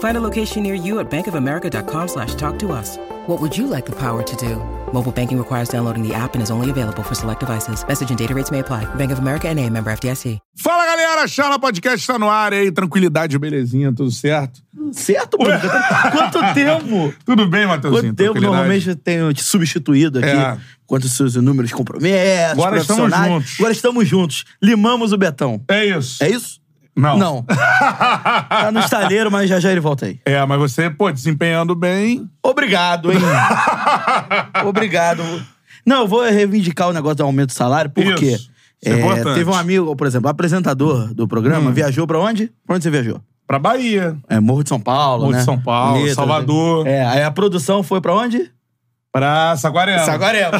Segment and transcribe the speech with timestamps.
[0.00, 2.98] Find a location near you at bankofamerica.com slash talk to us.
[3.26, 4.56] What would you like the power to do?
[4.92, 7.84] Mobile banking requires downloading the app and is only available for select devices.
[7.86, 8.86] Message and data rates may apply.
[8.96, 10.38] Bank of America and a member FDIC.
[10.56, 11.28] Fala, galera!
[11.28, 12.72] Charla Podcast está no ar aí.
[12.72, 14.60] Tranquilidade, belezinha, tudo certo?
[14.92, 15.44] Certo, pô.
[15.44, 17.14] Quanto tempo?
[17.24, 18.02] Tudo bem, Matheusinho?
[18.02, 20.28] Quanto tempo normalmente eu tenho te substituído aqui?
[20.28, 20.56] É.
[20.86, 22.18] Quanto os seus inúmeros compromissos,
[22.50, 23.54] Agora estamos juntos.
[23.58, 24.44] Agora estamos juntos.
[24.60, 25.62] Limamos o Betão.
[25.68, 26.24] É isso.
[26.24, 26.59] É isso?
[26.96, 27.16] Não.
[27.18, 27.42] Não.
[27.48, 30.20] tá no estaleiro, mas já já ele volta aí.
[30.24, 32.28] É, mas você, pô, desempenhando bem.
[32.42, 33.18] Obrigado, hein?
[34.66, 35.22] Obrigado.
[35.86, 38.50] Não, eu vou reivindicar o negócio do aumento do salário, porque Isso.
[38.82, 39.34] Isso é importante.
[39.34, 42.50] teve um amigo, por exemplo, apresentador do programa, viajou pra onde?
[42.66, 43.20] Pra onde você viajou?
[43.46, 44.16] Pra Bahia.
[44.28, 45.44] É, Morro de São Paulo, Morro de né?
[45.44, 46.84] São Paulo, Letras, Salvador.
[46.84, 46.98] né?
[46.98, 48.50] É, aí a produção foi pra onde?
[49.12, 50.04] Pra Saquarema.
[50.04, 50.52] Saquarema.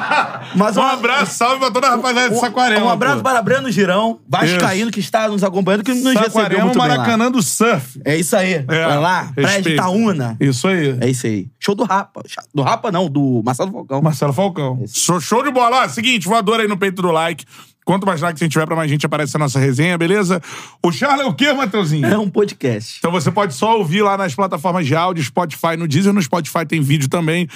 [0.56, 2.86] Mas Um abraço, salve pra toda a rapaziada de Saquarema.
[2.86, 3.22] Um abraço pô.
[3.24, 6.96] para Breno Girão, Vascaíno, que está nos acompanhando, que nos recebeu Saquarema, muito bem lá.
[6.96, 8.00] Maracanã do surf.
[8.04, 8.60] É isso aí.
[8.60, 9.74] Vai lá, Prédio respeito.
[9.74, 10.36] Itaúna.
[10.40, 10.98] Isso aí.
[10.98, 11.48] É isso aí.
[11.58, 12.22] Show do Rapa.
[12.54, 14.02] Do Rapa não, do Marcelo Falcão.
[14.02, 14.84] Marcelo Falcão.
[14.88, 15.84] Show, show de bola.
[15.84, 17.44] Ó, seguinte, voador aí no peito do like.
[17.84, 20.40] Quanto mais likes a gente tiver, pra mais gente aparece a nossa resenha, beleza?
[20.82, 22.06] O Charla é o quê, Matheusinho?
[22.06, 22.98] É um podcast.
[22.98, 26.64] Então você pode só ouvir lá nas plataformas de áudio, Spotify, no Deezer, no Spotify
[26.64, 27.48] tem vídeo também.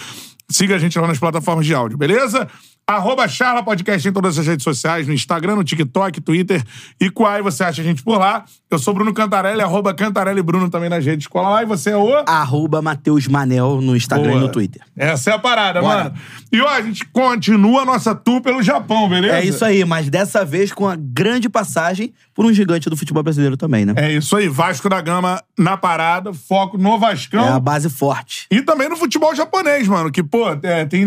[0.48, 2.48] Siga a gente lá nas plataformas de áudio, beleza?
[2.86, 6.62] Arroba Charla Podcast em todas as redes sociais, no Instagram, no TikTok, Twitter
[7.00, 8.44] e Quai, você acha a gente por lá.
[8.70, 11.26] Eu sou Bruno Cantarelli, arroba Cantarelli Bruno também nas redes.
[11.26, 12.24] Cola lá e você é o...
[12.26, 14.36] Arroba Matheus Manel no Instagram Boa.
[14.36, 14.82] e no Twitter.
[14.94, 16.04] Essa é a parada, Bora.
[16.04, 16.14] mano.
[16.52, 19.38] E ó, a gente continua a nossa tour pelo Japão, beleza?
[19.38, 23.22] É isso aí, mas dessa vez com a grande passagem por um gigante do futebol
[23.22, 23.94] brasileiro também, né?
[23.96, 27.46] É isso aí, Vasco da Gama na parada, foco no Vascão.
[27.46, 28.46] É a base forte.
[28.50, 31.06] E também no futebol japonês, mano, que, pô, é, tem,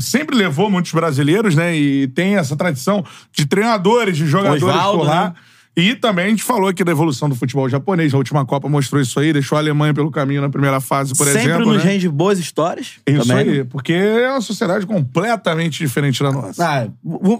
[0.00, 1.11] sempre levou muitos brasileiros,
[1.54, 1.76] né?
[1.76, 5.24] E tem essa tradição de treinadores, de jogadores Osvaldo, por lá.
[5.24, 5.34] né?
[5.74, 8.12] E também a gente falou aqui da evolução do futebol japonês.
[8.12, 11.26] A última Copa mostrou isso aí, deixou a Alemanha pelo caminho na primeira fase, por
[11.26, 11.72] Sempre exemplo.
[11.72, 11.92] nos né?
[11.92, 12.98] rende boas histórias.
[13.06, 13.66] Isso também, aí, né?
[13.70, 16.62] porque é uma sociedade completamente diferente da nossa.
[16.62, 16.88] Ah,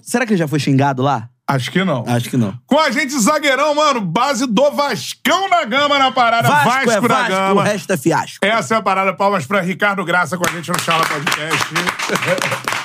[0.03, 1.29] será que ele já foi xingado lá?
[1.47, 2.05] Acho que não.
[2.07, 2.55] Acho que não.
[2.67, 6.49] Com a gente, zagueirão, mano, base do Vascão da Gama na parada.
[6.49, 7.65] Vasco, Vasco, é da Vasco, o Gama.
[7.65, 8.47] resto é fiasco.
[8.47, 9.13] Essa é a parada.
[9.13, 11.75] Palmas pra Ricardo Graça com a gente no Charla Podcast.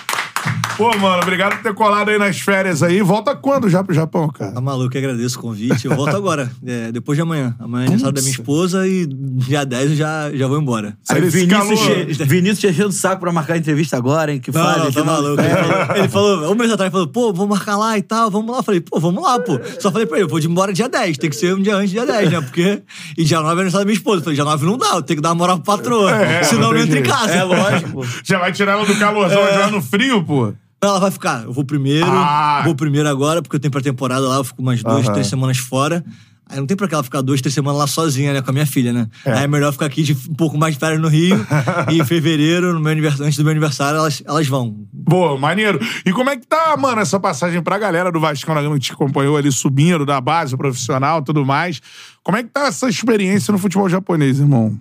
[0.77, 3.01] Pô, mano, obrigado por ter colado aí nas férias aí.
[3.01, 4.51] Volta quando já pro Japão, cara?
[4.51, 5.88] Tá maluco, eu agradeço o convite.
[5.88, 7.55] Eu volto agora, é, depois de amanhã.
[7.57, 10.95] Amanhã é aniversário da minha esposa e dia 10 eu já, já vou embora.
[11.01, 12.05] Sai Aí Vinícius, calor.
[12.05, 12.25] che...
[12.25, 14.39] Vinícius te enchendo o saco pra marcar a entrevista agora, hein?
[14.39, 15.41] Que Não, fale, não, tá maluco.
[15.41, 18.29] Ele falou, ele falou, um mês atrás, ele falou, pô, vou marcar lá e tal,
[18.29, 18.59] vamos lá.
[18.59, 19.59] Eu falei, pô, vamos lá, pô.
[19.79, 21.75] Só falei pra ele, eu vou de embora dia 10, tem que ser um dia
[21.75, 22.39] antes, dia 10, né?
[22.39, 22.83] Porque.
[23.17, 24.19] E dia 9 é aniversário da minha esposa.
[24.19, 26.11] Eu falei, dia 9 não dá, eu tenho que dar uma moral pro patroa.
[26.11, 27.33] É, senão não eu não entro em casa.
[27.33, 28.05] É lógico.
[28.23, 30.53] Já vai tirar ela do calorzão, já vai no frio, pô.
[30.81, 31.43] Não, ela vai ficar.
[31.43, 32.61] Eu vou primeiro, Ah.
[32.63, 35.13] vou primeiro agora, porque eu tenho pré-temporada lá, eu fico umas duas, Aham.
[35.13, 36.03] três semanas fora.
[36.49, 38.53] Aí não tem pra que ela ficar duas, três semanas lá sozinha, né, com a
[38.53, 39.07] minha filha, né?
[39.25, 41.35] Aí é melhor ficar aqui de um pouco mais de férias no Rio.
[41.91, 44.73] e em fevereiro, no meu aniversário, antes do meu aniversário, elas, elas vão.
[44.93, 45.77] Boa, maneiro.
[46.05, 48.81] E como é que tá, mano, essa passagem pra galera do Vascão da Gama que
[48.85, 51.81] te acompanhou ali subindo da base profissional e tudo mais?
[52.23, 54.79] Como é que tá essa experiência no futebol japonês, irmão?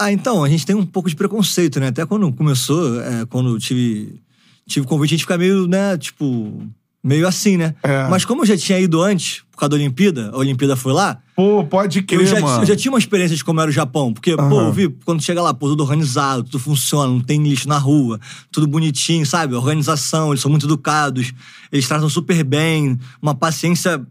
[0.00, 1.88] Ah, então, a gente tem um pouco de preconceito, né?
[1.88, 4.20] Até quando começou, é, quando eu tive,
[4.66, 6.62] tive convite, a gente fica meio, né, tipo,
[7.02, 7.74] meio assim, né?
[7.82, 8.08] É.
[8.08, 11.18] Mas como eu já tinha ido antes, por causa da Olimpíada, a Olimpíada foi lá,
[11.36, 12.62] Pô, pode crer, eu já, mano.
[12.62, 14.12] eu já tinha uma experiência de como era o Japão.
[14.12, 14.66] Porque, pô, Aham.
[14.66, 18.20] eu vi, quando chega lá, pô, tudo organizado, tudo funciona, não tem lixo na rua,
[18.50, 19.54] tudo bonitinho, sabe?
[19.54, 21.32] Organização, eles são muito educados,
[21.72, 24.04] eles tratam super bem, uma paciência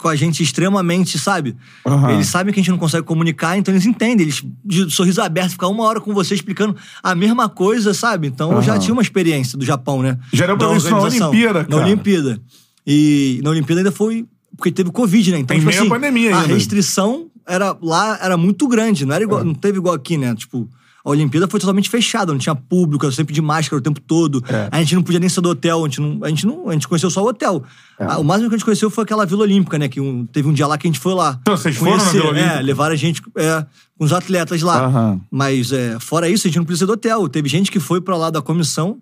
[0.00, 1.56] com a gente extremamente, sabe?
[1.86, 2.12] Aham.
[2.12, 4.26] Eles sabem que a gente não consegue comunicar, então eles entendem.
[4.26, 8.26] Eles, de sorriso aberto, ficam uma hora com você explicando a mesma coisa, sabe?
[8.26, 10.18] Então eu já tinha uma experiência do Japão, né?
[10.32, 11.00] Já deu pra isso na.
[11.00, 11.68] Olimpíada, cara.
[11.68, 12.40] Na Olimpíada.
[12.86, 14.26] E na Olimpíada ainda foi.
[14.56, 15.38] Porque teve Covid, né?
[15.38, 16.54] Então, Em tipo meio assim, pandemia a ainda.
[16.54, 19.06] restrição era, lá era muito grande.
[19.06, 20.34] Não, era igual, não teve igual aqui, né?
[20.34, 20.68] Tipo,
[21.04, 24.42] a Olimpíada foi totalmente fechada, não tinha público, era sempre de máscara o tempo todo.
[24.48, 24.68] É.
[24.70, 26.72] A gente não podia nem sair do hotel, a gente não, a gente não, a
[26.72, 27.62] gente conheceu só o hotel.
[27.98, 28.04] É.
[28.04, 29.88] Ah, O máximo que a gente conheceu foi aquela Vila Olímpica, né?
[29.88, 31.38] Que um- teve um dia lá que a gente foi lá.
[31.40, 32.54] Então, vocês foram na Conhecer, Vila Olímpica?
[32.58, 33.66] É, levaram a gente é,
[33.98, 34.84] com os atletas lá.
[34.86, 35.20] Aham.
[35.30, 37.28] Mas é, fora isso, a gente não precisa do hotel.
[37.28, 38.98] Teve gente que foi pra lá da comissão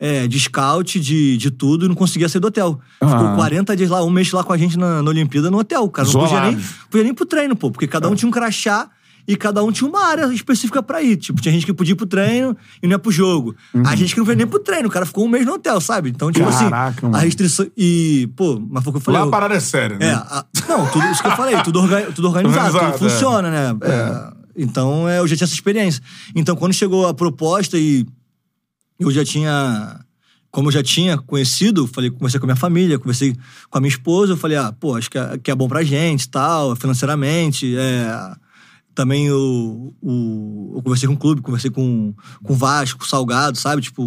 [0.00, 2.80] é, de scout, de, de tudo, e não conseguia sair do hotel.
[2.94, 3.36] Ficou Aham.
[3.36, 5.88] 40 dias lá, um mês lá com a gente na, na Olimpíada no hotel.
[5.88, 6.56] Cara, não podia nem,
[6.90, 8.88] podia nem pro treino, pô, porque cada um tinha um crachá
[9.26, 11.16] e cada um tinha uma área específica pra ir.
[11.16, 13.54] Tipo, tinha gente que podia ir pro treino e não ia pro jogo.
[13.86, 15.80] A gente que não foi nem pro treino, o cara ficou um mês no hotel,
[15.80, 16.10] sabe?
[16.10, 16.52] Então, tipo Uhum.
[16.52, 17.16] Caraca, assim, mano.
[17.16, 17.66] a restrição.
[17.76, 19.20] E, pô, mas foi o que eu falei.
[19.20, 20.06] Lá a parada é séria, né?
[20.08, 23.50] é, a- não, tudo isso que eu falei, tudo, orga- tudo organizado, Organizado, tudo funciona,
[23.50, 23.76] né?
[23.82, 26.02] É, então, é, eu já tinha essa experiência.
[26.34, 28.06] Então, quando chegou a proposta e
[29.00, 30.00] eu já tinha.
[30.50, 33.34] Como eu já tinha conhecido, falei, conversei com a minha família, conversei
[33.68, 35.82] com a minha esposa, eu falei, ah, pô, acho que é, que é bom pra
[35.82, 38.06] gente, tal, financeiramente, é,
[38.94, 39.92] também o-
[40.76, 43.82] eu conversei com o clube, conversei com, com o Vasco, Salgado, sabe?
[43.82, 44.02] Tipo,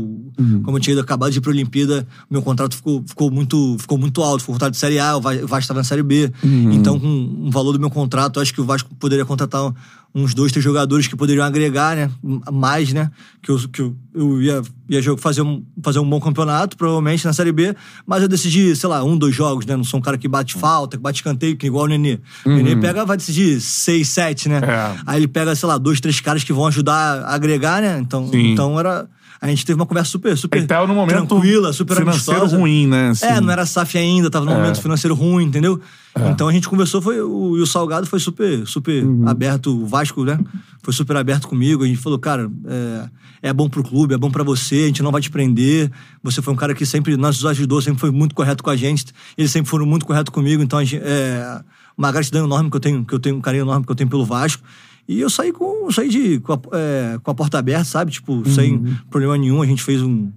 [0.64, 3.98] como eu tinha ido, acabado de ir pra Olimpíada, meu contrato ficou, ficou, muito, ficou
[3.98, 4.42] muito alto.
[4.42, 6.32] Ficou contrato de Série A, o Va- o Vasco estava na Série B.
[6.74, 9.74] Então, com o valor do meu contrato, eu acho que o Vasco poderia contratar
[10.18, 12.10] uns dois, três jogadores que poderiam agregar, né?
[12.52, 13.12] Mais, né?
[13.42, 17.34] Que eu, que eu, eu ia, ia fazer, um, fazer um bom campeonato, provavelmente, na
[17.34, 17.76] Série B.
[18.06, 19.76] Mas eu decidi, sei lá, um, dois jogos, né?
[19.76, 22.20] Não sou um cara que bate falta, que bate canteio, que igual o Nenê.
[22.44, 24.58] O Nenê pega, vai decidir seis, sete, né?
[24.58, 25.00] É.
[25.06, 28.00] Aí ele pega, sei lá, dois, três caras que vão ajudar a agregar, né?
[28.00, 28.54] Então, Sim.
[28.54, 29.08] então era.
[29.40, 32.58] A gente teve uma conversa super, super num momento tranquila, super financeiro amistosa.
[32.60, 33.10] ruim, né?
[33.10, 33.26] assim.
[33.26, 35.80] É, não era SAF ainda, tava num momento financeiro ruim, entendeu?
[36.16, 36.30] É.
[36.30, 39.28] Então a gente conversou, foi, o, e o Salgado foi super, super Uhum.
[39.28, 40.40] aberto, o Vasco, né?
[40.82, 41.84] Foi super aberto comigo.
[41.84, 45.04] A gente falou, cara, é, é bom pro clube, é bom pra você, a gente
[45.04, 45.92] não vai te prender.
[46.24, 49.06] Você foi um cara que sempre nos ajudou, sempre foi muito correto com a gente.
[49.38, 51.62] Eles sempre foram muito corretos comigo, então a gente, é
[51.96, 54.10] uma gratidão enorme que eu tenho, que eu tenho um carinho enorme que eu tenho
[54.10, 54.64] pelo Vasco.
[55.08, 58.12] E eu saí com, eu saí de, com, a, é, com a porta aberta, sabe?
[58.12, 58.96] Tipo, sem Uhum.
[59.10, 59.62] problema nenhum.
[59.62, 60.30] A gente fez um,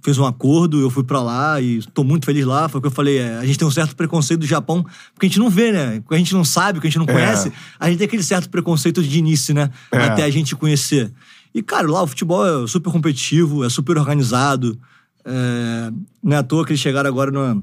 [0.00, 2.68] fez um acordo, eu fui pra lá e tô muito feliz lá.
[2.68, 5.26] Foi o que eu falei, é, a gente tem um certo preconceito do Japão, porque
[5.26, 6.02] a gente não vê, né?
[6.10, 9.02] A gente não sabe, porque a gente não conhece, a gente tem aquele certo preconceito
[9.02, 9.70] de início, né?
[9.90, 9.98] É.
[9.98, 11.12] Até a gente conhecer.
[11.54, 14.78] E, cara, lá o futebol é super competitivo, é super organizado.
[15.24, 15.92] É,
[16.22, 17.62] não é à toa que eles chegaram agora no.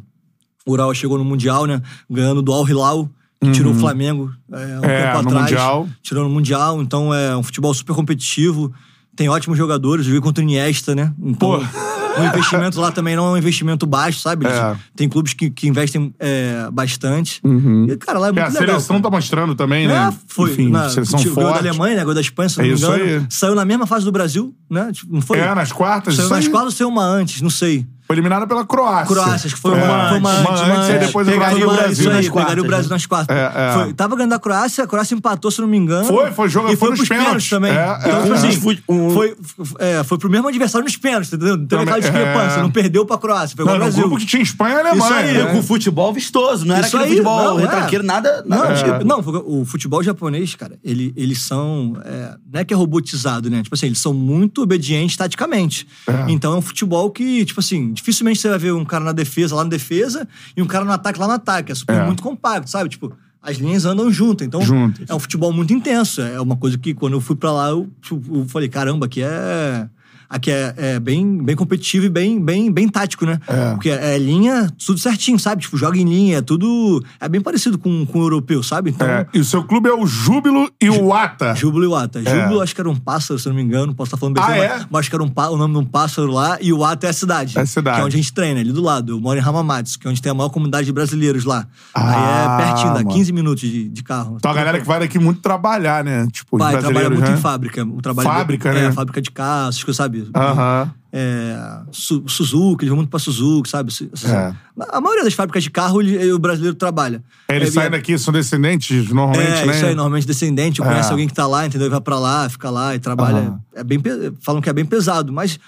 [0.66, 1.82] O Ural chegou no Mundial, né?
[2.10, 3.10] Ganhando do Al Hilal,
[3.42, 4.84] que tirou o Flamengo é, um Uhum.
[4.86, 5.42] É, tempo no atrás.
[5.44, 5.90] Mundial.
[6.04, 8.72] Tirou no Mundial, então é um futebol super competitivo.
[9.16, 11.14] Tem ótimos jogadores, joguei contra o Iniesta, né?
[11.22, 12.22] Então, Pô.
[12.22, 14.46] o investimento lá também não é um investimento baixo, sabe?
[14.48, 14.76] É.
[14.96, 17.42] Tem clubes que, que investem é, bastante.
[17.90, 18.68] E, cara, lá é É, muito a legal.
[18.80, 20.10] seleção tá mostrando também, né?
[20.10, 20.52] É, foi.
[20.52, 21.68] Enfim, na, seleção tipo, ganhou da forte.
[21.70, 22.02] Alemanha, né?
[22.02, 22.94] Ganhou da Espanha, se não É me engano.
[23.04, 23.26] aí.
[23.30, 24.90] Saiu na mesma fase do Brasil, né?
[24.94, 25.40] Tipo, não foi?
[25.40, 26.50] É, nas quartas, Saiu nas aí.
[26.52, 27.86] quartas ou saiu uma antes, não sei.
[28.10, 29.06] Foi eliminada pela Croácia.
[29.06, 30.50] Croácia, acho que foi É, uma, foi uma uma antes.
[30.50, 31.08] antes, uma e antes.
[31.08, 33.38] depois o Pegaria Brasil o Brasil nas isso aí, quartas, pegaria o Brasil nas quartas.
[33.38, 33.74] É, é.
[33.74, 36.06] Foi, tava ganhando da Croácia, a Croácia empatou, se não me engano.
[36.06, 37.48] Foi, foi jogo- e foi foi, nos pênaltis.
[37.48, 37.72] pênaltis também.
[37.72, 38.38] É, então, é, tipo é.
[38.38, 39.36] assim, um- foi,
[39.78, 41.56] é, foi pro mesmo adversário nos pênaltis, entendeu?
[41.56, 42.62] Não teve aquela discrepância, é.
[42.64, 44.02] não perdeu pra Croácia, pegou Não, o Brasil.
[44.02, 45.04] grupo que tinha Espanha e Alemanha.
[45.04, 45.52] Isso aí, né?
[45.54, 47.62] Com futebol vistoso, não era Isso aquele aí, futebol não, é.
[47.62, 48.44] retranqueiro, nada.
[48.44, 49.06] Não, nada tipo, tipo.
[49.06, 51.96] não, porque o futebol japonês, cara, ele, eles são.
[52.04, 53.62] é, não é que é robotizado, né?
[53.62, 55.88] Tipo assim, eles são muito obedientes taticamente.
[56.28, 59.56] Então é um futebol que, tipo assim, dificilmente você vai ver um cara na defesa
[59.56, 61.72] lá na defesa e um cara no ataque lá no ataque.
[61.72, 62.06] É super É.
[62.06, 62.90] muito compacto, sabe?
[62.90, 64.46] Tipo, as linhas andam juntas.
[64.48, 65.10] Então Juntas.
[65.10, 66.22] é um futebol muito intenso.
[66.22, 67.90] É uma coisa que quando eu fui pra lá, eu,
[68.32, 69.88] eu falei, caramba, aqui é.
[70.30, 73.40] Aqui é, é bem, bem competitivo e bem, bem, bem tático, né?
[73.48, 73.72] É.
[73.72, 75.64] Porque é linha, tudo certinho, sabe?
[75.64, 77.04] Tipo, joga em linha, é tudo.
[77.20, 78.92] É bem parecido com, com o europeu, sabe?
[78.92, 79.08] Então.
[79.08, 81.56] É, e o seu clube é o Júbilo e o Ata.
[81.56, 82.22] Júbilo e o Ata.
[82.22, 83.94] Júbilo, acho que era um pássaro, se não me engano.
[83.96, 84.42] Posso estar falando É.
[84.42, 84.78] Ah, besteira, é?
[84.78, 86.58] mas, mas acho que era um o nome de um pássaro lá.
[86.62, 87.58] E o Ata é a cidade.
[87.58, 87.98] É a cidade.
[87.98, 89.14] Que é onde a gente treina, ali do lado.
[89.14, 91.66] Eu moro em Hamamatsu, que é onde tem a maior comunidade de brasileiros lá.
[91.94, 93.10] Ah, Aí é pertinho, dá mano.
[93.10, 94.36] 15 minutos de, de carro.
[94.38, 96.28] Então a galera que vai daqui muito trabalhar, né?
[96.32, 97.36] Tipo, Vai, trabalha muito né?
[97.36, 97.84] em fábrica.
[97.84, 98.92] O trabalho Fábrica, é, né?
[98.92, 100.32] fábrica de carros, coisas, sabe?
[100.36, 100.92] Aham.
[101.12, 101.58] É,
[101.92, 103.92] Su- Suzuki, eles vão muito pra Suzuki, sabe?
[104.26, 104.54] É.
[104.92, 107.24] A maioria das fábricas de carro, ele- o brasileiro trabalha.
[107.50, 109.76] Eles É, saem daqui, são descendentes, normalmente, é, né?
[109.76, 110.80] isso aí, normalmente descendente.
[110.80, 110.90] Eu É.
[110.90, 111.88] conheço alguém que tá lá, entendeu?
[111.88, 113.56] E vai pra lá, fica lá e trabalha.
[113.76, 114.00] É bem,
[114.42, 115.60] falam que é bem pesado, mas,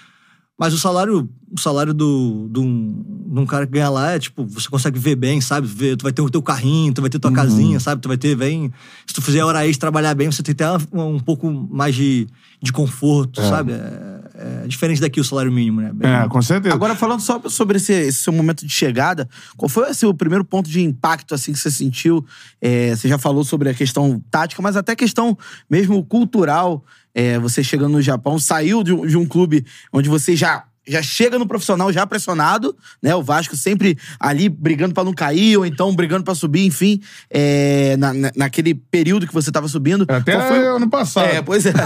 [0.56, 4.20] mas o salário, o salário do, do, um, de um cara que ganha lá é
[4.20, 5.66] tipo, você consegue ver bem, sabe?
[5.66, 7.36] Ver, tu vai ter o teu carrinho, tu vai ter tua Uhum.
[7.36, 8.00] casinha, sabe?
[8.00, 8.72] Tu vai ter bem.
[9.08, 12.28] Se tu fizer hora extra trabalhar bem, você tem até um, um pouco mais de,
[12.62, 13.72] de conforto, sabe?
[13.72, 14.21] É,
[14.64, 15.90] é diferente daqui o salário mínimo, né?
[15.94, 16.74] Bem- É, com certeza.
[16.74, 20.44] Agora, falando só sobre esse, esse seu momento de chegada, qual foi assim, o primeiro
[20.44, 22.24] ponto de impacto assim, que você sentiu?
[22.60, 25.36] É, você já falou sobre a questão tática, mas até a questão
[25.70, 26.84] mesmo cultural.
[27.14, 31.02] É, você chegando no Japão, saiu de um, de um clube onde você já já
[31.02, 33.14] chega no profissional já pressionado, né?
[33.14, 37.00] O Vasco sempre ali brigando pra não cair, ou então brigando pra subir, enfim.
[37.30, 40.04] é, na, na- naquele período que você tava subindo.
[40.08, 41.26] Até Qual foi o- ano passado.
[41.26, 41.72] É, pois é.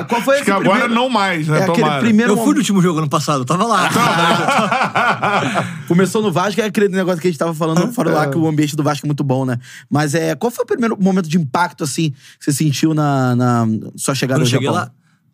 [0.00, 1.60] É, Qual foi Acho que agora primeiro- não mais, né?
[1.60, 3.88] É aquele primeiro Eu fui no último jogo ano passado, eu tava lá.
[5.88, 8.28] Começou no Vasco, é aquele negócio que a gente tava falando fora lá, É.
[8.28, 9.58] que o ambiente do Vasco é muito bom, né?
[9.88, 13.66] Mas é, qual foi o primeiro momento de impacto, assim, que você sentiu na, na
[13.96, 14.82] sua chegada Quando ao eu cheguei Japão?
[14.84, 14.90] lá.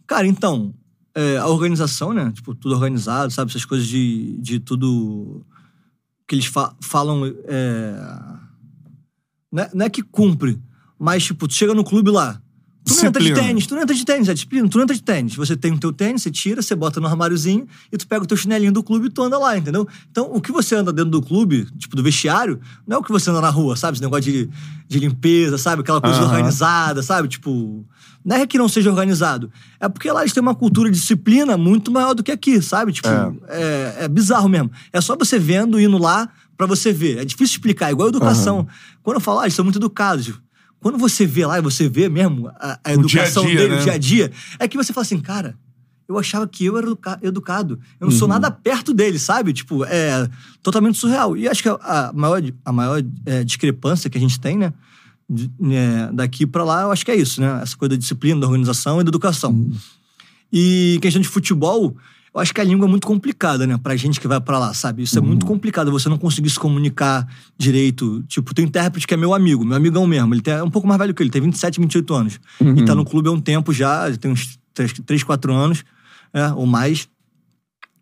[0.07, 0.73] Cara, então,
[1.16, 2.30] é, a organização, né?
[2.32, 3.50] Tipo, tudo organizado, sabe?
[3.50, 5.42] Essas coisas de, de tudo
[6.28, 7.25] que eles fa- falam.
[7.44, 7.96] É...
[9.50, 10.61] Não, é, não é que cumpre,
[10.99, 12.40] mas, tipo, tu chega no clube lá.
[12.85, 14.94] Tu não entra de tênis, tu não entra de tênis, é disciplina, tu não entra
[14.94, 15.35] de tênis.
[15.35, 18.26] Você tem o teu tênis, você tira, você bota no armáriozinho e tu pega o
[18.26, 19.88] teu chinelinho do clube e tu anda lá, entendeu?
[20.08, 23.11] Então, o que você anda dentro do clube, tipo, do vestiário, não é o que
[23.11, 23.96] você anda na rua, sabe?
[23.96, 24.49] Esse negócio de,
[24.87, 25.80] de limpeza, sabe?
[25.80, 27.26] Aquela coisa organizada, sabe?
[27.26, 27.85] Tipo,
[28.26, 29.50] não é que não seja organizado.
[29.78, 32.92] É porque lá eles têm uma cultura de disciplina muito maior do que aqui, sabe?
[32.92, 33.09] Tipo,
[33.49, 34.71] é, é bizarro mesmo.
[34.92, 37.18] É só você vendo, indo lá pra você ver.
[37.18, 38.66] É difícil explicar, igual a educação.
[39.02, 40.33] Quando eu falo, ah, eles são muito educados.
[40.80, 43.56] Quando você vê lá e você vê mesmo a, a O dia a educação dia,
[43.56, 43.80] dele, né?
[43.80, 45.56] o dia a dia, é que você fala assim, cara,
[46.09, 47.80] eu achava que eu era educa- educado.
[48.00, 48.18] Eu não Uhum.
[48.18, 49.52] sou nada perto dele, sabe?
[49.52, 50.28] Tipo, é
[50.62, 51.37] totalmente surreal.
[51.37, 54.73] E acho que a, a maior, a maior é, discrepância que a gente tem, né?
[55.28, 57.61] De- né, daqui pra lá, eu acho que é isso, né?
[57.62, 59.50] Essa coisa da disciplina, da organização e da educação.
[59.52, 59.73] Uhum.
[60.52, 61.97] E questão de futebol,
[62.35, 63.76] eu acho que a língua é muito complicada, né?
[63.83, 65.02] Pra gente que vai pra lá, sabe?
[65.02, 65.26] Isso é Uhum.
[65.28, 67.26] muito complicado, você não conseguir se comunicar
[67.59, 68.23] direito.
[68.28, 70.33] Tipo, tem um intérprete que é meu amigo, meu amigão mesmo.
[70.35, 72.38] Ele tem, é um pouco mais velho que ele, tem 27, 28 anos.
[72.61, 74.59] E tá no clube há um tempo já, tem uns
[75.04, 75.85] 3, 4 anos,
[76.33, 77.09] é, ou mais.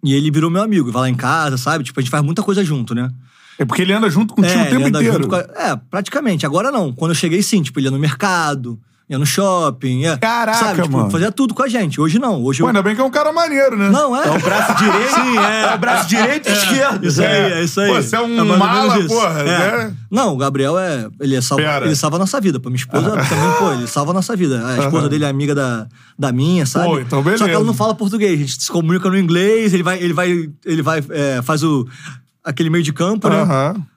[0.05, 1.83] E ele virou meu amigo, vai lá em casa, sabe?
[1.85, 3.11] Tipo, a gente faz muita coisa junto, né?
[3.59, 5.29] É porque ele anda junto contigo o ele tempo anda inteiro.
[5.35, 6.45] a- É, praticamente.
[6.47, 6.93] Agora não.
[6.93, 7.63] Quando eu cheguei, sim.
[7.63, 10.01] Tipo, ele ia no mercado, ia no shopping.
[10.01, 10.83] Ia, Caraca, sabe?
[10.83, 11.11] Tipo, mano.
[11.11, 12.01] fazia tudo com a gente.
[12.01, 12.43] Hoje não.
[12.43, 12.69] Hoje Pô, eu...
[12.69, 13.91] ainda bem que é um cara maneiro, né?
[13.91, 14.27] Não, é.
[14.27, 15.15] É o braço direito?
[15.15, 15.63] Sim, é.
[15.71, 17.07] É o braço direito e esquerdo.
[17.07, 17.89] Isso aí, é isso aí.
[17.95, 19.45] Pô, você é um ou mala, porra, É.
[19.87, 19.95] né?
[20.11, 21.07] Não, o Gabriel é.
[21.21, 21.87] Ele, é salva, Pera.
[21.87, 22.59] ele salva a nossa vida.
[22.59, 24.67] Pô, minha esposa também, pô, ele salva a nossa vida.
[24.67, 25.87] A esposa dele é amiga da,
[26.19, 26.87] da minha, sabe?
[26.87, 27.45] Pô, então beleza.
[27.45, 28.33] Só que ela não fala português.
[28.33, 31.87] A gente se comunica no inglês, ele vai, ele vai, ele vai, é, faz o.
[32.45, 33.37] aquele meio de campo, né?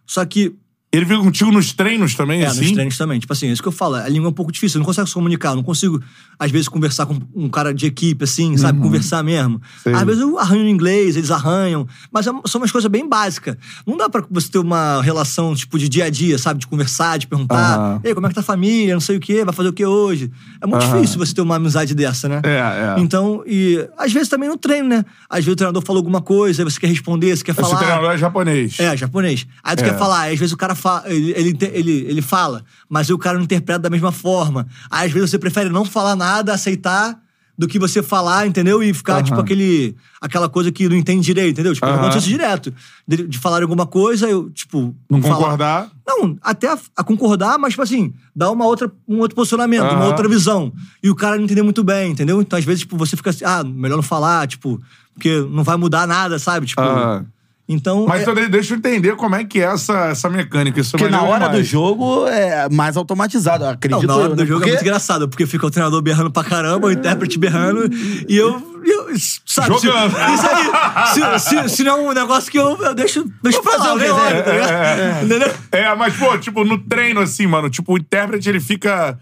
[0.06, 0.56] Só que
[0.90, 2.62] Ele fica contigo nos treinos também, É, assim?
[2.62, 3.20] nos treinos também.
[3.20, 3.96] Tipo assim, é isso que eu falo.
[3.96, 4.78] A língua é um pouco difícil.
[4.78, 5.50] Eu não consigo se comunicar.
[5.50, 6.02] Eu não consigo,
[6.40, 8.80] às vezes, conversar com um cara de equipe, assim, sabe?
[8.80, 9.56] Conversar mesmo.
[9.56, 9.62] Uhum.
[9.84, 9.94] Sei.
[9.94, 11.86] Às vezes eu arranho em inglês, eles arranham.
[12.10, 13.58] Mas é- são umas coisas bem básicas.
[13.86, 16.62] Não dá pra você ter uma relação, tipo, de dia a dia, sabe?
[16.62, 17.76] De conversar, de perguntar.
[17.78, 18.02] Aham.
[18.06, 18.94] Ei, como é que tá a família?
[18.94, 19.44] Não sei o quê.
[19.44, 20.32] Vai fazer o quê hoje?
[20.62, 20.96] É muito Aham.
[21.02, 22.40] difícil você ter uma amizade dessa, né?
[22.46, 23.00] É, é.
[23.02, 25.04] Então, e às vezes também no treino, né?
[25.30, 27.78] Às vezes o treinador falou alguma coisa, aí você quer responder, você quer Esse falar.
[27.78, 28.80] treinador é japonês.
[28.80, 29.46] É, japonês.
[29.62, 29.90] Aí tu É.
[29.90, 33.18] quer falar, aí às vezes o cara fala, ele, ele, ele, ele fala, mas o
[33.18, 34.66] cara não interpreta da mesma forma.
[34.90, 37.20] Às vezes você prefere não falar nada, aceitar,
[37.60, 38.84] do que você falar, entendeu?
[38.84, 39.24] E ficar, Aham.
[39.24, 41.74] tipo, aquele, aquela coisa que não entende direito, entendeu?
[41.74, 41.96] Tipo, Aham.
[41.96, 42.72] acontece isso direto.
[43.08, 44.96] De, de falar alguma coisa, eu, tipo.
[45.10, 45.90] Não falar- concordar.
[46.06, 49.92] Não, até a, a concordar, mas, tipo assim, dar uma outra, um outro posicionamento, uma
[49.94, 50.06] Aham.
[50.06, 50.72] outra visão.
[51.02, 52.40] E o cara não entender muito bem, entendeu?
[52.40, 54.80] Então, às vezes, tipo, você fica assim, ah, melhor não falar, tipo,
[55.16, 56.68] porque não vai mudar nada, sabe?
[56.68, 56.82] Tipo.
[56.82, 57.26] Aham.
[57.70, 58.06] Então.
[58.08, 60.80] Mas é- de- deixa eu entender como é que é essa, essa mecânica.
[60.80, 61.68] Isso é Porque na hora do demais.
[61.68, 64.46] jogo é mais automatizado, eu Não, acredito na hora eu, do né?
[64.46, 67.90] jogo Porque- é muito engraçado, porque fica o treinador berrando pra caramba, o intérprete berrando,
[68.28, 68.52] e eu.
[68.86, 69.08] eu
[69.46, 70.14] sabe, se- Jogando.
[70.34, 71.40] isso aí.
[71.40, 73.96] Se, se, se não é um negócio que eu, eu deixo, deixo Vou fazer falar,
[73.96, 74.72] o eu olho, tá ligado?
[74.72, 75.54] É, Entendeu?
[75.74, 79.20] É, mas, pô, tipo, no treino, assim, mano, tipo, o intérprete, ele fica.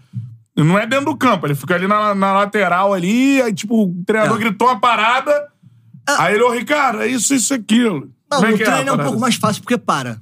[0.56, 3.94] Não é dentro do campo, ele fica ali na, na lateral ali, aí, tipo, o
[4.06, 4.40] treinador É.
[4.40, 5.32] gritou uma parada,
[6.16, 8.08] aí ele, ô, Ricardo, é isso, isso, aquilo.
[8.30, 9.04] Não, Como no que a treino é um parada?
[9.04, 10.20] pouco mais fácil porque para.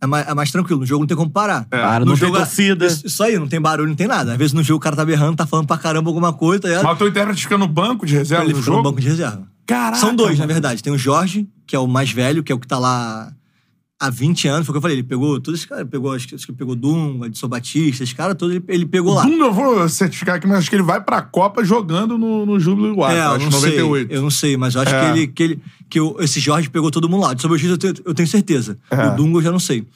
[0.00, 0.80] É mais, é mais tranquilo.
[0.80, 1.64] No jogo não tem como parar.
[1.66, 2.86] Para, no não tem jogo é- torcida.
[2.86, 4.32] Isso, isso aí, não tem barulho, não tem nada.
[4.32, 6.68] Às vezes no jogo o cara tá berrando, tá falando pra caramba alguma coisa, tá
[6.68, 6.84] ligado?
[6.84, 8.88] Mas o teu intérprete fica no banco de reserva Ele no fica no jogo?
[8.88, 9.42] banco de reserva.
[9.64, 10.82] Caraca, São dois, na verdade.
[10.82, 13.32] Tem o Jorge, que é o mais velho, que é o que tá lá
[14.06, 14.66] há 20 anos.
[14.66, 14.96] Foi o que eu falei.
[14.96, 15.86] Ele pegou todos esses caras.
[15.88, 19.14] Pegou, acho que, acho que pegou Dunga, Edson Batista, esses caras todos, ele, ele pegou
[19.14, 19.22] lá.
[19.24, 22.58] Dunga, eu vou certificar aqui, mas acho que ele vai pra Copa jogando no, no
[22.58, 24.08] Júbilo Igual, É, eu acho, não 98.
[24.08, 24.16] sei.
[24.18, 25.00] Eu não sei, mas eu acho É.
[25.12, 25.26] que ele.
[25.28, 27.34] Que, ele, que o- esse Jorge pegou todo mundo lá.
[27.34, 28.78] De Sobre o eu tenho, eu tenho certeza.
[28.90, 29.06] É.
[29.08, 29.86] O Dunga eu já não sei.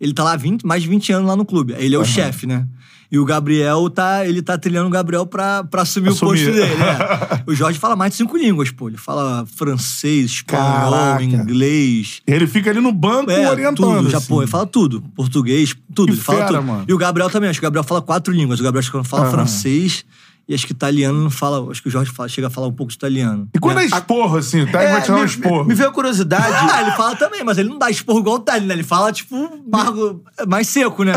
[0.00, 1.74] Ele tá lá há 20, mais de 20 anos lá no clube.
[1.76, 2.66] Ele é o chefe, né?
[3.12, 4.24] E o Gabriel tá.
[4.26, 6.30] Ele tá trilhando o Gabriel pra, pra assumir, Assumir.
[6.30, 6.74] o posto dele.
[6.76, 7.42] né?
[7.46, 8.88] o Jorge fala mais de cinco línguas, pô.
[8.88, 11.22] Ele fala francês, espanhol, Caraca.
[11.24, 12.22] inglês.
[12.26, 13.76] Ele fica ali no banco É, orientando.
[13.76, 14.10] tudo, assim.
[14.10, 15.02] Japão, ele fala tudo.
[15.16, 16.06] Português, tudo.
[16.08, 16.62] Que ele fala fera, tudo.
[16.62, 16.84] mano.
[16.88, 18.60] E o Gabriel também, acho que o Gabriel fala quatro línguas.
[18.60, 19.32] O Gabriel acho que fala Aham.
[19.32, 20.04] francês
[20.50, 21.70] E acho que italiano não fala.
[21.70, 23.48] Acho que o Jorge fala- chega a falar um pouco de italiano.
[23.54, 25.64] E quando é esporro, assim, o técnico vai te dar um me, esporro.
[25.64, 26.44] me veio a curiosidade.
[26.72, 28.74] Ah, ele fala também, mas ele não dá esporro igual o Tele, né?
[28.74, 31.12] Ele fala, tipo, margo, mais seco, né?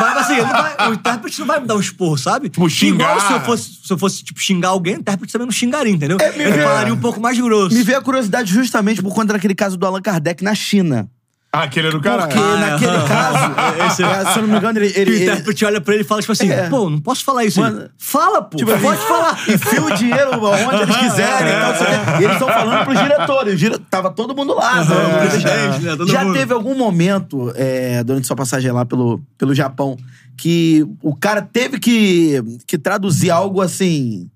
[0.00, 2.48] mas assim, ele vai- o intérprete não vai me dar um esporro, sabe?
[2.48, 3.16] Tipo, xingar.
[3.16, 5.92] Igual se eu fosse, se eu fosse tipo, xingar alguém, o intérprete também não xingaria,
[5.92, 6.16] entendeu?
[6.18, 7.74] É, me ele falaria um pouco mais grosso.
[7.76, 11.06] me veio a curiosidade justamente por conta daquele caso do Allan Kardec na China.
[11.52, 12.28] Ah, aquele é do caralho.
[12.28, 12.70] Porque Ah, é.
[12.70, 14.86] naquele caso, Esse- é, se eu não me engano, ele.
[14.94, 16.68] Ele, o ele intérprete olha pra ele e fala, tipo assim, É.
[16.68, 17.58] pô, não posso falar isso.
[17.60, 19.36] Mano, Fala, pô, Tipo, pode falar.
[19.48, 21.48] Enfia o dinheiro onde eles quiserem.
[21.48, 22.20] e tal.
[22.20, 23.54] E eles estão falando pros diretores.
[23.54, 23.78] O dire...
[23.90, 24.84] Tava todo mundo lá.
[24.84, 24.94] né?
[24.94, 25.96] o presidente, né?
[25.96, 26.34] Todo Já mundo.
[26.34, 29.96] teve algum momento, é, durante sua passagem lá pelo, pelo Japão,
[30.36, 34.30] que o cara teve que, que traduzir algo assim.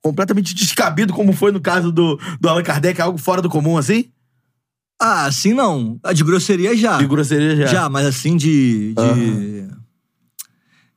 [0.00, 4.04] completamente descabido, como foi no caso do, do Allan Kardec, algo fora do comum, assim?
[5.00, 5.98] Ah, assim não.
[6.02, 6.96] A de grosseria já.
[6.98, 7.66] De grosseria já.
[7.66, 8.94] Já, mas assim de.
[8.94, 9.72] de...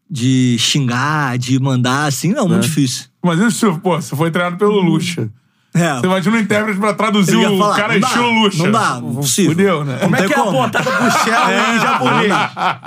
[0.07, 2.49] De xingar, de mandar, assim, não, É.
[2.49, 3.05] muito difícil.
[3.23, 5.29] Mas isso, pô, você foi treinado pelo Lucha.
[5.73, 5.95] É.
[5.99, 8.63] Você imagina um intérprete pra traduzir o falar, cara não dá, estilo Lucha.
[8.63, 9.51] não dá, impossível.
[9.51, 9.97] Fudeu, né?
[9.97, 10.57] Como é Não que é tem a como.
[10.59, 12.33] pontada pro Shell em japonês?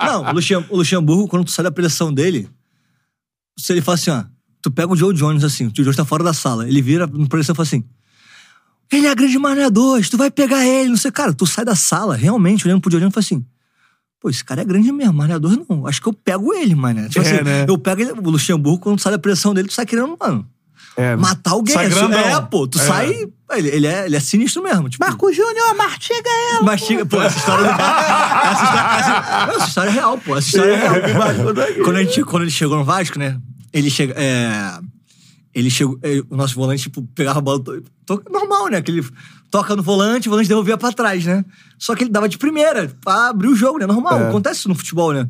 [0.06, 2.48] Não, o, Luxem- o Luxemburgo, quando tu sai da pressão dele,
[3.58, 4.22] se ele fala assim, ó,
[4.62, 7.04] tu pega o Joe Jones assim, o Joe Jones tá fora da sala, ele vira
[7.06, 7.84] no pressão e fala assim,
[8.92, 11.64] ele é a grande Mané 2, tu vai pegar ele, não sei, cara, tu sai
[11.64, 13.44] da sala, realmente, olhando pro Jones e fala assim,
[14.20, 17.08] pô, esse cara é grande mesmo, Mané 2 não, acho que eu pego ele, mané.
[17.08, 17.64] Tipo É, assim, né?
[17.68, 20.46] eu pego ele, o Luxemburgo, quando tu sai da pressão dele, tu sai querendo, mano,
[20.96, 21.74] É, matar alguém.
[21.74, 22.18] Sai grandão.
[22.18, 22.82] é, pô, tu É.
[22.82, 25.04] sai, ele, ele, é, ele é sinistro mesmo, tipo...
[25.04, 26.62] Marco Júnior, mastiga ela.
[26.64, 28.50] Mas chega, pô, essa história do cara.
[28.50, 30.36] Essa história, essa, essa história é real, pô.
[30.36, 30.94] Essa história é real.
[31.84, 33.38] Quando, a gente, quando ele chegou no Vasco, né?
[33.72, 34.12] Ele chega.
[34.16, 34.80] É,
[35.60, 35.98] ele chegou.
[36.02, 37.62] é, o nosso volante, tipo, pegava a bola.
[38.06, 38.80] to- normal, né?
[38.82, 39.06] Que ele
[39.50, 41.44] toca no volante, o volante devolvia pra trás, né?
[41.78, 43.86] Só que ele dava de primeira, pra abrir o jogo, né?
[43.86, 45.28] Normal, acontece isso no futebol, né?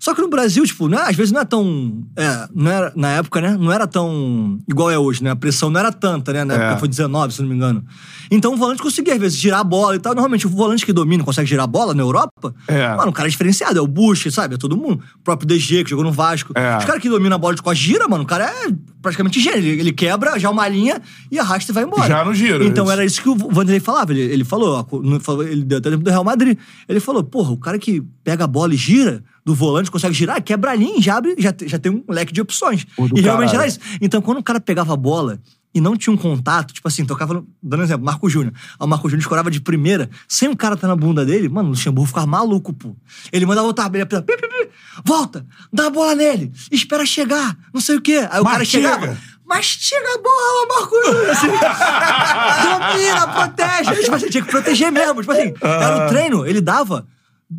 [0.00, 2.04] Só que no Brasil, tipo, né, às vezes não é tão.
[2.16, 3.56] É, não era, na época, né?
[3.58, 5.30] Não era tão igual é hoje, né?
[5.30, 6.44] A pressão não era tanta, né?
[6.44, 6.56] Na É.
[6.58, 7.84] época foi 19, se não me engano.
[8.30, 10.14] Então o volante conseguia, às vezes, girar a bola e tal.
[10.14, 12.88] Normalmente o volante que domina, consegue girar a bola na Europa, É.
[12.96, 13.78] mano, um cara diferenciado.
[13.78, 14.54] É o Bush, sabe?
[14.54, 15.02] É todo mundo.
[15.16, 16.52] O próprio DG, que jogou no Vasco.
[16.54, 16.76] É.
[16.78, 19.58] Os caras que dominam a bola de costas gira, mano, o cara é praticamente gênio.
[19.58, 21.00] Ele, ele quebra já uma linha
[21.30, 22.06] e arrasta e vai embora.
[22.06, 22.92] Já no giro, Então isso.
[22.92, 24.12] era isso que o Vanderlei falava.
[24.12, 24.86] Ele, ele falou,
[25.42, 26.58] ele deu até exemplo do Real Madrid.
[26.88, 30.42] Ele falou, porra, o cara que pega a bola e gira, do volante, consegue girar,
[30.42, 32.84] quebra a linha e já abre, já, já tem um leque de opções.
[32.94, 33.56] Pô, E realmente caralho.
[33.60, 33.80] era isso.
[33.98, 35.40] Então, quando o cara pegava a bola
[35.74, 38.52] e não tinha um contato, tipo assim, tocava, dando um exemplo, Marco Júnior.
[38.54, 41.68] Aí O Marco Júnior escorava de primeira, sem o cara estar na bunda dele, mano,
[41.68, 42.94] o Luxemburgo ficava maluco, pô.
[43.32, 44.24] Ele mandava voltar, ele ia
[45.04, 48.18] volta, dá a bola nele, espera chegar, não sei o quê.
[48.30, 48.66] Aí o cara Mastiga.
[48.90, 51.46] chegava, mastiga a bola, Marco Júnior, assim.
[52.68, 54.02] Domina, protege.
[54.02, 55.20] Tipo assim, tinha que proteger mesmo.
[55.20, 57.06] Tipo assim, era o treino, ele dava,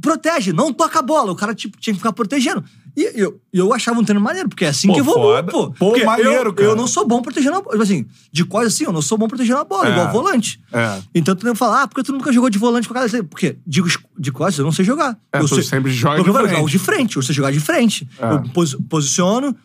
[0.02, 1.32] protege, não toca a bola.
[1.32, 2.64] O cara tipo, tinha que ficar protegendo.
[2.98, 5.52] E eu, eu achava um treino maneiro, porque é assim Pô, que evolui, foda.
[5.52, 5.70] pô.
[5.72, 6.70] Pô, Porque maneiro, eu, cara.
[6.70, 7.72] Eu não sou bom protegendo a bola.
[7.72, 9.92] Tipo assim, de quase assim, eu não sou bom protegendo a bola, É.
[9.92, 10.60] igual volante.
[10.74, 11.00] É.
[11.16, 13.24] Então tu deve falar, ah, porque tu nunca jogou de volante com a cara.
[13.24, 15.18] Porque digo de costas, eu não sei jogar.
[15.32, 16.72] É, eu sei, sempre joga eu de jogo frente.
[16.72, 18.10] de frente, eu sei jogar de frente.
[18.20, 18.34] É.
[18.34, 19.56] Eu pos- posiciono,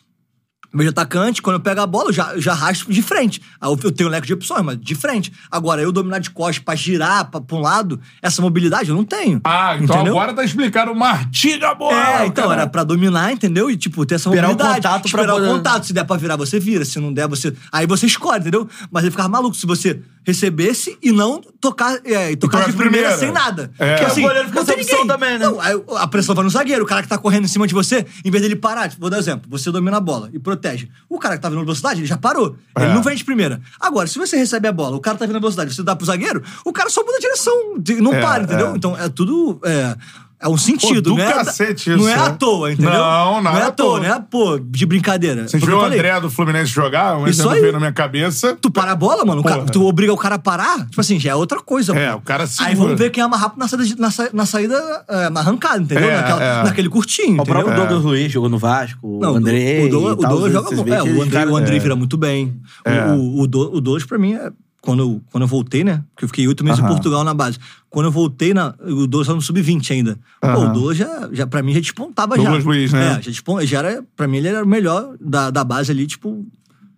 [0.74, 3.40] Vejo atacante, quando eu pego a bola, eu já, eu já arrasto de frente.
[3.60, 5.32] Aí eu, eu tenho um leque de opções, mas de frente.
[5.50, 9.04] Agora, eu dominar de costas pra girar pra, pra um lado, essa mobilidade eu não
[9.04, 9.40] tenho.
[9.44, 10.14] Ah, então Entendeu?
[10.18, 10.94] agora tá explicado.
[10.94, 11.94] Martiga a bola.
[12.22, 12.62] É, então, cara.
[12.62, 13.70] era pra dominar, entendeu?
[13.70, 14.76] E, tipo, ter essa Esperar o mobilidade.
[14.82, 15.86] contato pra Esperar o contato.
[15.86, 16.84] Se der pra virar, você vira.
[16.84, 17.54] Se não der, você...
[17.70, 18.68] Aí você escolhe, entendeu?
[18.90, 23.10] Mas ele ficava maluco se você recebesse e não tocar, é, e tocar de primeira,
[23.10, 23.18] primeira.
[23.18, 23.70] sem nada.
[23.78, 23.96] É.
[23.96, 25.46] Porque, Porque o goleiro fica não tem sem opção também, né?
[25.46, 25.58] Não,
[25.98, 26.82] a pressão vai no zagueiro.
[26.82, 29.10] O cara que tá correndo em cima de você, em vez dele parar, tipo, vou
[29.10, 29.48] dar um exemplo.
[29.50, 30.63] Você domina a bola e protege.
[31.08, 32.56] O cara que tá vindo na velocidade, ele já parou.
[32.76, 32.94] Ele É.
[32.94, 33.60] não vem de primeira.
[33.80, 36.06] Agora, se você recebe a bola, o cara tá vindo na velocidade, você dá pro
[36.06, 37.54] zagueiro, o cara só muda a direção.
[38.00, 38.68] Não É, para, entendeu?
[38.72, 38.76] é.
[38.76, 39.60] Então é tudo.
[40.44, 41.32] É, é um sentido, do não é?
[41.32, 42.22] cacete não isso, é né?
[42.22, 42.92] à toa, entendeu?
[42.92, 44.08] Não, nada Não é à à toa, toa.
[44.08, 45.48] não é, pô, de brincadeira.
[45.48, 45.84] Você o viu o.
[45.84, 47.16] André do Fluminense jogar?
[47.18, 47.60] Um Isso aí.
[47.60, 48.56] veio na minha cabeça.
[48.60, 51.30] Tu para a bola, mano, cara- tu obriga o cara a parar, tipo assim, já
[51.30, 51.96] é outra coisa.
[51.96, 52.18] É, pô.
[52.18, 52.68] o cara segura.
[52.70, 55.40] Aí vamos ver quem é mais rápido na saída, na, sa- na saída, é, na
[55.40, 56.10] arrancada, entendeu?
[56.10, 56.62] É, Naquela- é.
[56.64, 59.84] Naquele curtinho, O próprio Douglas Luiz jogou no Vasco, Não, o André.
[59.84, 60.94] o Douglas, joga bom.
[60.94, 62.54] É, o André, o André vira muito bem.
[62.84, 63.04] É.
[63.12, 64.50] O, o, Do- o Douglas, pra mim, é,
[64.84, 66.04] quando, eu, quando eu voltei, né?
[66.14, 66.88] Porque eu fiquei oito meses Aham.
[66.88, 67.58] em Portugal na base.
[67.88, 70.18] Quando eu voltei, na, o Douglas tava no sub-20 ainda.
[70.40, 70.68] Pô, Aham.
[70.70, 72.68] o Douglas já, já, pra mim, já despontava Douglas já.
[72.68, 73.06] Luiz, né?
[73.06, 76.06] É, já, despon, já era, pra mim, ele era o melhor da, da base ali,
[76.06, 76.46] tipo,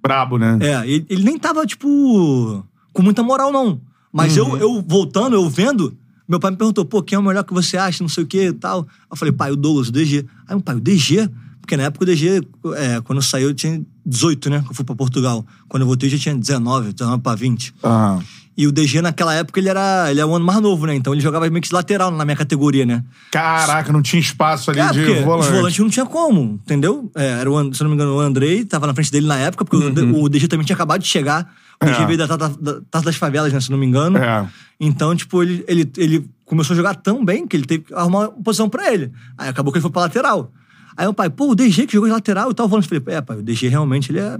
[0.03, 0.59] Brabo, né?
[0.61, 3.81] é, ele, ele nem tava, tipo, com muita moral, não.
[4.13, 4.57] Mas Uhum.
[4.57, 5.97] eu, eu voltando, eu vendo,
[6.29, 8.27] meu pai me perguntou, pô, quem é o melhor que você acha, não sei o
[8.27, 8.87] que e tal.
[9.11, 10.25] Eu falei, pai, o Douglas, o DG.
[10.49, 11.29] Aí, meu pai, o DG?
[11.67, 12.43] Porque na época o DG,
[12.77, 14.63] é, quando saí, eu tinha 18, né?
[14.65, 15.45] Que eu fui pra Portugal.
[15.69, 17.75] Quando eu voltei, eu já tinha 19, 19 pra 20.
[17.83, 18.23] Aham.
[18.57, 20.95] E o DG naquela época ele era, ele é um ano mais novo, né?
[20.95, 23.05] Então ele jogava meio que de lateral na minha categoria, né?
[23.31, 25.49] Caraca, não tinha espaço ali É, de volante.
[25.51, 27.11] os volantes não tinha como, entendeu?
[27.15, 29.63] É, era o, se não me engano, o Andrei tava na frente dele na época,
[29.65, 31.53] porque o D- o DG também tinha acabado de chegar.
[31.83, 32.05] O DG Uhum.
[32.05, 32.07] É.
[32.07, 33.61] veio da Taça da Taça das Favelas, né?
[33.61, 34.17] Se não me engano.
[34.17, 34.49] É.
[34.81, 38.21] Então, tipo, ele, ele, ele começou a jogar tão bem que ele teve que arrumar
[38.21, 39.13] uma posição pra ele.
[39.37, 40.51] Aí acabou que ele foi pra lateral.
[40.97, 42.67] Aí o pai, pô, o DG que jogou de lateral e tal.
[42.67, 44.39] O volante falei, é, pai, o DG realmente ele é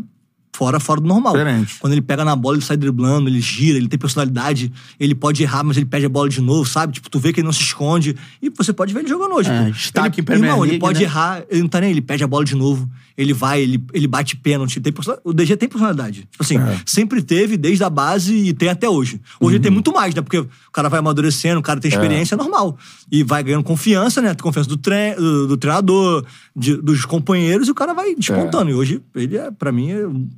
[0.57, 1.35] fora, fora do normal.
[1.35, 1.77] Diferente.
[1.79, 5.43] Quando ele pega na bola, ele sai driblando, ele gira, ele tem personalidade, ele pode
[5.43, 6.95] errar, mas ele pede a bola de novo, sabe?
[6.95, 8.17] Tipo, tu vê que ele não se esconde.
[8.41, 9.51] E você pode ver ele jogando hoje.
[9.51, 9.71] É, pô.
[9.71, 11.05] destaque ele, em Premier irmão, ele League, pode né?
[11.05, 14.07] errar, ele não tá nem ele pede a bola de novo, ele vai, ele, ele
[14.07, 14.81] bate pênalti.
[14.81, 14.93] Tem
[15.25, 16.29] O DG tem personalidade.
[16.31, 16.81] Tipo assim, É.
[16.85, 19.21] sempre teve desde a base e tem até hoje.
[19.41, 19.63] Hoje ele Uhum.
[19.63, 20.21] tem muito mais, né?
[20.23, 22.77] Porque o cara vai amadurecendo, o cara tem experiência, é normal.
[23.11, 24.35] E vai ganhando confiança, né?
[24.35, 26.25] Confiança do, tre do, do treinador,
[26.55, 28.71] de- dos companheiros, e o cara vai despontando.
[28.71, 30.29] E hoje, ele é, pra mim, é um-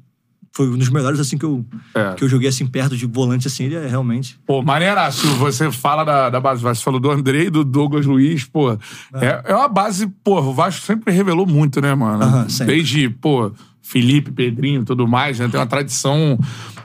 [0.58, 2.14] foi um dos melhores, assim, que eu, É.
[2.14, 4.36] que eu joguei, assim, perto de volante, assim, ele é realmente...
[4.44, 5.24] Pô, maneiraço.
[5.36, 6.60] Você fala da, da base.
[6.60, 8.72] Você falou do Andrei e do Douglas Luiz, pô.
[9.14, 12.44] É, é uma base, pô, o Vasco sempre revelou muito, né, mano?
[12.66, 15.46] Desde, pô, Felipe, Pedrinho e tudo mais, né?
[15.46, 16.36] Tem uma tradição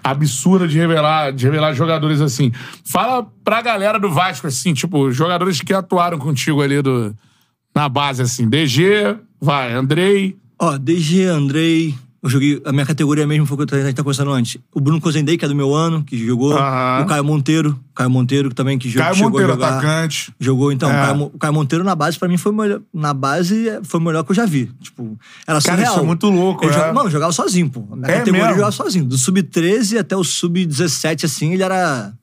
[0.03, 2.51] absurda de revelar, de revelar jogadores assim.
[2.86, 7.15] Fala pra galera do Vasco, assim, tipo, jogadores que atuaram contigo ali do,
[7.75, 8.47] na base, assim.
[8.47, 10.38] DG, vai, Andrei.
[10.59, 11.95] Ó, DG, Andrei.
[12.23, 12.62] Eu joguei.
[12.63, 14.57] A minha categoria mesmo foi o que a gente tá conversando antes.
[14.73, 16.57] O Bruno Cozendei, que é do meu ano, que jogou.
[16.57, 17.01] Aham.
[17.03, 17.77] O Caio Monteiro.
[17.93, 19.12] Caio Monteiro também, que jogou.
[19.12, 19.67] Caio Monteiro, jogar.
[19.77, 20.33] atacante.
[20.39, 20.89] Jogou, então.
[20.89, 20.93] É.
[20.93, 22.79] O, Caio, o Caio Monteiro na base, pra mim, foi melhor.
[22.93, 24.71] Na base, é, foi o melhor que eu já vi.
[24.81, 25.93] Tipo, era Cara, surreal.
[25.95, 26.75] isso é muito louco, Ele é.
[26.77, 27.86] joga- Mano, jogava sozinho, pô.
[27.91, 28.55] A minha É categoria mesmo?
[28.55, 29.03] jogava sozinho.
[29.05, 32.13] Do sub-13 até o sub-17, assim, ele era.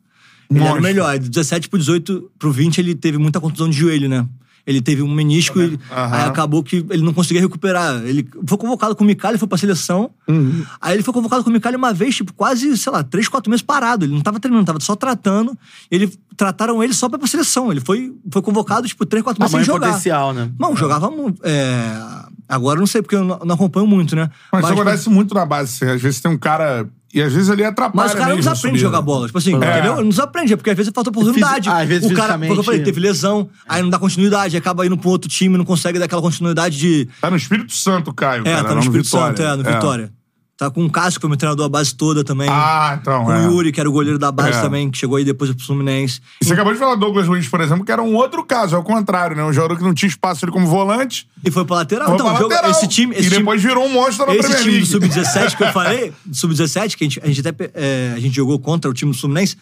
[0.51, 0.81] Ele era Monstro.
[0.81, 1.19] o melhor.
[1.19, 4.27] Do 17 pro 18 pro 20, ele teve muita contusão de joelho, né?
[4.67, 8.03] Ele teve um menisco e aí acabou que ele não conseguia recuperar.
[8.05, 10.11] Ele foi convocado com o Micali, foi pra seleção.
[10.29, 10.65] Uhum.
[10.81, 13.51] Aí ele foi convocado com o Micali uma vez, tipo, quase, sei lá, três, quatro
[13.51, 14.05] meses parado.
[14.05, 15.57] Ele não tava treinando, tava só tratando.
[15.91, 17.71] Ele trataram ele só pra ir pra seleção.
[17.71, 19.89] Ele foi, foi convocado, tipo, três, quatro meses sem jogar.
[19.89, 20.51] potencial, né?
[20.59, 21.41] Não, jogava muito.
[21.45, 22.31] É...
[22.49, 24.29] Agora eu não sei, porque eu não, não acompanho muito, né?
[24.53, 25.95] Mas, isso tipo, acontece muito na base, assim.
[25.95, 26.89] Às vezes tem um cara.
[27.13, 28.05] E às vezes ele atrapalha.
[28.07, 28.79] Mas o cara não desaprende a subida.
[28.79, 29.27] jogar bola.
[29.27, 29.57] Tipo assim, É.
[29.57, 29.97] entendeu?
[29.97, 31.65] Não desaprende, é porque às vezes falta oportunidade.
[31.65, 33.99] Fisi- ah, às vezes o cara, fisicamente- porque eu falei, teve lesão, aí não dá
[33.99, 37.09] continuidade, acaba indo pra um outro time, não consegue dar aquela continuidade de.
[37.21, 38.43] Tá no Espírito Santo, Caio.
[38.43, 39.37] É, cara, tá não no Espírito Vitória.
[39.37, 40.13] Santo, é, no Vitória.
[40.61, 42.47] Tá com o Cássio, que foi meu treinador a base toda também.
[42.51, 43.25] Ah, então.
[43.25, 43.49] com é.
[43.49, 44.61] o Yuri, que era o goleiro da base É.
[44.61, 46.21] também, que chegou aí depois pro Fluminense.
[46.39, 48.77] E você acabou de falar do Douglas Luiz, por exemplo, que era um outro caso,
[48.77, 49.43] é o contrário, né?
[49.43, 51.27] Um jogador que não tinha espaço ali como volante.
[51.43, 52.09] E foi pra lateral.
[52.09, 52.71] Foi então, pra jogo- lateral.
[52.73, 53.15] esse time.
[53.15, 55.15] Esse e time depois virou um monstro na Esse Premier time do League.
[55.15, 58.37] Sub-17 que eu falei, do Sub-17, que a gente, a gente até é, a gente
[58.37, 59.57] jogou contra o time do Fluminense,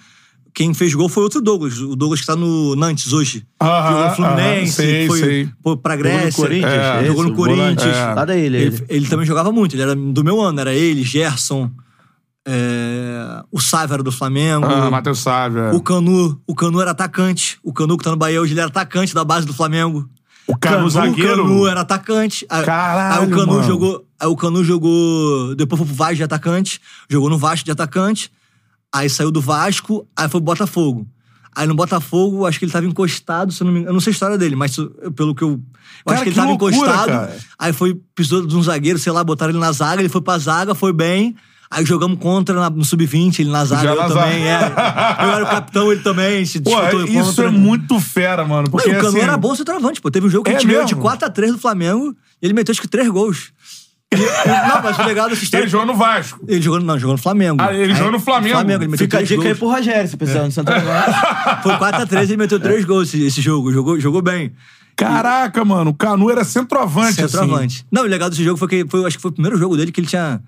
[0.58, 1.78] quem fez gol foi outro Douglas.
[1.78, 3.46] O Douglas que tá no Nantes hoje.
[3.62, 5.44] Aham, jogou no Fluminense, aham, sei, foi sei.
[5.46, 6.32] pra Jogou no Grécia.
[6.42, 7.34] Corinthians, é, jogou no.
[7.36, 7.96] Corinthians.
[7.96, 8.14] É.
[8.26, 8.84] Da ele, Ele, ele.
[8.88, 11.70] ele também jogava muito, ele era do meu ano, era ele, Gerson,
[12.46, 14.66] é, o Sávio era do Flamengo.
[14.66, 15.60] Ah, Matheus Sávio.
[15.60, 15.72] é.
[15.72, 17.58] O Canu, o Canu era atacante.
[17.62, 20.08] O Canu que tá no Bahia hoje, ele era atacante da base do Flamengo.
[20.46, 21.44] O Canu zagueiro?
[21.44, 22.46] O Canu era atacante.
[22.46, 23.62] Caralho, Aí o Canu mano.
[23.64, 24.04] jogou.
[24.18, 25.54] Aí o Canu jogou.
[25.54, 26.80] Depois foi pro Vasco de atacante.
[27.08, 28.32] Jogou no Vasco de atacante.
[28.94, 31.06] Aí saiu do Vasco, aí foi pro Botafogo.
[31.54, 33.90] Aí no Botafogo, acho que ele tava encostado, se eu não me engano.
[33.90, 35.50] Eu não sei a história dele, mas isso- pelo que eu.
[35.50, 35.60] Eu
[36.06, 37.06] Cara, acho que ele que tava loucura, encostado.
[37.08, 37.36] cara.
[37.58, 40.38] Aí foi, precisou de um zagueiro, sei lá, botaram ele na zaga, ele foi pra
[40.38, 41.34] zaga, foi bem.
[41.70, 44.44] Aí jogamos contra na- no Sub-20, ele na zaga, eu na também.
[44.44, 44.80] zaga.
[45.20, 45.24] É.
[45.24, 47.44] Eu era o capitão, ele também, se Pô, disputou isso contra.
[47.46, 48.70] é muito fera, mano.
[48.70, 50.10] Porque e o Canu assim, era bom centroavante, pô.
[50.10, 51.02] Teve um jogo que É a gente ganhou de mesmo?
[51.10, 53.52] 4x3 do Flamengo e ele meteu acho que 3 gols.
[54.12, 55.64] E- e- não, mas foi legal dessa história.
[55.64, 56.40] Ele jogou no Vasco.
[56.48, 57.60] Ele jogou, não, jogou no Flamengo.
[57.62, 58.54] Ah, ele jogou no Flamengo.
[58.54, 59.58] Flamengo, ele meteu Fica a dica aí gols.
[59.58, 61.62] pro Rogério, se precisar no centroavante.
[61.62, 63.70] Foi 4x3 ele meteu 3 gols esse, esse jogo.
[63.72, 64.52] Jogou, jogou bem.
[64.96, 65.90] Caraca, mano.
[65.90, 67.36] O Canu era centroavante, assim.
[67.36, 67.86] Centroavante.
[67.92, 69.92] Não, o legal desse jogo foi que foi, acho que foi o primeiro jogo dele
[69.92, 70.40] que ele tinha.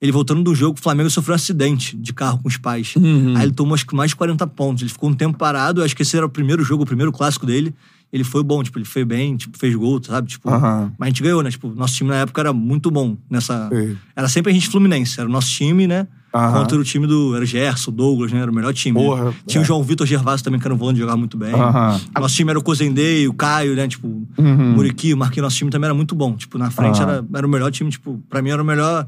[0.00, 2.94] Ele voltando do jogo, o Flamengo sofreu um acidente de carro com os pais.
[2.96, 3.34] Uhum.
[3.36, 4.82] Aí ele tomou acho que mais de 40 pontos.
[4.82, 7.44] Ele ficou um tempo parado, acho que esse era o primeiro jogo, o primeiro clássico
[7.44, 7.74] dele.
[8.12, 10.28] Ele foi bom, tipo, ele foi bem, tipo, fez gol, sabe?
[10.28, 10.50] Tipo,
[10.98, 11.50] mas a gente ganhou, né?
[11.50, 13.68] Tipo, nosso time na época era muito bom nessa.
[13.68, 13.96] Sei.
[14.16, 16.08] Era sempre a gente Fluminense, era o nosso time, né?
[16.32, 17.34] Contra o time do.
[17.34, 18.40] Era o Gerson, o Douglas, né?
[18.40, 18.98] Era o melhor time.
[19.00, 19.04] né?
[19.04, 19.64] Porra, Tinha é.
[19.64, 21.52] o João Vitor Gervásio também, que era um volante, jogava muito bem.
[22.18, 23.88] Nosso time era o Cozendei, o Caio, né?
[23.88, 26.34] Tipo, o Muriqui, o Marquinhos, nosso time também era muito bom.
[26.36, 29.06] Tipo, na frente era, era o melhor time, tipo, pra mim era o melhor.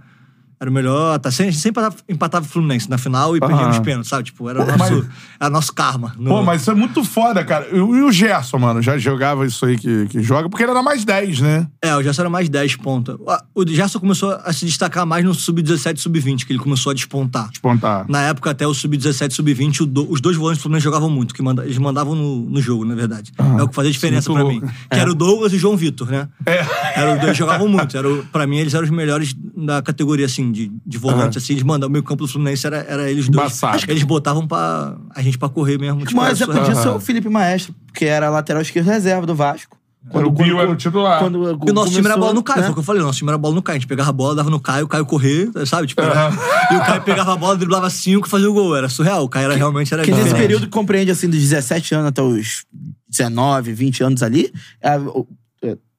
[0.62, 1.18] Era o melhor.
[1.18, 3.66] Tá, sempre, sempre empatava, o Fluminense na final e perdia Aham.
[3.68, 4.22] nos pênaltis, sabe?
[4.22, 5.06] Tipo, era o nosso, Mas-
[5.40, 6.14] era nosso karma.
[6.16, 7.66] no- Pô, mas isso é muito foda, cara.
[7.72, 10.70] E o e o Gerson, mano, já jogava isso aí que, que joga, porque ele
[10.70, 11.66] era mais 10, né?
[11.82, 13.16] É, o Gerson era mais 10 ponta.
[13.52, 17.48] O Gerson começou a se destacar mais no sub-17 sub-20, que ele começou a despontar.
[17.50, 18.06] Despontar.
[18.08, 21.34] Na época, até o sub-17 sub-20, o do- os dois volantes do Fluminense jogavam muito,
[21.34, 23.32] que manda- eles mandavam no, no jogo, na verdade.
[23.58, 24.60] é o que fazia diferença muito pra mim.
[24.60, 24.74] louco.
[24.92, 26.28] Que era o Douglas e o João Vitor, né?
[26.46, 26.64] É.
[27.00, 27.96] Era os dois jogavam muito.
[27.96, 31.54] Era, o- pra mim, eles eram os melhores da categoria, assim, de, de volante, assim,
[31.54, 31.88] eles mandavam.
[31.88, 33.46] O meio campo do Fluminense era, era eles dois.
[33.46, 33.74] Embaçado.
[33.76, 36.04] Acho que eles botavam pra, a gente pra correr mesmo.
[36.04, 39.76] Tipo, era exemplo disso é o Felipe Maestro, que era lateral esquerdo reserva do Vasco.
[40.12, 41.20] Era o Bill, era o titular.
[41.20, 42.64] Quando, E o nosso time era bola no Caio, né?
[42.64, 43.00] foi o que eu falei.
[43.00, 43.76] O nosso time era bola no Caio.
[43.76, 45.86] A gente pegava a bola, dava no Caio, o Caio correr, sabe?
[45.86, 46.28] Tipo, era-
[46.72, 48.74] E o Caio pegava a bola, driblava cinco e fazia o gol.
[48.74, 49.22] Era surreal.
[49.22, 52.20] O Caio era, realmente era Que nesse período que compreende, assim, dos 17 anos até
[52.20, 52.64] os
[53.08, 54.98] 19, 20 anos ali, o- é,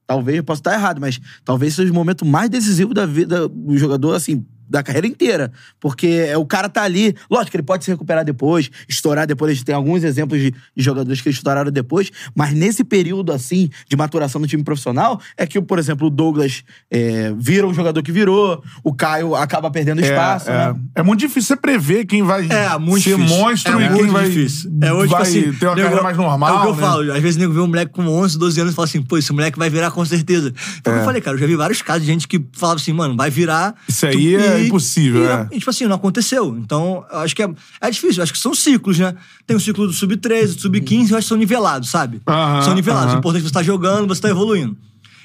[0.06, 3.78] talvez, eu posso estar errado, mas talvez seja o momento mais decisivo da vida do
[3.78, 5.52] jogador, assim, da carreira inteira.
[5.80, 9.52] Porque é, o cara tá ali, lógico que ele pode se recuperar depois, estourar depois,
[9.52, 13.70] a gente tem alguns exemplos de, de jogadores que estouraram depois, mas nesse período, assim,
[13.88, 18.02] de maturação no time profissional, é que, por exemplo, o Douglas é, vira um jogador
[18.02, 20.80] que virou, o Caio acaba perdendo espaço, é, né?
[20.96, 21.02] é.
[21.02, 23.38] É muito difícil você prever quem vai É, muito ser difícil.
[23.38, 24.72] monstro é e muito quem vai, difícil.
[24.82, 26.50] É hoje, vai tipo assim, ter uma nego- carreira mais normal.
[26.50, 26.82] É o que eu né?
[26.82, 27.12] falo.
[27.14, 29.32] Às vezes, nego vê um moleque com 11, 12 anos e fala assim, pô, esse
[29.32, 30.52] moleque vai virar com certeza.
[30.56, 31.36] Foi o que eu falei, cara.
[31.36, 33.76] Eu já vi vários casos de gente que falava assim, mano, vai virar.
[33.88, 35.48] Isso aí é impossível, e, é.
[35.52, 36.56] e, tipo assim, não aconteceu.
[36.58, 37.50] Então, eu acho que é,
[37.82, 38.20] é difícil.
[38.20, 39.16] Eu acho que são ciclos, né?
[39.46, 42.22] Tem o ciclo do sub-13, do sub-15, eu acho que são nivelados, sabe?
[42.28, 43.08] Aham, são nivelados.
[43.08, 43.16] aham.
[43.16, 44.78] O importante é que você tá jogando, você tá evoluindo.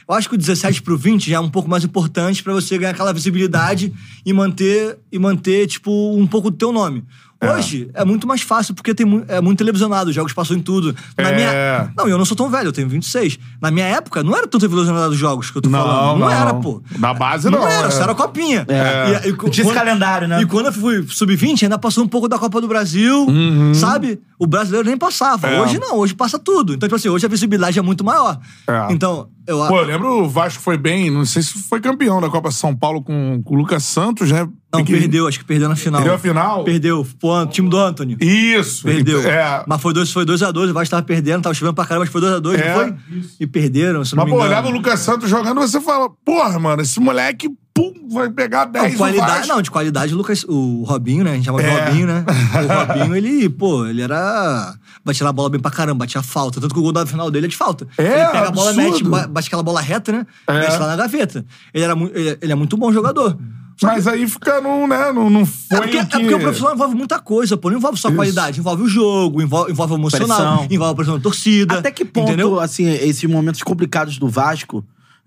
[0.08, 2.78] Eu acho que o 17 pro 20 já é um pouco mais importante pra você
[2.78, 3.92] ganhar aquela visibilidade
[4.24, 7.04] e manter, e manter, tipo, um pouco do teu nome.
[7.40, 10.60] Hoje é muito mais fácil porque tem mu- é muito televisionado, os jogos passam em
[10.60, 10.94] tudo.
[11.16, 11.34] Na É.
[11.36, 13.38] minha, não, eu não sou tão velho, eu tenho 26.
[13.62, 16.18] Na minha época, não era tão televisionado os jogos que eu tô Não, falando.
[16.18, 16.30] Não, não.
[16.30, 16.82] era, pô.
[16.98, 17.90] Da base não, era, é.
[17.92, 18.66] só era copinha.
[18.68, 19.26] É.
[19.26, 20.42] E- e co- Tinha esse quando- calendário, né?
[20.42, 23.26] E quando eu fui sub-20, ainda passou um pouco da Copa do Brasil,
[23.74, 24.20] sabe?
[24.38, 25.46] O brasileiro nem passava.
[25.46, 25.52] Uhum.
[25.54, 25.60] É.
[25.60, 26.74] Hoje não, hoje passa tudo.
[26.74, 28.38] Então, tipo assim, hoje a visibilidade é muito maior.
[28.66, 28.86] É.
[28.92, 32.28] Então, eu Pô, eu lembro o Vasco foi bem, não sei se foi campeão da
[32.28, 34.46] Copa São Paulo com, com o Lucas Santos, né?
[34.72, 36.00] Não, Que- perdeu, acho que perdeu na final.
[36.00, 36.62] Perdeu a final?
[36.64, 37.06] Perdeu.
[37.18, 38.16] Pô, o time do Anthony.
[38.20, 38.84] Isso.
[38.84, 39.20] Perdeu.
[39.26, 39.64] É.
[39.66, 42.04] Mas foi 2x2, foi dois a dois, o Vasco tava perdendo, tava chovendo pra caramba,
[42.04, 42.68] mas foi 2x2, É.
[42.68, 42.94] não foi?
[43.40, 44.52] E perderam, se não Mas, me pô, engano.
[44.52, 47.48] olhava o Lucas Santos jogando você fala, porra, mano, esse moleque,
[47.92, 51.32] pum, vai pegar 10 Não, qualidade, não, de qualidade, o Lucas, o Robinho, né?
[51.32, 51.84] A gente chama de É.
[51.86, 52.24] Robinho, né?
[52.26, 54.74] O Robinho, ele, pô, ele era.
[55.04, 56.60] Batia na bola bem pra caramba, batia falta.
[56.60, 57.86] Tanto que o gol da final dele é de falta.
[57.96, 58.90] É, ele pega a bola, absurdo.
[58.92, 60.26] mete, ba- bate aquela bola reta, né?
[60.46, 60.52] É.
[60.60, 61.44] Mete lá na gaveta.
[61.72, 63.38] Ele, era ele, ele é muito bom jogador.
[63.80, 66.18] Mas aí fica, não, né, não, não foi É porque, o é que...
[66.18, 67.70] porque o profissional envolve muita coisa, pô.
[67.70, 68.16] Não envolve só Isso.
[68.16, 70.66] qualidade, envolve o jogo, envolve, envolve o emocional, Pressão.
[70.68, 71.78] envolve a pressão da torcida.
[71.78, 72.58] Até que ponto, Entendeu?
[72.58, 74.84] assim, esses momentos complicados do Vasco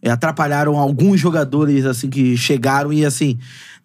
[0.09, 3.37] atrapalharam alguns jogadores, assim, que chegaram e, assim...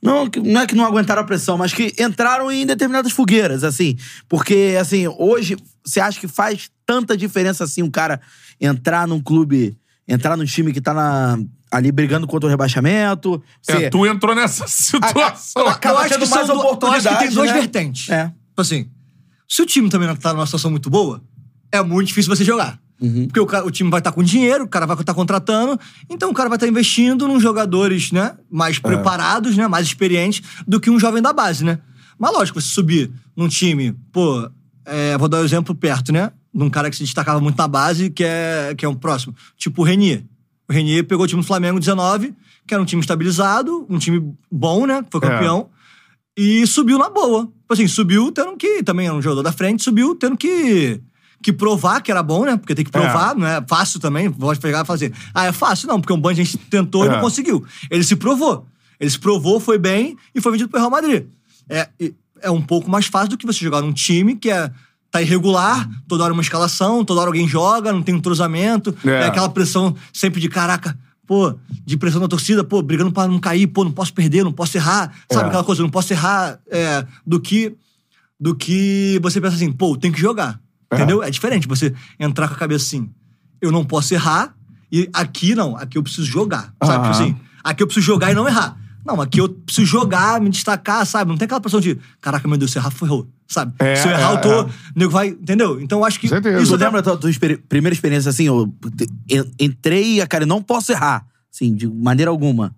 [0.02, 3.96] Não, não é que não aguentaram a pressão, mas que entraram em determinadas fogueiras, assim.
[4.28, 8.20] Porque, assim, hoje, você acha que faz tanta diferença, assim, um cara
[8.60, 9.76] entrar num clube...
[10.08, 11.36] Entrar num time que tá na-
[11.68, 13.42] ali brigando contra o rebaixamento...
[13.66, 15.66] É, você- tu entrou nessa situação.
[15.66, 17.58] acaba eu acho tendo mais eu acho que tem duas né?
[17.58, 18.08] vertentes.
[18.08, 18.26] É.
[18.26, 18.88] Tipo assim,
[19.48, 21.20] se o time também não tá numa situação muito boa,
[21.72, 22.78] é muito difícil você jogar.
[23.00, 23.26] Uhum.
[23.26, 25.78] Porque o, cara- o time vai estar com dinheiro, o cara vai estar contratando,
[26.08, 30.80] então o cara vai estar investindo nos jogadores, né, mais preparados, né, mais experientes do
[30.80, 31.78] que um jovem da base, né?
[32.18, 34.48] Mas lógico, você subir num time, pô,
[34.86, 36.32] é, vou dar um exemplo perto, né?
[36.54, 39.34] De um cara que se destacava muito na base, que é, que é um próximo,
[39.58, 40.24] tipo o Renier.
[40.66, 42.32] O Renier pegou o time do Flamengo 19,
[42.66, 45.04] que era um time estabilizado, um time bom, né?
[45.10, 45.28] Foi É.
[45.28, 45.68] campeão.
[46.36, 47.42] E subiu na boa.
[47.44, 48.82] Tipo assim, subiu tendo que.
[48.82, 51.00] Também era um jogador da frente, subiu tendo que.
[51.46, 52.56] Que provar que era bom, né?
[52.56, 54.28] Porque tem que provar, não é fácil também.
[54.32, 55.12] Pode pegar e fazer.
[55.32, 55.86] Ah, é fácil?
[55.86, 57.12] Não, porque um bando de gente tentou e É.
[57.12, 57.64] não conseguiu.
[57.88, 58.66] Ele se provou.
[58.98, 61.26] Ele se provou, foi bem e foi vendido pro Real Madrid.
[61.68, 64.68] É, e- é um pouco mais fácil do que você jogar num time que é.
[65.08, 69.10] Tá irregular, toda hora uma escalação, toda hora alguém joga, não tem um entrosamento, É.
[69.22, 71.54] é aquela pressão sempre de caraca, pô,
[71.86, 74.76] de pressão da torcida, pô, brigando pra não cair, pô, não posso perder, não posso
[74.76, 75.46] errar, sabe É.
[75.48, 77.76] aquela coisa, não posso errar é, do que
[78.38, 80.65] do que você pensa assim, pô, tem que jogar, É.
[80.92, 81.22] entendeu?
[81.22, 83.10] É diferente você entrar com a cabeça assim,
[83.60, 84.54] eu não posso errar
[84.90, 87.04] e aqui não, aqui eu preciso jogar, sabe?
[87.04, 88.78] Tipo assim, aqui eu preciso jogar e não errar.
[89.04, 91.30] Não, aqui eu preciso jogar, me destacar, sabe?
[91.30, 93.72] Não tem aquela pressão de, caraca, meu Deus, se errar, ferrou, sabe?
[93.78, 94.52] É, se eu errar, é, eu tô.
[94.52, 94.62] é.
[94.62, 95.28] O nego vai.
[95.28, 95.80] Entendeu?
[95.80, 96.28] Então eu acho que.
[96.28, 96.60] Certeza.
[96.60, 97.30] Isso lembra da tua
[97.68, 98.46] primeira experiência assim?
[98.46, 98.72] Eu
[99.60, 101.24] entrei e, cara, eu não posso errar.
[101.54, 102.74] Assim, de maneira alguma.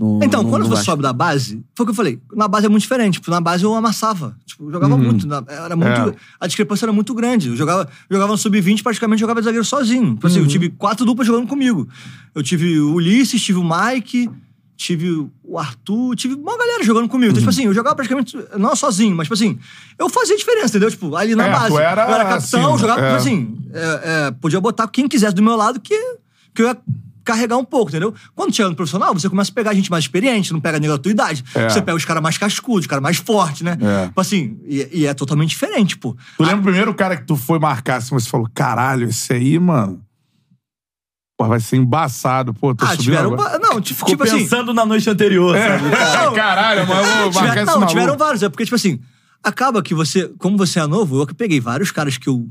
[0.00, 0.86] No- Então, no- quando no você Vasco.
[0.86, 2.18] sobe da base, foi o que eu falei.
[2.34, 3.14] Na base é muito diferente.
[3.14, 4.34] Tipo, na base eu amassava.
[4.46, 5.26] Tipo, eu jogava muito.
[5.26, 5.90] na- Era muito.
[6.10, 6.14] É.
[6.40, 7.48] A discrepância era muito grande.
[7.50, 10.14] Eu jogava, jogava no sub-20, praticamente jogava de zagueiro sozinho.
[10.14, 11.86] Tipo assim, eu tive quatro duplas jogando comigo.
[12.34, 14.30] Eu tive o Ulisses, tive o Mike,
[14.76, 17.32] tive o Arthur, tive uma galera jogando comigo.
[17.32, 19.58] Então, tipo assim, eu jogava praticamente, não sozinho, mas tipo assim,
[19.98, 20.90] eu fazia diferença, entendeu?
[20.90, 21.76] Tipo, ali na É, base.
[21.76, 23.04] era, eu era capitão, assim, jogava, é.
[23.08, 25.94] tipo assim, é, é, podia botar quem quisesse do meu lado que,
[26.54, 26.78] que eu ia
[27.32, 28.12] carregar um pouco, entendeu?
[28.34, 30.98] Quando chega no profissional, você começa a pegar gente mais experiente, não pega nego da
[30.98, 31.44] tua idade.
[31.54, 31.68] É.
[31.68, 33.76] Você pega os caras mais cascudos, os caras mais fortes, né?
[33.80, 34.06] É.
[34.08, 36.16] Tipo assim, e, e é totalmente diferente, pô.
[36.36, 39.58] Tu lembra o primeiro cara que tu foi marcar assim, você falou, caralho, esse aí,
[39.58, 40.02] mano.
[41.38, 42.52] Pô, vai ser embaçado.
[42.52, 43.32] Pô, tô Ah, subindo tiveram.
[43.32, 43.58] agora.
[43.58, 44.38] Não, tipo, Ficou tipo assim.
[44.40, 45.84] pensando na noite anterior, sabe?
[46.34, 47.92] É, caralho, mano, eu vou Tiver- marcar esse não, maluco.
[47.92, 48.42] tiveram vários.
[48.42, 49.00] É porque, tipo assim,
[49.42, 52.46] acaba que você, como você é novo, eu que peguei vários caras que eu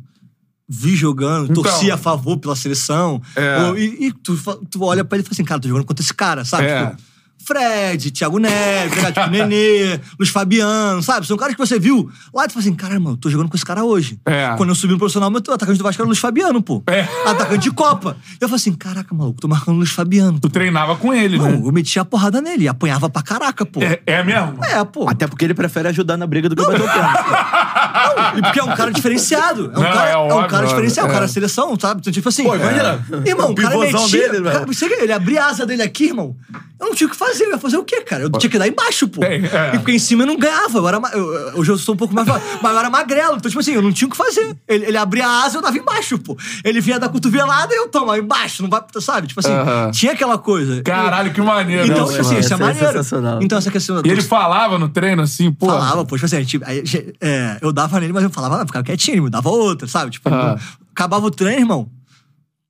[0.69, 1.63] vi jogando, Então.
[1.63, 3.21] torci a favor pela seleção.
[3.35, 3.57] É.
[3.63, 4.37] ou- e e tu,
[4.69, 6.65] tu olha pra ele e fala assim, cara, tô jogando contra esse cara, sabe?
[6.65, 6.85] É.
[6.91, 7.09] Tipo,
[7.41, 11.25] Fred, Thiago Neves, tipo, Nenê, Luiz Fabiano, sabe?
[11.25, 13.55] São caras que você viu lá e tu fala assim, caralho, mano, tô jogando com
[13.55, 14.19] esse cara hoje.
[14.25, 14.53] É.
[14.57, 16.83] Quando eu subi no profissional, meu atacante do Vasco era o Luiz Fabiano, pô.
[16.87, 17.07] É.
[17.25, 18.17] Atacante de Copa.
[18.41, 20.37] Eu falei assim, caraca, maluco, tô marcando o Luiz Fabiano.
[20.39, 21.61] Tu treinava com ele, Não, né?
[21.63, 23.81] eu metia a porrada nele, apanhava pra caraca, pô.
[23.81, 24.63] É, é mesmo?
[24.65, 25.09] É, pô.
[25.09, 26.99] Até porque ele prefere ajudar na briga do que bater o pé.
[28.37, 29.71] E porque é um cara diferenciado.
[29.73, 31.07] É um, Não, cara, é é um óbvio, cara diferenciado.
[31.07, 31.11] é.
[31.11, 32.01] O cara é seleção, sabe?
[32.01, 32.43] Então, tipo assim.
[32.43, 33.05] Pô, imagina.
[33.25, 33.29] É.
[33.29, 34.29] Irmão, O cara pivôzão metia.
[34.29, 34.73] dele, cara, velho.
[34.73, 36.35] você, ele abria a asa dele aqui, irmão.
[36.79, 37.43] Eu não tinha o que fazer.
[37.43, 38.23] Eu ia fazer o quê, cara?
[38.23, 39.21] Eu tinha que dar embaixo, pô.
[39.23, 39.71] É, é.
[39.75, 40.77] E porque em cima eu não ganhava.
[40.77, 42.25] Eu era, ma- eu- eu- hoje eu sou um pouco mais.
[42.27, 43.35] Mas eu era magrelo.
[43.35, 44.55] Então, tipo assim, eu não tinha o que fazer.
[44.65, 46.37] Ele, ele abria a asa e eu dava embaixo, pô.
[46.63, 48.63] Ele vinha da cotovelada e eu toma embaixo.
[48.63, 49.27] Não vai, sabe?
[49.27, 49.91] Tipo assim, Aham.
[49.91, 50.81] tinha aquela coisa.
[50.81, 51.85] Caralho, que maneiro.
[51.85, 52.39] Então, né, tipo assim, mano?
[52.39, 52.87] isso é é maneiro.
[52.87, 53.39] sensacional.
[53.43, 55.65] Então, essa questão da E ele falava no treino assim, pô.
[55.65, 58.61] Falava, pô, tipo assim, a gente, aí, ge- é, eu dava nele, mas eu falava,
[58.61, 60.11] ah, ficava quietinho, me dava outra, sabe?
[60.11, 60.55] Tipo, Ah.
[60.55, 60.59] não-
[60.91, 61.89] acabava o treino, irmão.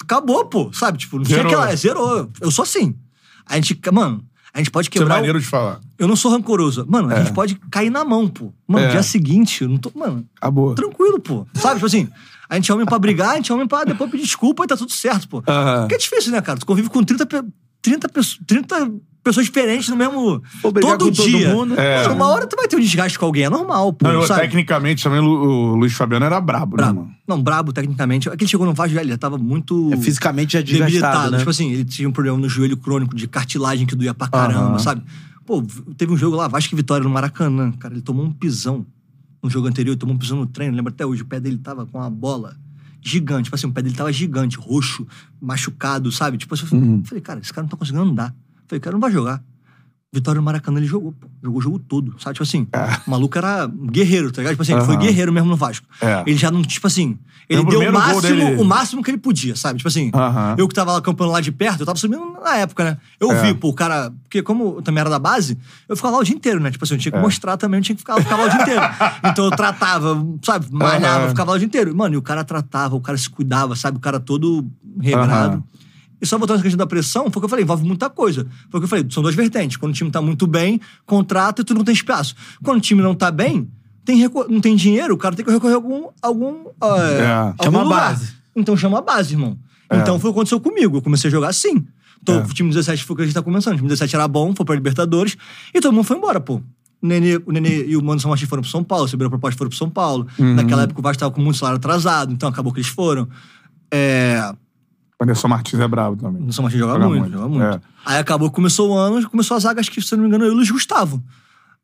[0.01, 0.97] Acabou, pô, sabe?
[0.97, 1.45] Tipo, não Zerou.
[1.45, 1.75] aquela.
[1.75, 2.29] Zerou.
[2.41, 2.95] Eu sou assim.
[3.45, 5.15] A gente, mano, a gente pode Isso é quebrar.
[5.15, 5.79] o- maneiro de falar.
[5.97, 6.85] Eu não sou rancoroso.
[6.87, 8.51] Mano, a gente pode cair na mão, pô.
[8.67, 8.89] Mano, É.
[8.91, 9.91] dia seguinte, eu não tô.
[9.95, 10.73] Mano, Acabou.
[10.75, 11.45] tranquilo, pô.
[11.53, 11.75] Sabe?
[11.75, 12.07] Tipo assim,
[12.49, 14.67] a gente é homem pra brigar, a gente é homem pra depois pedir desculpa e
[14.67, 15.43] tá tudo certo, pô.
[15.47, 15.81] Aham.
[15.81, 16.57] Porque é difícil, né, cara?
[16.59, 17.43] Tu convive com 30, pe-
[17.81, 18.91] 30, pesso- 30
[19.23, 20.41] pessoas diferentes no mesmo.
[20.61, 21.53] Todo todo dia.
[21.53, 21.79] mundo.
[21.79, 22.07] É.
[22.07, 24.07] Uma hora tu vai ter um desgaste com alguém, é normal, pô.
[24.07, 24.41] Não, eu, sabe?
[24.41, 26.99] tecnicamente também o, Luiz Fabiano era brabo, né, Brabo.
[27.01, 27.13] mano?
[27.27, 28.29] Não, brabo tecnicamente.
[28.29, 29.91] Aquele chegou no Vasco, velho, ele já tava muito.
[29.93, 31.31] É fisicamente já debilitado.
[31.31, 31.37] né?
[31.39, 34.69] Tipo assim, ele tinha um problema no joelho crônico de cartilagem que doía pra caramba,
[34.71, 34.79] Aham.
[34.79, 35.03] sabe?
[35.45, 35.63] Pô,
[35.97, 37.71] teve um jogo lá, Vasco e Vitória no Maracanã.
[37.73, 38.85] Cara, ele tomou um pisão
[39.41, 40.75] no jogo anterior, ele tomou um pisão no treino.
[40.75, 42.55] Lembra até hoje, o pé dele tava com uma bola
[43.01, 43.45] gigante.
[43.45, 45.07] Tipo assim, o pé dele tava gigante, roxo,
[45.41, 46.37] machucado, sabe?
[46.37, 47.03] Tipo assim, eu Uhum.
[47.05, 48.33] falei, cara, esse cara não tá conseguindo andar.
[48.69, 49.41] Falei, cara, não vai jogar.
[50.11, 51.27] Vitória no Maracanã, ele jogou, pô.
[51.43, 52.33] Jogou o jogo todo, sabe?
[52.33, 52.67] Tipo assim,
[53.05, 54.53] o maluco era guerreiro, tá ligado?
[54.53, 54.97] Tipo assim, ele foi É.
[54.97, 55.85] Guerreiro mesmo no Vasco.
[56.01, 56.23] É.
[56.25, 57.15] Ele já não, tipo assim,
[57.47, 59.77] ele o deu o máximo, o máximo que ele podia, sabe?
[59.77, 60.55] Tipo assim, Aham.
[60.57, 62.97] eu que tava lá lá de perto, eu tava subindo na época, né?
[63.19, 63.41] Eu É.
[63.43, 64.11] vi, pô, o cara.
[64.23, 65.55] Porque como eu também era da base,
[65.87, 66.71] eu ficava lá o dia inteiro, né?
[66.71, 67.21] Tipo assim, eu tinha que É.
[67.21, 68.81] mostrar também, eu tinha que ficar, eu ficava lá o dia inteiro.
[69.25, 70.65] Então eu tratava, sabe?
[70.71, 71.29] Malhava, Aham.
[71.29, 71.95] ficava lá o dia inteiro.
[71.95, 73.97] Mano, e o cara tratava, o cara se cuidava, sabe?
[73.97, 74.67] O cara todo
[74.99, 75.53] regrado.
[75.57, 75.63] Aham.
[76.21, 78.45] E só voltando essa questão da pressão, foi o que eu falei, envolve muita coisa.
[78.69, 79.77] Foi o que eu falei, são duas vertentes.
[79.77, 82.35] Quando o time tá muito bem, contrata e tu não tem espaço.
[82.63, 83.69] Quando o time não tá bem,
[84.03, 86.07] tem não tem dinheiro, o cara tem que recorrer a algum.
[86.21, 87.31] algum é, É.
[87.31, 87.99] algum Chama a lugar.
[88.09, 88.33] base.
[88.55, 89.57] Então chama a base, irmão.
[89.89, 89.97] É.
[89.97, 90.97] Então foi o que aconteceu comigo.
[90.97, 91.85] Eu comecei a jogar assim.
[92.21, 92.43] Então, É.
[92.43, 93.73] o time 17 foi o que a gente tá começando.
[93.73, 95.37] O time 17 era bom, foi pra Libertadores,
[95.73, 96.55] e todo mundo foi embora, pô.
[97.01, 99.55] O Nenê, o Nenê e o Mano São foram pro São Paulo, receberam a proposta
[99.55, 100.27] e foram pro São Paulo.
[100.37, 100.53] Uhum.
[100.53, 103.29] Naquela época o Vasco tava com muito salário atrasado, então acabou que eles foram.
[103.89, 104.53] É,
[105.19, 106.47] O Anderson Martins é brabo também.
[106.47, 107.63] o São Martins joga, Joga muito, muito, joga muito.
[107.63, 107.81] é.
[108.05, 110.45] Aí acabou, começou o ano, começou a zaga, acho que, se eu não me engano,
[110.45, 111.21] eu e o Luiz Gustavo.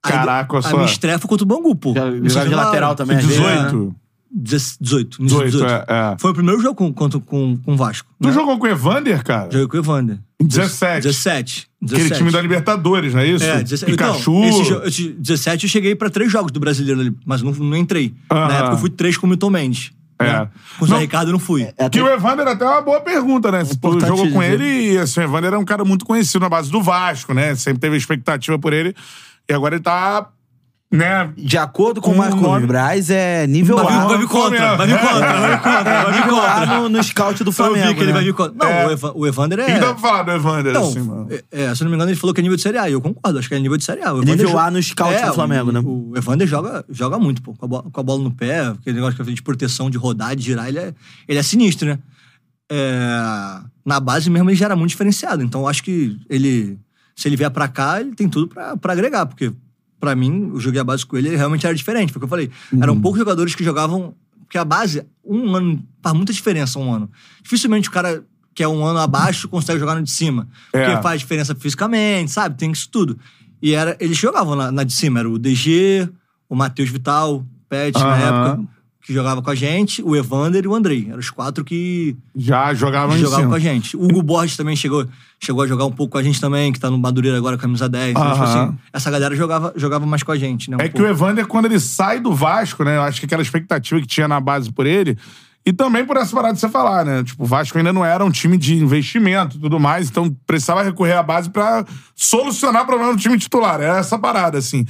[0.03, 1.93] Aí, Caraca, a só- minha estreia foi contra o Bangu, pô.
[1.93, 3.95] Jogava de a lateral também, às vezes, 18.
[4.37, 5.23] 18.
[5.23, 6.15] 18, é, é.
[6.19, 8.07] Foi o primeiro jogo com, contra, com, com o Vasco.
[8.21, 8.33] Tu né?
[8.33, 9.49] jogou com o Evander, cara?
[9.51, 10.19] Joguei com o Evander.
[10.41, 11.03] Em 17.
[11.07, 11.67] 17.
[11.83, 12.17] Aquele 17.
[12.17, 13.45] time da Libertadores, não é isso?
[13.45, 13.91] É, 17.
[13.91, 14.43] Pikachu.
[14.43, 17.51] Então, esse jo- esse 17 eu cheguei pra três jogos do brasileiro ali, mas não,
[17.51, 18.13] não entrei.
[18.29, 18.47] Aham.
[18.47, 19.91] Na época eu fui três com o Milton Mendes.
[20.17, 20.47] É.
[20.79, 21.63] Com o Zé Não- Ricardo eu não fui.
[21.63, 23.65] É Que até- o Evander até é uma boa pergunta, né?
[23.65, 24.53] Se tu Importante jogou com dizer.
[24.61, 27.53] ele e assim, o Evander era um cara muito conhecido na base do Vasco, né?
[27.55, 28.95] Sempre teve expectativa por ele.
[29.49, 30.27] E agora ele tá,
[30.91, 31.33] né?
[31.35, 34.05] De acordo com o Marcos nome- Braz, é nível Vai A.
[34.05, 36.79] vai vir contra, vai vir contra, vai vir contra, vai A contra.
[36.79, 37.87] no, no scout do Eu Flamengo.
[37.89, 38.13] vi que ele né?
[38.13, 38.53] vai vir contra.
[38.55, 38.87] Não, É.
[38.87, 39.79] o, Eva- o Evander O que é...
[39.79, 41.27] dá pra falar do Evander, Não, assim, mano?
[41.29, 42.87] é, é, se eu não me engano, ele falou que é nível de Série A.
[42.89, 44.13] E eu concordo, acho que é nível de Série A.
[44.13, 45.79] O Nível Evander jo- A no scout do Flamengo, o, né?
[45.83, 47.53] O Evander joga, joga muito, pô.
[47.53, 50.35] Com a, bola, com a bola no pé, aquele negócio eu de proteção, de rodar,
[50.35, 50.93] de girar, ele é,
[51.27, 51.99] ele é sinistro, né?
[52.71, 55.43] É, na base mesmo ele já era muito diferenciado.
[55.43, 56.79] Então eu acho que ele,
[57.15, 59.25] se ele vier pra cá, ele tem tudo pra, pra agregar.
[59.25, 59.51] Porque
[59.99, 62.11] pra mim, eu joguei a base com ele, ele realmente era diferente.
[62.13, 62.83] Porque eu falei, Uhum.
[62.83, 64.13] eram poucos jogadores que jogavam...
[64.41, 67.09] Porque a base, um ano, faz muita diferença um ano.
[67.41, 70.47] Dificilmente o cara que é um ano abaixo consegue jogar no de cima.
[70.71, 70.85] É.
[70.85, 72.55] Porque faz diferença fisicamente, sabe?
[72.55, 73.17] Tem isso tudo.
[73.61, 75.19] E era, eles jogavam na, na de cima.
[75.19, 76.07] Era o DG,
[76.47, 78.51] o Matheus Vital, o Pet, na Aham.
[78.51, 78.67] época,
[79.01, 81.07] que jogava com a gente, o Evander e o Andrei.
[81.09, 83.49] Eram os quatro que Já jogava em jogavam cima.
[83.49, 83.97] com a gente.
[83.97, 85.07] O Hugo Borges também chegou,
[85.39, 87.87] chegou a jogar um pouco com a gente também, que tá no Madureira agora, camisa
[87.87, 88.11] 10.
[88.11, 90.77] Então, tipo assim, essa galera jogava, jogava mais com a gente, né?
[90.77, 91.07] um É que pouco.
[91.07, 92.97] o Evander, quando ele sai do Vasco, né?
[92.97, 95.17] Eu acho que aquela expectativa que tinha na base por ele.
[95.67, 97.23] E também por essa parada de você falar, né?
[97.23, 100.83] Tipo, o Vasco ainda não era um time de investimento e tudo mais, então precisava
[100.83, 101.83] recorrer à base pra
[102.15, 103.81] solucionar o problema do time titular.
[103.81, 104.85] Era essa parada, assim.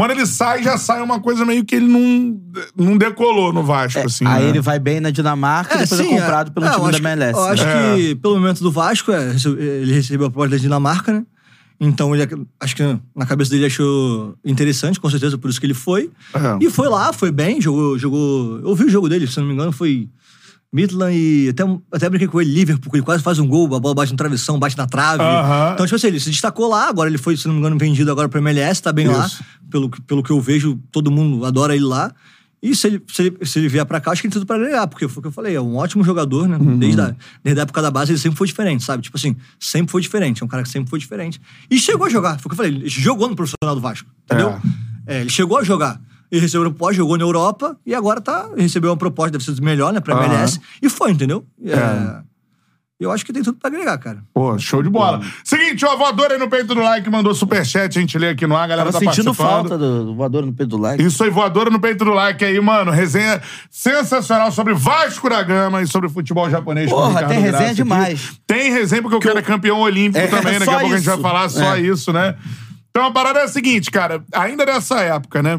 [0.00, 2.40] Quando ele sai, já sai uma coisa meio que ele não,
[2.74, 4.26] não decolou no Vasco, assim.
[4.26, 4.48] Aí né?
[4.48, 7.38] ele vai bem na Dinamarca e depois sim, é comprado pelo é, time da MLS.
[7.38, 7.96] Eu acho né?
[7.96, 11.26] que, pelo momento do Vasco, é, ele recebeu a proposta da Dinamarca, né?
[11.78, 15.66] Então, ele, ac- acho que na cabeça dele achou interessante, com certeza, por isso que
[15.66, 16.10] ele foi.
[16.32, 16.64] É.
[16.64, 18.58] E foi lá, foi bem, jogou, jogou...
[18.60, 20.08] Eu vi o jogo dele, se não me engano, foi
[20.72, 21.62] Midland e até,
[21.92, 24.16] até brinquei com ele, Liverpool, porque ele quase faz um gol, a bola bate no
[24.16, 25.22] travessão, bate na trave.
[25.22, 25.72] Aham.
[25.74, 28.10] Então, tipo assim, ele se destacou lá, agora ele foi, se não me engano, vendido
[28.10, 29.26] agora pra MLS, tá bem lá.
[29.26, 29.42] Isso.
[29.68, 32.12] Pelo, que- pelo que eu vejo, todo mundo adora ele lá.
[32.62, 34.46] E se ele, se ele, se ele vier pra cá, acho que ele tem tudo
[34.46, 36.58] pra ganhar, porque foi o que eu falei, é um ótimo jogador, né?
[36.58, 36.78] Uhum.
[36.78, 39.02] Desde, a, desde a época da base, ele sempre foi diferente, sabe?
[39.02, 41.40] Tipo assim, sempre foi diferente, é um cara que sempre foi diferente.
[41.70, 44.06] E chegou a jogar, foi o que eu falei, ele jogou no profissional do Vasco,
[44.24, 44.60] entendeu?
[45.06, 45.98] É, ele chegou a jogar.
[46.30, 49.60] Ele recebeu uma proposta, jogou na Europa e agora tá, recebeu uma proposta, deve ser
[49.60, 50.26] melhor, né, pra Aham.
[50.26, 51.44] MLS, e foi, entendeu?
[51.64, 52.30] É, É.
[53.02, 54.22] Eu acho que tem tudo pra agregar, cara.
[54.34, 55.22] Pô, show de bola.
[55.42, 58.54] Seguinte, ó, voador aí no peito do like, mandou superchat, a gente lê aqui no
[58.54, 61.02] ar, a galera Tava tá sentindo falta do, do voador no peito do like.
[61.02, 62.90] Isso aí, voadora no peito do like aí, mano.
[62.90, 66.90] Resenha sensacional sobre Vasco da Gama e sobre futebol japonês.
[66.90, 67.74] Porra, tem resenha Graça aqui.
[67.76, 68.32] demais.
[68.46, 70.98] Tem resenha porque o cara é campeão olímpico É, também, daqui só a pouco a
[70.98, 71.80] gente vai falar só É.
[71.80, 72.34] isso, né?
[72.90, 75.58] Então a parada é a seguinte, cara, ainda nessa época, né?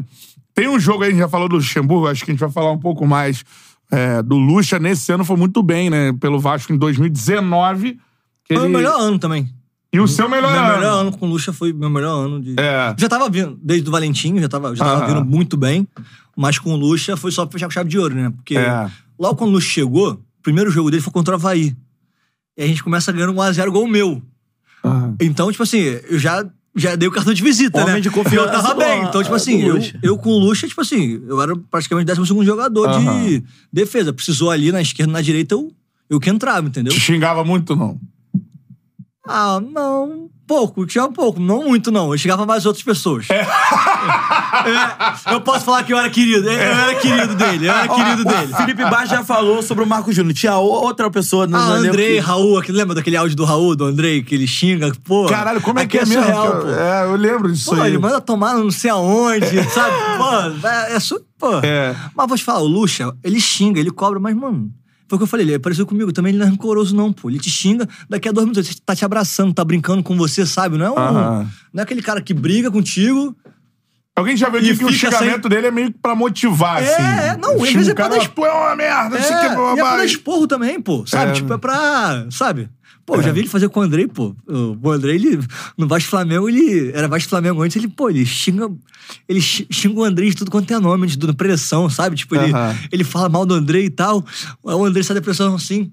[0.54, 2.50] Tem um jogo aí, a gente já falou do Luxemburgo, acho que a gente vai
[2.50, 3.44] falar um pouco mais
[3.90, 4.78] é, do Lucha.
[4.78, 6.12] Nesse ano foi muito bem, né?
[6.14, 7.98] Pelo Vasco em 2019.
[8.44, 9.48] que Foi o ele- melhor ano também.
[9.94, 10.74] E o seu melhor meu ano.
[10.78, 12.54] melhor ano com o Lucha foi meu melhor ano de.
[12.58, 12.94] É.
[12.96, 15.86] Já tava vindo, desde o Valentim, já tava, já tava vindo muito bem.
[16.34, 18.30] Mas com o Lucha foi só fechar com chave de ouro, né?
[18.30, 18.90] Porque É.
[19.18, 21.76] logo quando o Lucha chegou, o primeiro jogo dele foi contra o Havaí.
[22.56, 24.22] E a gente começa ganhando 1x0 gol meu.
[25.20, 26.44] Então, tipo assim, eu já,
[26.74, 28.00] já dei o cartão de visita, Homem né?
[28.00, 29.02] de confiança Eu tava bem.
[29.04, 32.44] Então, tipo assim, do eu, eu com o Lucha, tipo assim, eu era praticamente 12
[32.44, 33.24] jogador Aham.
[33.24, 34.12] de defesa.
[34.12, 35.70] Precisou ali na esquerda, na direita, eu,
[36.08, 36.92] eu que entrava, entendeu?
[36.92, 38.00] Te xingava muito, não?
[39.26, 40.30] Ah, não.
[40.46, 42.12] Pouco, tinha um pouco, não muito, não.
[42.12, 43.26] Eu chegava mais outras pessoas.
[43.30, 43.46] É,
[45.32, 46.46] eu posso falar que eu era querido.
[46.48, 48.54] Eu era querido dele, eu era querido dele.
[48.54, 50.34] Felipe Bar já falou sobre o Marco Júnior.
[50.34, 53.84] Tinha outra pessoa no Ah, Andrei, que- Raul, aquele- lembra daquele áudio do Raul, do
[53.84, 55.26] Andrei, que ele xinga, pô.
[55.26, 56.34] Caralho, como é que é aquilo mesmo?
[56.34, 56.78] surreal, eu-.
[56.78, 57.90] É, eu lembro disso Pô, aí.
[57.90, 59.94] ele manda tomar não sei aonde, sabe?
[60.18, 61.20] Pô, é, é su...
[61.38, 61.58] Pô.
[61.62, 61.94] É.
[62.14, 64.70] Mas vou te falar, o Lucha, ele xinga, ele cobra, mas, mano.
[65.12, 67.28] Foi o que eu falei, ele apareceu comigo também, ele não é rancoroso, não, pô.
[67.28, 70.46] Ele te xinga, daqui a dois minutos ele tá te abraçando, tá brincando com você,
[70.46, 70.78] sabe?
[70.78, 70.96] Não é um.
[70.98, 71.50] Aham.
[71.70, 73.36] Não é aquele cara que briga contigo.
[74.16, 76.94] Alguém já viu E que o fica xingamento dele é meio que pra motivar, É,
[76.94, 77.02] assim.
[77.28, 79.22] é, não, O às vezes é o cara pra dar tu é uma merda, não
[79.22, 81.04] sei o que, É, blá, e é blá, pra dar esporro também, pô.
[81.06, 81.30] Sabe?
[81.32, 81.34] É.
[81.34, 82.26] Tipo, é pra.
[82.30, 82.70] Sabe?
[83.04, 84.34] Pô, eu já vi ele fazer com o Andrei, pô.
[84.82, 85.38] O Andrei, ele.
[85.76, 86.90] No Vasco Flamengo, ele.
[86.94, 88.70] Era Vasco Flamengo antes, ele, pô, ele xinga.
[89.28, 92.16] Ele xi- xinga o Andrei de tudo quanto é nome, de tudo, pressão, sabe?
[92.16, 92.76] Tipo, ele, Aham.
[92.90, 94.24] ele fala mal do Andrei e tal.
[94.62, 95.90] O Andrei sai da pressão assim.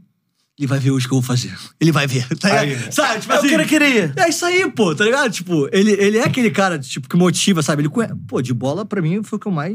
[0.57, 1.57] Ele vai ver hoje o que eu vou fazer.
[1.79, 2.27] Ele vai ver.
[2.37, 2.69] Tá Aí.
[2.75, 2.91] ligado?
[2.91, 3.21] Sabe?
[3.21, 3.47] Tipo É o assim.
[3.47, 4.13] que ele queria.
[4.17, 5.31] É isso aí, pô, tá ligado?
[5.31, 7.81] Tipo, ele, ele é aquele cara, tipo, que motiva, sabe?
[7.81, 8.13] Ele conhece.
[8.27, 9.73] Pô, de bola, pra mim, foi o que eu mais.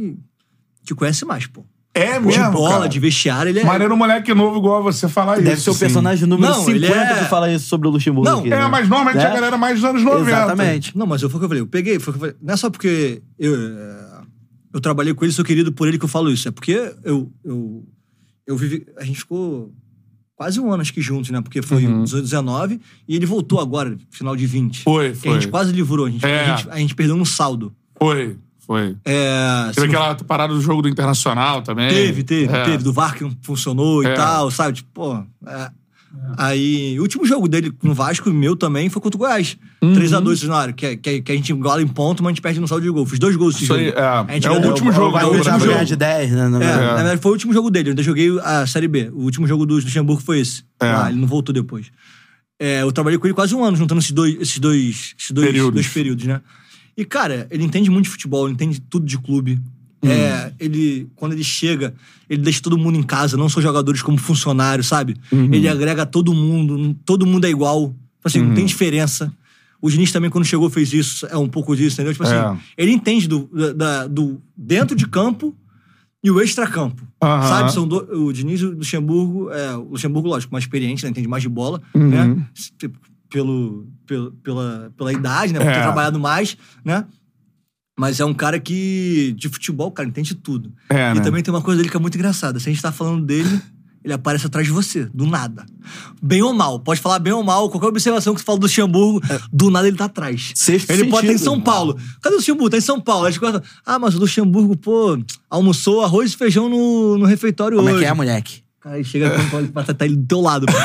[0.84, 1.64] que conhece mais, pô.
[1.96, 2.88] É De mesmo, bola, cara.
[2.88, 3.64] de vestiário, ele é.
[3.64, 5.44] Maneiro moleque novo igual a você falar isso.
[5.44, 8.28] Deve ser o personagem número Não, 50 ele é- que fala isso sobre o Luxemburgo.
[8.28, 8.66] Não, aqui, É, né?
[8.66, 9.26] mas normalmente Né?
[9.30, 10.28] a galera é mais dos anos 90.
[10.28, 10.98] Exatamente.
[10.98, 11.62] Não, mas eu foi o que eu falei.
[11.62, 12.36] Eu peguei, foi o que eu falei.
[12.42, 14.22] Não é só porque eu, eh,
[14.72, 16.48] eu trabalhei com ele, sou querido por ele que eu falo isso.
[16.48, 16.72] É porque
[17.04, 17.84] eu, eu,
[18.44, 18.84] eu vivi.
[18.98, 19.72] A gente ficou
[20.34, 21.40] quase um ano, acho que juntos, né?
[21.40, 22.02] Porque foi Uhum.
[22.02, 24.82] 18, 19 e ele voltou agora, final de 20.
[24.82, 25.30] Foi, foi.
[25.30, 26.06] A gente quase livrou.
[26.06, 26.40] A gente, É.
[26.50, 27.72] a gente, a gente perdeu no saldo.
[27.96, 28.36] Foi,
[28.66, 28.96] foi.
[29.04, 31.88] É, Teve não- aquela parada do jogo do Internacional também.
[31.88, 32.64] Teve, teve, É.
[32.64, 32.82] teve.
[32.84, 34.12] Do VAR que não funcionou É.
[34.12, 34.76] e tal, sabe?
[34.78, 35.22] Tipo, pô.
[35.48, 35.70] é.
[36.38, 39.56] Aí, o último jogo dele no Vasco, meu também, foi contra o Goiás.
[39.82, 39.94] Uhum.
[39.94, 42.40] 3x2 cenário, que, é- que, é- que a gente iguala em ponto, mas a gente
[42.40, 43.04] perde no saldo de gol.
[43.04, 43.98] Fiz dois gols esse Isso aí, jogo.
[43.98, 44.02] é.
[44.06, 45.84] A gente É o último jogo Vai é o do último jogo.
[45.84, 46.48] de 10, né?
[46.48, 46.86] na É, verdade.
[46.86, 47.88] na verdade, foi o último jogo dele.
[47.88, 49.10] Eu ainda joguei a Série B.
[49.12, 50.62] O último jogo do Luxemburgo foi esse.
[50.80, 50.86] É.
[50.88, 51.86] Ah, ele não voltou depois.
[52.60, 55.48] É, eu trabalhei com ele quase um ano, juntando esses dois, esses dois, esses dois,
[55.48, 55.74] Períodos.
[55.74, 56.40] dois períodos, né?
[56.96, 59.60] E, cara, ele entende muito de futebol, ele entende tudo de clube.
[60.06, 61.94] É, ele, quando ele chega,
[62.28, 65.16] ele deixa todo mundo em casa, não só jogadores como funcionários, sabe?
[65.32, 67.94] Ele agrega todo mundo, todo mundo é igual.
[68.22, 69.32] Assim, não tem diferença.
[69.80, 72.12] O Diniz também, quando chegou, fez isso, é um pouco disso, entendeu?
[72.12, 72.56] Tipo assim, É.
[72.76, 75.54] ele entende do, da- do dentro de campo
[76.22, 77.02] e o extracampo.
[77.22, 77.48] Aham.
[77.48, 77.72] Sabe?
[77.72, 81.10] São do- o Diniz e o Luxemburgo, é, o Luxemburgo, lógico, mais experiente, né?
[81.10, 82.08] Entende mais de bola, Uhum.
[82.08, 82.46] né?
[83.34, 85.58] Pelo, pelo, pela, pela idade, né?
[85.58, 85.82] Por ter É.
[85.82, 87.04] trabalhado mais, né?
[87.98, 90.72] Mas é um cara que, de futebol, cara, entende tudo.
[90.88, 91.20] É, e né?
[91.20, 92.60] também tem uma coisa dele que é muito engraçada.
[92.60, 93.60] Se a gente tá falando dele,
[94.04, 95.66] ele aparece atrás de você, do nada.
[96.22, 99.20] Bem ou mal, pode falar bem ou mal, qualquer observação que você fala do Luxemburgo,
[99.52, 100.52] do nada ele tá atrás.
[100.54, 101.44] Sexto ele pode estar em sentido.
[101.44, 101.98] São Paulo.
[102.22, 102.70] Cadê o Luxemburgo?
[102.70, 103.26] Tá em São Paulo.
[103.26, 103.62] Aí a
[103.94, 105.18] ah, mas o Luxemburgo, pô,
[105.50, 107.98] almoçou arroz e feijão no, no refeitório Como hoje.
[107.98, 108.62] é que é, moleque?
[108.84, 110.72] Cara, ele chega quando pra tá ele do teu lado, pô.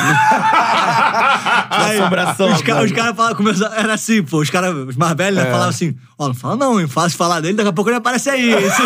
[1.70, 2.84] Aí, assombração, Os, ca- cara.
[2.84, 5.50] os caras falavam, começaram- era assim, pô, os caras, os mais velhos, né, É.
[5.50, 8.28] falavam assim, ó, não fala não, hein, fácil falar dele, daqui a pouco ele aparece
[8.28, 8.50] aí.
[8.52, 8.82] Esse-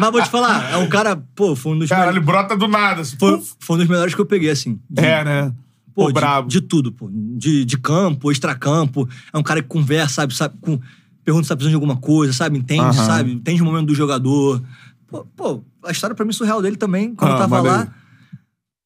[0.00, 2.26] Mas vou te falar, é um cara, pô, foi um dos Cara, ele melhores.
[2.48, 3.02] brota do nada.
[3.02, 4.78] Assim, Foi, foi um dos melhores que eu peguei, assim.
[4.90, 5.52] de- É, né?
[5.94, 6.48] Pô, Pô, de, brabo.
[6.48, 7.08] de tudo, pô.
[7.12, 9.08] De, de campo, extracampo.
[9.32, 10.34] É um cara que conversa, sabe?
[10.34, 10.80] sabe com,
[11.24, 12.58] pergunta se tá precisando de alguma coisa, sabe?
[12.58, 12.92] Entende, Aham.
[13.06, 13.32] sabe?
[13.32, 14.62] Entende o momento do jogador.
[15.06, 17.88] Pô, pô, a história pra mim surreal dele também, quando Ah, eu tava manda lá.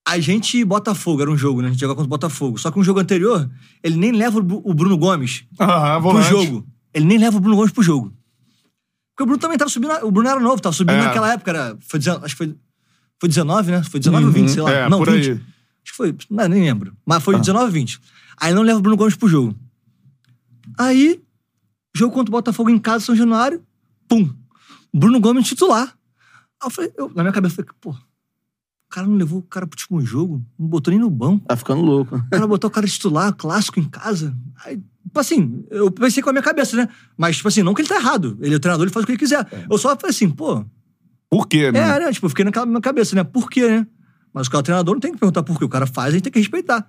[0.08, 1.68] A gente Botafogo, era um jogo, né?
[1.68, 2.58] A gente jogava contra o Botafogo.
[2.58, 3.50] Só que um jogo anterior,
[3.82, 6.66] ele nem leva o Bru- o Bruno Gomes Aham, pro jogo.
[6.94, 8.12] Ele nem leva o Bruno Gomes pro jogo.
[9.10, 9.92] Porque o Bruno também tava subindo.
[10.04, 11.04] O Bruno era novo, tava subindo É.
[11.06, 11.50] naquela época.
[11.50, 12.54] Era, foi, acho que foi,
[13.18, 13.82] foi 19, né?
[13.82, 14.70] Foi 19 ou 20, sei lá.
[14.70, 15.24] É, não, por 20.
[15.30, 15.32] aí.
[15.32, 15.42] Acho
[15.84, 16.16] que foi.
[16.30, 16.96] Não, nem lembro.
[17.04, 17.20] Mas Ah.
[17.20, 18.00] foi 19 ou 20.
[18.40, 19.56] Aí não leva o Bruno Gomes pro jogo.
[20.78, 21.20] Aí,
[21.96, 23.62] jogo contra o Botafogo em casa, São Januário,
[24.08, 24.28] pum.
[24.94, 25.96] Bruno Gomes titular.
[26.62, 27.94] Aí eu falei, eu, na minha cabeça, eu falei, pô,
[28.86, 31.44] o cara não levou o cara pro último jogo, não botou nem no banco.
[31.46, 32.16] Tá ficando louco.
[32.16, 34.34] O cara botou o cara titular, clássico em casa.
[34.64, 36.88] Aí, tipo assim, eu pensei com a minha cabeça, né?
[37.16, 38.38] Mas, tipo assim, não que ele tá errado.
[38.40, 39.46] Ele é o treinador, ele faz o que ele quiser.
[39.68, 40.64] Eu só falei assim, pô,
[41.28, 41.80] Por quê, né?
[41.80, 42.12] é, né?
[42.12, 43.24] Tipo, eu fiquei naquela minha cabeça, né?
[43.24, 43.86] Por quê, né?
[44.32, 45.64] Mas o cara é o treinador não tem que perguntar por quê.
[45.64, 46.86] O cara faz, a gente tem que respeitar.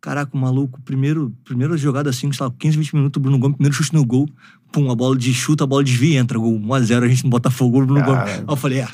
[0.00, 3.56] Caraca, o maluco, primeiro, primeira jogada assim, sei lá, 15, 20 minutos, o Bruno Gomes,
[3.56, 4.28] primeiro chute no gol.
[4.72, 6.36] Pum, a bola de chuta, a bola desvia entra.
[6.38, 8.32] Gol 1x0, a gente não bota fogo, o Bruno Gomes.
[8.32, 8.88] Aí eu falei, é.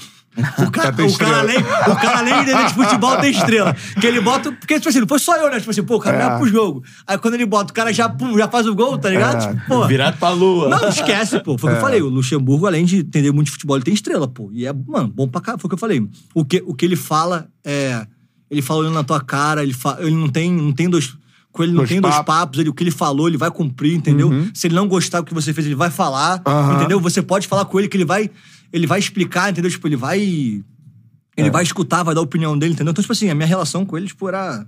[0.67, 3.75] O cara, tem o, cara além, o cara, além de entender de futebol, tem estrela.
[4.01, 4.53] Que ele bota.
[4.53, 5.59] Porque, tipo assim, não foi só eu, né?
[5.59, 6.25] Tipo assim, pô, o cara É.
[6.25, 6.83] leva pro jogo.
[7.07, 9.43] Aí quando ele bota, o cara já, pum, já faz o gol, tá ligado?
[9.45, 9.49] É.
[9.49, 9.87] Tipo, pô.
[9.87, 10.69] Virado pra lua.
[10.69, 11.57] Não, esquece, pô.
[11.57, 12.03] Foi o que eu falei.
[12.03, 14.51] O Luxemburgo, além de entender muito de futebol, ele tem estrela, pô.
[14.53, 15.53] E é, mano, bom pra cá.
[15.59, 16.07] Foi o que eu falei.
[16.35, 18.07] O que, o que ele fala é.
[18.51, 21.15] Ele fala olhando na tua cara, ele, fa, ele não tem, não tem dois.
[21.51, 22.35] Com ele não Dois tem dois papos.
[22.35, 24.31] papos, ele, o que ele falou, ele vai cumprir, entendeu?
[24.53, 26.75] Se ele não gostar do que você fez, ele vai falar, Aham.
[26.77, 27.01] entendeu?
[27.01, 28.31] Você pode falar com ele que ele vai,
[28.73, 29.71] ele vai explicar, entendeu?
[29.71, 30.63] Tipo, ele vai.
[31.37, 32.93] Ele vai escutar, vai dar a opinião dele, entendeu?
[32.93, 34.67] Então, tipo assim, a minha relação com ele, tipo, era.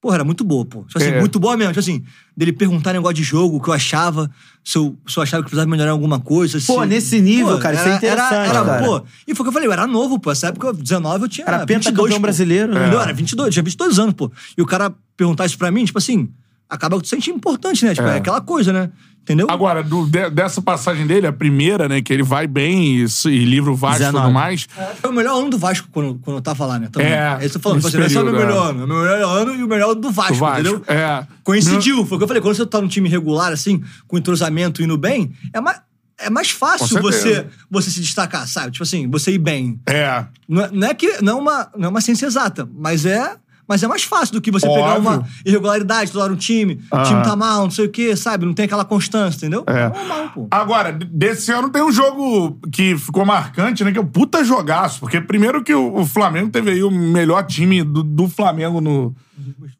[0.00, 0.82] Porra, era muito boa, pô.
[0.84, 1.20] Tipo assim, É.
[1.20, 1.72] muito boa mesmo.
[1.72, 2.04] Tipo assim,
[2.36, 4.30] dele perguntar negócio de jogo, o que eu achava,
[4.62, 6.58] se eu, se eu achava que precisava melhorar alguma coisa.
[6.66, 8.84] Pô, se- nesse nível, cara, isso é era- interessante, Era, era.
[8.84, 10.30] Pô, e foi o que eu falei, eu era novo, pô.
[10.30, 12.22] Essa época, 19, eu tinha Era 22, pentacampeão pô.
[12.22, 12.80] brasileiro, né?
[12.82, 13.00] Entendeu?
[13.00, 14.30] Era 22, tinha 22 anos, pô.
[14.58, 16.28] E o cara perguntar isso pra mim, tipo assim,
[16.68, 17.94] acaba que tu sente importante, né?
[17.94, 18.16] Tipo, é, É.
[18.18, 18.90] aquela coisa, né?
[19.24, 19.46] Entendeu?
[19.48, 23.44] Agora, do- de- dessa passagem dele, a primeira, né, que ele vai bem e, e
[23.46, 24.22] livra o Vasco e 19.
[24.26, 24.66] tudo mais.
[25.00, 26.88] Foi o melhor ano do Vasco quando, quando eu tava lá, né?
[26.92, 27.08] Também.
[27.10, 28.70] É, eu falando, tipo nesse assim, esse é o meu período, melhor é.
[28.70, 28.80] ano.
[28.80, 30.60] É o meu melhor ano e o melhor do Vasco, Do Vasco.
[30.60, 30.84] entendeu?
[30.86, 31.26] É.
[31.42, 32.42] Coincidiu, foi o que eu falei.
[32.42, 35.80] Quando você tá num time regular, assim, com entrosamento indo bem, é mais,
[36.18, 38.72] é mais fácil você, você se destacar, sabe?
[38.72, 39.80] Tipo assim, você ir bem.
[39.86, 40.24] É.
[40.46, 43.36] Não é, não é que não é, uma, não é uma ciência exata, mas é,
[43.66, 45.10] mas é mais fácil do que você pegar Óbvio.
[45.10, 47.04] uma irregularidade, toda hora um time, o Aham.
[47.04, 48.44] time tá mal, não sei o quê, sabe?
[48.46, 49.64] Não tem aquela constância, entendeu?
[49.66, 49.88] É.
[49.88, 50.48] normal, pô.
[50.50, 53.92] Agora, desse ano tem um jogo que ficou marcante, né?
[53.92, 55.00] Que é o puta jogaço.
[55.00, 59.14] Porque primeiro que o, o Flamengo teve aí o melhor time do, do Flamengo no.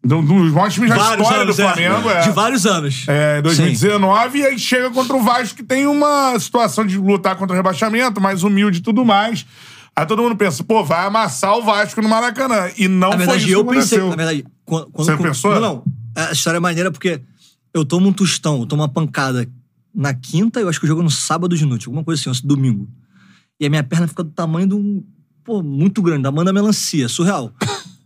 [0.03, 1.55] do- dos maiores times da história do é.
[1.55, 2.11] Flamengo.
[2.11, 2.21] É.
[2.23, 3.05] De vários anos.
[3.09, 7.53] É, 2019, e aí chega contra o Vasco, que tem uma situação de lutar contra
[7.55, 9.45] o rebaixamento, mais humilde e tudo mais.
[9.97, 12.69] Aí todo mundo pensa, pô, vai amassar o Vasco no Maracanã.
[12.77, 13.99] E não Na foi verdade, isso eu que pensei.
[13.99, 14.11] aconteceu.
[14.11, 15.55] Na verdade, quando, quando Você com- pensou?
[15.55, 15.85] Não, não.
[16.17, 17.21] A história é maneira porque
[17.73, 19.49] eu tomo um tostão, eu tomo uma pancada
[19.95, 22.29] na quinta, eu acho que o jogo é no sábado de noite, alguma coisa assim,
[22.31, 22.89] ou domingo.
[23.61, 25.05] E a minha perna fica do tamanho de um.
[25.45, 27.53] Pô, muito grande, da tamanho da melancia, surreal.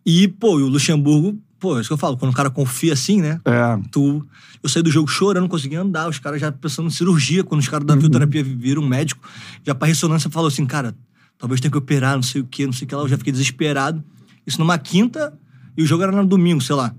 [0.04, 2.92] E, pô, e o Luxemburgo, pô, é isso que eu falo, quando o cara confia
[2.92, 3.40] assim, né?
[3.44, 3.78] É.
[3.90, 4.26] Tu,
[4.62, 6.08] eu saí do jogo chorando, não conseguia andar.
[6.08, 9.26] Os caras já pensando em cirurgia, quando os caras da fisioterapia viram um médico,
[9.64, 10.94] já pra ressonância falou assim, cara,
[11.38, 13.02] talvez tenha que operar, não sei o quê, não sei o que lá.
[13.02, 14.02] Eu já fiquei desesperado.
[14.46, 15.32] Isso numa quinta,
[15.76, 16.94] e o jogo era no domingo, sei lá.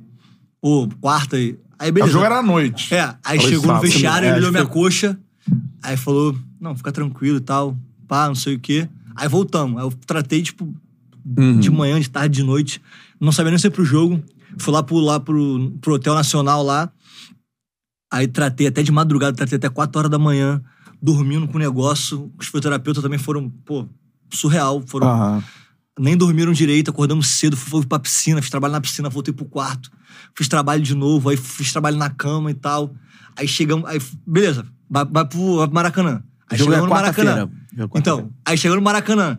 [0.62, 1.38] Ou quarta.
[1.40, 1.58] E...
[1.78, 2.12] Aí O beleza.
[2.14, 2.94] jogo era à noite.
[2.94, 3.82] É, aí Falei chegou no sábado.
[3.84, 5.20] vestiário, É, ele olhou acho minha que coxa,
[5.84, 7.78] aí falou, não, fica tranquilo e tal,
[8.08, 8.88] pá, não sei o quê.
[9.16, 9.78] Aí voltamos.
[9.78, 10.74] Aí eu tratei, tipo,
[11.38, 11.60] Uhum.
[11.60, 12.82] de manhã, de tarde, de noite.
[13.20, 14.24] Não sabia nem se ir pro jogo.
[14.58, 16.92] Fui lá pro, lá pro, pro Hotel Nacional lá.
[18.12, 20.62] Aí tratei até de madrugada, tratei até 4 horas da manhã,
[21.02, 22.32] dormindo com o negócio.
[22.40, 23.86] Os fisioterapeutas também foram, pô,
[24.32, 24.84] surreal.
[24.88, 25.44] Foram, Aham.
[26.00, 29.92] nem dormiram direito, acordamos cedo, fui pra piscina, fiz trabalho na piscina, voltei pro quarto.
[30.36, 32.94] Fiz trabalho de novo, aí fiz trabalho na cama e tal.
[33.36, 36.24] Aí chegamos, aí, beleza, vai, vai pro vai pro Maracanã.
[36.50, 37.50] Aí O é chegamos no Maracanã.
[37.78, 39.38] é Então, aí chegou no Maracanã.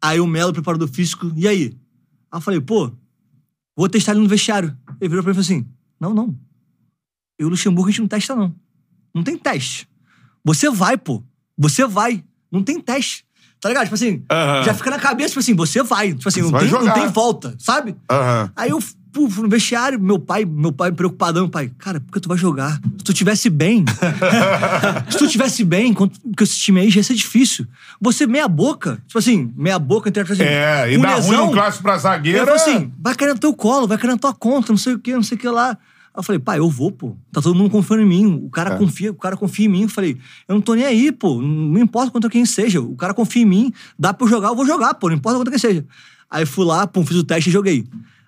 [0.00, 1.76] Aí o Melo, preparador físico, e aí?
[2.30, 2.92] Aí eu falei, pô,
[3.76, 4.76] vou testar ele no vestiário.
[5.00, 5.66] Ele virou pra mim e falou assim:
[6.00, 6.36] não, não.
[7.38, 8.54] Eu e o Luxemburgo a gente não testa, não.
[9.14, 9.88] Não tem teste.
[10.44, 11.22] Você vai, pô.
[11.56, 12.24] Você vai.
[12.50, 13.24] Não tem teste.
[13.62, 13.84] Tá ligado?
[13.84, 14.64] Tipo assim, Aham.
[14.64, 16.12] já fica na cabeça, tipo assim, você vai.
[16.12, 17.94] Tipo assim, não tem, não tem volta, sabe?
[18.10, 18.50] Aham.
[18.56, 18.80] Aí eu,
[19.12, 22.36] pô, fui no vestiário, meu pai, meu pai preocupadão, pai, cara, por que tu vai
[22.36, 22.80] jogar?
[22.98, 23.84] Se tu tivesse bem,
[25.08, 26.10] se tu tivesse bem, com
[26.40, 27.64] esse time aí já ia ser difícil.
[28.00, 31.52] Você meia boca, tipo assim, meia boca, entre assim, É, e dá ruim lesão, um
[31.52, 32.50] clássico pra zagueiro.
[32.50, 35.22] é- assim: vai no teu colo, vai na tua conta, não sei o que, não
[35.22, 35.78] sei o que lá.
[36.14, 37.16] Aí eu falei, pai, eu vou, pô.
[37.32, 38.26] Tá todo mundo confiando em mim.
[38.44, 38.78] O cara É.
[38.78, 39.82] confia, o cara confia em mim.
[39.82, 41.40] Eu falei, eu não tô nem aí, pô.
[41.40, 42.80] Não importa contra quem seja.
[42.82, 45.08] O cara confia em mim, dá pra eu jogar, eu vou jogar, pô.
[45.08, 45.86] Não importa contra quem seja.
[46.30, 47.86] Aí fui lá, pum, fiz o teste e joguei.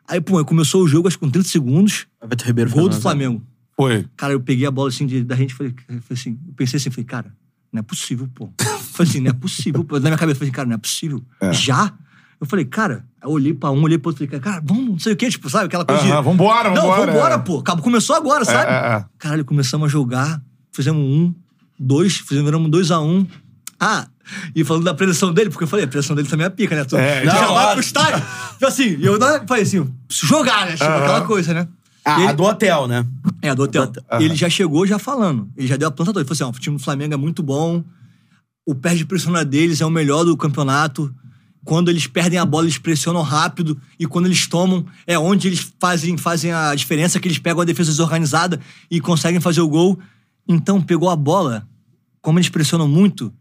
[0.09, 2.95] Aí, pum, aí começou o jogo, acho que com 30 segundos, Everton Ribeiro gol do
[2.95, 3.43] uma- Flamengo.
[3.77, 4.07] Foi.
[4.17, 6.77] Cara, eu peguei a bola assim de- da gente e falei, falei assim, eu pensei
[6.79, 7.35] assim, falei, cara,
[7.73, 8.51] não é possível, pô.
[8.93, 9.97] Falei assim, não é possível, pô.
[9.97, 11.23] Na minha cabeça, eu falei, cara, não é possível.
[11.53, 11.93] Já?
[12.45, 15.15] Eu falei, cara, eu olhei pra um, olhei pro outro, falei, cara, vamos, não sei
[15.15, 15.65] o quê, tipo, sabe?
[15.65, 16.25] Aquela coisa Aham, de.
[16.29, 17.39] vambora, Não, vambora, vambora, é.
[17.39, 17.59] pô.
[17.59, 18.71] Acabou, começou agora, sabe?
[18.71, 19.05] é, é.
[19.19, 21.35] Caralho, começamos a jogar, fizemos um,
[21.79, 23.27] dois, fizemos viramos dois a um.
[23.81, 24.07] Ah,
[24.55, 26.85] e falando da pressão dele, porque eu falei, a pressão dele também é pica, né?
[26.85, 28.23] Tu É, tu já não, vai pro estádio.
[28.53, 30.73] Tipo assim, e eu falei assim, jogar, né?
[30.73, 30.99] Tipo, Aham.
[31.03, 31.67] aquela coisa, né?
[32.05, 33.07] Ah, ele- a do hotel, né?
[33.41, 33.91] é, do hotel.
[34.13, 34.23] Aham.
[34.23, 35.49] Ele já chegou já falando.
[35.57, 36.21] Ele já deu a planta toda.
[36.21, 37.83] Ele falou assim: ó, o time do Flamengo é muito bom.
[38.67, 41.15] O pé de pressionar deles é o melhor do campeonato.
[41.65, 43.81] Quando eles perdem a bola, eles pressionam rápido.
[43.99, 47.65] E quando eles tomam, é onde eles fazem, fazem a diferença, que eles pegam a
[47.65, 48.61] defesa desorganizada
[48.91, 49.99] e conseguem fazer o gol.
[50.47, 51.67] Então, pegou a bola,
[52.21, 53.33] como eles pressionam muito,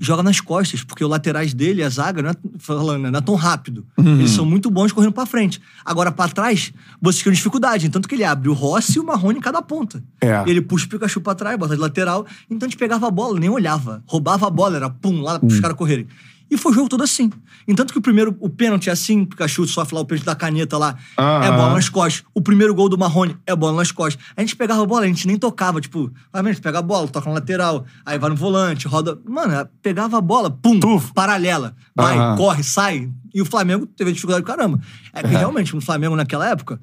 [0.00, 3.22] joga nas costas, porque os laterais dele, a zaga, não é, falando, né, não é
[3.22, 3.86] tão rápido.
[3.96, 5.60] Eles são muito bons correndo pra frente.
[5.84, 7.88] Agora, pra trás, vocês criam dificuldade.
[7.88, 10.02] Tanto que ele abre o Rossi e o Marrone em cada ponta.
[10.20, 10.42] É.
[10.46, 12.26] Ele puxa o Pikachu pra trás, bota de lateral.
[12.50, 14.02] Então a gente pegava a bola, nem olhava.
[14.06, 16.06] Roubava a bola, era pum, lá pros caras correrem.
[16.50, 17.30] E foi o jogo todo assim.
[17.68, 20.34] Entanto que o primeiro, o pênalti é assim, o Pikachu sofre lá o pênalti da
[20.34, 22.24] caneta lá, é bola nas costas.
[22.34, 24.22] O primeiro gol do Marrone é bola nas costas.
[24.36, 27.06] A gente pegava a bola, a gente nem tocava, tipo, a gente pega a bola,
[27.06, 29.18] toca no lateral, aí vai no volante, roda.
[29.24, 31.14] Mano, é, pegava a bola, pum, Tufo.
[31.14, 31.74] paralela.
[31.94, 33.10] Vai, corre, sai.
[33.32, 34.80] E o Flamengo teve dificuldade do caramba.
[35.12, 36.80] É que realmente, no Flamengo naquela época,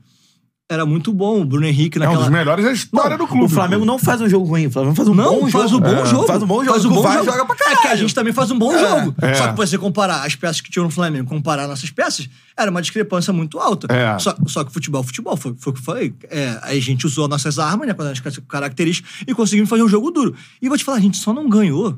[0.69, 1.41] era muito bom.
[1.41, 3.45] O Bruno Henrique É um naquela dos melhores da história Não, do clube.
[3.45, 4.67] O Flamengo não faz um jogo ruim.
[4.67, 5.87] O Flamengo faz um Não, bom faz jogo.
[5.87, 6.05] um bom É.
[6.05, 6.27] jogo.
[6.27, 6.71] Faz um bom jogo.
[6.73, 7.25] Faz um bom jogo.
[7.25, 7.99] joga pra É que a caralho.
[7.99, 9.15] gente também faz um bom jogo.
[9.21, 9.33] É.
[9.35, 12.81] Só que você comparar as peças que tinham no Flamengo, comparar nossas peças, era uma
[12.81, 13.87] discrepância muito alta.
[13.93, 14.19] É.
[14.19, 16.13] Só, só que futebol, futebol, foi, foi o que eu falei.
[16.29, 20.11] É, a gente usou nossas armas, né, com as características, e conseguimos fazer um jogo
[20.11, 20.35] duro.
[20.61, 21.97] E vou te falar, a gente só não ganhou.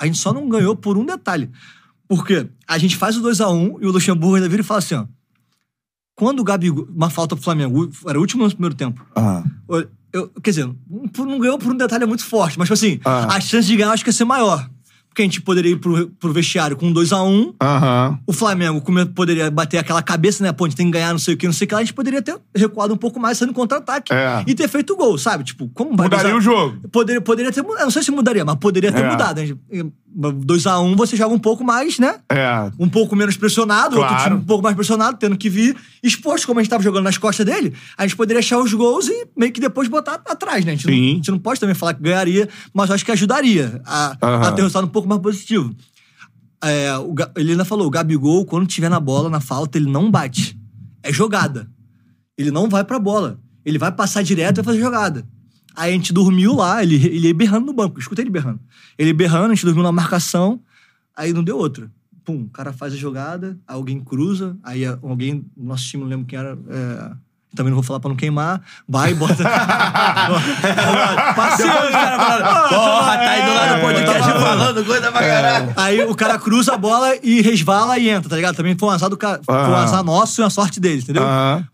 [0.00, 1.48] A gente só não ganhou por um detalhe.
[2.08, 5.04] Porque a gente faz o 2x1 e o Luxemburgo ainda vira e fala assim, ó.
[6.20, 6.86] Quando o Gabigol...
[6.94, 9.00] Uma falta pro Flamengo, era o último no primeiro tempo.
[9.16, 9.42] Ah.
[10.12, 13.36] Eu- quer dizer, não, ganhou por um detalhe muito forte, mas tipo assim, Ah.
[13.36, 14.68] a chance de ganhar acho que ia ser maior.
[15.08, 18.18] Porque a gente poderia ir pro, pro vestiário com 2x1, Aham.
[18.26, 18.80] o Flamengo
[19.14, 20.52] poderia bater aquela cabeça, né?
[20.52, 21.80] Pô, a gente tem que ganhar, não sei o que, não sei o que lá.
[21.80, 24.12] A gente poderia ter recuado um pouco mais sendo contra-ataque.
[24.12, 24.44] É.
[24.46, 25.42] E ter feito o gol, sabe?
[25.42, 26.88] Tipo, como vai Mudaria 2 a- o jogo.
[26.90, 27.82] Poderia, poderia ter mudado.
[27.84, 29.10] Não sei se mudaria, mas poderia ter É.
[29.10, 29.40] mudado.
[30.16, 32.20] 2x1 você joga um pouco mais, né?
[32.28, 32.70] É.
[32.78, 34.30] um pouco menos pressionado, outro Claro.
[34.30, 37.16] time um pouco mais pressionado, tendo que vir exposto, como a gente tava jogando nas
[37.18, 40.72] costas dele, a gente poderia achar os gols e meio que depois botar atrás, né?
[40.72, 41.12] A gente, não, Sim.
[41.12, 44.48] a gente não pode também falar que ganharia, mas acho que ajudaria a, Aham.
[44.48, 45.74] a ter um resultado um pouco mais positivo.
[46.62, 50.10] É, o ele ainda falou, o Gabigol, quando tiver na bola, na falta, ele não
[50.10, 50.58] bate.
[51.02, 51.70] É jogada.
[52.36, 53.38] Ele não vai pra bola.
[53.64, 55.26] Ele vai passar direto e vai fazer jogada.
[55.74, 57.96] Aí a gente dormiu lá, ele, ele ia berrando no banco.
[57.96, 58.60] Eu escutei ele berrando.
[58.98, 60.60] Ele berrando, a gente dormiu na marcação,
[61.16, 61.90] aí não deu outra.
[62.24, 66.38] Pum, o cara faz a jogada, alguém cruza, aí alguém, nosso time, não lembro quem
[66.38, 67.12] era, é,
[67.54, 69.34] também não vou falar pra não queimar, vai, bota...
[69.42, 69.42] Os
[71.92, 75.72] caras falaram, porra, tá aí do lado do podcast falando coisa pra caralho.
[75.76, 78.54] Aí o cara cruza a bola e resvala e entra, tá ligado?
[78.54, 79.40] Também foi um azar do cara.
[79.44, 81.22] Foi um azar nosso e uma sorte deles, entendeu?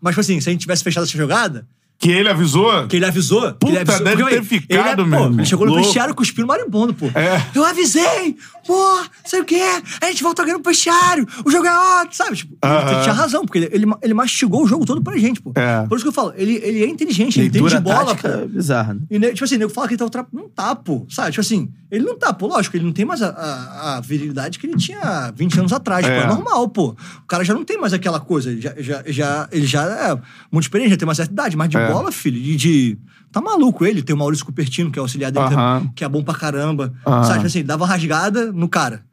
[0.01, 1.67] Mas, tipo assim, se a gente tivesse fechado essa jogada,
[1.99, 2.87] Que ele avisou?
[2.87, 3.41] que ele avisou.
[3.53, 5.39] que Puta, ele avisou deve ter ficado, ele, meu pô, irmão.
[5.39, 7.07] Ele chegou no vestiário cuspindo marimbondo, pô.
[7.15, 7.41] É.
[7.55, 8.35] Eu avisei!
[8.67, 9.61] Pô, sei o quê?
[10.01, 11.25] A gente volta ganhando pro vestiário.
[11.45, 12.35] O jogo é ótimo, sabe?
[12.35, 12.91] Tipo, Aham.
[12.91, 15.53] ele tinha razão, porque ele, ele, ele mastigou o jogo todo pra gente, pô.
[15.55, 15.87] É.
[15.87, 18.47] Por isso que eu falo, ele, ele é inteligente, ele entende Leitura de bola, pô.
[18.47, 18.99] bizarra, né?
[19.09, 20.27] E, né, tipo assim, nego fala que ele tá ultra...
[20.33, 21.05] Não tá, pô.
[21.09, 21.31] Sabe?
[21.31, 22.47] Tipo assim, ele não tá, pô.
[22.47, 26.05] Lógico, ele não tem mais a, a, a virilidade que ele tinha 20 anos atrás,
[26.05, 26.15] É.
[26.19, 26.23] pô.
[26.25, 26.89] É normal, pô.
[27.23, 28.51] O cara já não tem mais aquela coisa.
[28.51, 30.13] Ele já, já, já- ele já é
[30.51, 31.55] muito experiente, já tem uma certa idade.
[31.55, 31.91] Mas de É.
[31.93, 32.97] bola, filho, de, de-
[33.31, 34.01] Tá maluco ele.
[34.01, 35.91] Tem o Maurício Cupertino, que é auxiliar dele, Aham.
[35.95, 36.93] que é bom pra caramba.
[37.05, 37.23] Aham.
[37.23, 37.33] Sabe?
[37.35, 39.03] Tipo assim, dava rasgada no cara.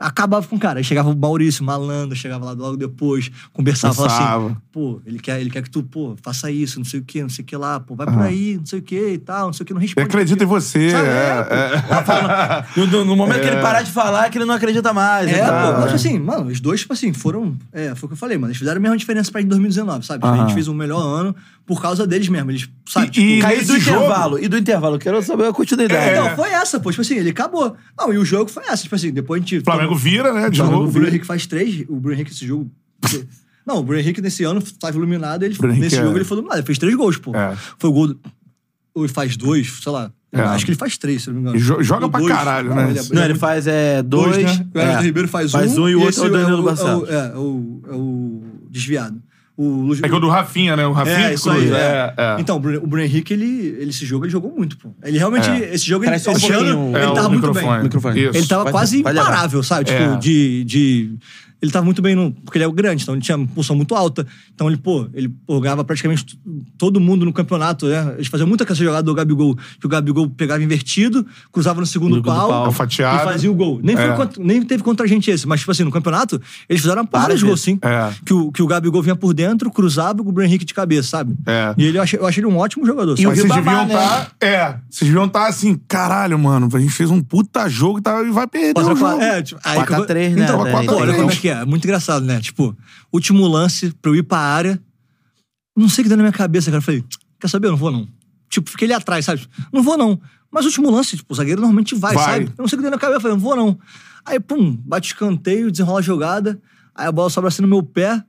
[0.00, 0.78] Acabava com o cara.
[0.78, 5.40] Aí chegava o Maurício, malandro, chegava lá logo depois, conversava, falava assim, pô, ele quer,
[5.40, 7.56] ele quer que tu, pô, faça isso, não sei o quê, não sei o que
[7.56, 8.22] lá, pô, vai por Aham.
[8.22, 10.06] aí, não sei o que e tal, não sei o que, não Ele responde.
[10.06, 10.90] acredita em você.
[10.92, 11.08] Sabe?
[11.08, 12.64] é, É, é.
[12.78, 13.52] No, no- no momento que É.
[13.54, 15.26] ele parar de falar, é que ele não acredita mais.
[15.28, 17.56] É, e tal, pô, mas assim, mano, os dois, tipo assim, foram.
[17.72, 18.48] É, foi o que eu falei, mano.
[18.52, 20.24] Eles fizeram a mesma diferença pra gente em 2019, sabe?
[20.24, 20.42] A Aham.
[20.42, 21.34] gente fez um melhor ano
[21.68, 22.50] por causa deles mesmo.
[22.50, 23.06] Eles, sabe?
[23.06, 24.38] E- tipo, e- Caiu do jogo- intervalo.
[24.42, 26.02] E do intervalo, quero saber a continuidade.
[26.08, 26.12] É.
[26.18, 26.90] Então, foi essa, pô.
[26.90, 27.76] Tipo assim, ele acabou.
[27.96, 28.82] Não, e o jogo foi essa.
[28.82, 29.58] Tipo assim, depois a gente.
[29.58, 30.48] O Flamengo vira, né?
[30.50, 30.90] De O novo.
[30.90, 31.84] Bruno Henrique faz três.
[31.88, 32.68] O Bruno Henrique, esse jogo.
[33.66, 36.24] Não, o Bruno Henrique nesse ano tava iluminado, ele, Bruno Henrique nesse é- jogo ele
[36.24, 36.58] foi iluminado.
[36.58, 37.36] Ele fez três gols, pô.
[37.36, 37.54] É.
[37.78, 38.06] Foi o gol.
[38.08, 38.20] do-
[38.94, 40.10] Ou ele faz dois, sei lá.
[40.32, 40.40] É.
[40.40, 41.62] Acho que ele faz três, se eu não me engano.
[41.62, 42.32] Jo- joga Ou pra dois.
[42.34, 42.90] caralho, né?
[42.90, 44.32] ele é- Não, é ele faz é, dois.
[44.36, 44.66] dois, né?
[44.74, 45.02] O Everton é.
[45.02, 47.08] Ribeiro faz, Faz um e o outro é o Danilo é o, Barcelos.
[47.08, 49.22] é, o, é o desviado.
[49.60, 50.86] O É que o do Rafinha, né?
[50.86, 51.68] O Rafinha É, isso aí.
[51.72, 51.74] é.
[51.76, 52.36] É, é.
[52.40, 54.90] Então, o Bruno, o Bruno Henrique, ele, ele, esse jogo, ele jogou muito, pô.
[55.02, 55.74] Ele realmente, É.
[55.74, 57.74] esse jogo, ele, só um esse ano, É, ele tava muito microfone.
[57.74, 57.82] bem.
[57.82, 58.20] Microfone.
[58.20, 59.86] Ele tava quase imparável, sabe?
[59.86, 60.16] Tipo, É.
[60.16, 61.14] de, de...
[61.60, 62.30] Ele tava muito bem no...
[62.30, 64.24] Porque ele é o grande, então ele tinha uma pulsão muito alta.
[64.54, 66.38] Então ele, pô, ele ganhava praticamente
[66.78, 68.14] todo mundo no campeonato, né?
[68.14, 72.16] Eles faziam muita essa jogada do Gabigol, que o Gabigol pegava invertido, cruzava no segundo
[72.16, 72.72] No pau, pau.
[72.72, 73.22] Fatiado.
[73.28, 73.80] e fazia o gol.
[73.82, 74.12] Nem, foi É.
[74.14, 77.08] contra- nem teve contra a gente esse, mas, tipo assim, no campeonato, eles fizeram uma
[77.08, 77.64] porrada de gols, vezes.
[77.64, 77.78] sim.
[77.82, 78.12] É.
[78.24, 81.08] Que, o, que o Gabigol vinha por dentro, cruzava com o Bruno Henrique de cabeça,
[81.08, 81.34] sabe?
[81.46, 81.74] É.
[81.76, 83.28] E ele, eu achei, eu achei ele um ótimo jogador, E sabe?
[83.28, 83.94] Mas vocês deviam né?
[83.94, 84.32] estar.
[84.40, 84.76] É.
[84.88, 86.68] Vocês deviam estar assim, caralho, mano.
[86.72, 89.20] A gente fez um puta jogo e tá- e vai perder Quatro o jogo.
[89.20, 90.44] É, tipo, aí 4 a que eu- 3, né?
[90.44, 91.16] Então, Tava 4 a pô, olha 3.
[91.20, 91.62] como é que é.
[91.62, 92.40] É muito engraçado, né?
[92.40, 92.76] Tipo,
[93.12, 94.80] último lance pra eu ir pra área.
[95.76, 96.78] Não sei o que deu na minha cabeça, cara.
[96.78, 97.04] Eu falei,
[97.40, 97.68] quer saber?
[97.68, 98.08] Eu não vou, não.
[98.50, 99.46] Tipo, fiquei ali atrás, sabe?
[99.72, 100.20] Não vou, não.
[100.50, 102.24] Mas o último lance, tipo, o zagueiro normalmente vai, Vai.
[102.24, 102.44] sabe?
[102.46, 103.16] Eu não sei o que deu na minha cabeça.
[103.16, 103.78] Eu falei, não vou, não.
[104.24, 106.60] Aí, pum, bate escanteio, desenrola a jogada.
[106.94, 108.10] Aí a bola sobra assim no meu pé.
[108.12, 108.22] Aí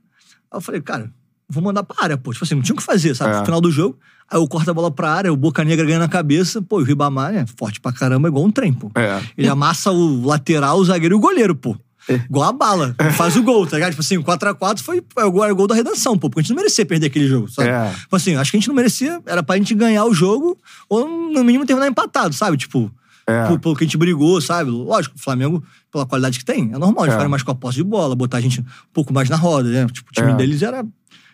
[0.52, 1.12] eu falei, cara,
[1.48, 2.32] vou mandar pra área, pô.
[2.32, 3.34] Tipo assim, não tinha o que fazer, sabe?
[3.34, 3.38] É.
[3.38, 3.98] No final do jogo.
[4.30, 6.62] Aí eu corto a bola pra área, o Boca Negra ganha na cabeça.
[6.62, 8.90] Pô, e o Ribamar é forte pra caramba, igual um trem, pô.
[8.94, 9.20] É.
[9.36, 11.76] Ele amassa o lateral, o zagueiro e o goleiro, pô.
[12.14, 12.94] Igual a bala.
[13.16, 13.90] Faz o gol, tá ligado?
[13.90, 16.28] Tipo assim, o 4x4 foi o gol, gol da redenção, pô.
[16.30, 17.68] Porque a gente não merecia perder aquele jogo, sabe?
[17.68, 17.90] É.
[17.90, 19.20] Tipo assim, acho que a gente não merecia.
[19.26, 20.58] Era pra gente ganhar o jogo
[20.88, 22.56] ou, no mínimo, terminar empatado, sabe?
[22.56, 22.90] Tipo,
[23.26, 23.46] É.
[23.46, 24.70] por- pelo que a gente brigou, sabe?
[24.70, 27.28] Lógico, o Flamengo, pela qualidade que tem, é normal eles É.
[27.28, 29.86] mais com a posse de bola, botar a gente um pouco mais na roda, né?
[29.92, 30.34] Tipo, o time É.
[30.34, 30.84] deles era,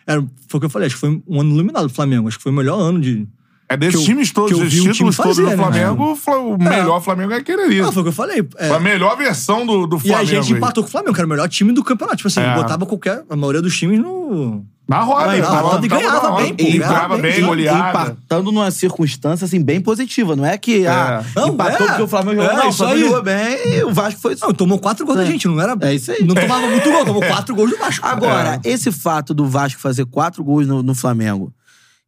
[0.05, 0.21] era.
[0.47, 2.27] Foi o que eu falei, acho que foi um ano iluminado do Flamengo.
[2.27, 3.27] Acho que foi o melhor ano de.
[3.69, 5.57] É desses eu- times todos, time títulos todos do né?
[5.57, 7.81] Flamengo, o Fla- o melhor Flamengo é aquele ali.
[7.81, 8.47] Ah, foi o que eu falei.
[8.57, 10.21] é, A melhor versão do, do E Flamengo.
[10.21, 10.57] a gente aí.
[10.57, 12.15] empatou com o Flamengo, que era o melhor time do campeonato.
[12.17, 12.55] Tipo assim, É.
[12.55, 13.23] botava qualquer.
[13.29, 14.63] A maioria dos times no.
[14.87, 16.43] Na roda, Não, na na roda, e tava ganhava roda.
[16.43, 17.21] bem, pô, E ganhava bem.
[17.33, 17.89] bem, E- goleada.
[17.89, 20.33] Empatando numa circunstância, assim, bem positiva.
[20.33, 21.89] Não é que, ah, Não, empatou é.
[21.89, 22.59] porque o Flamengo É, jogou.
[22.63, 24.37] não, o Flamengo jogou bem e o Vasco foi...
[24.41, 25.27] Não, tomou quatro gols da É.
[25.27, 25.75] gente, não era.
[25.81, 26.23] É isso aí.
[26.23, 28.07] Não tomava muito gol, tomou quatro gols do Vasco.
[28.07, 28.69] Agora, É.
[28.69, 31.51] esse fato do Vasco fazer quatro gols no, no Flamengo,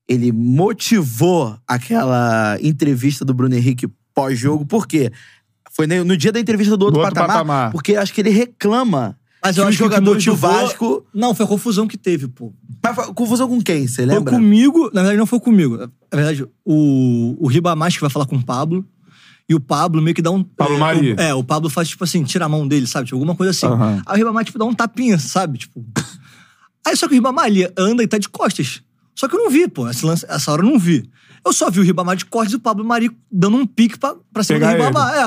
[0.10, 5.12] ele motivou aquela entrevista do Bruno Henrique pós-jogo, por quê?
[5.72, 7.72] Foi no dia da entrevista do outro, Do outro patamar, patamar.
[7.72, 11.05] porque acho que ele reclama Mas eu acho que o do motivou- Vasco...
[11.14, 12.51] Não, foi a confusão que teve, pô.
[12.84, 14.34] Mas foi- confusão com quem, você Foi lembra?
[14.34, 15.78] comigo, na verdade não foi comigo.
[15.78, 18.84] Na verdade, o, o Ribamar que vai falar com o Pablo.
[19.47, 20.43] E o Pablo meio que dá um.
[20.43, 21.14] Pablo é, Mari.
[21.14, 23.05] o- É, o Pablo faz, tipo assim, tira a mão dele, sabe?
[23.05, 23.66] Tipo, alguma coisa assim.
[23.66, 23.99] Aham.
[24.05, 25.57] Aí o Ribamar, tipo, dá um tapinha, sabe?
[25.57, 25.84] Tipo.
[26.86, 28.82] Aí só que o Ribamar, ele anda e tá de costas.
[29.20, 29.84] Só que eu não vi, pô.
[29.84, 31.09] Lance- essa hora eu não vi.
[31.45, 34.15] Eu só vi o Ribamar de costas e o Pablo Mari dando um pique pra,
[34.32, 35.13] pra cima Pegar do Ribamar.
[35.13, 35.24] É.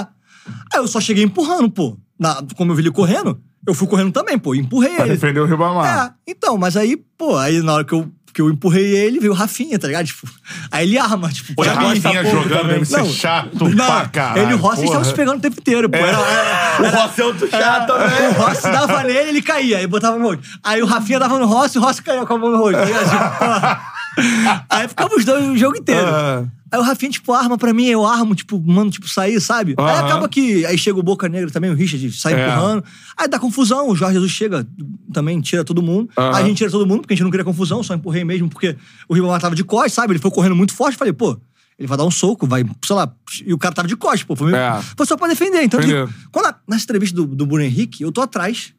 [0.73, 1.99] Aí eu só cheguei empurrando, pô.
[2.19, 4.55] Na- como eu vi ele correndo, eu fui correndo também, pô.
[4.55, 5.13] Empurrei Pra ele.
[5.15, 6.15] defender o Ribamar.
[6.27, 9.33] É, então, mas aí, pô, aí na hora que eu, que eu empurrei ele, veio
[9.33, 10.07] o Rafinha, tá ligado?
[10.07, 10.27] Tipo,
[10.71, 14.55] aí ele arma, tipo, Pô, Rafinha pouco jogando deve ser chato pra caralho, Ele e
[14.55, 15.97] o Rossi estavam se pegando o tempo inteiro, pô.
[15.97, 18.29] Era, era, O Rossi é outro chato também.
[18.29, 20.43] o Rossi dava nele, ele caía, aí botava no rosto.
[20.65, 22.79] Aí o Rafinha dava no Rossi, o Rossi caía com a mão no rosto.
[22.79, 23.93] Aí, assim, pô.
[24.69, 26.07] Aí ficava os dois o jogo inteiro.
[26.07, 26.45] Ah.
[26.71, 29.75] Aí o Rafinha, tipo, arma pra mim, eu armo, tipo, mano, tipo, sair, sabe?
[29.77, 30.07] Aí Aham.
[30.07, 30.65] acaba que.
[30.65, 32.47] Aí chega o Boca Negra também, o Richard, sai É.
[32.49, 32.83] empurrando.
[33.17, 34.67] Aí dá confusão, o Jorge Jesus chega,
[35.13, 36.09] também tira todo mundo.
[36.17, 36.35] Aham.
[36.37, 38.49] Aí a gente tira todo mundo, porque a gente não queria confusão, só empurrei mesmo,
[38.49, 38.75] porque
[39.09, 40.13] o Ribamar tava de costas, sabe?
[40.15, 41.39] Ele foi correndo muito forte, falei, pô.
[41.79, 43.13] Ele vai dar um soco, vai, sei lá,
[43.45, 44.35] e o cara tava de costas, pô.
[44.37, 44.81] Foi, meio- É.
[44.97, 45.63] foi só pra defender.
[45.63, 48.73] Então, tipo, quando a, nessa entrevista do, do Bruno Henrique, eu tô atrás,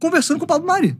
[0.00, 0.96] conversando com o Pablo Mari.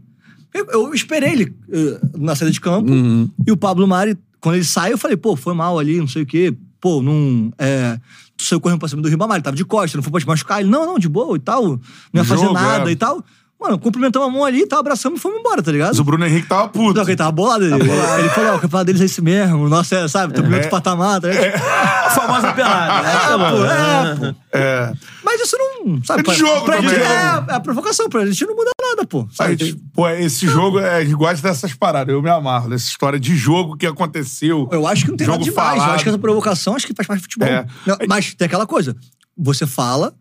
[0.54, 3.28] Eu, eu esperei ele eh, na saída de campo, Uhum.
[3.46, 6.22] e o Pablo Mari, quando ele sai, eu falei, pô, foi mal ali, não sei
[6.22, 6.54] o quê.
[6.80, 7.52] Pô, não.
[7.58, 7.98] É,
[8.36, 10.26] tu saiu correndo pra cima do Ribamar, ele tava de costas, não foi pra te
[10.26, 10.60] machucar.
[10.60, 11.64] Ele, não, não, de boa e tal.
[11.64, 11.78] Não
[12.14, 12.92] ia fazer Jogo, nada é.
[12.92, 13.22] e tal.
[13.60, 15.88] Mano, cumprimentamos a mão ali e tal, abraçamos e fomos embora, tá ligado?
[15.88, 16.94] Mas o Bruno Henrique tava puto.
[16.94, 17.64] Não, que ele tava bolado.
[17.64, 19.68] Ele, ele falou, ó, o campeonato deles é esse mesmo.
[19.68, 21.54] Nossa, é, sabe, tô em outro patamar, tá ligado?
[21.60, 23.08] A famosa pelada.
[23.08, 24.38] É, pô, é, pô.
[24.52, 24.92] É.
[25.24, 26.00] Mas isso não.
[26.04, 27.44] Sabe, É de pra- jogo pra também, gente, né?
[27.48, 29.26] é, é a provocação, pra gente não muda nada, pô.
[29.32, 29.56] Sabe?
[29.56, 32.14] gente, pô, esse jogo, é, a gente gosta dessas paradas.
[32.14, 34.68] Eu me amarro dessa história de jogo que aconteceu.
[34.70, 35.68] Eu acho que não tem jogo nada demais.
[35.70, 35.94] Eu falado.
[35.96, 37.48] acho que essa provocação acho que faz parte do futebol.
[37.48, 37.66] É.
[37.84, 38.94] Não, mas tem aquela coisa.
[39.36, 40.14] Você fala,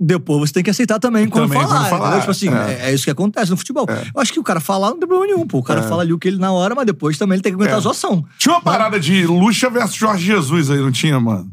[0.00, 1.74] depois você tem que aceitar também quando Também falar.
[1.80, 2.20] quando falar, entendeu?
[2.20, 2.86] Tipo assim, é.
[2.86, 2.90] é.
[2.90, 3.86] é isso que acontece no futebol.
[4.14, 5.58] Eu acho que o cara falar não tem problema nenhum, pô.
[5.58, 7.56] O cara fala ali o que ele na hora, mas depois também ele tem que
[7.56, 7.78] aguentar É.
[7.78, 8.24] a zoação.
[8.38, 11.50] Tinha uma parada de Lucha versus Jorge Jesus aí, não tinha, mano?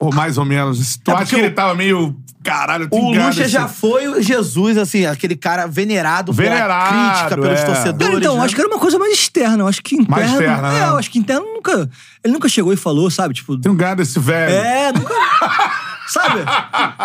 [0.00, 0.96] Ou mais ou menos.
[0.96, 2.16] Tu É acha porque que ele tava meio.
[2.44, 7.36] Caralho, O Lucha esse- já foi o Jesus, assim, aquele cara venerado, Venerado, pela crítica
[7.42, 7.64] pelos é.
[7.64, 8.06] torcedores.
[8.06, 8.44] Cara, então, né?
[8.44, 9.64] acho que era uma coisa mais externa.
[9.64, 10.10] Eu acho que interno.
[10.16, 10.88] Mais externa, é, né?
[10.88, 11.90] eu acho que interno nunca.
[12.24, 13.34] Ele nunca chegou e falou, sabe?
[13.34, 13.58] Tipo.
[13.58, 14.52] Tem um gado esse velho.
[14.54, 15.12] É, nunca.
[16.08, 16.40] sabe?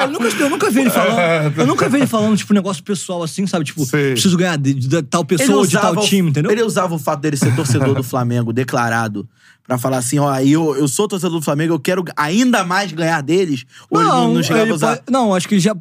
[0.04, 1.54] Eu nunca, eu nunca vi ele falando.
[1.60, 3.66] Eu nunca vi ele falando, tipo, um negócio pessoal assim, sabe?
[3.66, 4.12] Tipo, Sei.
[4.14, 6.51] preciso ganhar de, de tal pessoa ou de tal time, entendeu?
[6.51, 9.28] Ele usava o fato dele ser torcedor do Flamengo declarado
[9.66, 13.22] pra falar assim, ó, eu, eu sou torcedor do Flamengo, eu quero ainda mais ganhar
[13.22, 13.64] deles.
[13.89, 14.97] Ou ele não, não chegava ele a usar.
[14.97, 15.74] pode- não, acho que ele já.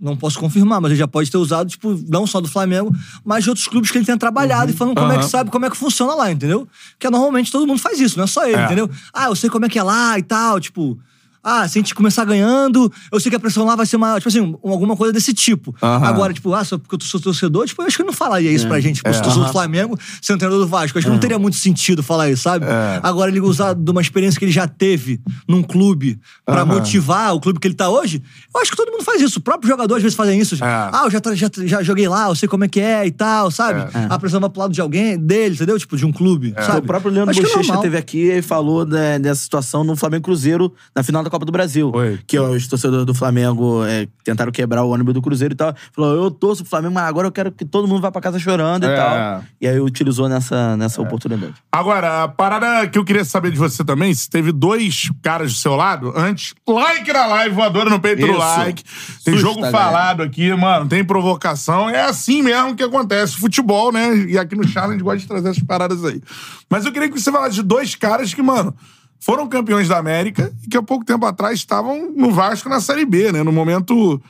[0.00, 2.94] Não posso confirmar, mas ele já pode ter usado, tipo, não só do Flamengo,
[3.24, 5.66] mas de outros clubes que ele tenha trabalhado e falando como é que sabe, como
[5.66, 6.68] é que funciona lá, entendeu?
[6.92, 8.66] Porque normalmente todo mundo faz isso, não é só ele, É.
[8.66, 8.88] entendeu?
[9.12, 10.96] Ah, eu sei como é que é lá e tal, tipo.
[11.44, 14.16] Ah, se a gente começar ganhando, eu sei que a pressão lá vai ser maior.
[14.18, 15.74] Tipo assim, um- alguma coisa desse tipo.
[15.80, 18.50] Agora, tipo, ah, só porque eu sou torcedor, tipo, eu acho que ele não falaria
[18.50, 18.96] isso pra gente.
[18.96, 20.96] Tipo, se eu torcedor do Flamengo, sendo treinador do Vasco.
[20.96, 22.64] Eu acho que não teria muito sentido falar isso, sabe?
[22.66, 23.00] É.
[23.02, 27.40] Agora, ele usar de uma experiência que ele já teve num clube pra motivar o
[27.40, 28.22] clube que ele tá hoje,
[28.54, 29.38] eu acho que todo mundo faz isso.
[29.38, 30.54] O próprio jogador às vezes fazem isso.
[30.56, 30.66] É.
[30.66, 33.50] Ah, eu já, já, já joguei lá, eu sei como é que é e tal,
[33.50, 33.80] sabe?
[33.80, 34.06] É.
[34.08, 35.78] A pressão vai pro lado de alguém, dele, entendeu?
[35.78, 36.78] Tipo, de um clube, sabe?
[36.78, 37.82] O próprio Leandro é Bochecha normal.
[37.82, 41.50] teve aqui e falou né, dessa situação no Flamengo Cruzeiro, na final da Copa do
[41.50, 41.90] Brasil.
[41.90, 42.20] Foi.
[42.28, 45.74] Que os torcedores do Flamengo é, tentaram quebrar o ônibus do Cruzeiro e tal.
[45.92, 48.38] Falou, eu torço pro Flamengo, mas agora eu quero que todo mundo vá pra casa
[48.38, 48.92] chorando É.
[48.92, 49.44] e tal.
[49.60, 51.54] E aí utilizou nessa, nessa oportunidade.
[51.72, 55.58] Agora, a parada que eu queria saber de você também, se teve dois caras do
[55.58, 58.38] seu lado, antes, like na live, voadora no peito do Isso.
[58.38, 58.84] like.
[59.24, 59.76] Tem Susta, jogo galera.
[59.76, 61.90] falado aqui, mano, tem provocação.
[61.90, 63.36] É assim mesmo que acontece.
[63.36, 64.16] Futebol, né?
[64.28, 66.22] E aqui no Challenge gosta de trazer essas paradas aí.
[66.70, 68.72] Mas eu queria que você falasse de dois caras que, mano,
[69.20, 73.04] foram campeões da América e que há pouco tempo atrás estavam no Vasco na Série
[73.06, 73.42] B, né?
[73.42, 74.20] No momento.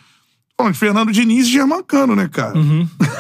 [0.57, 2.53] Bom, de Fernando Diniz e Germancano, né, cara?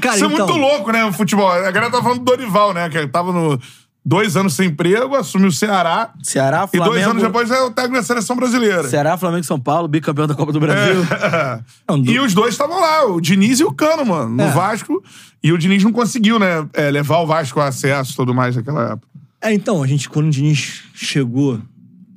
[0.00, 1.50] Cara, Isso é então, muito louco, né, o futebol.
[1.50, 2.88] A galera tá falando do Dorival, né?
[2.88, 3.58] Que tava no
[4.04, 6.10] dois anos sem emprego, assumiu o Ceará.
[6.22, 6.94] Ceará, E Flamengo...
[6.94, 8.84] dois anos depois é o técnico da seleção brasileira.
[8.88, 10.96] Ceará, Flamengo e São Paulo, bicampeão da Copa do Brasil.
[11.88, 14.50] Não, do- E os dois estavam lá, o Diniz e o Cano, mano, no É.
[14.50, 15.02] Vasco.
[15.42, 18.56] E o Diniz não conseguiu, né, é, levar o Vasco a acesso e tudo mais
[18.56, 19.08] naquela época.
[19.42, 21.60] É, então, a gente, quando o Diniz chegou.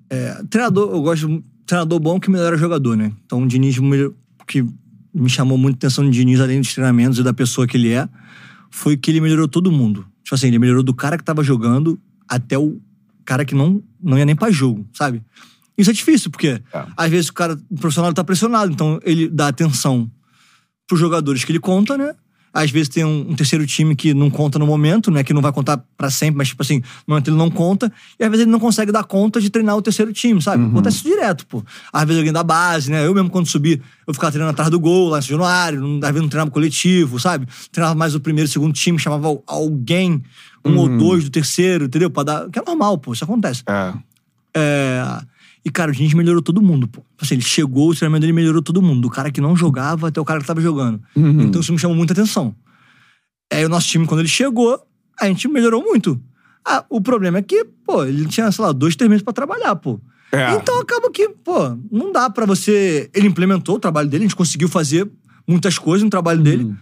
[0.09, 3.11] é, treinador, eu gosto de treinador bom que melhora jogador, né?
[3.25, 3.77] Então, o Diniz,
[4.47, 4.63] que
[5.13, 8.07] me chamou muito atenção no Diniz, além dos treinamentos e da pessoa que ele é,
[8.69, 10.05] foi que ele melhorou todo mundo.
[10.23, 12.79] Tipo assim, ele melhorou do cara que tava jogando até o
[13.23, 15.23] cara que não, não ia nem pra jogo, sabe?
[15.77, 16.85] Isso é difícil, porque É.
[16.95, 20.09] às vezes o cara, o profissional tá pressionado, então ele dá atenção
[20.87, 22.13] pros jogadores que ele conta, né?
[22.57, 25.23] Às vezes tem um, um terceiro time que não conta no momento, né?
[25.25, 27.91] Que não vai contar pra sempre, mas, tipo assim, no momento ele não conta.
[28.17, 30.63] E às vezes ele não consegue dar conta de treinar o terceiro time, sabe?
[30.69, 31.61] Acontece isso direto, pô.
[31.91, 33.05] Às vezes alguém da base, né?
[33.05, 35.81] Eu mesmo, quando subi, eu ficava treinando atrás do gol, lá em São Januário.
[35.81, 37.45] não- Às vezes não treinava coletivo, sabe?
[37.73, 40.23] Treinava mais o primeiro, segundo time, chamava al- alguém,
[40.63, 42.09] um ou dois do terceiro, entendeu?
[42.09, 42.49] Pra dar...
[42.49, 43.11] Que é normal, pô.
[43.11, 43.63] Isso acontece.
[43.67, 43.93] É.
[44.57, 45.03] É,
[45.65, 47.03] E, cara, o Diniz melhorou todo mundo, pô.
[47.19, 49.01] Assim, ele chegou, o treinamento dele melhorou todo mundo.
[49.01, 51.01] Do cara que não jogava até o cara que tava jogando.
[51.15, 52.55] Então isso me chamou muita atenção.
[53.51, 54.79] Aí o nosso time, quando ele chegou,
[55.19, 56.21] a gente melhorou muito.
[56.63, 59.75] Ah, o problema é que, pô, ele tinha, sei lá, dois, três meses pra trabalhar,
[59.75, 59.99] pô.
[60.31, 60.53] É.
[60.53, 63.09] Então acaba que, pô, não dá pra você.
[63.13, 65.09] Ele implementou o trabalho dele, a gente conseguiu fazer
[65.47, 66.75] muitas coisas no trabalho dele.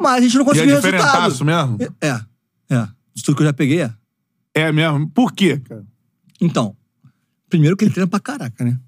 [0.00, 1.44] Mas a gente não E é conseguiu resultado.
[1.44, 1.78] mesmo?
[2.00, 2.20] É,
[2.74, 2.88] é.
[3.14, 3.92] Isso tudo que eu já peguei é.
[4.54, 5.08] É mesmo.
[5.10, 5.84] Por quê, cara?
[6.40, 6.74] Então,
[7.50, 8.78] primeiro que ele treina pra caraca, né?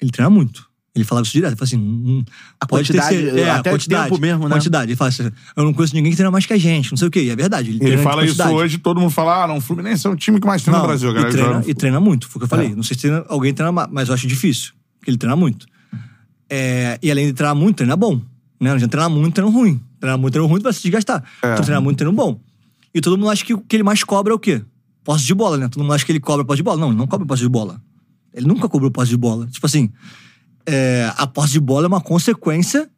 [0.00, 0.68] Ele treina muito.
[0.94, 1.50] Ele falava isso direto.
[1.52, 2.24] Ele fala assim, hum,
[2.60, 4.56] A pode quantidade, ter, é, até a quantidade, tempo mesmo, né?
[4.56, 4.90] Quantidade.
[4.90, 7.06] Ele fala assim, eu não conheço ninguém que treina mais que a gente, não sei
[7.06, 7.22] o quê.
[7.22, 7.68] E é verdade.
[7.70, 10.16] Ele, Ele treina fala isso hoje, todo mundo fala, ah, não, o Fluminense é o
[10.16, 11.08] time que mais treina Não, no Brasil.
[11.08, 12.72] a e, galera treina, e treina muito, foi o que eu falei.
[12.72, 12.74] É.
[12.74, 14.72] Não sei se treina- alguém treina mais, mas eu acho difícil.
[14.98, 15.64] Porque ele treina muito.
[16.48, 18.16] É, e além de treinar muito, treina bom.
[18.16, 18.22] Né?
[18.68, 19.80] Não adianta treinar muito, treino ruim.
[20.00, 21.22] Treinar muito, treino ruim, tu vai se desgastar.
[21.42, 21.52] É.
[21.52, 22.40] Então treinar muito, treino bom.
[22.92, 24.60] E todo mundo acha que o que ele mais cobra é o quê?
[25.04, 25.68] Posse de bola, né?
[25.68, 26.80] Todo mundo acha que ele cobra posse de bola.
[26.80, 27.80] Não, ele não cobra posse de bola.
[28.34, 29.46] Ele nunca cobrou posse de bola.
[29.48, 29.90] Tipo assim,
[30.66, 32.88] é, a posse de bola é uma consequência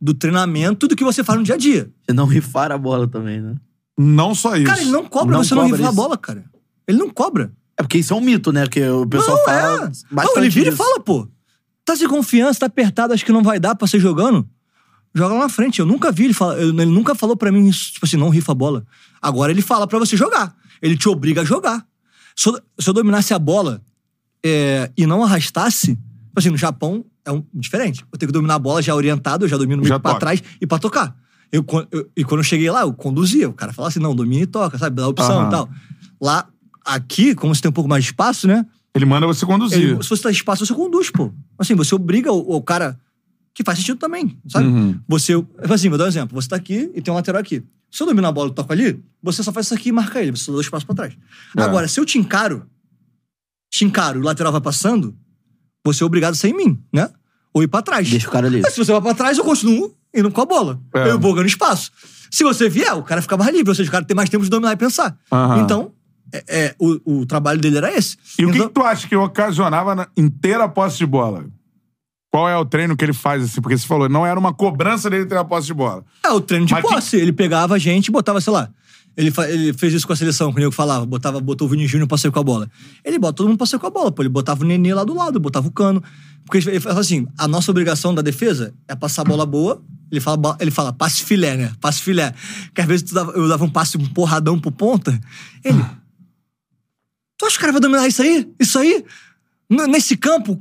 [0.00, 1.90] do treinamento do que você faz no dia a dia.
[2.06, 3.54] Você não rifar a bola também, né?
[3.98, 4.64] Não só isso.
[4.66, 6.02] Cara, ele não cobra Não você não cobra rifar a isso.
[6.02, 6.44] bola, cara.
[6.88, 7.52] Ele não cobra.
[7.76, 8.66] É porque isso é um mito, né?
[8.66, 9.74] Que o pessoal Não, fala.
[9.74, 9.78] é.
[10.14, 10.82] bastante Não, ele vira e disso.
[10.82, 11.28] fala, pô.
[11.84, 14.48] Tá sem confiança, tá apertado, acho que não vai dar pra ser jogando.
[15.14, 15.80] Joga lá na frente.
[15.80, 16.58] Eu nunca vi ele falar.
[16.60, 18.86] Ele nunca falou pra mim isso, tipo assim, não rifa a bola.
[19.20, 20.54] Agora ele fala pra você jogar.
[20.80, 21.84] Ele te obriga a jogar.
[22.36, 23.82] Se eu, se eu dominasse a bola
[24.44, 28.04] é, e não arrastasse, tipo assim, no Japão é um, diferente.
[28.12, 30.66] Eu tenho que dominar a bola já orientado, eu já domino meio pra trás e
[30.66, 31.14] pra tocar.
[31.52, 33.48] Eu, eu- e quando eu cheguei lá, eu conduzia.
[33.48, 34.96] O cara falava assim, não, domina e toca, sabe?
[34.96, 35.48] Dá opção Aham.
[35.48, 35.68] e tal.
[36.20, 36.48] Lá,
[36.84, 38.64] aqui, como você tem um pouco mais de espaço, né?
[38.94, 39.78] Ele manda você conduzir.
[39.80, 41.32] Ele- se você tá espaço, você conduz, pô.
[41.58, 42.98] Assim, você obriga o, o cara.
[43.52, 44.68] Que faz sentido também, sabe?
[44.68, 45.00] Uhum.
[45.08, 45.32] Você.
[45.68, 46.40] Assim, vou dar um exemplo.
[46.40, 47.62] Você tá aqui e tem um lateral aqui.
[47.90, 50.22] Se eu domino a bola e toco ali, você só faz isso aqui e marca
[50.22, 50.30] ele.
[50.30, 51.16] Você só dá dois passos pra trás.
[51.56, 51.62] É.
[51.62, 52.64] Agora, se eu te encaro,
[53.70, 55.14] te encaro e o lateral vai passando,
[55.84, 57.08] você é obrigado a sair em mim, né?
[57.54, 58.08] Ou ir pra trás.
[58.08, 58.60] Deixa o cara ali.
[58.62, 60.80] Mas se você vai pra trás, eu continuo indo com a bola.
[60.94, 61.10] É.
[61.10, 61.90] Eu vou ganhando espaço.
[62.30, 63.68] Se você vier, o cara fica mais livre.
[63.70, 65.16] Ou seja, o cara tem mais tempo de dominar e pensar.
[65.32, 65.62] Aham.
[65.62, 65.92] Então,
[66.32, 68.16] é, é, o, o trabalho dele era esse.
[68.38, 71.46] E o que, Então- que tu acha que ocasionava na inteira posse de bola?
[72.32, 73.60] Qual é o treino que ele faz assim?
[73.60, 76.04] Porque você falou, não era uma cobrança dele ter a posse de bola.
[76.24, 77.16] É, o treino de Mas que- posse.
[77.16, 78.70] Ele pegava a gente e botava, sei lá.
[79.16, 82.08] Ele, ele fez isso com a seleção, quando eu falava, botava, botou o Vini Júnior
[82.08, 82.70] pra sair com a bola.
[83.04, 84.22] Ele bota todo mundo pra sair com a bola, pô.
[84.22, 86.02] Ele botava o Nenê lá do lado, botava o cano.
[86.46, 89.82] Porque ele fala assim: a nossa obrigação da defesa é passar a bola boa.
[90.10, 91.72] Ele fala, ele fala passe filé, né?
[91.80, 92.32] Passe filé.
[92.74, 95.18] Que às vezes dava- eu dava um passe um porradão pro ponta.
[95.64, 95.78] Ele.
[97.38, 98.48] Tu acha que o cara vai dominar isso aí?
[98.58, 99.04] Isso aí?
[99.88, 100.58] Nesse campo?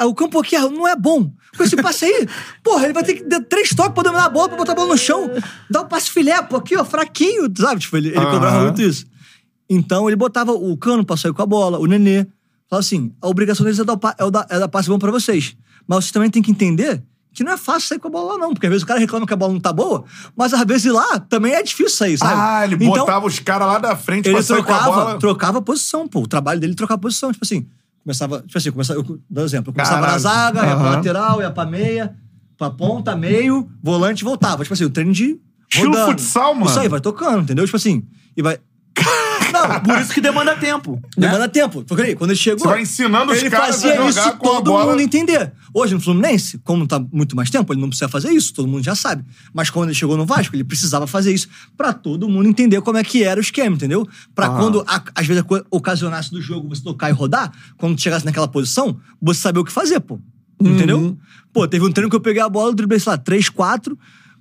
[0.00, 1.32] O campo aqui não é bom.
[1.56, 2.28] Com esse passe aí,
[2.62, 4.74] porra, ele vai ter que dar três toques pra dominar a bola, pra botar a
[4.74, 5.30] bola no chão.
[5.70, 7.80] Dar um passe filé, pô, aqui, ó, fraquinho, sabe?
[7.80, 9.06] Tipo, ele, ele cobrava muito isso.
[9.68, 12.26] Então, ele botava o cano pra sair com a bola, o nenê.
[12.68, 15.56] Falava assim, a obrigação deles é dar, é dar, é dar passe bom pra vocês.
[15.86, 17.02] Mas vocês também têm que entender
[17.32, 18.52] que não é fácil sair com a bola lá, não.
[18.54, 20.04] Porque às vezes o cara reclama que a bola não tá boa,
[20.36, 22.32] mas às vezes lá também é difícil sair, sabe?
[22.34, 24.90] Ah, ele Então, botava os caras lá da frente ele pra sair com a trocava,
[25.04, 25.18] bola.
[25.18, 26.22] trocava posição, pô.
[26.22, 27.30] O trabalho dele é trocar posição.
[27.32, 27.66] Tipo assim,
[28.06, 28.40] começava.
[28.42, 29.70] Tipo assim, começava, eu, dou exemplo.
[29.70, 30.12] Eu começava Caralho.
[30.12, 32.16] na zaga, ia pra lateral, ia pra meia,
[32.56, 34.62] pra ponta, meio, volante voltava.
[34.62, 35.40] Tipo assim, o treino de.
[35.68, 36.12] Estilo rodando.
[36.12, 36.66] futsal, mano.
[36.66, 37.64] Isso aí, vai tocando, entendeu?
[37.64, 38.06] Tipo assim.
[38.36, 38.58] E vai.
[39.84, 40.92] Por isso que demanda tempo.
[41.16, 41.26] né?
[41.28, 41.84] demanda tempo.
[41.84, 42.60] Porque aí, quando ele chegou.
[42.60, 44.90] Você vai ensinando os ele caras a fazia jogar isso a todo bola.
[44.92, 45.52] mundo entender.
[45.74, 48.82] Hoje no Fluminense, como tá muito mais tempo, ele não precisa fazer isso, todo mundo
[48.82, 49.24] já sabe.
[49.52, 52.96] Mas quando ele chegou no Vasco, ele precisava fazer isso pra todo mundo entender como
[52.98, 54.08] é que era o esquema, entendeu?
[54.34, 54.50] Pra Ah.
[54.50, 58.24] quando a- às vezes a coisa ocasionasse do jogo você tocar e rodar, quando chegasse
[58.24, 60.18] naquela posição, você saber o que fazer, pô.
[60.58, 60.98] Entendeu?
[60.98, 61.16] Uhum.
[61.52, 63.98] Pô, teve um treino que eu peguei a bola, driblei, sei lá, 3, 4.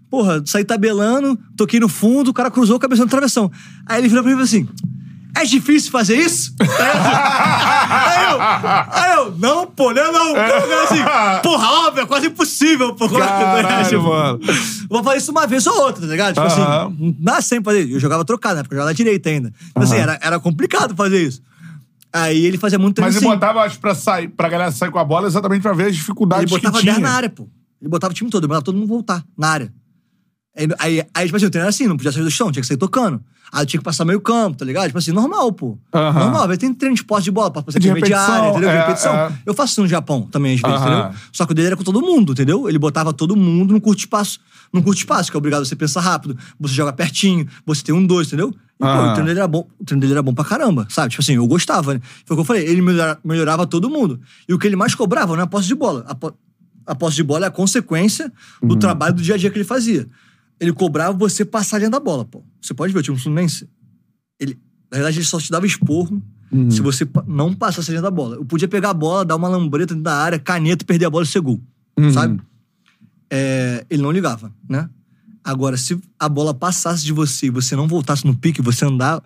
[0.09, 3.51] Porra, saí tabelando, toquei no fundo, o cara cruzou, cabeça no travessão.
[3.85, 4.85] Aí ele virou pra mim e falou assim:
[5.35, 6.53] É difícil fazer isso?
[6.61, 10.35] aí, eu, aí eu, não, pô, não, não.
[10.35, 10.99] Eu assim,
[11.43, 13.09] porra, óbvio, é quase impossível, pô.
[13.09, 14.39] Caralho, Tipo, mano.
[14.89, 16.33] Vou fazer isso uma vez ou outra, tá ligado?
[16.35, 16.85] Tipo Aham.
[16.87, 17.91] assim, não dá sempre fazer.
[17.91, 18.63] Eu jogava trocado, né?
[18.63, 19.51] Porque eu jogava na direita ainda.
[19.71, 21.41] Então, assim, era, era complicado fazer isso.
[22.13, 23.35] Aí ele fazia muito treino Mas ele assim.
[23.35, 26.49] botava, acho, pra, sair, pra galera sair com a bola exatamente pra ver as dificuldades
[26.49, 26.93] Ele botava que tinha.
[26.93, 27.47] 10 na área, pô.
[27.81, 29.73] Ele botava o time todo, ele mandava todo mundo voltar na área.
[30.55, 32.61] Aí, aí, aí, tipo assim, o treino era assim, não podia sair do chão, tinha
[32.61, 33.21] que sair tocando.
[33.51, 34.87] Aí eu tinha que passar meio campo, tá ligado?
[34.87, 35.77] Tipo assim, normal, pô.
[35.93, 38.69] Normal, vezes tem treino de posse de bola, pra passar De intermediária, entendeu?
[38.69, 39.13] De é, repetição.
[39.15, 39.31] é.
[39.45, 41.11] Eu faço isso no Japão também, às vezes, entendeu?
[41.31, 42.67] Só que o dele era com todo mundo, entendeu?
[42.67, 44.39] Ele botava todo mundo num curto espaço.
[44.73, 47.93] Num curto espaço, que é obrigado a você pensar rápido, você joga pertinho, você tem
[47.93, 48.53] um, dois, entendeu?
[48.79, 49.67] E, pô, o treino dele era bom.
[49.79, 51.09] O treino dele era bom pra caramba, sabe?
[51.11, 52.01] Tipo assim, eu gostava, né?
[52.25, 54.19] Foi o que eu falei, ele melhora- melhorava todo mundo.
[54.49, 56.03] E o que ele mais cobrava não é a posse de bola.
[56.07, 56.33] A, po-
[56.85, 58.31] a posse de bola é a consequência
[58.61, 58.79] do Uhum.
[58.79, 60.07] trabalho do dia a dia que ele fazia.
[60.59, 62.43] Ele cobrava você passar dentro da bola, pô.
[62.61, 63.67] Você pode ver o time Fluminense.
[64.39, 64.57] Ele,
[64.91, 66.69] na verdade, ele só te dava esporro Uhum.
[66.71, 68.35] se você não passasse dentro da bola.
[68.35, 71.09] Eu podia pegar a bola, dar uma lambreta dentro da área, caneta e perder a
[71.09, 71.59] bola e ser gol.
[71.97, 72.11] Uhum.
[72.13, 72.39] Sabe?
[73.29, 74.89] É, ele não ligava, né?
[75.43, 79.21] Agora, se a bola passasse de você e você não voltasse no pique, você andar,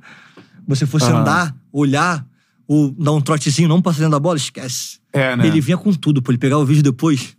[0.68, 1.22] você fosse Aham.
[1.22, 2.26] andar, olhar,
[2.68, 5.00] ou dar um trotezinho, não passar dentro da bola, esquece.
[5.14, 5.48] É, né?
[5.48, 6.32] Ele vinha com tudo, pô.
[6.32, 7.36] Ele pegava o vídeo depois,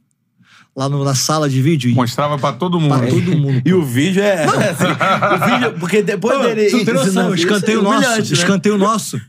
[0.76, 2.98] lá no- na sala de vídeo, Mostrava pra todo mundo.
[2.98, 3.62] pra todo mundo.
[3.64, 4.44] E o vídeo é.
[4.70, 6.70] assim, o vídeo, porque depois Pô, dele.
[6.70, 8.18] não tem noção, escanteio é nosso, né?
[8.20, 9.20] escanteio nosso.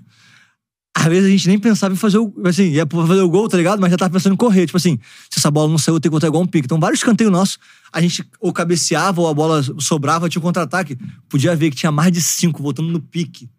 [0.93, 2.33] Às vezes a gente nem pensava em fazer o.
[2.45, 3.79] Assim, ia pra fazer o gol, tá ligado?
[3.79, 4.65] Mas já tava pensando em correr.
[4.65, 6.65] Tipo assim, se essa bola não saiu, tenho que botar igual um pique.
[6.65, 7.57] Então, vários escanteios nossos,
[7.93, 10.97] a gente ou cabeceava, ou a bola sobrava, tinha um contra-ataque.
[11.29, 13.49] Podia ver que tinha mais de cinco voltando no pique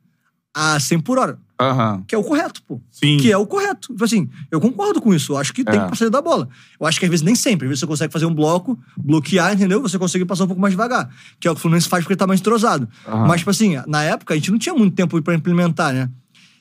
[0.54, 1.38] a 100 por hora.
[1.70, 2.04] Aham.
[2.06, 2.80] Que é o correto, pô.
[2.90, 3.16] Sim.
[3.18, 3.92] Que é o correto.
[3.92, 5.32] Tipo assim, eu concordo com isso.
[5.32, 5.84] Eu acho que tem É.
[5.84, 6.48] que passar da bola.
[6.80, 7.66] Eu acho que às vezes nem sempre.
[7.66, 9.80] Às vezes você consegue fazer um bloco, bloquear, entendeu?
[9.82, 11.08] Você consegue passar um pouco mais devagar.
[11.38, 12.88] Que é o que o Fluminense faz porque ele tá mais entrosado.
[13.06, 13.26] Aham.
[13.26, 16.10] Mas, tipo assim, na época a gente não tinha muito tempo pra implementar, né?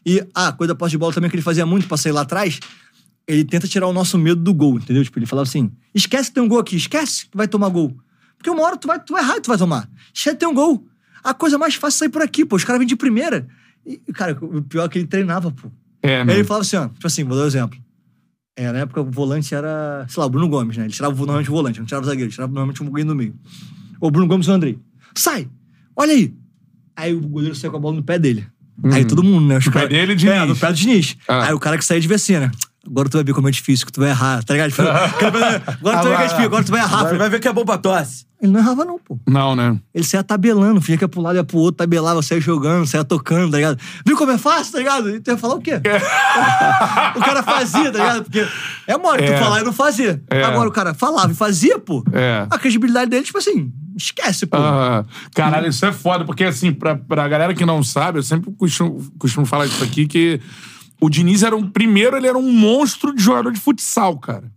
[0.05, 2.21] E a coisa da posse de bola também que ele fazia muito pra sair lá
[2.21, 2.59] atrás,
[3.27, 5.03] ele tenta tirar o nosso medo do gol, entendeu?
[5.03, 7.95] Tipo, ele falava assim: esquece que tem um gol aqui, esquece que vai tomar gol.
[8.37, 9.87] Porque uma hora tu vai, tu vai errar e tu vai tomar.
[10.13, 10.83] Esquece que tem um gol.
[11.23, 12.55] A coisa mais fácil é sair por aqui, pô.
[12.55, 13.47] Os caras vêm de primeira.
[13.85, 15.69] E, cara, o pior é que ele treinava, pô.
[16.03, 16.21] É?
[16.21, 17.79] Aí ele falava assim, ó, tipo assim, vou dar um exemplo.
[18.55, 20.83] É, na época o volante era, sei lá, o Bruno Gomes, né?
[20.85, 23.15] Ele tirava normalmente o volante, não tirava o zagueiro, ele tirava normalmente um alguém no
[23.15, 23.33] meio.
[23.99, 24.77] O Bruno Gomes e o Andrei.
[25.15, 25.47] Sai!
[25.95, 26.33] Olha aí!
[26.95, 28.45] Aí o goleiro saiu com a bola no pé dele.
[28.91, 29.57] Aí todo mundo, né?
[29.57, 30.33] Os No pé cara- dele, Diniz.
[30.35, 31.17] É, no pé do Diniz.
[31.27, 31.47] Ah.
[31.47, 32.51] Aí o cara que saía de assim, né?
[32.85, 34.71] Agora tu vai ver como é difícil, que tu vai errar, tá ligado?
[34.71, 36.99] Tipo, agora tu vai ver que é agora tu vai errar.
[37.01, 38.25] Agora vai ver que é bom pra tosse.
[38.41, 39.19] Ele não errava não, pô.
[39.27, 39.79] Não, né?
[39.93, 43.03] Ele saia tabelando, fingia que ia pro lado, ia pro outro, tabelava, saia jogando, saia
[43.03, 43.79] tocando, tá ligado?
[44.03, 45.11] Viu como é fácil, tá ligado?
[45.11, 45.73] E tu ia falar o quê?
[47.15, 48.23] o cara fazia, tá ligado?
[48.23, 48.47] Porque
[48.87, 49.33] é mole É.
[49.33, 50.19] tu falar e não fazer.
[50.27, 50.43] É.
[50.43, 52.03] Agora o cara falava e fazia, pô.
[52.11, 52.47] É.
[52.49, 54.57] A credibilidade dele, tipo assim, esquece, pô.
[54.57, 55.05] Aham.
[55.35, 58.99] Caralho, isso é foda, porque assim, pra, pra galera que não sabe, eu sempre costumo,
[59.19, 60.41] costumo falar isso aqui, que
[61.01, 61.67] o Diniz era um.
[61.69, 64.51] Primeiro, ele era um monstro de jogador de futsal, cara.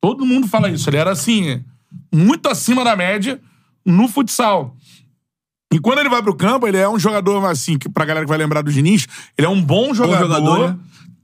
[0.00, 0.88] Todo mundo fala isso.
[0.90, 1.62] Ele era assim,
[2.12, 3.40] muito acima da média
[3.84, 4.74] no futsal.
[5.72, 8.28] E quando ele vai pro campo, ele é um jogador, assim, que pra galera que
[8.28, 9.06] vai lembrar do Diniz,
[9.38, 10.76] ele é um bom jogador, jogador, né?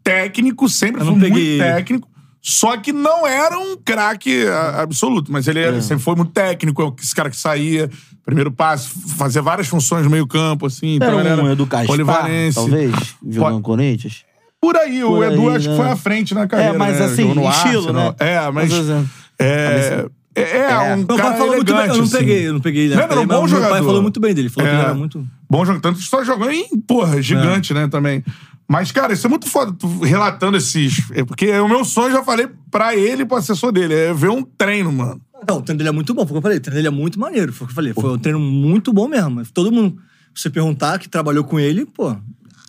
[0.03, 1.63] técnico, sempre foi muito peguei ele.
[1.63, 2.09] técnico.
[2.41, 4.45] Só que não era um craque
[4.81, 5.81] absoluto, mas ele É.
[5.83, 7.91] sempre foi muito técnico, esse cara que saía,
[8.25, 8.89] primeiro passe,
[9.19, 10.95] fazia várias funções no meio campo, assim.
[10.95, 12.63] Então Era um era Edu polivalência.
[12.63, 12.95] talvez,
[13.29, 14.25] jogando no Corinthians.
[14.61, 15.77] Por aí, o Por Edu aí, acho que né?
[15.77, 16.75] foi à frente na carreira.
[16.75, 17.05] É, mas né?
[17.07, 18.11] assim, no estilo, Arsenal.
[18.11, 18.15] né?
[18.19, 18.71] É, mas.
[18.73, 20.05] Mas, assim, É,
[20.35, 21.75] é, é, um Meu cara pai falou muito bem.
[21.75, 22.19] elegante, Eu não assim.
[22.19, 22.89] peguei, eu não peguei.
[22.89, 22.97] né?
[22.97, 23.71] Não, era um bom meu jogador.
[23.71, 24.49] pai falou muito bem dele.
[24.49, 24.79] Falou que É.
[24.79, 25.27] ele era muito.
[25.51, 28.23] Bom jogo, tanto que só jogou em, porra, gigante, né, também.
[28.69, 31.11] Mas, cara, isso é muito foda, tu relatando esses...
[31.13, 34.13] é Porque é o meu sonho, já falei pra ele e pro assessor dele, é
[34.13, 35.21] ver um treino, mano.
[35.49, 36.59] Não, o treino dele é muito bom, foi o que eu falei.
[36.59, 37.93] O treino dele é muito maneiro, foi o que eu falei.
[37.95, 39.43] Foi um treino muito bom mesmo.
[39.55, 39.97] Todo mundo,
[40.35, 42.15] se você perguntar que trabalhou com ele, pô,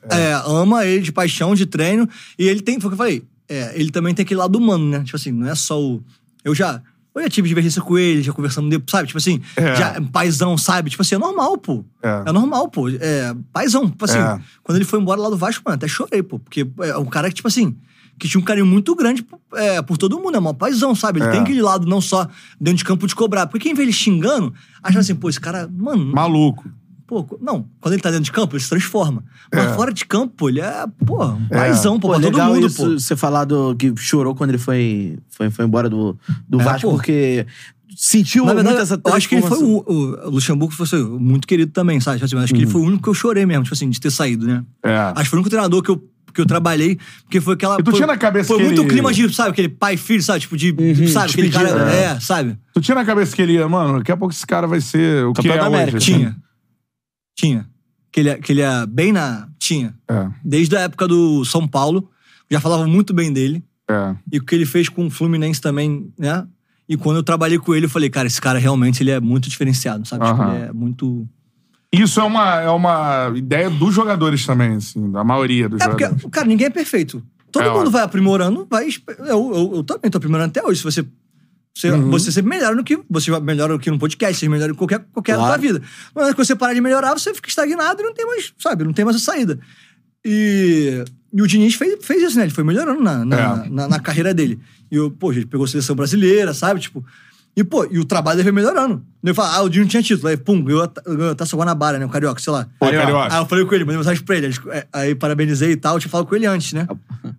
[0.09, 2.07] é, ama ele de paixão, de treino.
[2.37, 4.85] E ele tem, foi o que eu falei, é, ele também tem aquele lado humano,
[4.89, 5.03] né?
[5.03, 6.03] Tipo assim, não é só o.
[6.43, 6.81] Eu já.
[7.15, 9.07] Eu já tive divergência com ele, já conversamos, depois, sabe?
[9.07, 9.75] Tipo assim, É.
[9.75, 10.91] já, paizão, sabe?
[10.91, 11.83] Tipo assim, é normal, pô.
[12.03, 12.23] É.
[12.27, 12.87] É, normal, pô.
[12.87, 13.89] É, paizão.
[13.89, 14.39] Tipo assim, É.
[14.63, 16.37] quando ele foi embora lá do Vasco, mano, até chorei, pô.
[16.39, 17.75] Porque é um cara que, tipo assim,
[18.17, 19.25] que tinha um carinho muito grande
[19.55, 21.19] é, por todo mundo, é mó paizão, sabe?
[21.19, 21.31] Ele É.
[21.31, 22.27] tem aquele lado não só
[22.61, 23.47] dentro de campo de cobrar.
[23.47, 26.69] Porque quem vê ele xingando, acha assim, pô, esse cara, mano, Maluco.
[27.09, 29.23] Pô, não, quando ele tá dentro de campo, ele se transforma.
[29.51, 29.73] Mas É.
[29.73, 32.83] fora de campo, pô, ele é, pô, um paizão, pô, Pô, pra todo mundo, isso,
[32.85, 32.89] pô.
[32.99, 36.15] você falar do, que chorou quando ele foi, foi, foi embora do,
[36.47, 36.93] do É, Vasco, pô.
[36.95, 37.45] porque
[37.97, 41.03] sentiu Na verdade, muito essa eu acho que ele foi o, o Luxemburgo foi assim,
[41.03, 42.17] muito querido também, sabe?
[42.17, 43.99] Tipo assim, acho que ele foi o único que eu chorei mesmo, tipo assim, de
[43.99, 44.63] ter saído, né?
[44.83, 44.95] É.
[44.95, 46.01] Acho que foi o único treinador que eu,
[46.33, 47.75] que eu trabalhei, porque foi aquela.
[47.79, 50.21] E tu foi, tinha na cabeça Foi que muito ele- clima de, sabe, aquele pai-filho,
[50.21, 50.39] sabe?
[50.41, 51.07] Tipo, de.
[51.11, 51.85] sabe, aquele cara.
[51.85, 52.03] né?
[52.03, 52.55] É, sabe?
[52.73, 55.25] Tu tinha na cabeça que ele ia, mano, daqui a pouco esse cara vai ser
[55.25, 55.75] o que Campeão é da hoje.
[55.75, 55.97] América.
[55.97, 56.35] assim.
[57.39, 57.67] Tinha.
[58.11, 59.47] Que ele, é- que ele é bem na.
[59.59, 59.93] Tinha.
[60.09, 62.09] É, Desde a época do São Paulo,
[62.49, 63.63] já falava muito bem dele.
[63.89, 64.15] é.
[64.31, 66.45] E o que ele fez com o Fluminense também, né?
[66.87, 69.47] E quando eu trabalhei com ele, eu falei, cara, esse cara realmente ele é muito
[69.47, 70.25] diferenciado, sabe?
[70.25, 70.55] Tipo, Aham.
[70.55, 71.27] ele é muito.
[71.91, 76.03] Isso é uma, é uma ideia dos jogadores também, assim, da maioria dos É porque,
[76.05, 76.29] jogadores.
[76.31, 77.23] cara, ninguém é perfeito.
[77.51, 78.87] Todo É, mundo vai aprimorando, vai.
[79.19, 80.79] Eu, eu, eu também tô aprimorando até hoje.
[80.79, 81.05] Se você.
[81.79, 82.09] Você, Uhum.
[82.11, 82.99] você sempre melhora no que.
[83.09, 85.61] Você melhora no que no podcast, você melhora em qualquer, qualquer área da Claro.
[85.61, 85.81] vida.
[86.13, 88.91] Mas quando você parar de melhorar, você fica estagnado e não tem mais, sabe, não
[88.91, 89.57] tem mais a saída.
[90.25, 91.03] E,
[91.33, 92.43] e o Diniz fez, fez isso, né?
[92.43, 93.69] Ele foi melhorando na, na, É.
[93.69, 94.59] na, na carreira dele.
[94.91, 96.79] E eu, pô, gente pegou seleção brasileira, sabe?
[96.81, 97.05] Tipo.
[97.55, 99.03] E, pô, e o trabalho dele foi melhorando.
[99.21, 100.29] Ele fala, ah, o Diniz não tinha título.
[100.29, 102.05] Aí, pum, ganhou a Taça Guanabara, né?
[102.05, 102.67] O Carioca, sei lá.
[102.79, 103.33] Pô, Carioca.
[103.33, 104.47] aí eu falei com ele, mandei mensagem pra ele.
[104.47, 105.95] Aí, é, Aí parabenizei e tal.
[105.95, 106.87] Eu tinha falado com ele antes, né?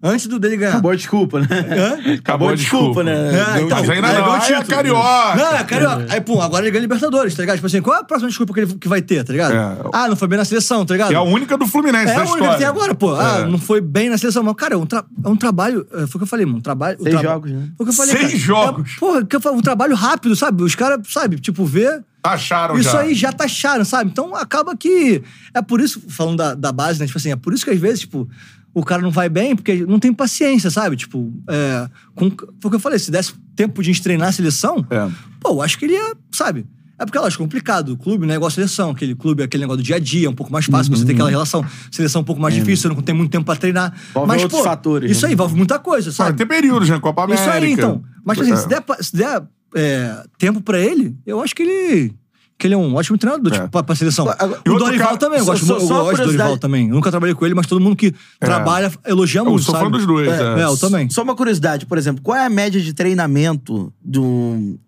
[0.02, 0.72] Antes do dele ganhar.
[0.72, 1.46] Acabou a desculpa, né?
[1.50, 2.14] Hã?
[2.14, 3.12] Acabou a desculpa, né?
[3.12, 5.36] É, então, Mas ainda aí não, aí é carioca.
[5.36, 6.06] Não, é carioca.
[6.10, 7.56] Aí, pum, agora ele ganha Libertadores, tá ligado?
[7.56, 9.54] Tipo assim, qual é a próxima desculpa que ele que vai ter, tá ligado?
[9.54, 9.76] É.
[9.92, 11.12] Ah, não foi bem na seleção, tá ligado?
[11.12, 13.14] É a única do Fluminense É a única que tem agora, pô.
[13.14, 13.46] Ah, É.
[13.46, 14.42] não foi bem na seleção.
[14.42, 15.86] Mas, cara, é um, tra- é um trabalho.
[15.92, 16.58] é, Foi o que eu falei, mano.
[16.58, 16.98] Um trabalho.
[17.02, 17.68] Seis traba- jogos, né?
[17.76, 18.12] Foi o que eu falei.
[18.16, 18.38] Seis cara.
[18.44, 18.90] jogos.
[18.96, 20.62] É, porra, que eu falo, um trabalho rápido, sabe?
[20.62, 22.00] Os caras, sabe, tipo, vê.
[22.22, 23.00] Acharam Isso já.
[23.00, 24.10] aí já taxaram, sabe?
[24.10, 25.22] Então acaba que.
[25.54, 27.06] É por isso, falando da, da base, né?
[27.06, 28.28] Tipo assim, é por isso que às vezes, tipo,
[28.74, 30.96] o cara não vai bem porque não tem paciência, sabe?
[30.96, 31.88] Tipo, é.
[32.14, 35.08] Com, foi o que eu falei, se desse tempo de treinar a seleção, É.
[35.40, 36.66] pô, eu acho que ele ia, sabe?
[36.98, 37.88] É porque, lógico, é complicado.
[37.92, 38.90] O clube não é igual a seleção.
[38.90, 41.06] Aquele clube é aquele negócio do dia a dia, é um pouco mais fácil, você
[41.06, 41.64] tem aquela relação.
[41.90, 43.94] Seleção é um pouco mais difícil, você não tem muito tempo pra treinar.
[44.10, 45.28] Envolve Mas, outros pô, fatores, Isso né?
[45.28, 46.36] aí envolve muita coisa, sabe?
[46.36, 47.00] tem períodos, né?
[47.00, 47.42] Copa América.
[47.46, 48.04] Isso aí, então.
[48.22, 48.62] Mas, tipo assim, É.
[48.62, 49.42] se der, pa- se der
[49.74, 52.14] é, tempo pra ele, eu acho que ele.
[52.58, 53.56] Que ele é um ótimo treinador, É.
[53.56, 54.26] tipo, pra, pra seleção.
[54.66, 56.88] E o Dorival cara- também, eu gosto, só- eu só gosto do Dorival também.
[56.88, 59.86] Eu nunca trabalhei com ele, mas todo mundo que trabalha elogia Eu muito, sou sabe?
[59.86, 60.28] fã dos dois.
[60.28, 61.08] É, É, eu também.
[61.08, 64.78] Só uma curiosidade, por exemplo, qual é a média de treinamento do.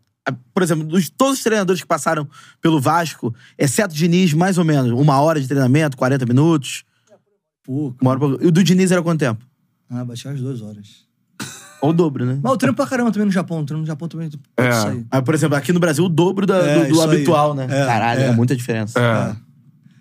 [0.52, 2.28] Por exemplo, dos todos os treinadores que passaram
[2.60, 6.84] pelo Vasco, exceto o Diniz, mais ou menos, uma hora de treinamento, 40 minutos.
[7.64, 8.28] Pô, Uma hora pra...
[8.44, 9.42] E o do Diniz era quanto tempo?
[9.90, 11.06] ah, baixei umas duas horas.
[11.82, 12.38] Ou o dobro, né?
[12.42, 13.64] Mas eu treino pra caramba também no Japão.
[13.64, 14.30] Treino no Japão também.
[14.30, 14.72] Pode É.
[14.72, 15.04] sair.
[15.10, 17.16] Aí, por exemplo, aqui no Brasil, o dobro da- É, do, do isso aí.
[17.16, 17.64] habitual, né?
[17.68, 18.26] É, Caralho, é.
[18.28, 18.32] é.
[18.32, 18.98] muita diferença.
[19.00, 19.36] É.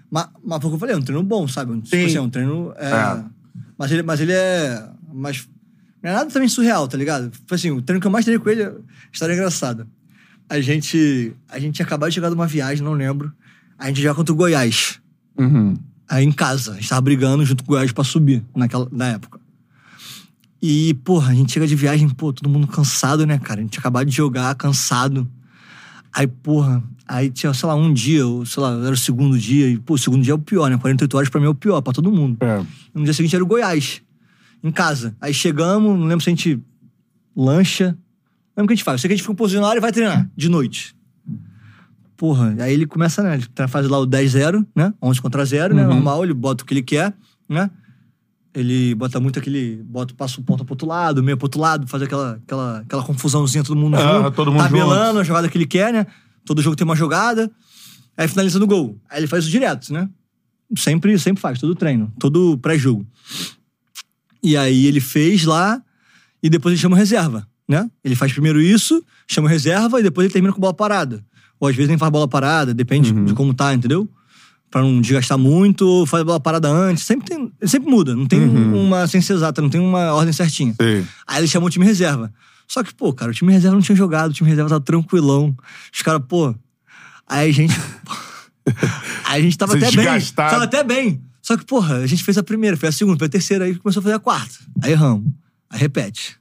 [0.10, 1.74] Mas, mas foi o que eu falei, é um treino bom, sabe?
[1.82, 2.06] Tipo Sim.
[2.06, 2.72] assim, é um treino.
[2.78, 3.24] é, É.
[3.78, 4.88] Mas, ele, mas ele é.
[5.14, 5.48] Mas
[6.04, 7.30] não é nada também surreal, tá ligado?
[7.32, 8.74] Tipo assim, o treino que eu mais treinei com ele é
[9.12, 9.88] história engraçada.
[10.48, 11.34] A gente.
[11.50, 13.32] A gente tinha acabado de chegar de uma viagem, não lembro.
[13.80, 15.00] A gente já contra o Goiás.
[15.38, 15.76] Uhum.
[16.08, 16.74] Aí em casa.
[16.74, 19.40] A gente tava brigando junto com o Goiás pra subir naquela, na época.
[20.62, 23.60] E, porra, a gente chega de viagem, pô, todo mundo cansado, né, cara?
[23.60, 25.28] A gente tinha acabado de jogar, cansado.
[26.14, 29.70] Aí, porra, aí tinha, sei lá, um dia, ou sei lá, era o segundo dia.
[29.70, 30.78] E, pô, o segundo dia é o pior, né?
[30.78, 32.38] 48 horas pra mim é o pior, pra todo mundo.
[32.42, 32.64] É.
[32.94, 34.04] No dia seguinte era o Goiás,
[34.64, 35.16] em casa.
[35.20, 36.62] Aí chegamos, não lembro se a gente
[37.36, 37.98] lancha.
[38.56, 38.96] Não lembro o que a gente faz.
[38.96, 40.96] Eu sei que a gente fica posicionado e vai treinar, de noite.
[42.16, 43.34] Porra, aí ele começa, né?
[43.34, 44.94] Ele faz lá o 10-0, né?
[45.02, 45.88] 11 contra 0, né?
[45.88, 47.16] Normal, ele bota o que ele quer,
[47.50, 47.72] né?
[48.54, 49.82] Ele bota muito aquele.
[49.84, 53.04] Bota, passa o ponta pro outro lado, meio pro outro lado, faz aquela, aquela, aquela
[53.04, 54.32] confusãozinha, todo mundo Ah, junto.
[54.36, 55.20] todo mundo tabelando junto.
[55.20, 56.06] a jogada que ele quer, né?
[56.46, 57.50] Todo jogo tem uma jogada.
[58.18, 59.00] Aí finaliza no gol.
[59.10, 60.10] Aí ele faz isso direto, né?
[60.78, 63.06] Sempre, sempre faz, todo treino, todo pré-jogo.
[64.44, 65.82] E aí ele fez lá
[66.42, 67.90] e depois ele chama reserva, né?
[68.04, 71.24] Ele faz primeiro isso, chama reserva e depois ele termina com bola parada.
[71.60, 74.10] Ou às vezes nem faz bola parada, depende de como tá, entendeu?
[74.72, 77.04] Pra não desgastar muito, faz bola parada antes.
[77.04, 80.74] Sempre, tem, sempre muda, não tem uma ciência exata, não tem uma ordem certinha.
[80.82, 81.06] Sim.
[81.28, 82.34] Aí ele chamou o time reserva.
[82.66, 85.54] Só que, pô, cara, o time reserva não tinha jogado, o time reserva tava tranquilão.
[85.94, 86.56] Os caras, pô.
[87.28, 87.76] Aí a gente.
[89.28, 90.06] aí a gente tava Vocês até bem.
[90.06, 90.52] desgastaram.
[90.52, 91.22] Tava até bem.
[91.42, 93.76] Só que, porra, a gente fez a primeira, fez a segunda, fez a terceira, aí
[93.76, 94.56] começou a fazer a quarta.
[94.82, 95.34] Aí erramos.
[95.70, 96.38] Aí repete.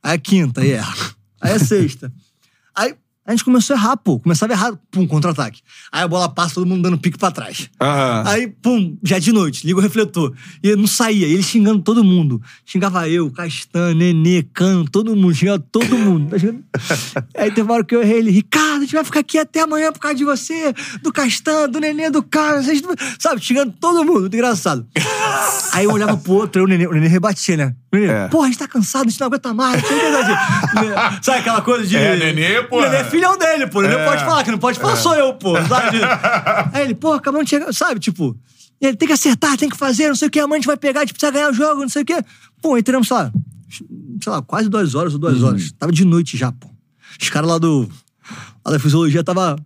[0.00, 0.94] Aí a quinta, aí erra.
[1.40, 2.12] Aí a sexta.
[2.76, 2.94] Aí
[3.26, 4.20] a gente começou a errar, pô.
[4.20, 5.60] Começava a errar, pum, contra-ataque.
[5.90, 7.68] Aí a bola passa, todo mundo dando pique pra trás.
[7.80, 8.22] Aham.
[8.26, 10.32] Aí, pum, já de noite, liga o refletor.
[10.62, 12.40] E não saía, ele xingando todo mundo.
[12.64, 16.30] Xingava eu, Castan, Nenê, Cano, todo mundo, xingava todo mundo.
[16.30, 16.64] Tá xingando?
[17.36, 19.60] Aí teve uma hora que eu errei ele, Ricardo, a gente vai ficar aqui até
[19.60, 20.72] amanhã por causa de você,
[21.02, 22.82] do Castan, do Nenê, do Carlos, vocês
[23.18, 24.86] sabe, xingando todo mundo, muito engraçado.
[25.72, 27.74] Aí eu olhava pro outro, aí o Nenê, o Nenê rebatia, né?
[28.00, 28.28] Nenê, É.
[28.28, 29.82] porra, a gente tá cansado, a gente não aguenta mais.
[29.82, 29.94] o que,
[31.24, 31.38] sabe?
[31.40, 31.96] Aquela coisa de...
[31.96, 32.80] É, Nenê, pô.
[32.80, 33.82] Nenê é filhão dele, pô.
[33.82, 34.04] Nenê É.
[34.04, 35.54] pode falar, que não pode falar sou eu, pô.
[35.66, 35.98] Sabe?
[36.72, 38.36] Aí ele, pô, acabamos de chegar, sabe, tipo...
[38.80, 40.76] Ele tem que acertar, tem que fazer, não sei o que, amanhã a gente vai
[40.76, 42.14] pegar, a gente precisa ganhar o jogo, não sei o que.
[42.60, 43.32] Pô, aí treinamos, sei lá,
[44.22, 45.72] sei lá, quase duas horas ou duas horas.
[45.72, 46.68] Tava de noite já, pô.
[47.20, 47.88] Os caras lá do...
[48.64, 49.56] Lá da fisiologia tava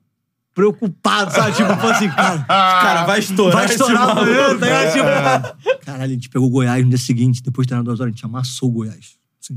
[0.61, 1.57] preocupado, sabe?
[1.57, 2.45] Tipo, pô, assim, cara...
[2.45, 3.57] Cara, vai estourar.
[3.57, 4.93] Vai estourar amanhã, tá ligado?
[4.93, 8.12] Tipo, Caralho, a gente pegou o Goiás no dia seguinte, depois de treinar duas horas,
[8.12, 9.16] a gente amassou o Goiás.
[9.43, 9.55] Assim.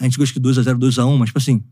[0.00, 1.62] A gente acho que 2x0, 2x1, mas, tipo assim,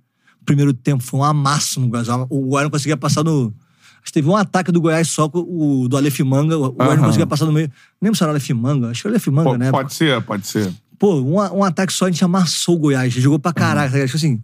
[0.45, 2.09] primeiro tempo foi um amasso no Goiás.
[2.09, 3.55] O Goiás não conseguia passar no.
[3.97, 6.59] Acho que teve um ataque do Goiás só com o do Aleph Manga.
[6.59, 6.97] O Goiás Aham.
[6.97, 7.69] não conseguia passar no meio.
[8.01, 8.91] Nem lembro se era Aleph Manga.
[8.91, 9.71] Acho que era Aleph Manga, Pô, né?
[9.71, 10.71] pode ser, pode ser.
[10.99, 13.13] Pô, um, um ataque só, a gente amassou o Goiás.
[13.15, 14.09] Jogou pra caraca, tá ligado?
[14.09, 14.43] Tipo assim.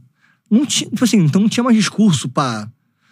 [0.51, 2.67] Não tinha, tipo assim, então não tinha mais discurso pra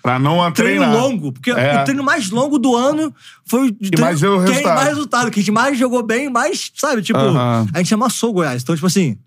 [0.08, 0.92] Pra não treino treinar.
[0.92, 1.32] longo.
[1.32, 1.80] Porque É.
[1.80, 3.14] o treino mais longo do ano
[3.44, 4.74] foi o treino mais deu que tem resultado.
[4.76, 5.30] mais resultado.
[5.30, 7.02] Que a gente mais jogou bem, mais, sabe?
[7.02, 7.66] Tipo, Aham.
[7.72, 8.62] a gente amassou o Goiás.
[8.62, 9.18] Então, tipo assim,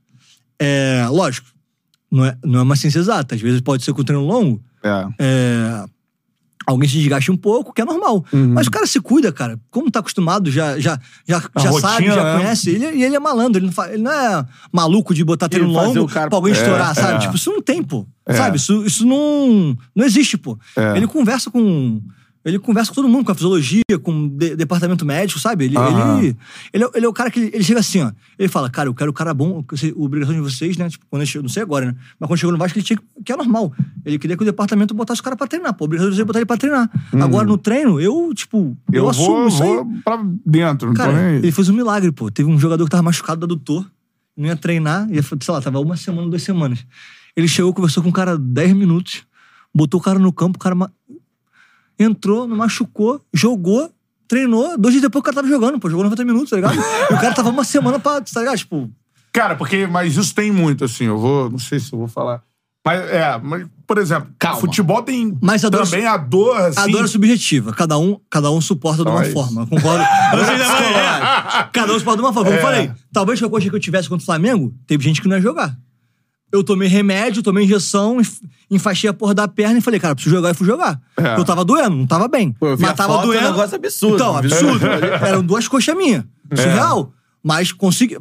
[0.59, 1.47] é, lógico,
[2.11, 3.35] não é, não é uma ciência exata.
[3.35, 5.07] Às vezes pode ser com treino longo, É.
[5.19, 5.85] é,
[6.65, 8.25] alguém se desgaste um pouco, que é normal.
[8.31, 8.53] Uhum.
[8.53, 9.59] Mas o cara se cuida, cara.
[9.69, 12.37] Como tá acostumado, já, já, já, já rotina, sabe, já né?
[12.37, 12.69] conhece.
[12.69, 13.59] Ele, e ele é malandro.
[13.61, 16.93] Ele não, ele não é maluco de botar treino longo cara- pra alguém estourar, É,
[16.93, 17.15] sabe?
[17.15, 17.19] é.
[17.19, 18.05] Tipo, isso não tem, pô.
[18.25, 18.33] É.
[18.33, 18.57] Sabe?
[18.57, 20.57] Isso, isso não, não existe, pô.
[20.75, 20.97] É.
[20.97, 22.01] Ele conversa com...
[22.43, 25.65] Ele conversa com todo mundo, com a fisiologia, com o de- departamento médico, sabe?
[25.65, 26.19] Ele, Aham.
[26.19, 26.35] ele,
[26.73, 28.11] ele, é, ele é o cara que ele, ele chega assim, ó.
[28.39, 30.89] Ele fala, cara, eu quero o cara bom, a obrigação de vocês, né?
[30.89, 31.95] Tipo, quando chegou, não sei agora, né?
[32.19, 33.71] Mas quando chegou no Vasco, ele tinha que, que é normal.
[34.03, 35.85] Ele queria que o departamento botasse o cara pra treinar, pô.
[35.85, 36.89] Obrigação de vocês botar ele pra treinar.
[37.21, 39.75] Agora, no treino, eu, tipo, eu, Eu, assumo vou, isso aí.
[39.75, 42.31] vou pra dentro, não tô Cara, ele fez um milagre, pô.
[42.31, 43.85] Teve um jogador que tava machucado do adutor,
[44.35, 46.83] não ia treinar, ia, sei lá, tava uma semana, duas semanas.
[47.35, 49.23] Ele chegou, conversou com o cara 10 minutos,
[49.73, 50.75] botou o cara no campo, o cara
[52.03, 53.91] entrou, não machucou, jogou,
[54.27, 54.77] treinou.
[54.77, 56.75] Dois dias depois o cara tava jogando, pô, jogou 90 minutos, tá ligado?
[56.75, 58.57] e o cara tava uma semana pra, tá ligado?
[58.57, 58.89] Tipo,
[59.33, 62.41] Cara, porque, mas isso tem muito, assim, eu vou, não sei se eu vou falar.
[62.85, 64.59] Mas, é, mas, por exemplo, Calma.
[64.59, 66.79] futebol tem Mas a dor- também a dor, assim.
[66.79, 67.71] a dor é subjetiva.
[67.73, 69.33] Cada um, cada um suporta de uma isso.
[69.33, 69.67] forma.
[69.67, 70.03] Concordo.
[70.83, 71.69] É.
[71.71, 72.49] Cada um suporta de uma forma.
[72.49, 72.61] Como eu É.
[72.61, 75.35] falei, talvez que a coisa que eu tivesse contra o Flamengo, teve gente que não
[75.37, 75.75] ia jogar.
[76.51, 80.35] Eu tomei remédio, tomei injeção, enf- enfaixei a porra da perna e falei, cara, preciso
[80.35, 81.01] jogar e fui jogar.
[81.17, 81.37] É.
[81.37, 82.51] Eu tava doendo, não tava bem.
[82.51, 83.47] Pô, eu vi mas tava foto, é um doendo.
[83.51, 84.15] negócio absurdo.
[84.15, 84.85] Então, absurdo.
[85.25, 86.23] Eram duas coxas minhas.
[86.49, 86.55] É.
[86.57, 87.13] Surreal.
[87.43, 88.17] Mas consegui.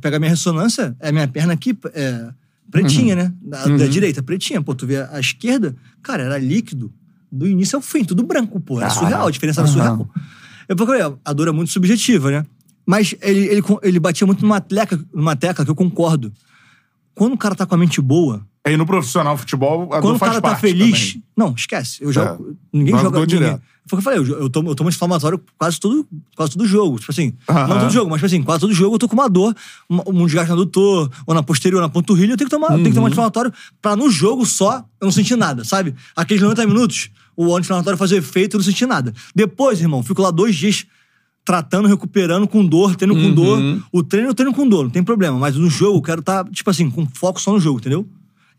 [0.00, 2.28] Pega a minha ressonância, é a minha perna aqui, é,
[2.70, 3.22] pretinha, Uhum.
[3.22, 3.32] né?
[3.42, 4.60] Da, da direita, pretinha.
[4.62, 6.92] Pô, tu vê a esquerda, cara, era líquido.
[7.30, 8.78] Do início ao fim, tudo branco, pô.
[8.78, 9.76] Era Ah, surreal, a diferença era aham.
[9.78, 10.10] surreal.
[10.66, 12.46] Eu falei, a dor é muito subjetiva, né?
[12.86, 16.32] Mas ele, ele, ele batia muito numa, tecla, numa tecla que eu concordo.
[17.18, 20.18] Quando o cara tá com a mente boa, Aí no profissional futebol, a quando o
[20.18, 21.08] cara tá feliz.
[21.14, 21.24] também.
[21.36, 22.02] Não, esquece.
[22.02, 22.54] Eu jogo.
[22.72, 23.20] Ninguém Mas joga.
[23.20, 23.38] Ninguém.
[23.38, 23.62] direto.
[23.88, 26.66] Foi o que eu falei, eu, eu tomo, eu tomo inflamatório quase todo, quase todo
[26.66, 26.98] jogo.
[26.98, 27.66] Tipo assim, Aham.
[27.68, 29.56] não todo jogo, mas tipo assim, quase todo jogo eu tô com uma dor,
[29.88, 32.82] uma- um desgaste no adutor, ou na posterior, na panturrilha, eu tenho que tomar, tenho
[32.82, 32.94] que Uhum.
[32.96, 35.94] tomar anti-inflamatório pra no jogo só eu não sentir nada, sabe?
[36.14, 39.14] Aqueles 90 minutos, o anti-inflamatório fazer efeito, eu não senti nada.
[39.34, 40.84] Depois, irmão, fico lá dois dias
[41.48, 43.58] tratando, recuperando com dor, tendo com dor.
[43.90, 45.38] O treino eu treino com dor, não tem problema.
[45.38, 48.06] Mas no jogo eu quero estar, tipo assim, com foco só no jogo, entendeu?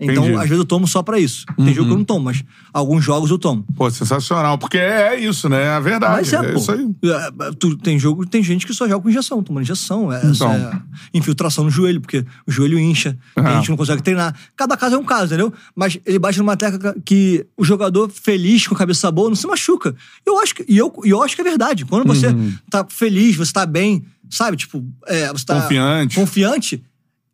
[0.01, 0.35] Então, Entendi.
[0.37, 1.45] às vezes eu tomo só pra isso.
[1.57, 3.65] Tem jogo que eu não tomo, mas alguns jogos eu tomo.
[3.75, 4.57] Pô, sensacional.
[4.57, 5.63] Porque é, é isso, né?
[5.63, 6.13] É a verdade.
[6.13, 6.57] Mas é, é pô.
[6.59, 6.87] isso aí.
[7.03, 10.09] É, tu- tem jogo, tem gente que só joga com injeção, tomando injeção.
[10.13, 10.53] É, Então.
[10.53, 10.81] é
[11.13, 13.41] infiltração no joelho, porque o joelho incha, Ah.
[13.41, 14.33] a gente não consegue treinar.
[14.55, 15.53] Cada caso é um caso, entendeu?
[15.75, 19.45] Mas ele bate numa tecla que o jogador feliz, com a cabeça boa, não se
[19.47, 19.93] machuca.
[20.25, 21.83] Eu acho que, e eu, eu acho que é verdade.
[21.83, 22.53] Quando você Uhum.
[22.71, 24.55] tá feliz, você tá bem, sabe?
[24.55, 26.15] Tipo, é, você tá Confiante.
[26.15, 26.83] confiante,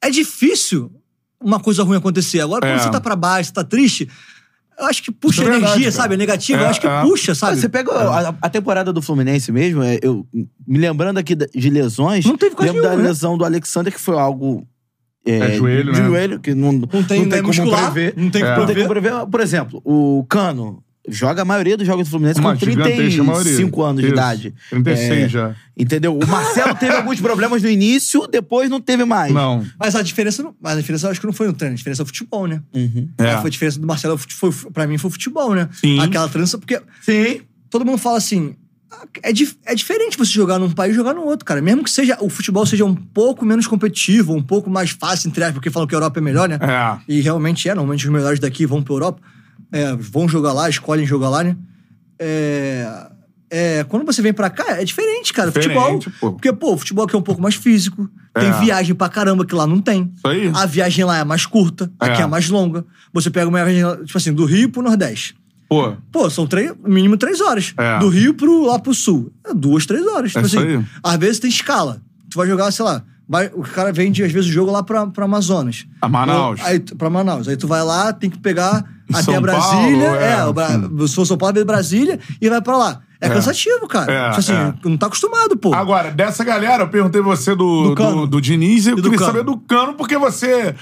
[0.02, 0.92] é difícil
[1.41, 2.40] uma coisa ruim acontecer.
[2.41, 2.84] Agora, quando É.
[2.84, 4.10] você tá pra baixo, você tá triste,
[4.78, 5.91] Eu acho que puxa é verdade, energia, cara.
[6.03, 6.14] sabe?
[6.16, 7.02] É negativo, eu É, acho que é.
[7.02, 7.56] puxa, sabe?
[7.57, 10.28] Você pega a, a temporada do Fluminense mesmo, é, eu
[10.68, 12.26] me lembrando aqui da- de lesões.
[12.26, 13.10] Não teve quase Lembro da nenhuma, né?
[13.10, 14.68] lesão do Alexander, que foi algo.
[15.26, 16.07] É joelho, de né?
[16.07, 18.14] joelho, que não, não tem, né, como muscular, prever.
[18.18, 18.45] não tem É.
[18.48, 18.88] como Não tem prever.
[18.90, 19.26] como prever.
[19.28, 23.44] Por exemplo, o Cano joga a maioria dos jogos do Fluminense Uma com gigantesca maioria.
[23.56, 24.14] 35 anos de Isso.
[24.15, 24.53] idade.
[24.69, 25.56] 36 É, já.
[25.77, 26.18] Entendeu?
[26.18, 29.34] O Marcelo teve alguns problemas no início, depois não teve mais.
[29.34, 29.65] Não.
[29.80, 31.77] Mas a diferença, não- mas a diferença eu acho que não foi no treino, a
[31.77, 32.61] diferença é o futebol, né?
[32.73, 33.10] Uhum.
[33.18, 33.32] É.
[33.36, 35.69] A diferença do Marcelo foi, pra mim foi o futebol, né?
[35.73, 35.99] Sim.
[35.99, 37.41] Aquela trança, porque Sim.
[37.69, 38.56] todo mundo fala assim.
[38.91, 41.61] "Ah, É, dif- é diferente você jogar num país e jogar no outro, cara.
[41.61, 45.44] Mesmo que seja o futebol seja um pouco menos competitivo, um pouco mais fácil, entre
[45.44, 46.57] aspas, porque falam que a Europa é melhor, né?
[46.61, 46.98] É.
[47.07, 49.22] E realmente é, normalmente os melhores daqui vão pra Europa,
[49.72, 51.56] é, vão jogar lá, escolhem jogar lá, né?
[52.20, 53.08] É,
[53.50, 55.52] é, quando você vem pra cá, é diferente, cara.
[55.52, 56.10] Diferente, futebol.
[56.20, 56.32] pô.
[56.34, 58.60] Porque, pô, o futebol aqui é um pouco mais físico, tem É.
[58.60, 60.12] viagem pra caramba que lá não tem.
[60.16, 60.52] Isso aí.
[60.54, 62.24] A viagem lá é mais curta, aqui É.
[62.24, 62.86] é mais longa.
[63.14, 65.36] Você pega uma viagem, tipo assim, do Rio pro Nordeste.
[65.68, 67.74] Pô, Pô, são três, mínimo três horas.
[67.78, 67.98] É.
[68.00, 69.32] Do Rio pro, lá pro sul.
[69.46, 70.32] É duas, três horas.
[70.32, 70.86] Tipo isso assim, aí.
[71.04, 72.02] às vezes tem escala.
[72.30, 73.04] Tu vai jogar, sei lá,
[73.54, 75.86] o cara vende, às vezes, o jogo lá pra, pra Amazonas.
[76.02, 76.60] A Manaus.
[76.60, 77.48] Ou- Aí, pra Manaus.
[77.48, 80.10] Aí tu vai lá, tem que pegar até São Brasília.
[80.10, 80.32] Paulo, é.
[80.40, 83.02] é, o Bra- se for São Paulo, vem Brasília e vai pra lá.
[83.22, 84.12] É, cansativo, cara.
[84.12, 84.74] É, tipo assim, é.
[84.84, 85.74] não tá acostumado, pô.
[85.74, 89.44] Agora, dessa galera, eu perguntei você do, Do do, do, Diniz e eu queria saber
[89.44, 90.76] do Cano, porque você.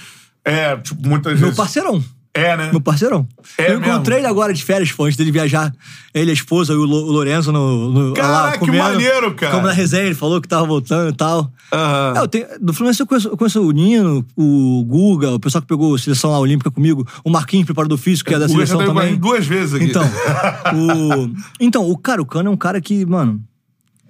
[0.44, 1.56] É, tipo, muitas Meu vezes.
[1.56, 2.04] parceirão.
[2.36, 2.72] É, né?
[2.72, 3.28] Meu parceirão.
[3.60, 4.22] É eu encontrei mesmo?
[4.22, 5.72] ele agora de férias, pô, antes dele viajar.
[6.16, 9.52] Ele, a esposa e o, Lo- o Lorenzo no, no, Caraca, lá que maneiro, cara.
[9.54, 11.52] Como na resenha, ele falou que tava voltando e tal.
[11.72, 12.14] Aham.
[12.16, 15.62] É, eu tenho, do Fluminense eu conheço, eu conheço o Nino, o Guga, o pessoal
[15.62, 18.80] que pegou a seleção olímpica comigo, o Marquinhos, preparador físico, que é da O seleção
[18.80, 19.16] teve também.
[19.16, 19.86] duas vezes aqui.
[19.86, 20.02] Então,
[20.74, 23.40] o, então, o cara, o Cano é um cara que, mano,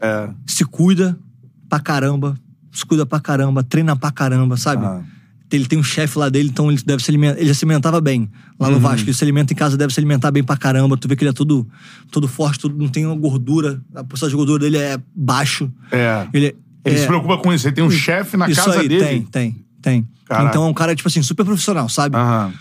[0.02, 0.30] É.
[0.48, 1.18] se cuida
[1.68, 2.36] pra caramba,
[2.72, 4.86] se cuida pra caramba, treina pra caramba, sabe?
[4.86, 5.02] Ah.
[5.56, 7.38] Ele tem um chefe lá dele, então ele deve se alimentar.
[7.40, 8.74] Ele já se alimentava bem lá Uhum.
[8.76, 9.06] no Vasco.
[9.06, 10.98] Ele se alimenta em casa, deve se alimentar bem pra caramba.
[10.98, 11.68] Tu vê que ele é todo,
[12.12, 13.82] todo forte, todo, não tem uma gordura.
[13.96, 15.72] A porcentagem de gordura dele é baixo.
[15.92, 16.28] É.
[16.34, 16.56] Ele,
[16.86, 17.68] Ele é, se preocupa com isso.
[17.68, 19.06] Ele tem um chefe na Isso casa aí, dele.
[19.06, 20.08] tem, tem, tem.
[20.26, 20.50] Caraca.
[20.50, 22.16] Então é um cara, tipo assim, super profissional, sabe?
[22.18, 22.52] Aham.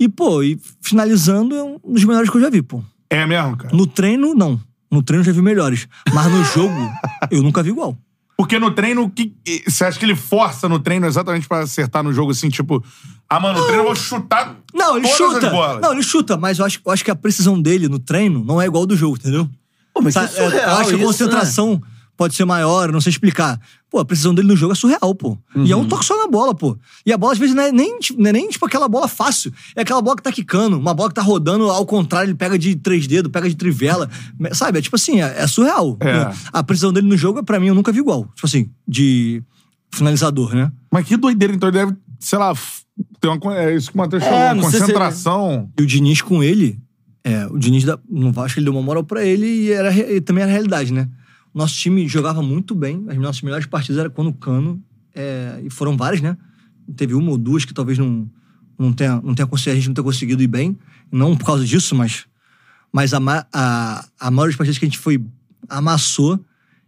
[0.00, 2.82] E, pô, e finalizando, é um dos melhores que eu já vi, pô.
[3.08, 3.74] É mesmo, cara.
[3.74, 4.60] No treino, não.
[4.90, 5.86] No treino eu já vi melhores.
[6.12, 6.74] Mas no jogo,
[7.30, 7.96] eu nunca vi igual.
[8.36, 9.34] Porque no treino, que,
[9.66, 12.82] você acha que ele força no treino exatamente pra acertar no jogo assim, tipo,
[13.28, 15.46] ah, mano, no treino eu vou chutar Não, ele todas chuta.
[15.46, 15.80] as bolas.
[15.80, 18.60] Não, ele chuta, mas eu acho, eu acho que a precisão dele no treino não
[18.60, 19.48] é igual do jogo, entendeu?
[19.94, 21.82] Pô, mas Sabe, que surreal eu acho que a isso, concentração
[22.22, 23.60] pode ser maior, não sei explicar.
[23.90, 25.36] Pô, a precisão dele no jogo é surreal, pô.
[25.56, 25.82] E é Uhum.
[25.82, 26.78] um toque só na bola, pô.
[27.04, 29.08] E a bola, às vezes, não é nem, tipo- não é nem tipo aquela bola
[29.08, 29.52] fácil.
[29.74, 32.56] É aquela bola que tá quicando, uma bola que tá rodando ao contrário, ele pega
[32.58, 34.08] de três dedos, pega de trivela.
[34.52, 34.78] Sabe?
[34.78, 35.96] É tipo assim, é, é surreal.
[36.00, 36.32] É.
[36.52, 38.22] A precisão dele no jogo, pra mim, eu nunca vi igual.
[38.34, 39.42] Tipo assim, de
[39.92, 40.70] finalizador, né?
[40.90, 42.54] Mas que doideira, então ele deve, sei lá,
[43.20, 43.58] ter uma.
[43.58, 45.70] É isso que o Matheus É, falou, sei se concentração.
[45.78, 46.78] E o Diniz com ele,
[47.24, 50.20] é, o Diniz da, no Vasco ele deu uma moral pra ele e, era, e
[50.20, 51.08] também era realidade, né?
[51.54, 54.82] Nosso time jogava muito bem, as nossas melhores partidas eram quando o Cano,
[55.14, 56.36] é, e foram várias, né?
[56.96, 58.28] Teve uma ou duas que talvez não,
[58.78, 60.78] não, tenha, não tenha conseguido, a gente não tenha conseguido ir bem,
[61.10, 62.26] não por causa disso, mas,
[62.92, 63.18] mas a,
[63.52, 65.22] a, a maioria das partidas que a gente foi,
[65.68, 66.42] amassou,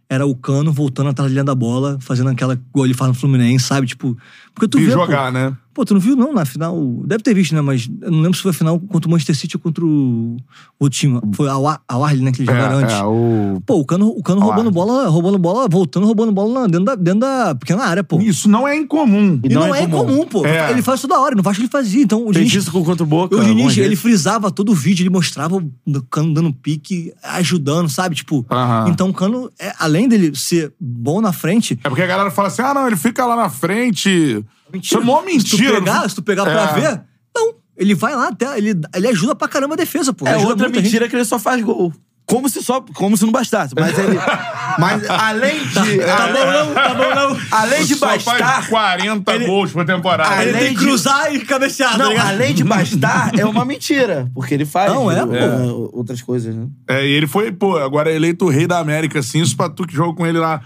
[0.09, 3.15] era o Cano voltando atrás da linha da bola, fazendo aquela igual ele faz no
[3.15, 3.87] Fluminense, sabe?
[3.87, 4.17] Tipo,
[4.53, 5.55] porque tu E vê, pô, jogar, né?
[5.75, 6.79] Pô, tu não viu, não, na final.
[7.05, 7.59] Deve ter visto, né?
[7.59, 10.37] Mas eu não lembro se foi a final contra o Manchester City ou contra o,
[10.79, 11.19] o time.
[11.33, 12.31] Foi a, Wa- a Warley, né?
[12.31, 12.95] Que eles jogaram É, antes.
[12.95, 13.61] é, o...
[13.65, 17.19] Pô, o Cano, o Cano roubando bola, roubando bola, voltando, roubando bola dentro da, dentro
[17.19, 18.21] da pequena área, pô.
[18.21, 19.37] Isso não é incomum.
[19.43, 20.45] E não, é incomum, pô.
[20.45, 20.71] É.
[20.71, 22.01] Ele faz toda hora, no Vasco ele fazia.
[22.03, 23.35] Então o Diniz, isso com contra o Boca.
[23.35, 28.15] o Diniz, ele frisava todo o vídeo, ele mostrava o Cano dando pique, ajudando, sabe?
[28.15, 28.89] Tipo, Aham.
[28.89, 32.47] então o Cano, é, além dele ser bom na frente, É porque a galera fala
[32.47, 34.41] assim: ah, não, ele fica lá na frente.
[34.81, 35.73] Isso é mó Se mentira.
[35.73, 36.79] tu pegar, se tu pegar pra É.
[36.79, 37.01] ver,
[37.35, 37.53] não.
[37.77, 38.57] Ele vai lá até.
[38.57, 40.25] Ele, ele ajuda pra caramba a defesa, pô.
[40.27, 40.83] É Ajuda outra muita gente.
[40.85, 41.93] mentira que ele só faz gol.
[42.27, 43.75] Como se, só, como se não bastasse.
[43.79, 44.17] Mas ele.
[44.79, 45.97] mas além de.
[45.99, 47.39] Tá bom, não, tá bom, não.
[47.51, 48.67] Além de Só faz bastar.
[48.67, 50.33] 40 Ele- gols por temporada.
[50.35, 52.27] Além Ele tem que de- cruzar e cabecear, tá Não, ligado?
[52.29, 54.27] além de bastar, é uma mentira.
[54.33, 55.91] Porque ele faz Não, é, pô.
[55.93, 56.65] outras coisas, né?
[56.89, 59.69] É, e ele foi, pô, agora é eleito o rei da América, assim, isso pra
[59.69, 60.61] tu que jogou com ele lá.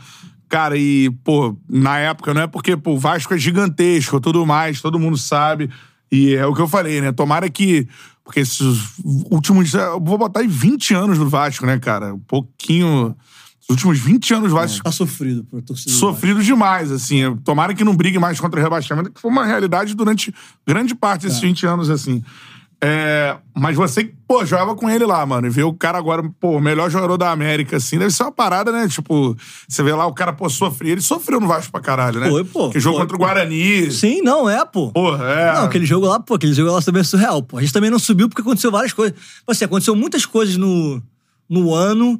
[0.49, 4.81] Cara, e, pô, na época, não é porque, pô, o Vasco é gigantesco tudo mais,
[4.81, 5.69] todo mundo sabe.
[6.11, 7.11] E é o que eu falei, né?
[7.11, 7.87] Tomara que.
[8.23, 8.63] Porque esses
[9.29, 9.73] últimos.
[9.73, 12.15] Eu vou botar aí 20 anos no Vasco, né, cara?
[12.15, 13.15] Um pouquinho.
[13.61, 15.93] Os últimos 20 anos o Vasco Tá sofrido pro torcedor.
[15.99, 17.35] sofrido demais, assim.
[17.43, 20.33] Tomara que não brigue mais contra o rebaixamento, que foi uma realidade durante
[20.65, 21.29] grande parte É.
[21.29, 22.23] desses 20 anos, assim.
[22.81, 26.51] É, mas você, pô, jogava com ele lá, mano, e ver o cara agora, pô,
[26.57, 28.87] o melhor jogador da América, assim, deve ser uma parada, né?
[28.87, 29.35] Tipo,
[29.67, 30.91] você vê lá o cara, pô, sofrer.
[30.91, 32.29] Ele sofreu no Vasco pra caralho, né?
[32.29, 32.69] Foi, pô.
[32.69, 33.19] Que jogo Foi, contra o.
[33.19, 33.91] Guarani.
[33.91, 34.91] Sim, não, é, pô.
[34.93, 35.53] Porra, é.
[35.55, 37.57] Não, aquele jogo lá, pô, aquele jogo lá também é surreal, pô.
[37.57, 39.13] A gente também não subiu porque aconteceu várias coisas.
[39.13, 41.03] Tipo assim, aconteceu muitas coisas no,
[41.49, 42.17] no ano.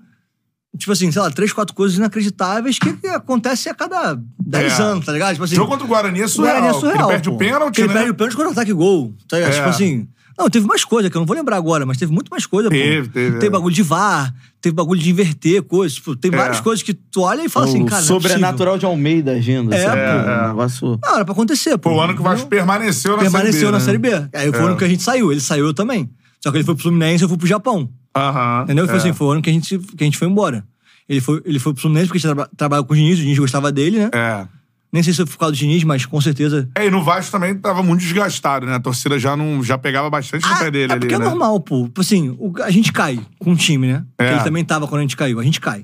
[0.77, 4.84] Tipo assim, sei lá, três, quatro coisas inacreditáveis que, acontecem a cada dez É.
[4.84, 5.31] anos, tá ligado?
[5.34, 5.56] Tipo assim.
[5.56, 6.56] jogo contra o Guarani é o surreal.
[6.57, 6.99] Guarani é surreal.
[6.99, 7.36] Ele perde pô.
[7.36, 7.94] o pênalti, Ele né?
[7.94, 9.14] perde o pênalti quando ataque gol.
[9.27, 9.53] Tá ligado?
[9.53, 9.56] É.
[9.56, 10.07] Tipo assim.
[10.40, 12.70] Não, teve mais coisa que eu não vou lembrar agora, mas teve muito mais coisa,
[12.70, 13.14] Teve, pô.
[13.14, 13.49] teve, Teve é.
[13.49, 15.95] bagulho de VAR, teve bagulho de inverter coisas.
[15.95, 16.38] Tipo, tem É.
[16.38, 17.98] várias coisas que tu olha e fala assim, o cara.
[18.02, 19.74] não é sobrenatural de Almeida agindo.
[19.74, 19.99] É, sabe?
[20.02, 20.32] pô.
[20.32, 20.99] Um negócio...
[21.03, 21.90] Não, era pra acontecer, pô.
[21.90, 23.72] Foi o ano que o Vasco permaneceu na permaneceu Série B.
[23.72, 23.84] na né?
[23.84, 24.38] Série B.
[24.38, 24.68] Aí foi o É.
[24.68, 25.32] ano que a gente saiu.
[25.32, 26.10] Ele saiu eu também.
[26.41, 27.90] Só que ele foi pro Fluminense e eu fui pro Japão.
[28.16, 28.61] Aham.
[28.64, 28.86] Entendeu?
[28.88, 28.98] Foi é.
[28.98, 30.64] assim, foi o ano que a gente, que a gente foi embora.
[31.10, 33.38] Ele foi, ele foi pro Fluminense porque tinha traba trabalhado com o Diniz, o Diniz
[33.40, 34.10] gostava dele, né?
[34.14, 34.48] É.
[34.91, 36.68] Nem sei se foi por causa do Diniz, mas com certeza.
[36.76, 38.76] É, e no Vasco também tava muito desgastado, né?
[38.76, 41.26] A torcida já, não, já pegava bastante no pé dele é ali, porque né?
[41.26, 41.84] é normal, pô.
[41.86, 44.03] Tipo assim, o- a gente cai com o time, né?
[44.18, 44.28] É.
[44.28, 45.40] Que ele também tava quando a gente caiu.
[45.40, 45.84] A gente cai.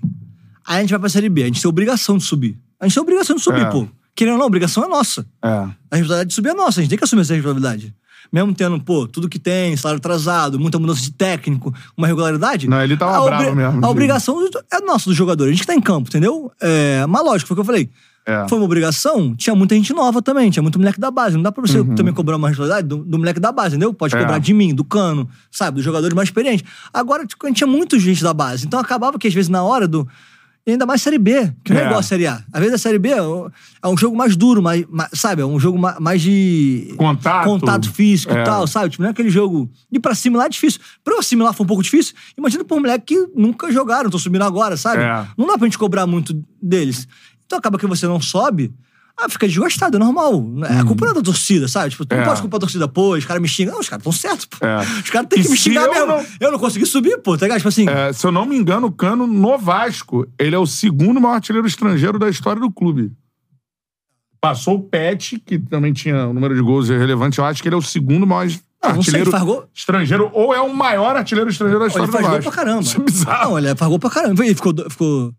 [0.66, 1.44] Aí a gente vai pra Série B.
[1.44, 2.58] A gente tem obrigação de subir.
[2.80, 3.66] A gente tem obrigação de subir, É.
[3.66, 3.88] pô.
[4.16, 5.22] Querendo ou não, a obrigação é nossa.
[5.44, 5.48] É.
[5.50, 7.94] A responsabilidade de subir é nossa, a gente tem que assumir essa responsabilidade.
[8.34, 12.68] Mesmo tendo, pô, tudo que tem, salário atrasado, muita mudança de técnico, uma regularidade.
[12.68, 14.36] Não, ele tava a bravo mesmo, A obrigação
[14.74, 16.52] é nossa do jogador, a gente que tá em campo, entendeu?
[16.60, 17.90] É, mas lógico, foi o que eu falei.
[18.28, 18.48] É.
[18.50, 21.36] Foi uma obrigação, tinha muita gente nova também, tinha muito moleque da base.
[21.36, 23.94] Não dá pra você também cobrar uma responsabilidade do, do moleque da base, entendeu?
[23.94, 24.22] Pode Uhum.
[24.22, 24.24] É.
[24.24, 25.76] cobrar de mim, do cano, sabe?
[25.76, 26.68] Dos jogadores mais experientes.
[26.92, 28.66] Agora, tipo, a gente tinha muita gente da base.
[28.66, 30.08] Então acabava que, às vezes, na hora do.
[30.68, 31.86] E ainda mais Série B, que não é É.
[31.86, 32.42] igual a Série A.
[32.52, 33.48] Às vezes a Série B é um-
[33.84, 35.44] é um jogo mais duro, mais, mais- sabe?
[35.44, 36.96] É um jogo ma- mais de.
[36.98, 37.44] Contato.
[37.46, 38.42] Contato físico É.
[38.42, 38.90] e tal, sabe?
[38.90, 39.70] Tipo, não é aquele jogo.
[39.92, 40.80] Ir pra lá é difícil.
[41.04, 42.16] Pra eu assimilar foi um pouco difícil.
[42.36, 45.04] Imagina por um moleque que nunca jogaram, tô subindo agora, sabe?
[45.04, 45.28] É.
[45.38, 47.08] Não dá pra gente cobrar muito deles.
[47.46, 48.74] Então acaba que você não sobe.
[49.18, 50.44] Ah, fica desgastado, é normal.
[50.70, 51.90] É a culpa não é da torcida, sabe?
[51.92, 52.18] Tipo, tu É.
[52.18, 53.74] não pode culpar a torcida, pô, os caras me xingam.
[53.74, 54.58] Não, os caras estão certos, pô.
[54.66, 54.80] É.
[54.82, 56.08] Os caras têm E que me se xingar eu mesmo.
[56.08, 57.60] não- Eu não consegui subir, pô, tá ligado?
[57.60, 57.88] Tipo assim.
[57.88, 61.36] É, se eu não me engano, o Cano, no Vasco, ele é o segundo maior
[61.36, 63.14] artilheiro estrangeiro da história do clube.
[64.42, 67.40] Passou o Pet, que também tinha um número de gols relevante.
[67.40, 70.30] Eu acho que ele é o segundo maior Não, sei, artilheiro ele faz gol- estrangeiro,
[70.34, 72.52] ou é o maior artilheiro estrangeiro da Pô, história ele faz do gol Vasco.
[72.52, 72.82] pra caramba.
[72.84, 73.50] Isso é bizarro.
[73.52, 74.46] Não, ele faz gol pra caramba.
[74.46, 75.34] Ele ficou, do- ficou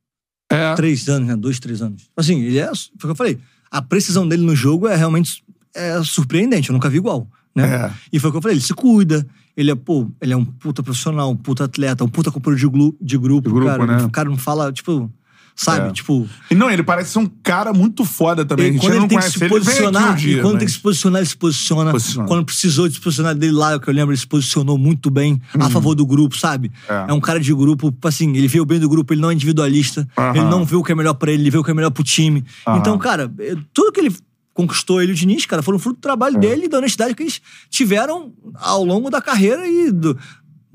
[0.51, 0.75] É.
[0.75, 1.37] três anos, né?
[1.37, 2.09] Dois, três anos.
[2.17, 2.67] Assim, ele é.
[2.67, 3.39] Foi o que eu falei.
[3.71, 5.43] A precisão dele no jogo é realmente
[5.75, 6.69] é surpreendente.
[6.71, 7.29] Eu nunca vi igual.
[7.55, 7.65] Né?
[7.87, 7.93] É.
[8.13, 8.57] E foi o que eu falei.
[8.57, 9.27] Ele se cuida.
[9.57, 12.69] Ele é, pô, ele é um puta profissional, um puta atleta, um puta companheiro de,
[12.69, 13.87] glu- de grupo, De grupo, cara.
[13.87, 14.05] né?
[14.05, 15.11] O cara não fala, tipo,
[15.57, 15.89] sabe?
[15.89, 15.93] É.
[15.93, 16.29] Tipo.
[16.55, 18.77] Não, ele parece ser um cara muito foda também.
[18.77, 20.79] E quando ele tem que se ele, posicionar, um dia, quando mas- tem que se
[20.81, 21.91] posicionar, ele se posiciona.
[21.91, 22.29] Posiciona.
[22.29, 25.41] Quando precisou de se posicionar dele lá, que eu lembro, ele se posicionou muito bem
[25.59, 26.71] a favor do grupo, sabe?
[26.89, 26.95] Uhum.
[26.95, 27.07] É.
[27.09, 27.13] É.
[27.13, 30.07] um cara de grupo, assim, ele vê o bem do grupo, ele não é individualista,
[30.35, 31.91] ele não vê o que é melhor pra ele, ele vê o que é melhor
[31.91, 32.45] pro time.
[32.79, 33.33] Então, cara,
[33.73, 34.15] tudo que ele
[34.53, 36.09] conquistou ele o Diniz, cara, foram fruto do É.
[36.09, 40.17] trabalho dele e da honestidade que eles tiveram ao longo da carreira e do,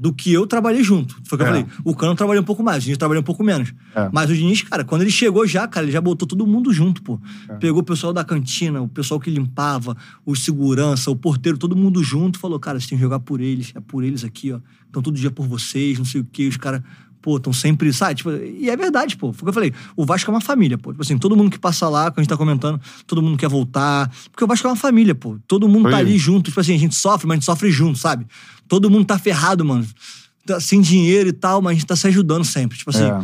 [0.01, 1.15] do que eu trabalhei junto.
[1.25, 1.47] Foi o que É.
[1.47, 1.65] eu falei.
[1.83, 3.71] O Cano trabalhou um pouco mais, o Diniz trabalhou um pouco menos.
[3.93, 4.09] É.
[4.11, 7.03] Mas o Diniz, cara, quando ele chegou já, cara, ele já botou todo mundo junto,
[7.03, 7.19] pô.
[7.47, 7.53] É.
[7.57, 9.95] Pegou o pessoal da cantina, o pessoal que limpava,
[10.25, 12.39] o segurança, o porteiro, todo mundo junto.
[12.39, 14.59] Falou, cara, você tem que jogar por eles, é por eles aqui, ó.
[14.89, 16.47] Então todo dia por vocês, não sei o quê.
[16.47, 16.81] Os caras,
[17.21, 18.15] pô, estão sempre, sabe?
[18.15, 19.31] Tipo, e é verdade, pô.
[19.31, 19.71] Foi o que eu falei.
[19.95, 20.89] O Vasco é uma família, pô.
[20.91, 23.47] Tipo assim, todo mundo que passa lá, que a gente tá comentando, todo mundo quer
[23.47, 24.11] voltar.
[24.31, 25.37] Porque o Vasco é uma família, pô.
[25.47, 25.91] Todo mundo Foi.
[25.91, 26.45] tá ali junto.
[26.49, 28.25] Tipo assim, a gente sofre, mas a gente sofre junto, sabe?
[28.71, 29.85] Todo mundo tá ferrado, mano.
[30.45, 32.77] Tá sem dinheiro e tal, mas a gente tá se ajudando sempre.
[32.77, 33.21] Tipo assim, É.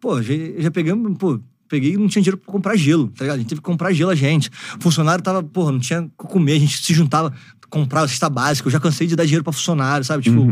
[0.00, 3.34] Pô, já, já pegamos, pô, peguei e não tinha dinheiro pra comprar gelo, tá ligado?
[3.34, 4.48] A gente teve que comprar gelo a gente.
[4.78, 7.34] O funcionário tava, porra, não tinha o que comer, a gente se juntava,
[7.70, 8.66] comprava cesta básica.
[8.68, 10.22] Eu já cansei de dar dinheiro pra funcionário, sabe?
[10.22, 10.46] Tipo,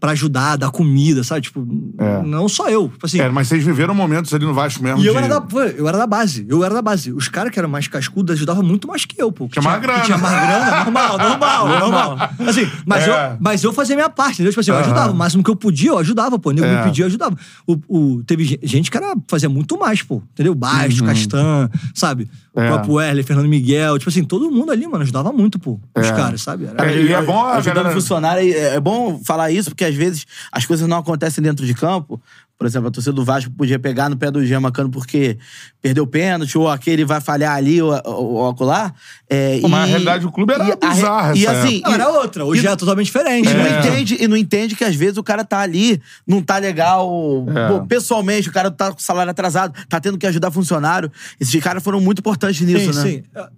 [0.00, 1.42] pra ajudar, dar comida, sabe?
[1.42, 1.92] Tipo, Uhum.
[1.98, 2.22] É.
[2.22, 2.88] não só eu.
[2.88, 3.20] Tipo assim.
[3.20, 5.00] É, mas vocês viveram momentos ali no Vasco mesmo.
[5.00, 5.46] E eu de- era, da,
[5.76, 7.12] eu era da base, eu era da base.
[7.12, 9.46] Os caras que eram mais cascudos ajudavam muito mais que eu, pô.
[9.48, 10.00] Que Tinha mais grana.
[10.00, 12.18] Que tinha mais grana, normal, normal, normal.
[12.46, 13.10] Assim, mas, É.
[13.32, 14.50] eu, mas eu fazia a minha parte, entendeu?
[14.52, 14.84] Tipo assim, eu Aham.
[14.84, 15.12] ajudava.
[15.12, 16.50] O máximo que eu podia, eu ajudava, pô.
[16.50, 16.76] O nego É.
[16.78, 17.36] me pedia, eu ajudava.
[17.66, 20.22] O, o- teve ge- gente que era, fazia muito mais, pô.
[20.32, 20.54] Entendeu?
[20.54, 22.28] Baixo, Castan, sabe?
[22.58, 22.60] O.
[22.60, 22.66] É.
[22.68, 23.98] próprio Werler, Fernando Miguel.
[23.98, 25.78] Tipo assim, todo mundo ali, mano, ajudava muito, pô.
[25.96, 26.12] Os É.
[26.12, 26.66] caras, sabe?
[26.66, 28.52] Era- É, e é bom ajudando galera- funcionário.
[28.54, 32.20] É bom falar isso, porque às vezes as coisas não acontecem dentro de campo.
[32.58, 35.38] Por exemplo, a torcida do Vasco podia pegar no pé do Jean Macano porque
[35.80, 38.92] perdeu o pênalti, ou aquele vai falhar ali ou, ou, ou acolá.
[39.30, 41.80] É, Pô, mas e- a realidade do clube era e bizarra E essa assim.
[41.84, 42.44] Não, e- era outra.
[42.44, 43.48] Hoje e- é totalmente diferente.
[43.48, 43.78] E não, né?
[43.78, 47.46] entende, e não entende que às vezes o cara tá ali, não tá legal.
[47.54, 47.68] É.
[47.68, 51.12] Pô, pessoalmente, o cara tá com salário atrasado, tá tendo que ajudar funcionário.
[51.38, 53.04] Esses caras foram muito importantes nisso, sim, né?
[53.04, 53.48] Sim, Na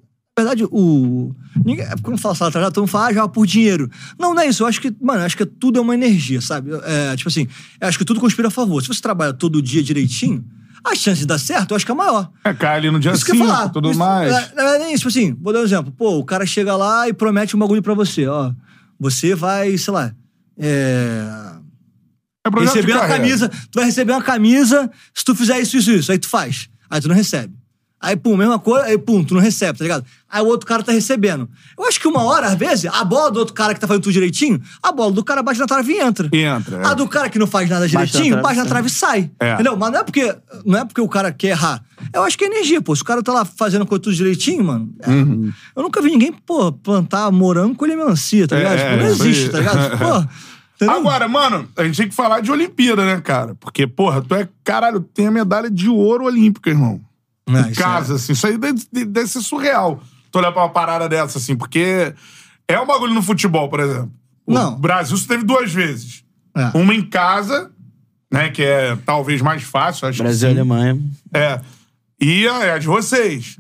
[0.42, 1.34] verdade, o.
[1.64, 3.90] Ninguém, quando fala salário atrasado, todo mundo fala, ah, joga por dinheiro.
[4.18, 4.62] Não, não é isso.
[4.62, 6.70] Eu acho que, mano, acho que tudo é uma energia, sabe?
[6.84, 7.46] É, tipo assim,
[7.80, 8.80] acho que tudo conspira a favor.
[8.82, 10.44] Se você trabalha todo dia direitinho,
[10.84, 12.30] a chance de dar certo eu acho que é maior.
[12.44, 13.68] É, cai ali no dia Isso que eu ia 5 falar.
[13.68, 14.32] tudo Isso- mais.
[14.32, 14.96] Na na verdade, é isso.
[14.98, 15.92] Tipo assim, vou dar um exemplo.
[15.92, 18.52] Pô, o cara chega lá e promete um bagulho pra você, ó.
[18.98, 20.12] Você vai, sei lá.
[20.58, 21.24] É...
[22.46, 23.22] É Receber uma carreira.
[23.22, 23.48] camisa.
[23.48, 26.10] Tu vai receber uma camisa se tu fizer isso, isso, isso.
[26.12, 26.70] Aí tu faz.
[26.88, 27.52] Aí tu não recebe.
[28.02, 30.04] Aí, pum, mesma coisa, aí, pum, tu não recebe, tá ligado?
[30.30, 31.46] Aí o outro cara tá recebendo.
[31.78, 34.02] Eu acho que uma hora, às vezes, a bola do outro cara que tá fazendo
[34.04, 36.26] tudo direitinho, a bola do cara bate na trave e entra.
[36.32, 36.86] E entra, é.
[36.86, 39.30] A do cara que não faz nada Bate na direitinho, bate na trave e sai.
[39.38, 39.52] É.
[39.52, 39.76] Entendeu?
[39.76, 41.84] Mas não é, porque, não é porque o cara quer errar.
[42.10, 42.96] Eu acho que é energia, pô.
[42.96, 44.88] Se o cara tá lá fazendo coisa tudo direitinho, mano.
[45.02, 45.52] é- Uhum.
[45.76, 48.78] Eu nunca vi ninguém, pô, plantar morango com melancia, tá ligado?
[48.78, 49.76] É, Tipo, não é, existe, tá ligado?
[49.98, 50.26] Pô.
[50.76, 50.96] entendeu?
[50.96, 53.54] Agora, mano, a gente tem que falar de Olimpíada, né, cara?
[53.60, 56.98] Porque, porra, tu é, caralho, tem a medalha de ouro olímpica, irmão.
[57.56, 58.32] É, em isso é- casa, assim.
[58.32, 60.02] Isso aí deve, deve ser surreal.
[60.30, 62.14] Tu olhar pra uma parada dessa, assim, porque
[62.68, 64.12] é um bagulho no futebol, por exemplo.
[64.46, 64.76] O Não.
[64.78, 66.24] Brasil só teve duas vezes.
[66.56, 66.70] É.
[66.76, 67.70] Uma em casa,
[68.32, 70.52] né, que é talvez mais fácil, acho Brasil e.
[70.52, 70.98] Alemanha.
[71.34, 71.60] É.
[72.20, 73.56] E a, é a de vocês.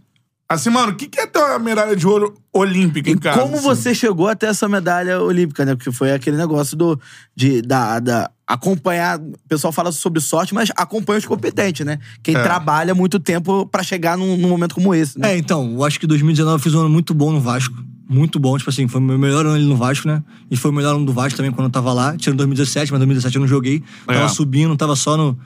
[0.48, 3.40] Assim, mano, o que, que é ter uma medalha de ouro olímpica em E casa?
[3.40, 3.62] como assim?
[3.64, 5.76] você chegou até essa medalha olímpica, né?
[5.76, 7.00] Porque foi aquele negócio do,
[7.36, 9.18] de, da, da acompanhar.
[9.20, 11.98] O pessoal fala sobre sorte, mas acompanha os competentes, né?
[12.22, 12.42] Quem É.
[12.42, 15.32] trabalha muito tempo pra chegar num, num momento como esse, né?
[15.34, 17.74] É, então, eu acho que 2019 eu fiz um ano muito bom no Vasco.
[18.08, 20.20] Muito bom, tipo assim, foi o meu melhor ano ali no Vasco, né?
[20.50, 22.16] E foi o melhor ano do Vasco também quando eu tava lá.
[22.16, 23.84] Tirando 2017, mas 2017 eu não joguei.
[24.04, 24.28] Tava É.
[24.28, 25.38] subindo, tava só no.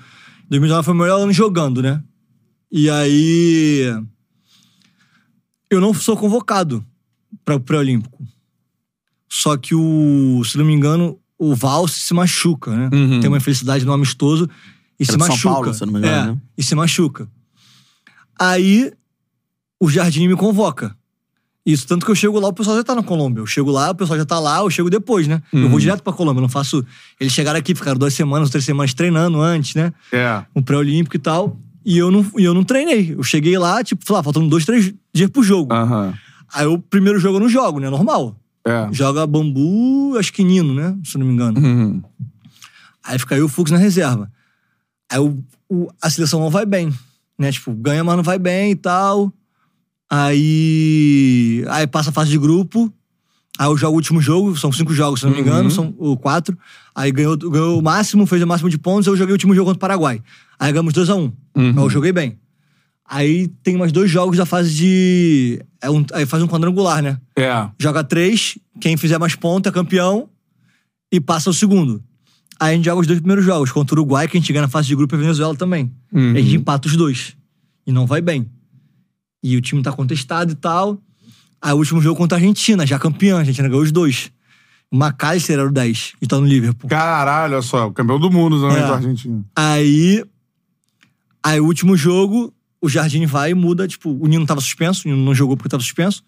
[0.49, 2.03] 2019 foi o melhor ano jogando, né?
[2.73, 3.95] E aí.
[5.71, 6.85] Eu não sou convocado
[7.45, 8.25] para o pré-olímpico.
[9.31, 10.43] Só que o.
[10.45, 12.91] Se não me engano, o Valse se machuca, né?
[12.93, 13.21] Uhum.
[13.21, 14.49] Tem uma infelicidade no amistoso
[14.99, 15.55] e se Era São machuca.
[15.55, 16.39] Paulo, se eu não me engano, é, né?
[16.57, 17.29] E se machuca.
[18.39, 18.93] Aí
[19.81, 20.97] o Jardim me convoca.
[21.67, 23.41] Isso, tanto que eu chego lá, o pessoal já tá na Colômbia.
[23.41, 25.43] Eu chego lá, o pessoal já tá lá, eu chego depois, né?
[25.51, 25.69] Eu Uhum.
[25.71, 26.85] vou direto pra Colômbia, eu não faço.
[27.19, 29.93] Eles chegaram aqui, ficaram duas semanas, três semanas treinando antes, né?
[30.13, 30.45] É.
[30.55, 31.59] Um pré-olímpico e tal.
[31.83, 33.15] E eu não, e eu não treinei.
[33.17, 35.73] Eu cheguei lá, tipo, lá, faltando dois, três dias pro jogo.
[35.73, 36.13] Aham.
[36.53, 37.89] Aí o primeiro jogo eu não jogo, né?
[37.89, 38.37] Normal.
[38.67, 38.89] É.
[38.93, 40.97] Joga bambu, acho que Nino, né?
[41.05, 41.61] Se eu não me engano.
[41.61, 42.03] Uhum.
[43.05, 44.31] Aí fica aí o Fux na reserva.
[45.11, 46.91] Aí o, o- a seleção não vai bem,
[47.39, 47.53] né?
[47.53, 49.33] Tipo, ganha, mas não vai bem e tal.
[50.11, 51.65] Aí.
[51.69, 52.93] Aí passa a fase de grupo.
[53.59, 55.95] Aí eu jogo o último jogo, são cinco jogos, se eu não me engano, são
[55.97, 56.59] o quatro.
[56.93, 59.67] Aí ganhou, ganhou o máximo, fez o máximo de pontos, eu joguei o último jogo
[59.67, 60.21] contra o Paraguai.
[60.59, 61.33] Aí ganhamos 2x1.
[61.55, 62.37] Aí eu joguei bem.
[63.07, 65.61] Aí tem mais dois jogos da fase de.
[65.81, 67.19] É um, aí faz um quadrangular, né?
[67.37, 67.69] É.
[67.79, 70.29] joga três, quem fizer mais pontos é campeão
[71.13, 72.03] e passa o segundo.
[72.59, 74.63] Aí a gente joga os dois primeiros jogos contra o Uruguai, que a gente ganha
[74.63, 75.93] na fase de grupo e a Venezuela também.
[76.13, 76.33] Uhum.
[76.35, 77.37] E a gente empata os dois.
[77.87, 78.49] E não vai bem.
[79.43, 80.99] E o time tá contestado e tal.
[81.61, 84.31] Aí o último jogo contra a Argentina, já campeã, a Argentina ganhou os dois.
[84.93, 86.89] McAllister era o 10, que tá no Liverpool.
[86.89, 88.81] Caralho, olha só, o campeão do mundo também É.
[88.87, 89.45] da Argentina.
[89.57, 90.25] Aí.
[91.43, 92.54] Aí o último jogo,
[92.85, 95.69] o Jardim vai e muda, tipo, o Nino tava suspenso, o Nino não jogou porque
[95.69, 96.23] tava suspenso.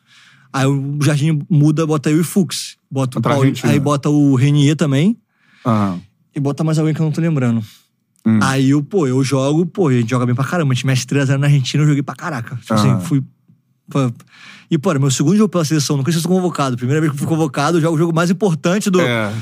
[0.52, 2.76] Aí o Jardim muda, bota eu e Fux.
[2.90, 5.16] Bota o Paulo, aí bota o Renier também.
[5.64, 6.00] Aham.
[6.34, 7.62] E bota mais alguém que eu não tô lembrando.
[8.26, 8.38] Hum.
[8.42, 10.72] Aí eu, pô, eu jogo, pô, a gente joga bem pra caramba.
[10.72, 12.56] A gente mexe 3x0 na Argentina, eu joguei pra caraca.
[12.56, 12.96] Tipo Aham.
[12.96, 13.22] assim, fui.
[13.88, 14.12] pô,
[14.70, 16.76] E, pô, meu segundo jogo pela seleção, nunca tinha sido convocado.
[16.76, 19.00] Primeira vez que fui convocado, eu jogo o jogo mais importante do.
[19.00, 19.32] É.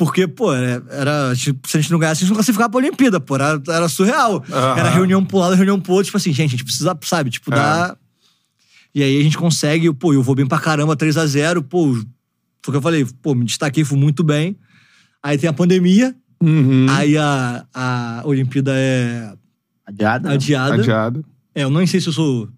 [0.00, 2.78] Porque, pô, era, era, tipo, se a gente não ganhasse, a gente não classificava pra
[2.78, 3.34] Olimpíada, pô.
[3.34, 4.42] Era, era surreal.
[4.50, 4.78] Aham.
[4.78, 6.06] Era reunião pro lado, reunião pro outro.
[6.06, 7.56] Tipo assim, gente, a gente precisa, sabe, tipo, É.
[7.56, 7.96] dar.
[8.94, 11.92] E aí a gente consegue, pô, eu vou bem pra caramba, 3x0, pô.
[11.92, 12.02] Foi
[12.68, 14.56] o que eu falei, pô, me destaquei, fui muito bem.
[15.22, 16.86] Aí tem a pandemia, Uhum.
[16.88, 19.34] aí a, a Olimpíada é
[19.86, 20.28] Adiada.
[20.30, 20.34] né?
[20.34, 20.74] adiada.
[20.76, 21.24] Adiado.
[21.54, 22.48] É, eu nem sei se eu sou.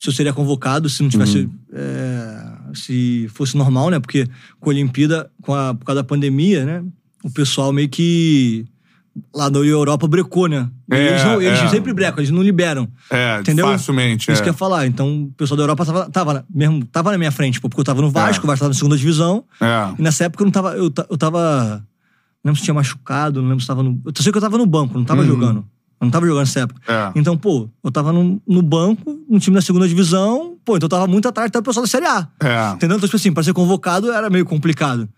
[0.00, 1.40] Se eu seria convocado, se não tivesse.
[1.40, 1.50] Uhum.
[1.74, 2.41] é,
[2.74, 4.00] se fosse normal, né?
[4.00, 4.26] Porque
[4.60, 6.84] com a Olimpíada, com a, por causa da pandemia, né?
[7.24, 8.64] O pessoal meio que.
[9.34, 10.70] Lá na Europa brecou, né?
[10.90, 11.68] É, eles não- eles é.
[11.68, 12.88] sempre brecam, eles não liberam.
[13.10, 13.66] É, Entendeu?
[13.66, 14.22] facilmente.
[14.32, 14.42] Isso é.
[14.42, 14.86] que eu ia falar.
[14.86, 17.80] Então, o pessoal da Europa tava, tava, na- mesmo, tava na minha frente, pô, porque
[17.80, 18.44] eu tava no Vasco, É.
[18.44, 19.44] o Vasco tava na segunda divisão.
[19.60, 19.94] É.
[19.98, 20.72] E nessa época eu não tava.
[20.76, 21.84] Eu, eu tava.
[22.42, 24.00] Não lembro se tinha machucado, não lembro se tava no.
[24.04, 25.26] Eu sei que eu tava no banco, não tava Uhum.
[25.26, 25.58] jogando.
[26.00, 26.80] Eu não tava jogando nessa época.
[26.90, 27.12] É.
[27.14, 30.90] Então, pô, eu tava no, no banco, no time da segunda divisão, pô, então eu
[30.90, 32.28] tava muito atrás do pessoal da Série A.
[32.40, 32.72] É.
[32.74, 32.96] Entendeu?
[32.96, 35.08] Então, tipo assim, pra ser convocado era meio complicado.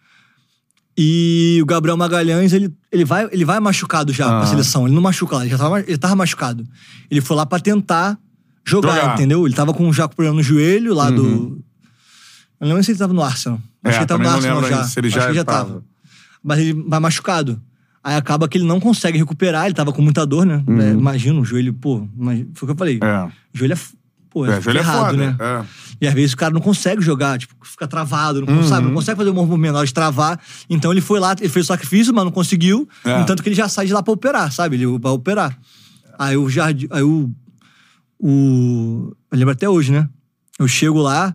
[0.96, 4.38] E o Gabriel Magalhães, ele, ele, vai, ele vai machucado já Ah.
[4.40, 4.86] pra seleção.
[4.86, 6.64] Ele não machuca lá, ele já tava, ele tava machucado.
[7.10, 8.16] Ele foi lá pra tentar
[8.64, 9.14] jogar, Jogar.
[9.14, 9.44] entendeu?
[9.46, 11.60] Ele tava com já com problema no joelho lá do.
[12.60, 13.58] Eu não lembro se ele tava no Arsenal.
[13.58, 13.90] Acho Uhum.
[13.90, 14.80] É, que ele tava no Arsenal já.
[14.80, 15.68] Acho já que ele já tava.
[15.68, 15.84] tava.
[16.42, 17.60] Mas ele vai machucado.
[18.02, 20.62] Aí acaba que ele não consegue recuperar, ele tava com muita dor, né?
[20.80, 23.00] É, imagina, o joelho, pô, imagina, foi o que eu falei.
[23.02, 23.08] Uhum.
[23.08, 23.24] É.
[23.52, 23.78] O joelho é,
[24.34, 25.16] pô, é, É, joelho é ferrado, foda.
[25.16, 25.36] né?
[25.40, 25.64] É.
[26.00, 28.68] E às vezes o cara não consegue jogar, tipo, fica travado, não, Uhum.
[28.68, 28.86] sabe?
[28.88, 30.38] Não consegue fazer o movimento menor de travar.
[30.68, 32.86] Então ele foi lá, ele fez o sacrifício, mas não conseguiu.
[33.04, 33.20] É.
[33.20, 34.76] Entanto que ele já sai de lá pra operar, sabe?
[34.76, 35.56] Ele vai operar.
[36.18, 36.88] Aí o jardim.
[36.90, 37.30] Aí o.
[38.18, 40.08] o eu lembro até hoje, né?
[40.58, 41.34] Eu chego lá,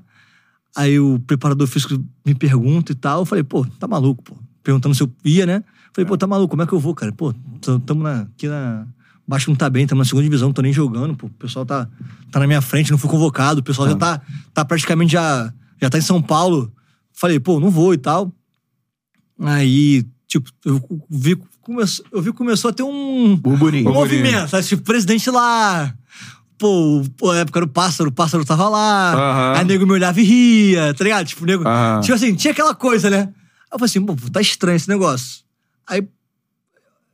[0.76, 3.22] Aí o preparador físico me pergunta e tal.
[3.22, 4.38] Eu falei, pô, tá maluco, pô.
[4.64, 5.64] Perguntando se eu ia, né?
[5.94, 7.12] Falei, pô, tá maluco, como é que eu vou, cara?
[7.12, 7.34] Pô,
[7.98, 8.86] na, aqui na.
[9.30, 11.28] Baixo não tá bem, tamo na segunda divisão, não tô nem jogando, pô.
[11.28, 11.88] O pessoal tá,
[12.32, 13.60] tá na minha frente, não fui convocado.
[13.60, 14.20] O pessoal já tá,
[14.52, 16.74] tá praticamente já, já tá em São Paulo.
[17.14, 18.34] Falei, pô, não vou e tal.
[19.40, 23.92] Aí, tipo, eu vi, começou, eu vi que começou a ter um, Burburinho.
[23.92, 24.66] um movimento, sabe?
[24.66, 25.94] Tipo, presidente lá.
[26.58, 29.14] Pô, pô, na época era o pássaro, o pássaro tava lá.
[29.14, 29.60] Aham.
[29.60, 31.28] Aí nego me olhava e ria, tá ligado?
[31.28, 31.68] Tipo, nego.
[31.68, 32.02] Aham.
[32.02, 33.20] Tipo assim, tinha aquela coisa, né?
[33.20, 35.44] Aí eu falei assim, pô, tá estranho esse negócio.
[35.86, 36.00] Aí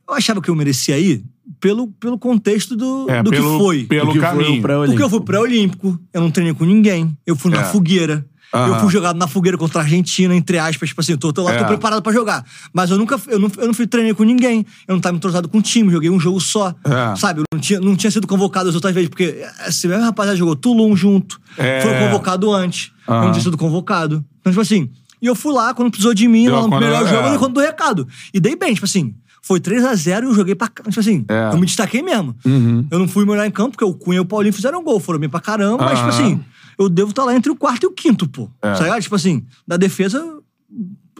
[0.08, 1.22] eu achava que eu merecia ir
[1.60, 3.84] pelo, pelo contexto do, É, do pelo, que foi.
[3.84, 4.62] Pelo que foi caminho.
[4.62, 4.92] pré-olímpico.
[4.98, 7.64] Porque eu fui pré-olímpico, eu não treinei com ninguém, eu fui na É.
[7.64, 8.24] fogueira.
[8.54, 8.68] Aham.
[8.74, 11.42] Eu fui jogado na fogueira contra a Argentina, entre aspas, tipo assim, eu tô, tô
[11.42, 11.58] lá, É.
[11.58, 12.44] tô preparado pra jogar.
[12.72, 15.48] Mas eu nunca, eu não, eu não fui treinei com ninguém, eu não tava entrosado
[15.48, 16.72] com o time, joguei um jogo só.
[16.84, 17.16] É.
[17.16, 20.38] Sabe, eu não tinha, não tinha sido convocado as outras vezes, porque esse mesmo rapaziada
[20.38, 21.80] jogou Tulum junto, É.
[21.80, 23.24] foi convocado antes, eu Aham.
[23.24, 24.24] não tinha sido convocado.
[24.40, 24.90] Então, tipo assim,
[25.20, 27.06] e eu fui lá, quando precisou de mim, lá no é.
[27.08, 28.06] jogo, eu dei conta do recado.
[28.32, 29.12] E dei bem, tipo assim,
[29.46, 30.66] foi 3x0 e eu joguei pra.
[30.68, 31.50] Tipo assim, É.
[31.52, 32.34] eu me destaquei mesmo.
[32.44, 32.86] Uhum.
[32.90, 35.18] Eu não fui melhor em campo, porque o Cunha e o Paulinho fizeram gol, foram
[35.20, 36.40] bem pra caramba, mas, tipo assim,
[36.78, 38.50] eu devo estar lá entre o quarto e o quinto, pô.
[38.60, 38.72] É.
[38.72, 39.02] Tá ligado?
[39.02, 40.20] Tipo assim, da defesa,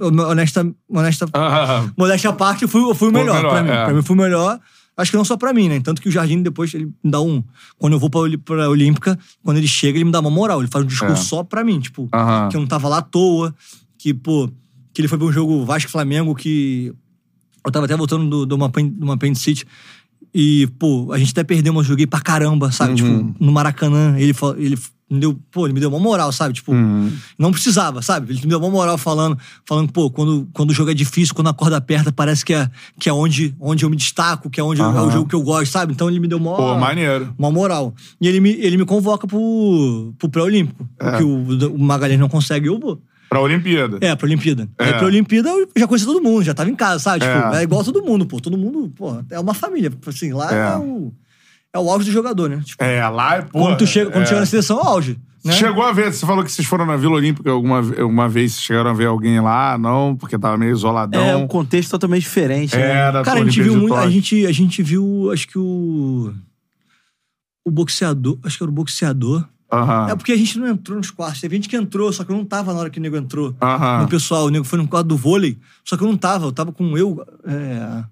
[0.01, 3.70] honesta, honesta, Ah, modéstia à parte, eu fui, eu fui o melhor, melhor, pra mim.
[3.70, 3.85] é.
[3.85, 4.59] Pra mim foi o melhor.
[4.97, 5.78] Acho que não só pra mim, né?
[5.81, 7.44] Tanto que o Jardim depois, ele me dá um.
[7.78, 10.61] Quando eu vou pra, pra Olímpica, quando ele chega, ele me dá uma moral.
[10.61, 11.24] Ele faz um discurso É.
[11.24, 12.48] só pra mim, tipo, Aham.
[12.48, 13.55] que eu não tava lá à toa,
[13.98, 14.48] que, pô,
[14.94, 16.94] que ele foi pra um jogo Vasco-Flamengo que.
[17.66, 19.66] Eu tava até voltando do- de uma, apen- de uma apendicite.
[20.34, 23.01] E, pô, a gente até perdeu, mas joguei pra caramba, sabe?
[23.02, 23.32] Uhum.
[23.32, 24.78] Tipo, no Maracanã, ele, ele
[25.10, 26.52] me deu, pô, ele me deu uma moral, sabe?
[26.55, 27.10] Tipo, Uhum.
[27.38, 28.32] não precisava, sabe?
[28.32, 31.48] Ele me deu uma moral falando, falando, pô, quando, quando o jogo é difícil, quando
[31.48, 32.68] a corda aperta, parece que é,
[33.01, 35.34] que é onde, onde eu me destaco, que é onde eu- é o jogo que
[35.34, 35.93] eu gosto, sabe?
[35.93, 37.32] Então ele me deu uma, Pô, maneiro.
[37.38, 37.94] uma moral.
[38.20, 40.86] E ele me, ele me convoca pro, pro pré-olímpico.
[41.01, 41.10] É.
[41.12, 43.01] Porque o, o Magalhães não consegue, eu vou.
[43.28, 43.98] Pra Olimpíada.
[44.01, 44.69] É, pra Olimpíada.
[44.78, 44.85] É.
[44.85, 47.20] Aí pra Olimpíada eu já conhecia todo mundo, já tava em casa, sabe?
[47.24, 47.61] Tipo, É.
[47.61, 48.40] é igual todo mundo, pô.
[48.40, 49.93] Todo mundo, pô, é uma família.
[50.07, 50.74] Assim, lá É.
[50.74, 51.12] é, o,
[51.74, 52.61] é o auge do jogador, né?
[52.65, 53.59] Tipo, É, lá, pô.
[53.61, 54.27] quando tu chega, quando é.
[54.27, 55.19] chega na seleção, é o auge.
[55.44, 55.53] Né?
[55.53, 58.65] Chegou a ver, você falou que vocês foram na Vila Olímpica alguma uma vez, vocês
[58.65, 61.23] chegaram a ver alguém lá, não, porque tava meio isoladão.
[61.23, 62.74] É um contexto totalmente diferente.
[62.74, 62.82] né?
[62.82, 63.94] Era, Cara, a gente Olimpíada viu muito.
[63.94, 66.32] A gente, a gente viu, acho que o.
[67.65, 68.39] O boxeador.
[68.44, 69.44] Acho que era o boxeador.
[69.72, 70.09] Aham.
[70.10, 71.40] É porque a gente não entrou nos quartos.
[71.40, 73.55] Teve gente que entrou, só que eu não tava na hora que o nego entrou.
[74.02, 76.47] No pessoal, o nego foi no quarto do vôlei, só que eu não tava.
[76.47, 77.24] Eu tava com eu.
[77.44, 78.05] É...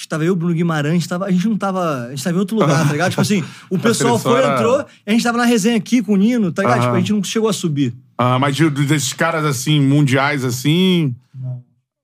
[0.00, 2.04] Estava eu, Bruno Guimarães, tava, a gente não tava.
[2.06, 3.10] A gente tava em outro lugar, tá ligado?
[3.10, 6.12] Tipo assim, o pessoal foi, era- entrou, e a gente tava na resenha aqui com
[6.12, 6.76] o Nino, tá ligado?
[6.78, 6.84] Aham.
[6.86, 7.92] Tipo, a gente não chegou a subir.
[8.16, 11.16] Ah, mas de- desses caras assim, mundiais assim.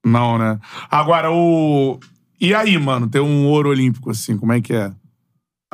[0.04, 0.36] Não.
[0.38, 0.58] né?
[0.90, 2.00] Agora, o.
[2.40, 4.90] E aí, mano, ter um ouro olímpico, assim, como é que é?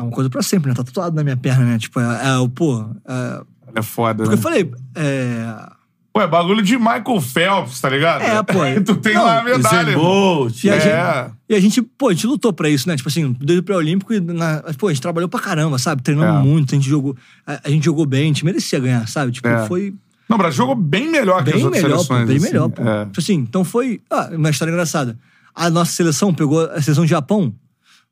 [0.00, 0.74] É uma coisa pra sempre, né?
[0.74, 1.78] Tá tatuado na minha perna, né?
[1.78, 2.84] Tipo, é, é o, pô.
[3.06, 3.42] É,
[3.76, 4.34] É foda, porque né?
[4.38, 5.70] eu falei, é.
[6.12, 8.22] Pô, é bagulho de Michael Phelps, tá ligado?
[8.22, 8.58] É, pô.
[8.84, 9.96] tu tem Não, lá a medalha.
[9.96, 10.64] Bolt.
[10.64, 10.80] E a, É.
[10.80, 12.96] gente, e a gente, pô, a gente lutou pra isso, né?
[12.96, 16.02] Tipo assim, desde o pré-olímpico, e na- pô, a gente trabalhou pra caramba, sabe?
[16.02, 16.42] Treinando É.
[16.42, 17.16] muito, a gente jogou.
[17.46, 19.30] A, a gente jogou bem, a gente merecia ganhar, sabe?
[19.30, 19.66] Tipo, É.
[19.68, 19.94] foi
[20.28, 22.26] Não, o Brasil jogou bem melhor que as bem outras melhor, pô, seleções.
[22.28, 22.46] bem assim.
[22.46, 22.82] melhor, pô.
[22.82, 23.04] É.
[23.06, 24.00] Tipo assim, então foi.
[24.10, 25.16] Ah, uma história engraçada.
[25.54, 27.54] A nossa seleção pegou a seleção do Japão,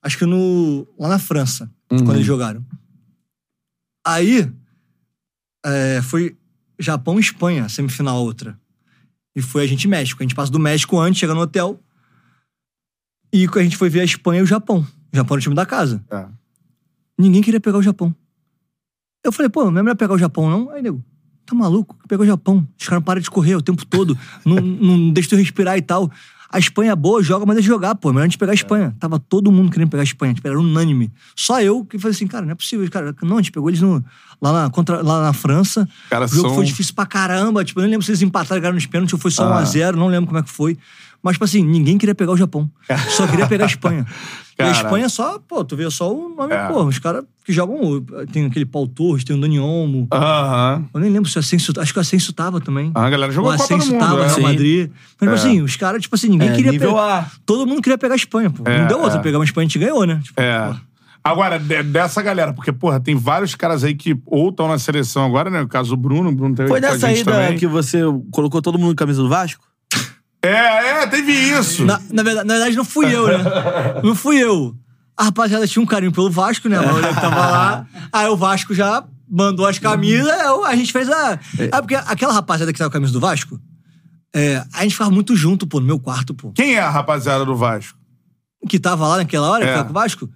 [0.02, 0.86] acho que no.
[0.98, 1.98] lá na França, Uhum.
[1.98, 2.64] quando eles jogaram.
[4.06, 4.50] Aí.
[5.64, 6.36] é, foi
[6.78, 8.58] Japão e Espanha, semifinal outra.
[9.34, 10.22] E foi a gente e México.
[10.22, 11.80] A gente passa do México antes, chega no hotel.
[13.32, 14.86] E a gente foi ver a Espanha e o Japão.
[15.12, 16.02] O Japão era o time da casa.
[16.10, 16.26] É.
[17.18, 18.14] Ninguém queria pegar o Japão.
[19.24, 20.70] Eu falei, pô, não é melhor pegar o Japão, não?
[20.70, 21.04] Aí, nego,
[21.44, 21.98] tá maluco?
[22.08, 22.66] Pega o Japão.
[22.78, 24.16] Os caras param de correr o tempo todo.
[24.44, 26.10] não, não deixa tu respirar e tal.
[26.50, 28.08] A Espanha é boa, joga, mas deixa jogar, pô.
[28.08, 28.96] É melhor a gente pegar a Espanha.
[28.98, 30.32] Tava todo mundo querendo pegar a Espanha.
[30.32, 31.12] Tipo, era unânime.
[31.36, 32.90] Só eu que falei assim, cara, não é possível.
[32.90, 34.02] Cara, não, a gente pegou eles no,
[34.40, 35.86] lá, na, contra, lá na França.
[36.08, 37.62] Caras o jogo são- foi difícil pra caramba.
[37.64, 39.62] Tipo, eu nem lembro se eles empataram, ganharam nos pênaltis ou foi só Ah.
[39.62, 39.92] 1x0.
[39.96, 40.78] Não lembro como é que foi.
[41.22, 42.70] Mas, tipo assim, ninguém queria pegar o Japão.
[43.08, 44.06] Só queria pegar a Espanha.
[44.58, 44.70] E a.
[44.70, 46.66] Espanha só, pô, tu vê só o nome, É.
[46.68, 48.00] pô, os caras que jogam.
[48.32, 50.06] Tem aquele Paul Torres, tem o Dani Olmo.
[50.12, 50.84] Aham.
[50.94, 51.72] Eu nem lembro se o Ascenso.
[51.78, 52.90] Acho que o Ascenso tava também.
[52.94, 54.00] Ah, a galera jogou o a Copa do Ascenso Mundo.
[54.00, 54.40] tava no é.
[54.40, 54.90] Madrid.
[54.90, 55.34] Mas, tipo É.
[55.34, 57.18] assim, os caras, tipo assim, ninguém É, queria pegar.
[57.18, 57.26] A.
[57.46, 58.62] Todo mundo queria pegar a Espanha, pô.
[58.68, 59.18] É, não deu outra.
[59.18, 59.22] é.
[59.22, 60.20] Pegar uma Espanha, a gente ganhou, né?
[60.22, 60.68] Tipo, É.
[60.68, 60.76] pô.
[61.24, 65.26] Agora, de- dessa galera, porque, porra, tem vários caras aí que ou estão na seleção
[65.26, 65.60] agora, né?
[65.60, 67.58] O caso do Bruno, o Bruno teve Foi nessa também.
[67.58, 68.00] que você
[68.30, 69.62] colocou todo mundo em camisa do Vasco?
[70.42, 71.84] É, é, teve isso.
[71.84, 73.44] Na, na verdade, na verdade, não fui eu, né?
[74.04, 74.74] Não fui eu.
[75.16, 76.78] A rapaziada tinha um carinho pelo Vasco, né?
[76.78, 77.86] A mulher que tava lá.
[78.12, 80.32] Aí o Vasco já mandou as camisas,
[80.64, 81.38] a gente fez a.
[81.58, 83.60] É porque aquela rapaziada que tava com a camisa do Vasco,
[84.34, 86.52] é, a gente ficava muito junto, pô, no meu quarto, pô.
[86.52, 87.98] Quem é a rapaziada do Vasco?
[88.68, 89.74] Que tava lá naquela hora, que É.
[89.74, 90.28] tava com o Vasco.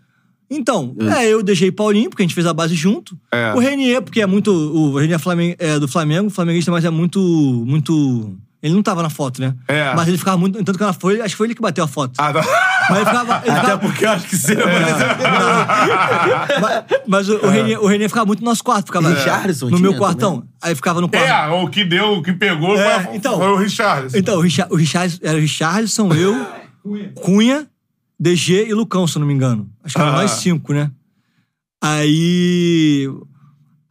[0.50, 3.16] Então, é, eu deixei Paulinho, porque a gente fez a base junto.
[3.32, 3.54] É.
[3.54, 4.50] O Renier, porque é muito.
[4.52, 7.20] O Renier é, Flamen- é do Flamengo, flamenguista, mas é muito.
[7.66, 8.36] muito.
[8.62, 9.54] Ele não tava na foto, né?
[9.66, 9.92] É.
[9.92, 10.62] Mas ele ficava muito.
[10.62, 12.12] Tanto que ela foi, acho que foi ele que bateu a foto.
[12.16, 12.42] Ah, tá.
[12.88, 13.42] Mas ele ficava.
[13.44, 14.64] Ele Até ficava porque eu acho que seria
[16.60, 18.86] mas, mas o, o, Renier, o ficava muito no nosso quarto.
[18.86, 20.44] Ficava Richarlison no meu quartão.
[20.62, 21.26] Aí ficava no quarto.
[21.26, 23.36] É, o que deu, o que pegou É, foi, então.
[23.36, 24.16] foi o Richard.
[24.16, 26.46] Então, o Richard, o Richard, era o Richardson, eu,
[27.16, 27.66] Cunha,
[28.18, 29.68] DG e Lucão, se eu não me engano.
[29.82, 30.16] Acho que eram Ah.
[30.22, 30.88] nós cinco, né?
[31.82, 33.08] Aí.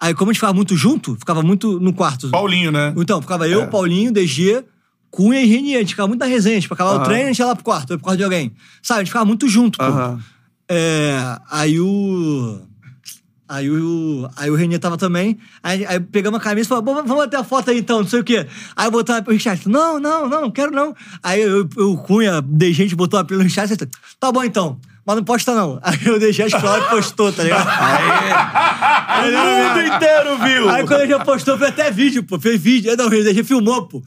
[0.01, 2.31] Aí, como a gente ficava muito junto, ficava muito no quarto.
[2.31, 2.91] Paulinho, né?
[2.97, 4.63] Então, ficava eu, Paulinho, DG,
[5.11, 5.77] Cunha e Renier.
[5.77, 6.57] A gente ficava muito na resenha.
[6.57, 8.23] A gente acabava o treino, a gente ia lá pro quarto, ia pro quarto de
[8.23, 8.51] alguém.
[8.81, 9.83] Sabe, a gente ficava muito junto, pô.
[10.67, 12.61] É, aí o.
[13.47, 15.37] Aí o, aí o Renier tava também.
[15.61, 18.07] Aí, aí pegamos a camisa e falamos, "Bom, vamos bater a foto aí então, não
[18.07, 18.47] sei o quê.
[18.77, 20.95] Aí botava pro Richard, não, não, não, não quero não.
[21.21, 24.79] Aí eu, eu Cunha, dei gente, botou a pelo Richard, disse, tá bom então,
[25.11, 25.79] mas não posta não.
[25.83, 27.67] Aí eu deixei a escola e postou, tá ligado?
[29.21, 30.69] O mundo inteiro viu.
[30.69, 32.39] Aí quando ele já postou, fez até vídeo, pô.
[32.39, 32.95] Fez vídeo.
[32.97, 34.01] Não, ele já filmou, pô.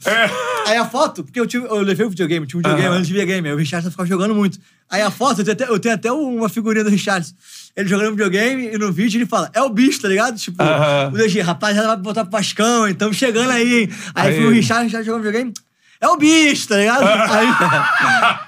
[0.67, 3.13] Aí a foto, porque eu, tive, eu levei o videogame, tinha um videogame antes de
[3.13, 3.47] videogame.
[3.47, 4.59] Aí o Richard ficava jogando muito.
[4.89, 7.27] Aí a foto, eu tenho até, eu tenho até uma figurinha do Richard.
[7.75, 10.37] Ele jogando videogame e no vídeo ele fala, é o bicho, tá ligado?
[10.37, 11.11] Tipo, Aham.
[11.13, 13.89] o DG, rapaz, já vai botar pro Pascão, então chegando aí, hein?
[14.13, 14.35] Aí, Aí.
[14.37, 15.53] foi o Richard, o Richard jogando videogame.
[15.99, 17.03] É o bicho, tá ligado?
[17.07, 17.47] aí,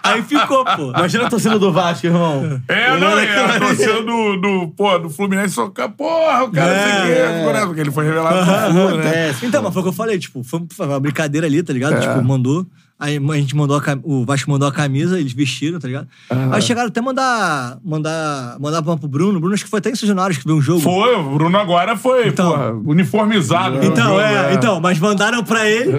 [0.04, 0.90] aí ficou, pô.
[0.90, 2.62] Imagina a torcida do Vasco, irmão.
[2.68, 6.76] É, não, é a torcida do, do, pô, do Fluminense fica, porra, o cara É.
[6.76, 9.04] não sei o quê, ficou nessa, porque ele foi revelado pro Flu, né?
[9.04, 9.46] Acontece.
[9.46, 11.96] Então, mas foi o que eu falei, tipo, foi foi uma brincadeira ali, tá ligado?
[11.96, 12.00] É.
[12.00, 12.66] Tipo, mandou.
[13.00, 16.08] Aí a gente mandou a cam- o Vasco mandou a camisa, eles vestiram, tá ligado?
[16.52, 19.38] Aí chegaram até a mandar, mandar, mandar pra- pro Bruno.
[19.38, 20.80] O Bruno acho que foi até em São Januário que viu um jogo.
[20.82, 22.50] Foi, o Bruno agora foi, Então.
[22.50, 23.84] porra, uniformizado.
[23.86, 25.92] Então, jogo, é, então, mas mandaram pra ele.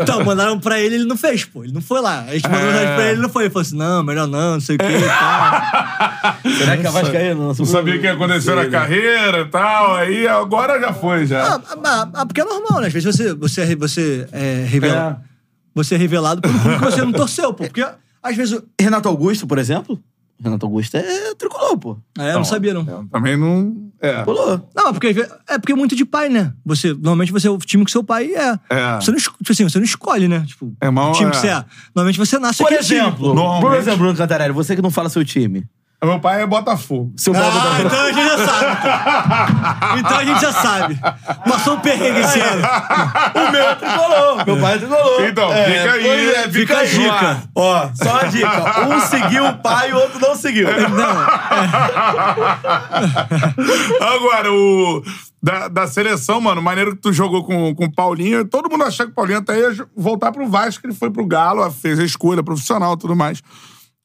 [0.00, 1.62] Então, mandaram pra ele, ele não fez, pô.
[1.62, 2.20] Ele não foi lá.
[2.26, 2.72] A gente mandou É.
[2.72, 3.42] mensagem pra ele, ele não foi.
[3.44, 6.42] Ele falou assim: não, melhor não, não sei o que e tal.
[6.56, 7.34] Será que a Vascaína?
[7.34, 11.54] Não sabia o que ia acontecer na carreira e tal, aí agora já foi, já.
[11.56, 12.86] Ah, ah, ah, porque é normal, né?
[12.86, 15.16] Às vezes você, você, é, você é revelado.
[15.32, 15.35] É.
[15.76, 17.62] Você é revelado por um clube que você não torceu, pô.
[17.64, 17.86] Porque
[18.22, 18.54] às vezes.
[18.54, 20.00] eu- Renato Augusto, por exemplo?
[20.42, 21.96] Renato Augusto é tricolor, pô.
[22.18, 22.80] É, eu não sabia, não.
[22.86, 23.90] Eu também não.
[24.00, 24.16] É.
[24.16, 24.60] Tricolor.
[24.74, 26.52] Não, porque às vezes- é porque é muito de pai, né?
[26.64, 28.58] Você, normalmente você é o time que seu pai é.
[28.70, 28.96] É.
[29.00, 30.44] Você não, es- tipo assim, você não escolhe, né?
[30.46, 31.30] Tipo, É, mas o time é.
[31.30, 31.64] que você é.
[31.94, 33.34] Normalmente você nasce Por aquele time, exemplo, pô.
[33.34, 35.64] Normalmente- por exemplo, Bruno Cantarelli, você que não fala seu time.
[36.04, 37.12] Meu pai é Botafogo.
[37.16, 39.98] Seu pai Ah, é então a gente já sabe.
[39.98, 41.00] Então a gente já sabe.
[41.48, 42.62] Passou um perrengue esse ano.
[43.34, 44.46] O meu é tricolor.
[44.46, 45.24] Meu pai é tricolor.
[45.24, 46.88] Então, fica aí, é, fica a aí.
[46.88, 47.42] dica.
[47.54, 48.88] Ó, só uma dica.
[48.88, 50.68] Um seguiu o pai e o outro não seguiu.
[54.00, 55.02] Agora, o.
[55.42, 58.44] Da, da seleção, mano, maneiro que tu jogou com, com o Paulinho.
[58.46, 61.70] Todo mundo achava que o Paulinho até ia voltar pro Vasco, ele foi pro Galo,
[61.70, 63.40] fez a escolha profissional e tudo mais.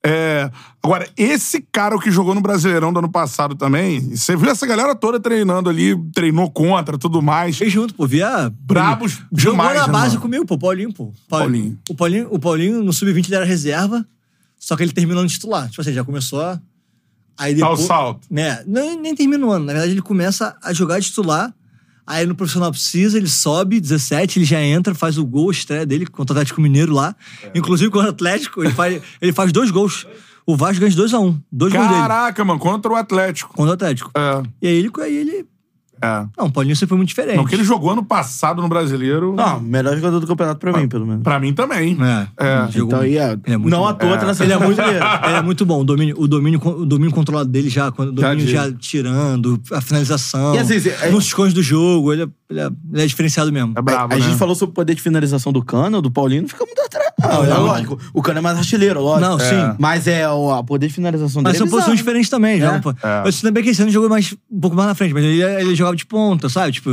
[0.03, 0.49] É,
[0.81, 4.95] agora, esse cara que jogou no Brasileirão do ano passado também, você viu essa galera
[4.95, 7.57] toda treinando ali, treinou contra tudo mais.
[7.57, 8.07] Fez junto, pô.
[8.07, 8.51] Via.
[8.61, 10.57] Brabos Jogou demais, na base comigo, pô.
[10.57, 11.13] Paulinho, pô.
[11.29, 11.77] Paulinho.
[11.87, 14.05] O Paulinho, o Paulinho no sub-20 ele era reserva,
[14.57, 15.69] só que ele terminou no titular.
[15.69, 16.59] Tipo assim, já começou a.
[17.37, 18.27] Aí Dá o depois, salto.
[18.29, 18.63] Né?
[18.65, 19.65] Nem, nem ano.
[19.65, 21.53] Na verdade, ele começa a jogar de titular.
[22.11, 26.05] Aí no profissional precisa, ele sobe, 17, ele já entra, faz o gol, estreia dele
[26.05, 27.15] contra o Atlético Mineiro lá.
[27.41, 27.51] É.
[27.55, 30.05] Inclusive contra o Atlético, ele faz, ele faz dois gols.
[30.45, 31.39] O Vasco ganha de 2x1.
[31.49, 32.01] Dois gols dele.
[32.01, 33.53] Caraca, mano, contra o Atlético.
[33.53, 34.11] Contra o Atlético.
[34.13, 34.91] É, E aí ele.
[34.99, 35.45] Aí ele
[36.01, 36.25] é.
[36.37, 37.37] não, o Paulinho sempre foi muito diferente.
[37.37, 39.33] Não, que ele jogou ano passado no Brasileiro.
[39.35, 41.23] Não, melhor jogador do campeonato pra mim, pelo menos.
[41.23, 41.97] Pra mim também.
[42.01, 42.27] É.
[42.45, 42.71] É.
[42.71, 44.81] Jogou Então aí é, Ele é muito não à toa tá na Ele é muito,
[44.81, 45.81] ele é muito bom.
[45.81, 48.57] O domínio, o domínio, o domínio controlado dele já, quando o Já domínio digo.
[48.57, 50.55] já, tirando, a finalização.
[50.55, 53.73] E assim, se- é- esconde do jogo, ele é, ele é, ele é diferenciado mesmo.
[53.77, 54.23] É brabo, a né?
[54.23, 57.11] gente falou sobre o poder de finalização do Cano, do Paulinho, não fica muito atrás.
[57.21, 57.61] Não, é não.
[57.65, 57.99] lógico.
[58.13, 59.29] O Cano é mais artilheiro, lógico.
[59.29, 59.75] Não, sim.
[59.79, 61.57] Mas é o poder de finalização Mas dele.
[61.59, 62.59] são é posições diferentes também.
[62.59, 62.81] Já, É.
[63.23, 63.27] É.
[63.27, 65.41] Eu sei também que esse ano jogou mais, um pouco mais na frente, mas ele,
[65.41, 66.71] ele jogava de ponta, sabe?
[66.73, 66.91] Tipo.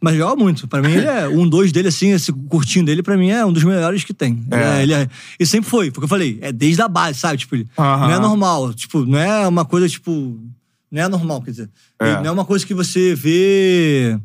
[0.00, 0.66] Mas joga muito.
[0.68, 3.52] Pra mim, ele é um, dois dele, assim, esse curtinho dele, pra mim, é um
[3.52, 4.44] dos melhores que tem.
[4.50, 4.66] Ele É.
[4.78, 5.08] é- Ele é,
[5.38, 7.38] e sempre foi, foi o que eu falei, é desde a base, sabe?
[7.38, 7.68] Tipo, ele-
[8.08, 8.72] não é normal.
[8.74, 10.38] Tipo, não é uma coisa, tipo.
[10.90, 11.70] Não é normal, quer dizer.
[12.00, 12.14] É.
[12.16, 14.18] Não é uma coisa que você vê.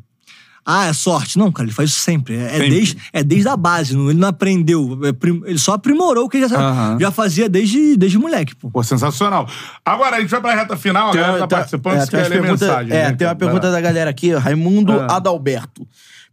[0.68, 1.38] Ah, é sorte.
[1.38, 2.34] Não, cara, ele faz isso sempre.
[2.34, 2.70] É, é Sempre.
[2.70, 3.96] desde, é desde a base.
[3.96, 4.98] não- ele não aprendeu.
[5.04, 8.68] é prim- ele só aprimorou o que ele já, já fazia desde, desde moleque, pô.
[8.70, 9.48] Pô, sensacional.
[9.84, 12.10] Agora, a gente vai pra reta final, a Tem, galera tá tá- participando, é, se
[12.10, 12.92] tem quer ler pergunta- mensagem.
[12.92, 13.36] É, né, tem uma cara?
[13.36, 15.06] pergunta da galera aqui, Raimundo É.
[15.08, 15.86] Adalberto.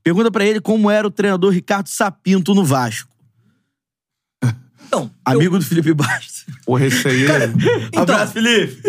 [0.04, 3.10] Pergunta pra ele como era o treinador Ricardo Sapinto no Vasco.
[4.88, 6.46] Então, eu- Amigo do Felipe Bastos.
[6.66, 7.24] Porra, esse aí...
[7.88, 8.82] Então- Abraço, Felipe.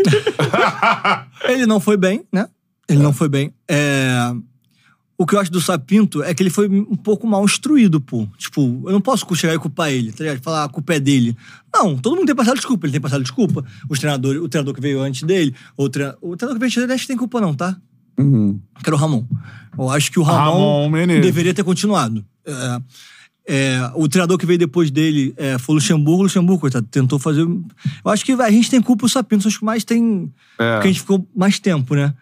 [1.49, 2.47] Ele não foi bem, né?
[2.89, 3.55] Ele não foi bem.
[3.69, 4.33] É,
[5.17, 8.27] o que eu acho do Sapinto é que ele foi um pouco mal instruído, pô.
[8.37, 10.43] Tipo, eu não posso chegar e culpar ele, tá ligado?
[10.43, 11.37] Falar a culpa é dele.
[11.73, 12.87] Não, todo mundo tem passado desculpa.
[12.87, 13.65] Ele tem passado desculpa.
[13.89, 16.83] Os treinadores, o treinador que veio antes dele, o, treina, o treinador que veio antes
[16.83, 17.77] dele, acho que tem culpa não, tá?
[18.83, 19.25] Que era o Ramon.
[19.79, 22.25] Eu acho que o Ramon, Ramon deveria ter continuado.
[22.45, 22.81] É,
[23.47, 26.21] é, o treinador que veio depois dele é, foi o Luxemburgo.
[26.21, 27.43] O Luxemburgo, coitado, tentou fazer...
[27.43, 30.33] Eu acho que a gente tem culpa o Sapinto, acho que mais tem...
[30.59, 30.75] É.
[30.75, 32.15] Porque a gente ficou mais tempo, né?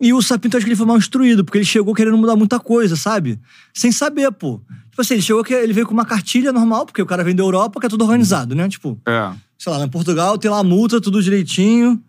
[0.00, 2.58] E o Sapinto, acho que ele foi mal instruído, porque ele chegou querendo mudar muita
[2.58, 3.38] coisa, sabe?
[3.74, 4.60] Sem saber, pô.
[4.90, 7.34] Tipo assim, ele chegou que ele veio com uma cartilha normal, porque o cara vem
[7.34, 8.68] da Europa, que é tudo organizado, né?
[8.68, 9.30] Tipo, É.
[9.58, 12.02] sei lá, em Portugal tem lá a multa, tudo direitinho,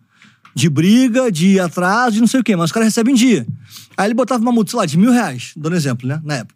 [0.54, 3.46] de briga, de atraso, de não sei o quê, mas os caras recebem em dia.
[3.96, 6.20] Aí ele botava uma multa, sei lá, de mil reais, dando exemplo, né?
[6.24, 6.54] Na época.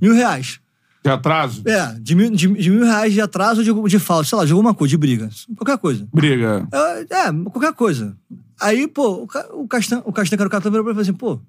[0.00, 0.60] Mil reais.
[1.02, 1.62] De atraso?
[1.66, 4.44] É, de mil, de, de mil reais de atraso ou de, de falta, sei lá,
[4.44, 5.30] de alguma coisa, de briga.
[5.56, 6.06] Qualquer coisa.
[6.12, 6.66] Briga.
[6.72, 8.16] É, é, qualquer coisa.
[8.60, 11.04] Aí, pô, o, o Castan, o Castan, que era o capitão, virou pra ele e
[11.04, 11.46] falou assim, pô,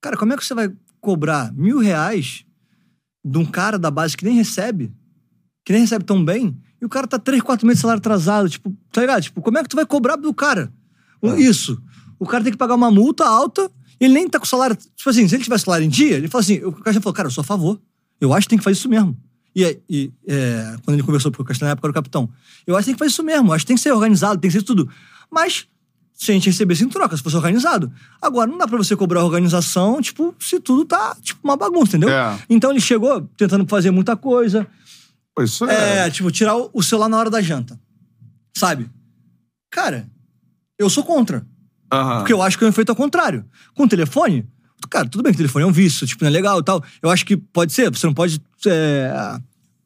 [0.00, 2.44] cara, como é que você vai cobrar mil reais
[3.24, 4.92] de um cara da base que nem recebe,
[5.64, 8.48] que nem recebe tão bem, e o cara tá três, quatro meses de salário atrasado,
[8.50, 9.22] tipo, tá ligado?
[9.22, 10.70] Tipo, como é que tu vai cobrar do cara?
[11.22, 11.80] O- Isso.
[12.18, 15.08] O cara tem que pagar uma multa alta, e ele nem tá com salário, tipo
[15.08, 17.32] assim, se ele tivesse salário em dia, ele fala assim, o Castan falou, cara, eu
[17.32, 17.80] sou a favor,
[18.20, 19.16] eu acho que tem que fazer isso mesmo.
[19.56, 22.28] E, aí, e, é, quando ele conversou com o Castan na época, era o capitão,
[22.66, 24.50] eu acho que tem que fazer isso mesmo, acho que tem que ser organizado, tem
[24.50, 24.88] que ser tudo.
[25.30, 25.66] Mas
[26.14, 27.92] se a gente recebesse em troca, se fosse organizado.
[28.22, 31.96] Agora, não dá pra você cobrar a organização, tipo, se tudo tá, tipo, uma bagunça,
[31.96, 32.08] entendeu?
[32.10, 32.38] É.
[32.48, 34.66] Então ele chegou tentando fazer muita coisa.
[35.40, 36.10] Isso É, é.
[36.10, 37.78] tipo, tirar o, celular na hora da janta.
[38.56, 38.88] Sabe?
[39.70, 40.06] Cara,
[40.78, 41.44] eu sou contra.
[41.92, 42.18] Aham.
[42.18, 43.44] Porque eu acho que é um efeito ao contrário.
[43.74, 44.46] Com o telefone,
[44.88, 46.82] cara, tudo bem que o telefone é um vício, tipo, não é legal e tal.
[47.02, 49.12] Eu acho que pode ser, você não pode é,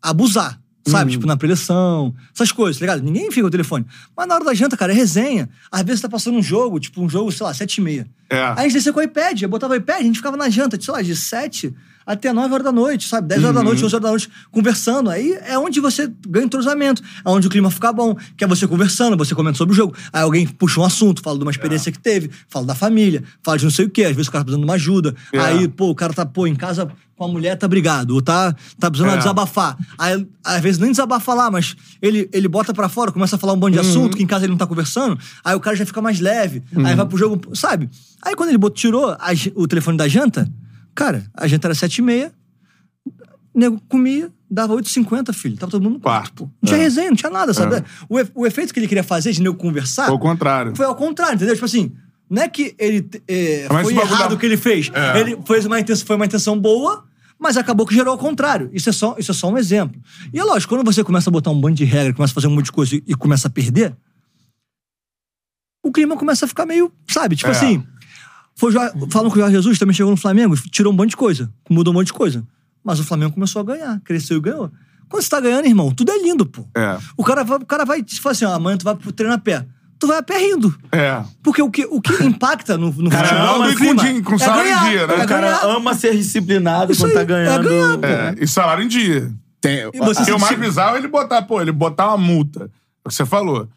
[0.02, 1.12] abusar, sabe?
[1.12, 3.02] Tipo, na preleção, essas coisas, tá ligado?
[3.02, 3.86] Ninguém fica com o telefone.
[4.16, 5.48] Mas na hora da janta, cara, é resenha.
[5.70, 8.09] Às vezes tá passando um jogo, tipo, um jogo, sei lá, sete e meia.
[8.31, 8.40] É.
[8.40, 10.48] Aí a gente descia com o iPad, eu botava o iPad, a gente ficava na
[10.51, 11.74] janta, sei lá, de sete
[12.09, 13.28] até 9 horas da noite, sabe?
[13.28, 15.10] 10 horas da noite, 11 horas da noite, conversando.
[15.10, 18.66] Aí é onde você ganha entrosamento, é onde o clima fica bom, que é você
[18.66, 19.94] conversando, você comenta sobre o jogo.
[20.10, 23.59] Aí alguém puxa um assunto, fala de uma experiência que teve, fala da família, fala
[23.59, 25.15] de não sei o quê, às vezes o cara tá precisando de uma ajuda.
[25.35, 25.39] É.
[25.39, 28.55] Aí, pô, o cara tá, pô, em casa com a mulher, tá brigado, ou tá,
[28.78, 29.19] tá precisando É.
[29.19, 29.77] desabafar.
[29.99, 33.53] Aí, às vezes nem desabafa lá, mas ele, ele bota pra fora, começa a falar
[33.55, 33.82] um bando Uhum.
[33.82, 36.20] de assunto, que em casa ele não tá conversando, aí o cara já fica mais
[36.20, 37.90] leve, aí vai pro jogo, sabe?
[38.23, 40.49] Aí quando ele botou, tirou a o telefone da janta,
[40.95, 42.32] cara, a janta era sete e meia,
[43.55, 45.57] o nego comia, dava 8,50, filho.
[45.57, 46.45] Tava todo mundo no quarto, pô.
[46.62, 46.82] Não tinha É.
[46.82, 47.77] resenha, não tinha nada, sabe?
[47.77, 47.85] É.
[48.09, 50.77] O, o efeito que ele queria fazer de nego conversar Foi o contrário.
[50.77, 51.55] foi ao contrário, entendeu?
[51.55, 51.93] Tipo assim,
[52.31, 54.90] não é que ele é, Mas foi errado da- o que ele fez.
[54.93, 55.20] É.
[55.20, 57.05] Ele fez uma intenção, foi uma intenção boa,
[57.39, 58.69] mas acabou que gerou ao contrário.
[58.73, 60.01] Isso é, só, isso é só um exemplo.
[60.32, 62.47] E é lógico, quando você começa a botar um bando de regra, começa a fazer
[62.48, 63.97] um monte de coisa e, e começa a perder,
[65.82, 67.36] o clima começa a ficar meio, sabe?
[67.36, 67.52] Tipo É.
[67.52, 67.85] assim,
[68.56, 71.16] foi o falam que o Jorge Jesus também chegou no Flamengo, tirou um monte de
[71.16, 72.47] coisa, mudou um monte de coisa.
[72.85, 74.70] Mas o Flamengo começou a ganhar, cresceu e ganhou.
[75.09, 76.66] Quando você tá ganhando, irmão, tudo é lindo, pô.
[76.77, 76.98] É.
[77.16, 79.35] O cara vai, o cara vai te falar assim, ó, amanhã tu vai pro treino
[79.35, 79.66] a pé.
[79.99, 80.73] Tu vai a pé rindo.
[80.93, 81.23] É.
[81.43, 84.39] Porque o que, o que impacta no, no Cara, futebol, e com din- com é
[84.39, 85.15] salário em ganhar, dia, né?
[85.15, 85.77] é O cara ganhar.
[85.77, 87.69] ama ser disciplinado Isso quando tá aí, é ganhando.
[87.69, 88.07] ganhar, pô.
[88.07, 88.35] É.
[88.41, 89.33] E salário em dia.
[89.61, 92.65] Tem- E você Porque o mais bizarro é ele botar, pô, ele botar uma multa.
[92.65, 92.65] É
[93.05, 93.69] o que você falou.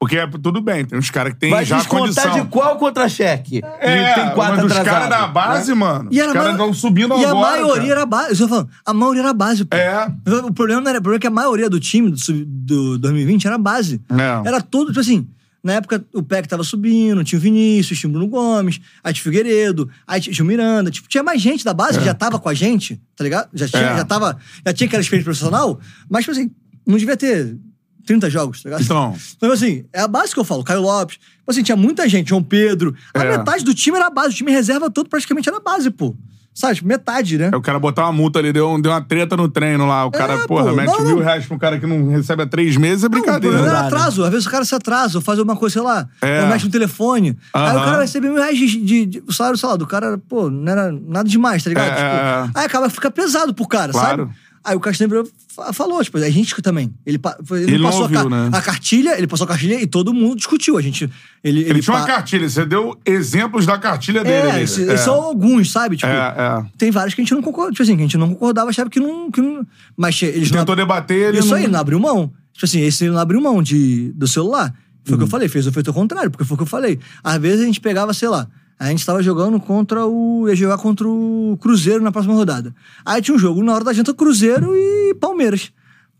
[0.00, 2.32] Porque é, tudo bem, tem uns caras que tem Vai já descontar condição.
[2.44, 3.60] de qual contra-cheque?
[3.80, 6.08] É, tem quatro mas os caras da base, mano.
[6.12, 7.30] E os caras ma- estão subindo E agora.
[7.30, 7.92] a maioria cara.
[7.92, 8.30] era base.
[8.34, 9.76] Eu tô falando, a maioria era base, pô.
[9.76, 10.06] É.
[10.46, 11.00] O problema não era.
[11.00, 12.16] O problema é que a maioria do time do,
[12.46, 14.00] do 2020 era base.
[14.10, 14.48] É.
[14.48, 15.26] Era todo, tipo assim.
[15.62, 19.22] Na época, o PEC tava subindo, tinha o Vinícius, tinha o Bruno Gomes, aí tinha
[19.22, 20.90] o Figueiredo, aí tinha o Miranda.
[20.90, 23.48] Tipo, tinha mais gente da base que já tava com a gente, tá ligado?
[23.52, 23.96] Já tinha, É.
[23.96, 24.38] já tava.
[24.64, 26.50] Já tinha aquela experiência profissional, mas, tipo assim,
[26.86, 27.56] não devia ter
[28.06, 28.82] 30 jogos, tá ligado?
[28.84, 29.16] Então.
[29.36, 30.62] Então, assim, é a base que eu falo.
[30.64, 31.16] Caio Lopes.
[31.18, 32.28] Tipo assim, tinha muita gente.
[32.30, 32.94] João Pedro.
[33.12, 33.36] A É.
[33.38, 34.30] metade do time era a base.
[34.34, 36.16] O time reserva todo praticamente era a base, pô.
[36.58, 36.84] Sabe?
[36.84, 37.50] Metade, né?
[37.52, 40.04] É o cara botar uma multa ali, deu, deu uma treta no treino lá.
[40.04, 41.22] O cara, É, porra, pô, mete não, mil não.
[41.22, 43.56] reais pra um cara que não recebe há três meses, é Não, o brincadeira.
[43.58, 43.86] problema era Dá, né?
[43.96, 44.24] atraso.
[44.24, 46.42] Às vezes o cara se atrasa, ou faz alguma coisa, sei lá, É.
[46.42, 47.38] ou mexe no telefone.
[47.54, 47.70] Aí Aham.
[47.76, 50.18] o cara vai receber mil reais de, de, de- O salário, sei lá, do cara,
[50.28, 51.86] pô, não era nada demais, tá ligado?
[51.86, 52.50] É, Tipo, é, é.
[52.60, 54.22] Aí acaba fica pesado pro cara, Claro.
[54.24, 54.32] sabe?
[54.64, 55.24] Aí o Castanheira
[55.54, 56.92] fa- falou, tipo, a gente também.
[57.06, 57.18] Ele,
[57.50, 58.50] ele, Ele passou a, ouviu, ca- né?
[58.52, 60.76] a cartilha, ele passou a cartilha e todo mundo discutiu.
[60.76, 61.08] A gente.
[61.42, 64.50] Ele, Ele tinha uma cartilha, você deu exemplos da cartilha dele.
[64.50, 64.96] É, esse- é.
[64.96, 65.96] são alguns, sabe?
[65.96, 66.64] Tipo, É, é.
[66.76, 68.90] tem vários que a gente não concorda, tipo assim, que a gente não concordava, achava
[68.90, 69.30] que não.
[69.30, 69.66] Que não
[69.96, 70.58] mas eles não.
[70.60, 71.56] Tentou debater, ele Isso não...
[71.56, 72.32] aí, não abriu mão.
[72.52, 74.74] Tipo assim, esse ele não abriu mão de, do celular.
[75.04, 76.98] Foi o que eu falei, fez o efeito contrário, porque foi o que eu falei.
[77.24, 78.46] Às vezes a gente pegava, sei lá,
[78.78, 80.48] a gente tava jogando contra o.
[80.48, 82.74] ia jogar contra o Cruzeiro na próxima rodada.
[83.04, 85.72] Aí tinha um jogo na hora da janta Cruzeiro e Palmeiras.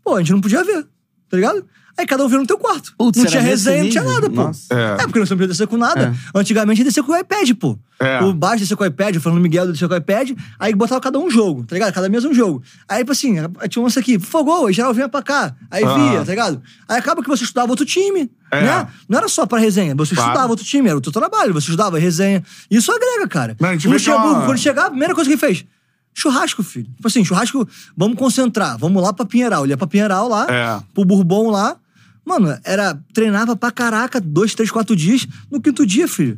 [0.03, 0.85] Pô, a gente não podia ver.
[1.29, 1.65] tá ligado?
[1.97, 2.93] Aí cada um vira no teu quarto.
[2.97, 4.51] Putz, não tinha resenha, não tinha nada, pô.
[4.73, 4.93] É.
[4.93, 6.13] É, porque não podia descer com nada.
[6.33, 7.77] Antigamente descia com o iPad, pô.
[7.99, 8.21] É.
[8.23, 11.01] O baixo descia com o iPad, o Fernando Miguel descia com o iPad, aí botava
[11.01, 11.93] cada um jogo, tá ligado?
[11.93, 12.63] Cada mesa um jogo.
[12.87, 13.35] Aí, tipo assim,
[13.69, 15.53] tinha um lance aqui, fogou, aí geral vinha pra cá.
[15.69, 16.09] Aí Aham.
[16.11, 16.61] via, tá ligado?
[16.87, 18.61] Aí acaba que você estudava outro time, É.
[18.63, 18.87] né?
[19.09, 20.29] Não era só pra resenha, você Claro.
[20.31, 22.41] estudava outro time, era o teu trabalho, você estudava resenha.
[22.71, 23.57] Isso agrega, cara.
[23.59, 25.65] Gente o que é Luxemburgo, uma- quando chegava, a primeira coisa que ele fez,
[26.13, 26.87] churrasco, filho.
[26.95, 29.63] Tipo assim, churrasco, vamos concentrar, vamos lá pra Pinheiral.
[29.65, 30.81] Ele ia pra Pinheiral lá, É.
[30.93, 31.77] pro Bourbon lá.
[32.25, 32.99] Mano, era.
[33.13, 35.25] Treinava pra caraca, dois, três, quatro dias.
[35.49, 36.37] No quinto dia, filho.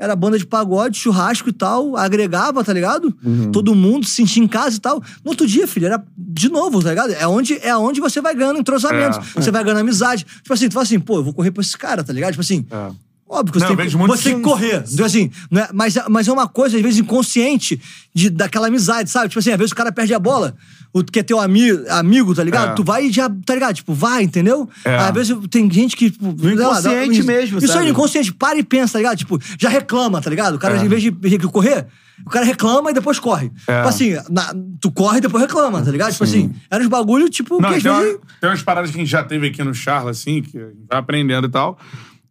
[0.00, 3.12] Era banda de pagode, churrasco e tal, agregava, tá ligado?
[3.24, 3.50] Uhum.
[3.50, 5.02] Todo mundo se sentia em casa e tal.
[5.24, 7.12] No outro dia, filho, era de novo, tá ligado?
[7.14, 9.22] É onde, é onde você vai ganhando entrosamento, É.
[9.42, 10.24] você vai ganhando amizade.
[10.24, 12.30] Tipo assim, tu fala assim, pô, eu vou correr pra esse cara, tá ligado?
[12.30, 12.90] Tipo assim, É.
[13.30, 14.84] Óbvio que você, Não, tem, você que filme- correr.
[14.90, 17.80] Então, assim, não é- mas, é- mas é uma coisa, às vezes, inconsciente
[18.14, 19.28] de, daquela amizade, sabe?
[19.28, 20.54] Tipo assim, às vezes o cara perde a bola,
[20.94, 22.70] o que é teu ami, amigo, tá ligado?
[22.70, 22.74] É.
[22.74, 23.74] Tu vai e já, tá ligado?
[23.74, 24.68] Tipo, vai, entendeu?
[24.84, 24.96] É.
[24.96, 26.10] Às vezes tem gente que.
[26.10, 27.84] Tipo, sei lá, dá- inconsciente mesmo, Isso sabe?
[27.84, 29.18] aí, inconsciente, para e pensa, tá ligado?
[29.18, 30.54] Tipo, já reclama, tá ligado?
[30.54, 30.84] O cara, É.
[30.84, 31.86] em vez de, de correr,
[32.26, 33.52] o cara reclama e depois corre.
[33.66, 33.76] É.
[33.76, 36.12] Tipo assim, na- tu corre e depois reclama, tá ligado?
[36.12, 38.14] Tipo assim, era uns bagulho, tipo, Não, que às tem, vezes.
[38.14, 40.98] uma- tem umas paradas que a gente já teve aqui no Charla, assim, que vai
[40.98, 41.78] aprendendo e tal,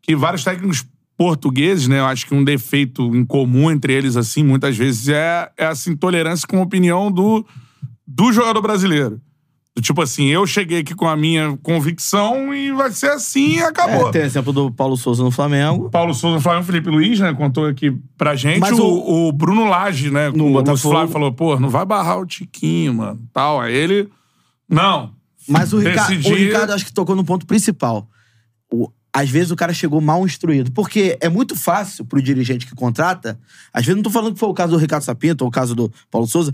[0.07, 0.85] que vários técnicos
[1.17, 5.49] portugueses, né, eu acho que um defeito em comum entre eles, assim, muitas vezes, é,
[5.57, 7.45] é essa intolerância com a opinião do,
[8.07, 9.19] do jogador brasileiro.
[9.75, 13.61] Do Tipo assim, eu cheguei aqui com a minha convicção e vai ser assim e
[13.63, 14.07] acabou.
[14.09, 15.89] É, tem o exemplo do Paulo Souza no Flamengo.
[15.91, 18.59] Paulo Souza no Flamengo, Felipe Luiz, né, contou aqui pra gente.
[18.59, 20.93] Mas o, o- o Bruno Lage, né, No o Botafogo.
[20.93, 23.59] Flávio falou, pô, não vai barrar o Tiquinho, mano, tal.
[23.61, 24.07] Aí ele,
[24.69, 25.11] não.
[25.47, 28.07] Mas o, Rica- Decidi- o Ricardo acho que tocou no ponto principal.
[28.71, 30.71] O- às vezes o cara chegou mal instruído.
[30.71, 33.39] Porque é muito fácil pro dirigente que contrata.
[33.73, 35.75] Às vezes não tô falando que foi o caso do Ricardo Sapinto ou o caso
[35.75, 36.53] do Paulo Souza.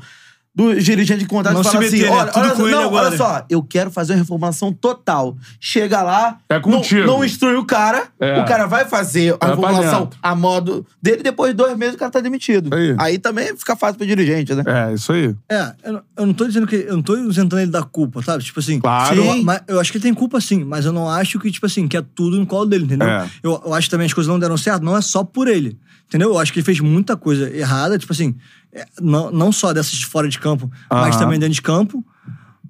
[0.56, 2.12] Do dirigente que contrata Não e se fala meter, assim: né?
[2.12, 5.36] olha, olha, ele não, olha só, eu quero fazer uma reformulação total.
[5.60, 7.08] Chega lá, É contigo.
[7.08, 8.40] não, não instrui o cara, É.
[8.40, 10.20] o cara vai fazer a reformulação dentro.
[10.22, 12.72] a modo dele, depois de dois meses o cara tá demitido.
[12.76, 12.96] Aí.
[13.00, 14.64] Aí também fica fácil pro dirigente, né?
[14.68, 15.36] É, isso aí.
[15.50, 16.76] É, eu, não- eu não tô dizendo que.
[16.76, 18.44] Eu não tô isentando ele da culpa, sabe?
[18.44, 18.80] Tipo assim.
[18.80, 19.16] Claro.
[19.24, 21.66] Eu, mas eu acho que ele tem culpa sim, mas eu não acho que, tipo
[21.66, 23.08] assim, que é tudo no colo dele, entendeu?
[23.08, 23.28] É.
[23.42, 25.80] Eu, eu acho que também as coisas não deram certo, não é só por ele.
[26.08, 26.30] Entendeu?
[26.30, 28.63] Eu acho que ele fez muita coisa errada, tipo assim, é,
[29.02, 32.04] não, não só dessas de fora de campo, mas também dentro de campo.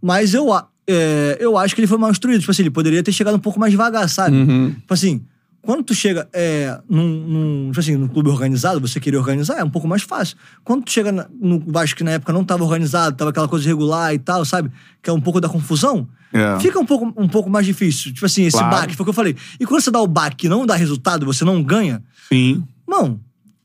[0.02, 0.48] Mas eu,
[0.88, 2.40] é, eu acho que ele foi mal instruído.
[2.40, 4.36] Tipo assim, ele poderia ter chegado um pouco mais devagar, sabe?
[4.36, 4.72] Uhum.
[4.74, 5.24] Tipo assim,
[5.62, 9.64] quando tu chega é, num, num, tipo assim, num clube organizado, você querer organizar, é
[9.64, 10.36] um pouco mais fácil.
[10.64, 13.66] Quando tu chega na- no Vasco, que na época não tava organizado, tava aquela coisa
[13.66, 14.70] irregular e tal, sabe?
[15.02, 16.60] Que é um pouco da confusão, É.
[16.60, 18.14] fica um pouco, um pouco mais difícil.
[18.14, 18.76] Tipo assim, esse Claro.
[18.76, 19.38] baque, foi o que eu falei.
[19.58, 22.62] E quando você dá o baque e não dá resultado, você não ganha, Sim.
[22.86, 23.22] Mano,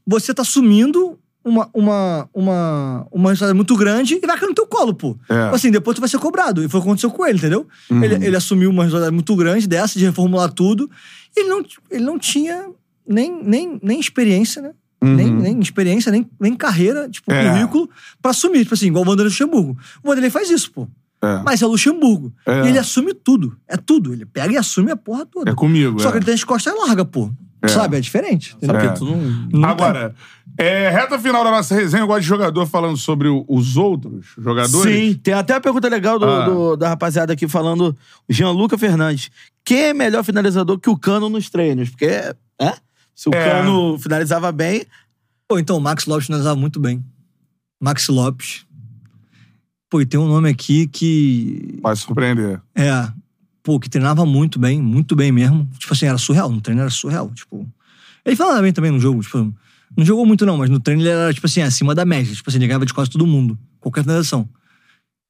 [0.07, 1.08] você tá assumindo
[1.49, 5.17] uma, uma, uma, uma responsabilidade muito grande e vai cair no teu colo, pô.
[5.29, 5.45] É.
[5.45, 6.63] Tipo Assim, depois tu vai ser cobrado.
[6.65, 7.67] E foi o que aconteceu com ele, entendeu?
[7.91, 8.03] Uhum.
[8.05, 10.91] Ele, ele assumiu uma responsabilidade muito grande dessa, de reformular tudo.
[11.37, 12.67] E ele não, ele não tinha
[13.07, 14.73] nem, nem, nem experiência, né?
[15.01, 17.39] Nem, nem experiência, nem, nem carreira, tipo, Uhum.
[17.39, 17.51] É.
[17.53, 18.61] currículo pra assumir.
[18.61, 19.79] Tipo assim, igual o Vanderlei Luxemburgo.
[20.03, 20.89] O Vanderlei faz isso, pô.
[21.23, 21.43] É.
[21.45, 22.33] Mas é o Luxemburgo.
[22.47, 22.65] É.
[22.65, 23.57] E ele assume tudo.
[23.69, 24.13] É tudo.
[24.13, 25.51] Ele pega e assume a porra toda.
[25.51, 26.01] É comigo.
[26.01, 26.13] Só é.
[26.13, 27.31] que ele tem as costas largas, pô.
[27.67, 27.97] Sabe?
[27.97, 28.55] É diferente.
[28.57, 28.77] entendeu?
[28.77, 28.81] É.
[28.87, 29.17] Porque tu não.
[29.61, 30.15] Não Agora,
[30.59, 34.27] é, reta final da nossa resenha, eu gosto de jogador falando sobre o- os outros
[34.37, 34.93] jogadores.
[34.95, 36.45] Sim, tem até a pergunta legal do, Ah.
[36.47, 37.97] do- da rapaziada aqui falando,
[38.29, 39.31] Jean-Luca Fernandes.
[39.65, 41.89] Quem é melhor finalizador que o Cano nos treinos?
[41.91, 42.75] Porque, é?
[43.15, 43.49] Se o É.
[43.63, 44.85] Cano finalizava bem,
[45.51, 47.03] Pô, então, o Max Lopes finalizava muito bem.
[47.81, 48.67] Max Lopes.
[49.89, 51.79] Pô, e tem um nome aqui que.
[51.83, 52.61] Vai surpreender.
[52.75, 53.09] É.
[53.63, 55.67] Pô, que treinava muito bem, muito bem mesmo.
[55.79, 56.51] Tipo assim, era surreal.
[56.51, 57.31] No treino era surreal.
[57.31, 57.67] Tipo.
[58.27, 59.23] Ele falava bem também no jogo.
[59.23, 59.51] Tipo,
[59.99, 62.33] não jogou muito, não, mas no treino ele era, tipo assim, acima da média.
[62.33, 63.59] Tipo assim, ele ganhava de quase todo mundo.
[63.81, 64.49] Qualquer finalização.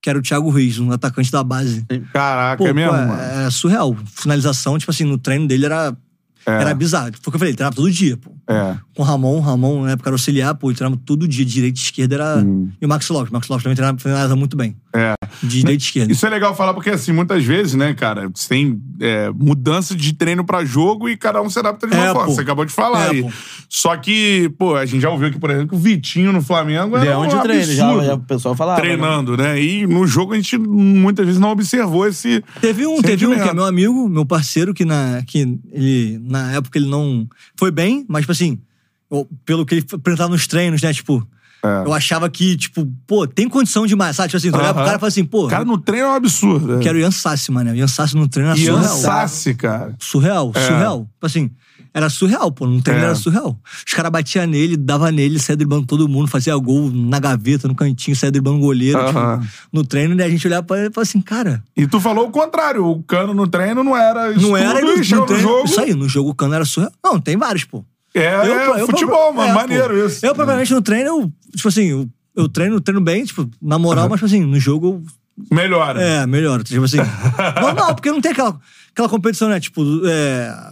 [0.02, 1.86] Que era o Thiago Reis, um atacante da base.
[2.12, 3.20] Caraca, Pô, é mesmo, pô, mano?
[3.46, 3.96] é surreal.
[4.04, 5.96] Finalização, tipo assim, no treino dele era.
[6.44, 6.50] É.
[6.50, 7.10] Era bizarro.
[7.14, 8.30] Foi o que eu falei, ele treinava todo dia, pô.
[8.48, 8.76] É.
[8.96, 9.40] com o Ramon.
[9.40, 12.44] Ramon, na época, era auxiliar, pô, ele treinava todo dia, direita e esquerda era.
[12.80, 13.30] E o Max Lopes.
[13.30, 14.74] O Max Lopes também treinava, treinava muito bem.
[14.94, 15.14] É.
[15.42, 16.12] De direita e esquerda.
[16.12, 20.12] Isso é legal falar porque, assim, muitas vezes, né, cara, você tem é, mudança de
[20.14, 22.26] treino pra jogo e cada um se adapta de uma É, forma.
[22.26, 22.34] pô.
[22.34, 23.22] Você acabou de falar É, aí.
[23.22, 23.30] pô.
[23.68, 26.98] Só que, pô, a gente já ouviu aqui, por exemplo, que o Vitinho no Flamengo
[26.98, 28.80] de era um onde treina, já, absurdo já o pessoal falava.
[28.80, 28.86] né?
[28.86, 29.62] treinando, né?
[29.62, 32.42] E no jogo a gente muitas vezes não observou esse.
[32.62, 36.52] Teve um, teve um que é meu amigo, meu parceiro, que na, que ele, na
[36.52, 37.28] época ele não.
[37.58, 38.58] Foi bem, mas, tipo assim,
[39.10, 40.92] eu- pelo que ele apresentava nos treinos, né?
[40.92, 41.26] Tipo,
[41.64, 41.84] É.
[41.86, 44.28] eu achava que, tipo, pô, tem condição demais, sabe?
[44.28, 46.10] Tipo assim, tu olhava pro cara e falava assim, pô, O cara no treino é
[46.10, 46.72] um absurdo.
[46.74, 47.70] eu quero Ian Sassi, mano.
[47.72, 48.96] O Ian Sassi no treino era Ian surreal.
[48.98, 49.94] Sassi, cara.
[49.98, 50.60] Surreal, É.
[50.66, 51.00] surreal.
[51.14, 51.50] Tipo assim,
[51.94, 52.66] Era surreal, pô.
[52.66, 53.06] No treino É.
[53.06, 53.58] era surreal.
[53.84, 57.74] Os caras batiam nele, dava nele, saia driblando todo mundo, fazia gol na gaveta, no
[57.74, 58.98] cantinho, saia driblando o goleiro.
[59.06, 59.18] Tipo,
[59.72, 60.24] no treino, né?
[60.24, 62.84] A gente olhava pra ele e falava assim, cara, E tu falou o contrário.
[62.86, 65.26] O Cano no treino não era não era no, no treino.
[65.26, 65.64] no jogo.
[65.64, 66.92] Isso aí, no jogo o cano era surreal.
[67.02, 67.82] Não, tem vários, pô.
[68.14, 68.24] É,
[68.80, 69.50] é futebol, mano.
[69.50, 70.06] é, maneiro pô.
[70.06, 70.24] isso.
[70.24, 74.08] Eu, provavelmente, no treino, eu, tipo assim, eu, eu treino, treino bem, tipo, na moral,
[74.08, 75.02] mas, tipo assim, no jogo,
[75.52, 76.00] Melhora.
[76.02, 76.62] é, melhor.
[76.62, 76.96] Tipo assim.
[77.60, 78.58] normal, porque não tem aquela,
[78.92, 79.60] aquela competição, né?
[79.60, 80.70] Tipo, é.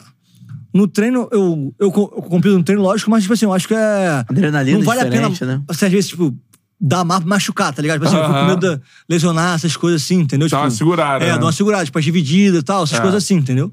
[0.75, 3.75] No treino, eu, eu, eu compito no treino, lógico, mas, tipo assim, eu acho que
[3.75, 4.25] é.
[4.29, 5.29] Adrenalina não vale a pena.
[5.29, 5.63] né?
[5.69, 6.37] Assim, às vezes, tipo,
[6.79, 7.97] dar mar pra machucar, tá ligado?
[8.01, 10.47] Tipo assim, eu fico com medo de lesionar, essas coisas assim, entendeu?
[10.49, 11.39] Dá tipo, uma segurada, É, né?
[11.39, 13.01] dá uma segurada, tipo, as divididas e tal, essas É.
[13.01, 13.73] coisas assim, entendeu?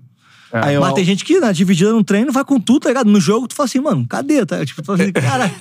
[0.53, 3.09] Aí, Mas tem gente que na dividida no treino vai com tudo, tá ligado?
[3.09, 4.45] No jogo, tu fala assim, mano, cadê?
[4.45, 4.63] Tá?
[4.63, 5.51] Tipo, tu fala assim, cara.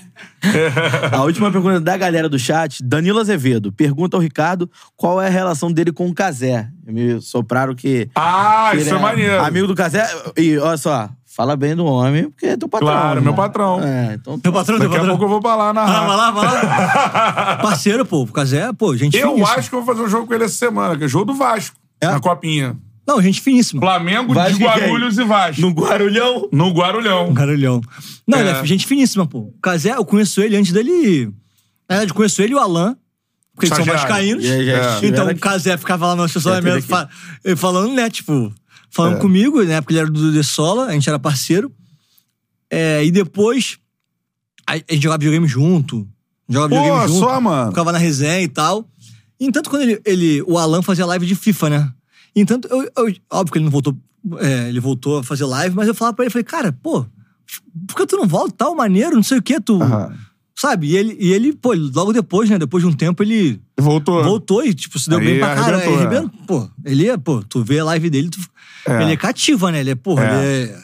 [1.17, 5.31] A última pergunta da galera do chat, Danilo Azevedo, pergunta ao Ricardo qual é a
[5.31, 6.69] relação dele com o Casé.
[6.87, 8.09] Me sopraram que.
[8.15, 9.43] Ah, que isso é maneiro.
[9.43, 10.07] Amigo do Casé.
[10.37, 12.89] E olha só, fala bem do homem, porque é teu patrão.
[12.91, 13.25] Claro, né?
[13.25, 13.81] meu patrão.
[13.83, 14.39] É, então.
[14.45, 15.09] Meu patrão, Daqui a patrão.
[15.17, 16.07] pouco eu vou pra lá Ah, narrar.
[16.07, 17.57] vai lá, vai lá.
[17.63, 20.35] Parceiro, pô, o Casé, pô, gente Eu acho que eu vou fazer um jogo com
[20.35, 21.77] ele essa semana, que é jogo do Vasco.
[22.01, 22.09] É?
[22.09, 22.77] Na copinha.
[23.07, 23.81] Não, gente finíssima.
[23.81, 24.65] Flamengo Vasco de?
[24.65, 25.61] Guarulhos e Vasco.
[25.61, 26.49] No Guarulhão.
[26.53, 27.35] No Guarulhão.
[27.35, 27.81] Caralhão.
[28.27, 28.53] Não, ele É.
[28.53, 29.41] é gente finíssima, pô.
[29.41, 31.27] O Casé, eu conheço ele antes dele.
[31.89, 32.97] Na verdade, eu conheço ele e o Alan,
[33.55, 34.45] porque eles são vascaínos.
[34.45, 35.01] É.
[35.07, 36.87] Então o Casé ficava lá no estacionamento aqui.
[36.87, 37.09] fa-
[37.45, 38.51] ele falando, né, tipo, É.
[38.91, 41.73] falando comigo, na época ele era do De Sola, a gente era parceiro.
[42.71, 43.79] É, e depois,
[44.67, 46.09] a, gente jogava videogame junto.
[46.49, 47.21] Jogava Pô, videogame junto.
[47.27, 47.71] só, mano.
[47.71, 48.89] Ficava na resenha e tal.
[49.41, 51.93] E entanto, quando ele, ele, o Alan fazia live de FIFA, né?
[52.35, 53.97] Entanto, eu, eu- óbvio que ele não voltou,
[54.39, 57.05] é, ele voltou a fazer live, mas eu falava pra ele, falei, cara, pô,
[57.87, 59.83] por que tu não volta tal, maneiro, não sei o que, tu.
[59.83, 60.15] Aham.
[60.55, 60.87] Sabe?
[60.89, 62.59] E ele, e ele, pô, logo depois, né?
[62.59, 64.23] Depois de um tempo, ele Voltou.
[64.23, 65.75] voltou e, tipo, se deu Aí bem pra caralho.
[65.77, 66.07] arrebentou, Aí é.
[66.07, 68.39] arrebentou, Pô, ele é, pô, tu vê a live dele, tu-
[68.87, 69.03] É.
[69.03, 69.81] ele é cativa, né?
[69.81, 70.63] Ele é, porra, É.
[70.63, 70.79] ele é.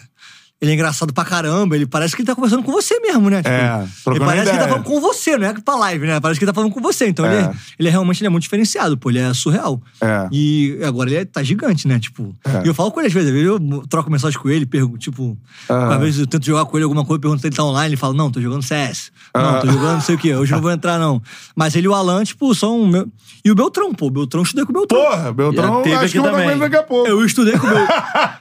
[0.61, 3.37] Ele é engraçado pra caramba, ele parece que ele tá conversando com você mesmo, né?
[3.39, 4.69] Tipo, É, ele parece que ele tá ideia.
[4.69, 6.19] falando com você, não é pra live, né?
[6.19, 7.07] Parece que ele tá falando com você.
[7.07, 7.39] Então ele, É.
[7.43, 9.81] é, ele é realmente ele é muito diferenciado, pô, ele é surreal.
[10.01, 10.27] É.
[10.33, 12.01] E agora ele é- tá gigante, né?
[12.01, 12.63] Tipo, É.
[12.65, 14.99] e eu falo com ele às vezes, às vezes eu troco mensagem com ele, pergunto,
[14.99, 15.39] tipo,
[15.71, 15.95] Aham.
[15.95, 17.97] às vezes eu tento jogar com ele alguma coisa, pergunto se ele tá online, ele
[17.97, 19.13] fala, não, tô jogando CS.
[19.33, 19.61] Não, Aham.
[19.61, 21.23] tô jogando não sei o quê, hoje não vou entrar, não.
[21.55, 22.85] Mas ele e o Alan, tipo, são.
[22.85, 23.07] Meu...
[23.45, 25.01] E o Beltrão, pô, o Beltrão eu estudei com o Beltrão.
[25.05, 26.45] Porra, Beltrão, acho que eu também.
[26.47, 27.09] com ele daqui a pouco.
[27.09, 27.87] Eu estudei com o Bel...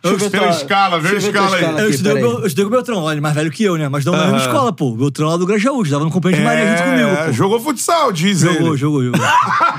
[0.02, 2.07] Deixa eu ver a escala, vê a escala aí.
[2.08, 2.30] Estudei, com.
[2.30, 3.88] Bel- eu estudei com o Beltrão, olha, ele é mais velho que eu, né?
[3.90, 4.90] Mas não na mesma escola, pô.
[4.92, 7.32] O Beltrão lá do Grajaú, estava no companheiro de Maria junto comigo, É, pô.
[7.34, 8.78] jogou futsal, diz Jogou, ele.
[8.78, 9.20] jogou, jogou.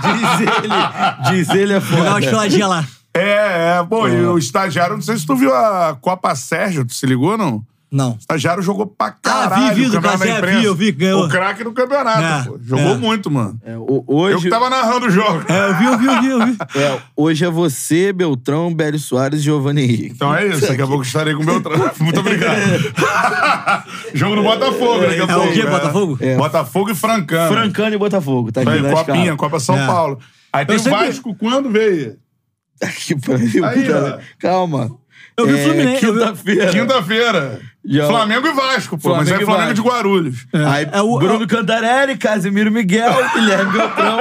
[0.03, 1.31] Diz ele.
[1.31, 2.31] Diz ele é Jogava umas foda.
[2.31, 2.85] peladinhas lá.
[3.15, 3.85] É, é.
[3.89, 7.37] Pô, e o estagiário, não sei se tu viu a Copa Sérgio, tu se ligou,
[7.37, 7.63] não?
[7.91, 8.13] Não.
[8.13, 9.75] O estagiário jogou pra caralho.
[9.75, 10.59] vi, vi, o campeonato da Cazé, imprensa.
[10.61, 11.25] vi, eu vi ganhou.
[11.25, 12.59] O craque do campeonato, É, pô.
[12.63, 12.97] Jogou é.
[12.99, 13.59] muito, mano.
[13.65, 15.43] É, o- hoje, Eu que tava narrando o jogo.
[15.49, 16.57] É, eu vi, eu vi, eu vi, eu vi.
[16.79, 20.13] é, hoje é você, Beltrão, Bélio Soares e Giovanni Henrique.
[20.15, 21.79] Então é isso, daqui a pouco estarei com o Beltrão.
[22.01, 22.59] Muito obrigado.
[24.15, 25.49] Jogo do Botafogo, daqui a É pouco.
[25.49, 25.63] o quê?
[25.67, 26.19] Botafogo?
[26.21, 26.37] É.
[26.37, 27.53] Botafogo e Francano.
[27.55, 29.37] Francano e Botafogo, tá aqui Copinha.
[29.37, 29.87] Copa São É.
[29.87, 30.19] Paulo.
[30.53, 32.17] Aí tem o Vasco quando veio?
[32.83, 33.15] Aqui,
[33.87, 34.21] cara.
[34.39, 34.91] Calma.
[35.37, 36.07] Eu vi o É, Fluminense,
[36.45, 37.61] vi- Quinta-feira.
[37.85, 39.11] Já- Flamengo e Vasco, pô.
[39.17, 39.75] mas Flamengo é e Flamengo Vasco.
[39.75, 40.47] de Guarulhos.
[40.53, 44.19] Aí, É o- Bruno Cantarelli, Casimiro Miguel, Guilherme Beltrão,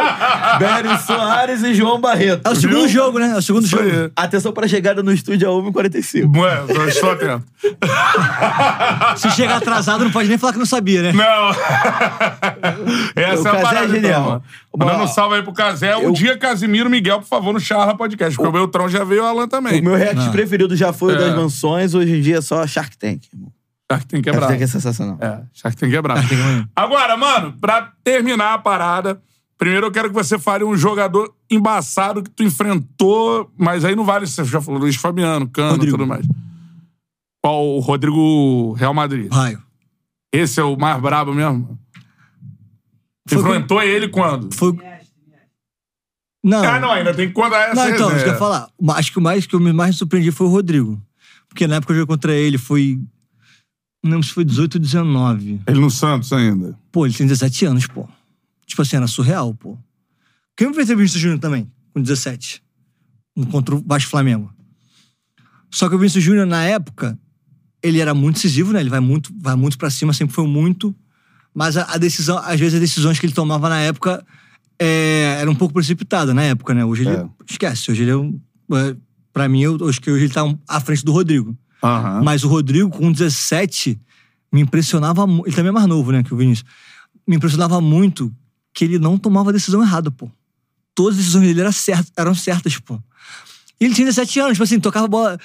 [0.60, 2.48] Bélio Soares e João Barreto.
[2.48, 2.88] É o segundo Viu?
[2.90, 3.32] jogo, né?
[3.32, 3.90] É o segundo Isso jogo.
[3.90, 4.12] aí.
[4.16, 6.38] Atenção para a chegada no estúdio a 1h45.
[6.38, 7.44] Ué, eu estou atento.
[9.18, 11.12] Se chegar atrasado, não pode nem falar que não sabia, né?
[11.12, 11.50] Não.
[13.16, 14.22] Essa O é a Casé é parada, genial.
[14.22, 14.42] então.
[14.78, 15.94] Mandando um salve aí pro Casé.
[15.94, 18.36] eu- Um dia, Casimiro Miguel, por favor, no Charla Podcast.
[18.36, 19.82] Porque o Beltrão já veio, o Alan também.
[19.82, 21.20] O meu react preferido já foi o É.
[21.20, 23.24] das mansões, hoje em dia é só Shark Tank.
[23.34, 23.52] irmão.
[23.92, 24.54] Shark tem Shark quebrado.
[24.54, 25.18] Tank é sensacional.
[25.22, 26.20] É, Shark tem quebrado.
[26.20, 26.70] Shark Tank é maneiro.
[26.76, 29.20] Agora, mano, pra terminar a parada,
[29.58, 34.04] primeiro eu quero que você fale um jogador embaçado que tu enfrentou, mas aí não
[34.04, 35.98] vale, você já falou, Luiz Fabiano, Cano e Rodrigo.
[35.98, 36.26] tudo mais.
[37.42, 39.32] Qual o Rodrigo Real Madrid?
[39.32, 39.62] Raio.
[40.34, 41.80] Esse é o mais brabo mesmo?
[43.28, 44.54] Foi Enfrentou ele quando?
[44.54, 44.74] Foi.
[46.44, 46.64] Não.
[46.64, 48.16] Ah, não, ainda tem que contar essa Não, então, resenha.
[48.16, 48.70] isso que eu ia falar.
[48.96, 51.02] Acho que o mais que eu me mais surpreendi foi o Rodrigo.
[51.50, 53.00] Porque na época que eu joguei contra ele foi.
[54.04, 55.62] Não lembro se foi 18 ou 19.
[55.68, 56.78] Ele no Santos ainda.
[56.92, 58.08] Pô, ele tem 17 anos, pô.
[58.66, 59.78] Tipo assim, era surreal, pô.
[60.56, 62.64] Quem fez o Vinícius Júnior também, com 17.
[63.52, 64.54] Contra o Vasco Flamengo.
[65.70, 67.20] Só que o Vinícius Júnior, na época,
[67.84, 68.80] ele era muito decisivo, né?
[68.80, 70.96] Ele vai muito, vai muito pra cima, sempre foi muito.
[71.58, 74.24] Mas a, a decisão, às vezes, as decisões que ele tomava na época
[74.80, 76.86] é, era um pouco precipitada na época, né?
[76.86, 77.10] Hoje ele.
[77.16, 77.26] É.
[77.50, 78.40] Esquece, hoje ele é um.
[78.74, 78.96] é,
[79.34, 81.58] Pra mim, eu acho que hoje ele tá um- à frente do Rodrigo.
[81.84, 82.22] Aham.
[82.24, 84.00] Mas o Rodrigo, com 17,
[84.54, 85.48] me impressionava muito.
[85.48, 86.68] Ele também é mais novo, né, que o Vinícius.
[87.28, 88.32] Me impressionava muito
[88.72, 90.30] que ele não tomava a decisão errada, pô.
[90.94, 93.00] Todas as decisões dele eram certas, eram certas pô.
[93.80, 95.40] E ele tinha 17 anos, tipo assim, tocava bola.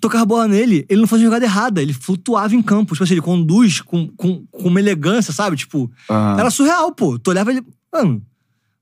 [0.00, 2.92] Tocava a bola nele, ele não fazia jogada errada, ele flutuava em campo.
[2.94, 5.56] Tipo assim, ele conduz com, com, com uma elegância, sabe?
[5.56, 6.36] Tipo, Ah.
[6.38, 7.18] era surreal, pô.
[7.18, 7.62] Tu olhava ele.
[7.92, 8.22] Mano,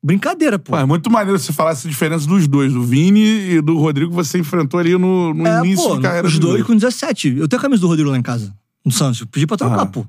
[0.02, 0.76] brincadeira, pô.
[0.76, 3.20] É muito maneiro você falar essa diferença dos dois, do Vini
[3.56, 6.38] e do Rodrigo, que você enfrentou ali no, no É, início pô, de carreira os
[6.38, 7.36] dois com 17.
[7.38, 8.54] Eu tenho a camisa do Rodrigo lá em casa,
[8.84, 9.20] no Santos.
[9.20, 9.86] Eu pedi pra trocar, Ah.
[9.86, 10.04] pô.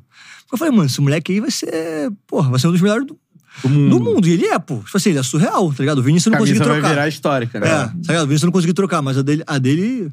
[0.51, 2.11] Eu falei, mano, esse moleque aí vai ser.
[2.27, 3.17] Porra, vai ser um dos melhores do,
[3.63, 3.89] Do mundo.
[3.99, 4.27] do mundo.
[4.27, 4.77] E ele é, pô.
[4.79, 5.99] Tipo assim, ele é surreal, tá ligado?
[5.99, 6.93] O Vinícius eu não consegui Camisa vai trocar.
[6.95, 7.67] virar histórica, né?
[7.67, 8.23] É, tá ligado?
[8.23, 9.43] O Vinícius eu não consegui trocar, mas a dele.
[9.47, 10.11] A dele.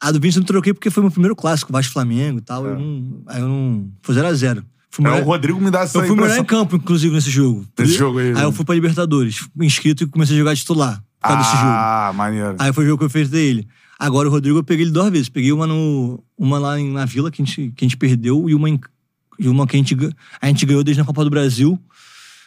[0.00, 2.66] A do Vinícius eu não troquei porque foi meu primeiro clássico, Vasco Flamengo e tal.
[2.66, 3.90] Eu não, aí eu não.
[4.02, 4.62] Foi 0x0.
[4.90, 6.42] Fui É, melhor- o Rodrigo me dá essa eu fui melhor impressão.
[6.42, 7.66] em campo, inclusive, nesse jogo.
[7.78, 11.28] Nesse jogo aí, Aí eu fui pra Libertadores, inscrito e comecei a jogar titular por
[11.28, 11.68] causa desse jogo.
[11.68, 12.56] Ah, maneiro.
[12.58, 13.66] Aí foi o jogo que eu fiz dele.
[13.98, 15.28] Agora o Rodrigo eu peguei ele duas vezes.
[15.30, 18.54] Peguei uma, no, uma lá na Vila que a, gente, que a gente perdeu e
[18.54, 19.96] uma, e uma que a gente,
[20.40, 21.78] a gente ganhou desde na Copa do Brasil.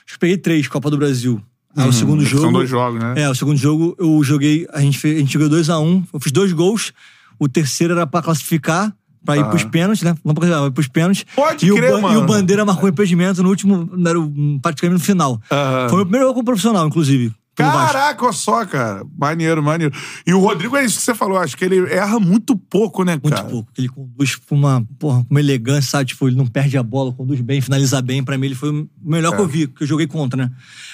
[0.05, 1.41] Acho que peguei três Copa do Brasil.
[1.75, 2.37] Aí o segundo jogo.
[2.37, 2.41] Uhum.
[2.49, 3.13] São dois jogos, né?
[3.17, 4.67] É, o segundo jogo eu joguei.
[4.73, 6.03] A gente, fez, a gente ganhou 2x1.
[6.13, 6.91] eu fiz dois gols.
[7.39, 8.93] O terceiro era pra classificar,
[9.25, 9.45] pra ir Ah.
[9.45, 10.15] pros pênaltis, né?
[10.23, 11.25] Não pra classificar, mas pros pênaltis.
[11.35, 12.13] Pode e crer, o, mano.
[12.13, 13.89] E o Bandeira marcou impedimento no último.
[14.05, 15.41] Era o, praticamente no final.
[15.51, 15.89] Aham.
[15.89, 17.33] Foi o meu primeiro jogo como profissional, inclusive.
[17.55, 17.91] pelo Vasco.
[17.93, 19.05] Caraca, olha só, cara.
[19.17, 19.93] Maneiro, maneiro.
[20.25, 21.37] E o Rodrigo é isso que você falou.
[21.37, 23.49] Acho que ele erra muito pouco, né, Muito cara?
[23.49, 23.69] pouco.
[23.77, 26.05] Ele conduz com uma, porra, com uma elegância, sabe?
[26.05, 28.23] Tipo, ele não perde a bola, conduz bem, finaliza bem.
[28.23, 30.51] Pra mim, ele foi o melhor que eu vi, que eu joguei contra, né?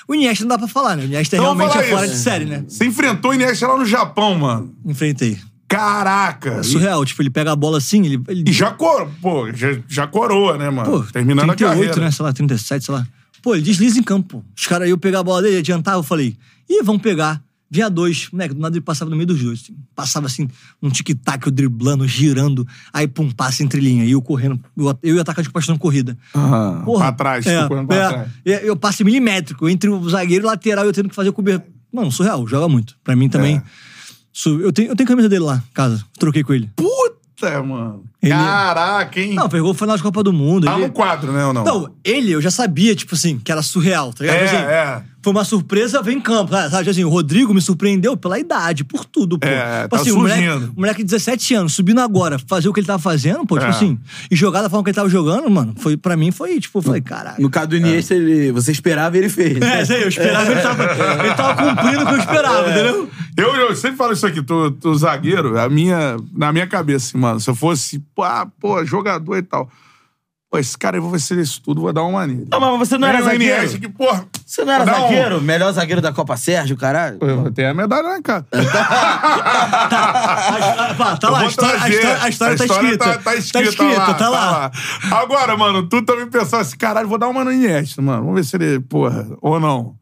[0.08, 1.04] O Iniesta não dá pra falar, né?
[1.04, 2.16] O Iniesta Então, realmente é falar fora isso.
[2.16, 2.66] de série, né?
[2.68, 4.74] Você enfrentou o Iniesta lá no Japão, mano.
[4.84, 5.38] Enfrentei.
[5.68, 6.50] Caraca.
[6.56, 7.04] É surreal.
[7.06, 8.22] Tipo, ele pega a bola assim, ele.
[8.28, 10.90] ele E, já, cor, pô, já, já coroa, né, mano?
[10.90, 12.02] pô, Terminando 38, a carreira.
[12.02, 12.12] né?
[12.12, 13.06] Sei lá, 37, sei lá.
[13.42, 14.44] Pô, ele desliza em campo.
[14.56, 16.36] Os caras iam pegar a bola dele, adiantava, eu falei,
[16.70, 17.42] ih, vão pegar.
[17.70, 19.62] Vinha dois, moleque, do nada ele passava no meio dos dois.
[19.64, 19.76] assim.
[19.96, 20.48] Passava assim,
[20.82, 24.06] um tic-tac, eu driblando, girando, aí pum, passe entre linha.
[24.06, 26.16] E eu correndo, eu, eu e o atacante passando corrida.
[26.34, 26.84] Aham.
[26.86, 28.28] Porra, pra trás, é, tô correndo pra é, trás.
[28.46, 31.68] é, Eu passe milimétrico entre o zagueiro e o lateral, eu tendo que fazer cobertura.
[31.92, 32.96] Mano, surreal, joga muito.
[33.04, 33.58] Pra mim também.
[33.58, 33.64] É.
[34.46, 36.04] Eu, tenho, eu tenho camisa dele lá, casa.
[36.20, 36.70] Troquei com ele.
[36.76, 38.04] Puta, mano.
[38.22, 39.34] Ele- Caraca, hein?
[39.36, 40.66] Não, pegou o final de Copa do Mundo.
[40.66, 41.64] tá ele- no quadro, né, ou não?
[41.64, 44.38] Não, ele eu já sabia, tipo assim, que era surreal, tá ligado?
[44.38, 45.04] É, Tipo assim, é.
[45.26, 46.70] Foi uma surpresa, vem em campo, sabe?
[46.70, 49.48] Sabe, assim, o Rodrigo me surpreendeu pela idade, por tudo, pô.
[49.48, 50.72] É, tipo tá assim, o moleque, surgindo.
[50.72, 53.66] o moleque de 17 anos, subindo agora, fazer o que ele tava fazendo, pô, tipo
[53.66, 53.70] É.
[53.72, 53.98] assim,
[54.30, 56.84] e jogar da forma que ele tava jogando, mano, foi, pra mim foi, tipo, eu
[56.84, 57.42] falei, caralho.
[57.42, 59.60] No caso do Iniesta, ele, você esperava e ele fez.
[59.60, 63.10] É, isso aí, eu esperava, ele tava, ele tava cumprindo o que eu esperava, entendeu?
[63.36, 67.18] Eu, eu sempre falo isso aqui, tu, tu zagueiro, a minha, na minha cabeça, assim,
[67.18, 69.72] mano, se eu fosse, pô, ah, pô, jogador e tal.
[70.56, 72.48] Pô, esse cara aí vai ser isso tudo, vou dar uma nele.
[72.50, 73.68] Não, mas você não era zagueiro?
[73.78, 75.42] Que, porra, Você não era vou dar um- zagueiro?
[75.42, 77.18] Melhor zagueiro da Copa Sérgio, caralho?
[77.20, 78.46] Pô, eu tenho a medalha lá casa.
[78.54, 78.66] Ah,
[80.98, 83.06] pá, tá Eu lá, a vou história, a história, a história A tá escrita.
[83.06, 83.76] Tá, tá escrita,
[84.06, 84.52] tá tá lá.
[84.52, 84.72] lá,
[85.20, 88.22] Agora, mano, tu também pensou assim, caralho, vou dar uma no Iniesta, mano.
[88.24, 89.96] Vamos ver se ele, porra, ou não.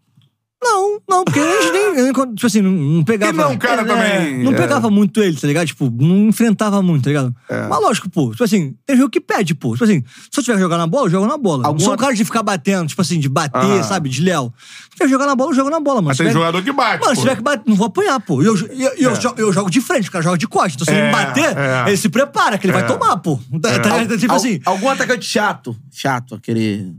[0.64, 1.72] Não, não, porque a gente
[2.02, 3.34] nem, tipo assim, não, não pegava...
[3.34, 4.56] E não, cara, É, também, Não é.
[4.56, 5.68] pegava muito ele, tá ligado?
[5.68, 7.36] Tipo, não enfrentava muito, tá ligado?
[7.50, 7.68] É.
[7.68, 9.74] Mas lógico, pô, tipo assim, tem jogo que pede, pô.
[9.74, 11.68] Tipo assim, se eu tiver que jogar na bola, eu jogo na bola.
[11.68, 13.84] Alguma- Não sou um cara de ficar batendo, tipo assim, de bater, Aham.
[13.84, 14.54] sabe, de léu.
[14.58, 16.08] Se tiver que jogar na bola, eu jogo na bola, mano.
[16.08, 17.16] Mas tem tiver- jogador que bate, Mano, pô.
[17.16, 18.42] se tiver que bater, não vou apanhar, pô.
[18.42, 19.22] E eu, eu, eu, É.
[19.22, 20.74] jogo, eu jogo de frente, o cara joga de costas.
[20.76, 21.84] Então se ele É, me bater, é.
[21.88, 22.80] ele se prepara, que ele É.
[22.82, 23.40] vai tomar, pô.
[23.62, 26.96] Tá, tá- tipo Al- assim, Algum atacante chato, chato, aquele.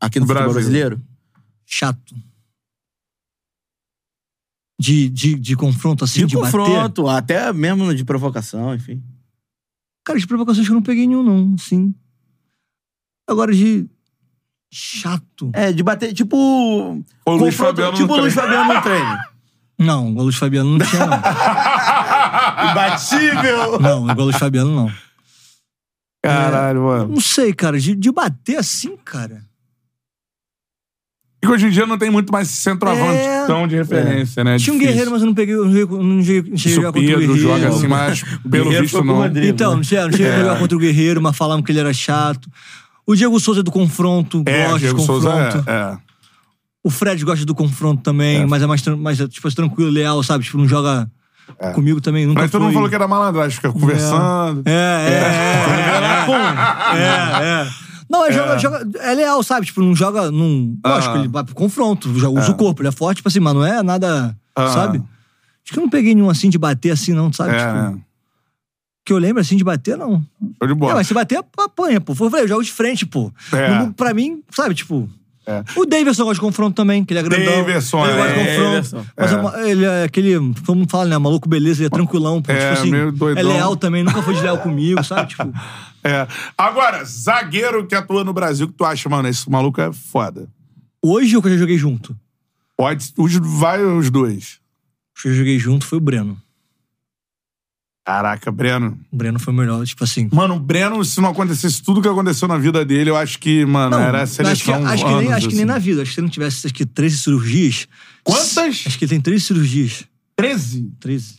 [0.00, 0.52] Aqui no futebol Brasil.
[0.52, 1.00] brasileiro?
[1.64, 2.14] chato.
[4.82, 6.50] De, de, de confronto, assim, De, de, bater.
[6.50, 9.00] confronto, até mesmo de provocação, enfim.
[10.04, 11.94] Cara, de provocações que eu não peguei nenhum, não, sim.
[13.28, 13.86] Agora de.
[14.72, 15.52] Chato.
[15.54, 16.36] É, de bater, tipo.
[16.36, 18.52] O Luiz Fabiano tipo no o Luiz treino.
[18.52, 19.18] Fabiano no treino.
[19.78, 21.16] Não, igual o Luiz Fabiano não tinha, não.
[22.70, 23.80] Imbatível!
[23.80, 24.92] Não, igual o Luiz Fabiano, não.
[26.22, 27.08] Caralho, mano.
[27.14, 27.80] Não sei, cara.
[27.80, 29.44] De, de bater assim, cara.
[31.42, 33.44] E que hoje em dia não tem muito mais centroavante É.
[33.46, 34.58] tão de referência, né?
[34.58, 35.54] Tinha um guerreiro, mas eu não peguei.
[35.56, 37.40] Eu não cheguei, não cheguei, não cheguei a jogar contra o Pedro Guerreiro.
[37.62, 39.14] joga assim, mas pelo visto não.
[39.16, 39.46] Rodrigo.
[39.48, 41.92] Então, não cheguei, não cheguei a jogar contra o Guerreiro, mas falavam que ele era
[41.92, 42.48] chato.
[43.04, 45.68] O Diego Souza é do confronto, É, gosta Diego de Souza confronto.
[45.68, 45.96] é, é.
[46.84, 50.44] O Fred gosta do confronto também, mas é mais, mais tipo, tranquilo, leal, sabe?
[50.44, 51.10] Tipo, não joga
[51.74, 52.66] comigo também, nunca Mas todo foi.
[52.68, 54.62] mundo falou que era malandragem, fica conversando.
[54.64, 55.12] É, é,
[56.94, 56.96] é.
[56.96, 57.68] É, é.
[58.12, 59.64] Não, ele joga, joga- é leal, sabe?
[59.64, 60.30] Tipo, não joga.
[60.30, 61.18] Não, lógico, Ah.
[61.18, 63.64] ele vai pro confronto, já usa o corpo, ele é forte, tipo assim, mas não
[63.64, 64.36] é nada.
[64.54, 64.68] Ah.
[64.68, 64.98] Sabe?
[64.98, 67.54] Acho que eu não peguei nenhum assim de bater assim, não, sabe?
[67.54, 67.58] É,
[67.88, 68.02] Tipo,
[69.06, 70.22] que eu lembro assim de bater, não.
[70.58, 70.92] Show de bola.
[70.92, 72.12] É, mas se bater, apanha, pô.
[72.12, 73.32] Eu falei, eu jogo de frente, pô.
[73.52, 73.78] É.
[73.78, 75.08] Não- Pra mim, sabe, tipo.
[75.46, 75.64] É.
[75.76, 77.56] O Davidson gosta de confronto também, que ele é grandão.
[77.64, 78.70] Davidson, ele gosta de é, confronto.
[78.72, 79.06] Davidson.
[79.16, 79.34] Mas É.
[79.34, 81.18] é uma- ele é aquele, como fala, né?
[81.18, 82.52] Maluco beleza, ele é tranquilão, pô.
[82.52, 83.40] É, tipo assim, meio doidão.
[83.42, 85.30] é leal também, nunca foi desleal comigo, sabe?
[85.30, 85.52] Tipo,
[86.04, 86.26] É.
[86.56, 90.48] Agora, zagueiro que atua no Brasil, que tu acha, mano, esse maluco é foda.
[91.04, 92.16] hoje eu que eu já joguei junto.
[92.76, 94.58] Pode, os, vai os dois.
[95.18, 96.36] O que eu joguei junto foi o Breno.
[98.04, 98.98] Caraca, Breno.
[99.12, 100.28] O Breno foi o melhor, tipo assim.
[100.32, 103.64] Mano, o Breno, se não acontecesse tudo que aconteceu na vida dele, eu acho que,
[103.64, 104.86] mano, era a acho que, seleção.
[104.86, 105.72] acho, que nem, acho que nem assim.
[105.72, 106.02] na vida.
[106.02, 107.86] Acho que se ele não tivesse acho que 13 cirurgias.
[108.24, 108.84] Quantas?
[108.86, 110.04] Acho que ele tem 13 cirurgias.
[110.34, 110.90] 13?
[110.98, 111.24] 13.
[111.24, 111.36] Acho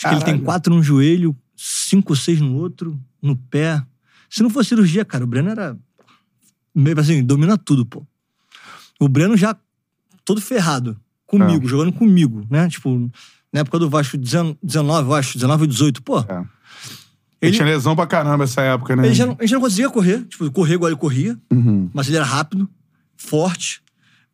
[0.00, 0.42] que ele tem Caralho.
[0.42, 3.80] quatro no joelho, cinco ou seis no outro, no pé.
[4.28, 5.78] Se não fosse cirurgia, cara, o Breno era.
[6.74, 8.04] Meio assim, domina tudo, pô.
[8.98, 9.56] O Breno já
[10.24, 10.98] todo ferrado.
[11.24, 11.68] Comigo, É.
[11.68, 12.68] jogando comigo, né?
[12.68, 13.08] Tipo,
[13.54, 16.18] na época do Vasco 19, eu acho, 19 e 18, pô.
[16.18, 16.22] É.
[17.40, 19.06] Ele Ele, tinha lesão pra caramba essa época, né?
[19.06, 20.24] ele, já não, ele já não conseguia correr.
[20.24, 21.38] Tipo, correr igual ele corria.
[21.52, 21.88] Uhum.
[21.94, 22.68] Mas ele era rápido,
[23.16, 23.80] forte,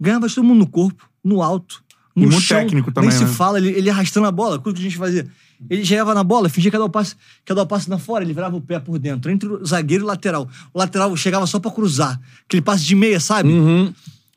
[0.01, 1.82] ganhava todo mundo no corpo, no alto,
[2.16, 2.59] no E muito chão.
[2.59, 3.30] técnico também, Nem se né?
[3.30, 4.56] fala, ele, ele arrastando a bola.
[4.56, 5.26] O que a gente fazia?
[5.68, 7.14] Ele chegava na bola, fingia que ia dar o passe,
[7.44, 9.66] que ia dar o passe na fora, ele virava o pé por dentro, entre o
[9.66, 10.48] zagueiro e o lateral.
[10.72, 12.18] O lateral chegava só pra cruzar.
[12.47, 13.51] Aquele passe de meia, sabe?
[13.51, 13.92] Uhum.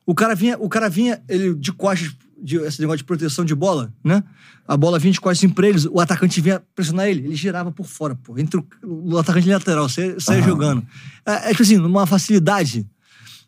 [0.06, 2.12] O cara vinha, o cara vinha, ele de costas,
[2.44, 4.24] de, esse negócio de proteção de bola, né?
[4.68, 7.86] A bola vinha de assim pra eles, o atacante vinha pressionar ele, ele girava por
[7.86, 10.86] fora, pô, entre o, o atacante lateral, saia, saia jogando.
[11.26, 12.86] É, é tipo assim, numa facilidade.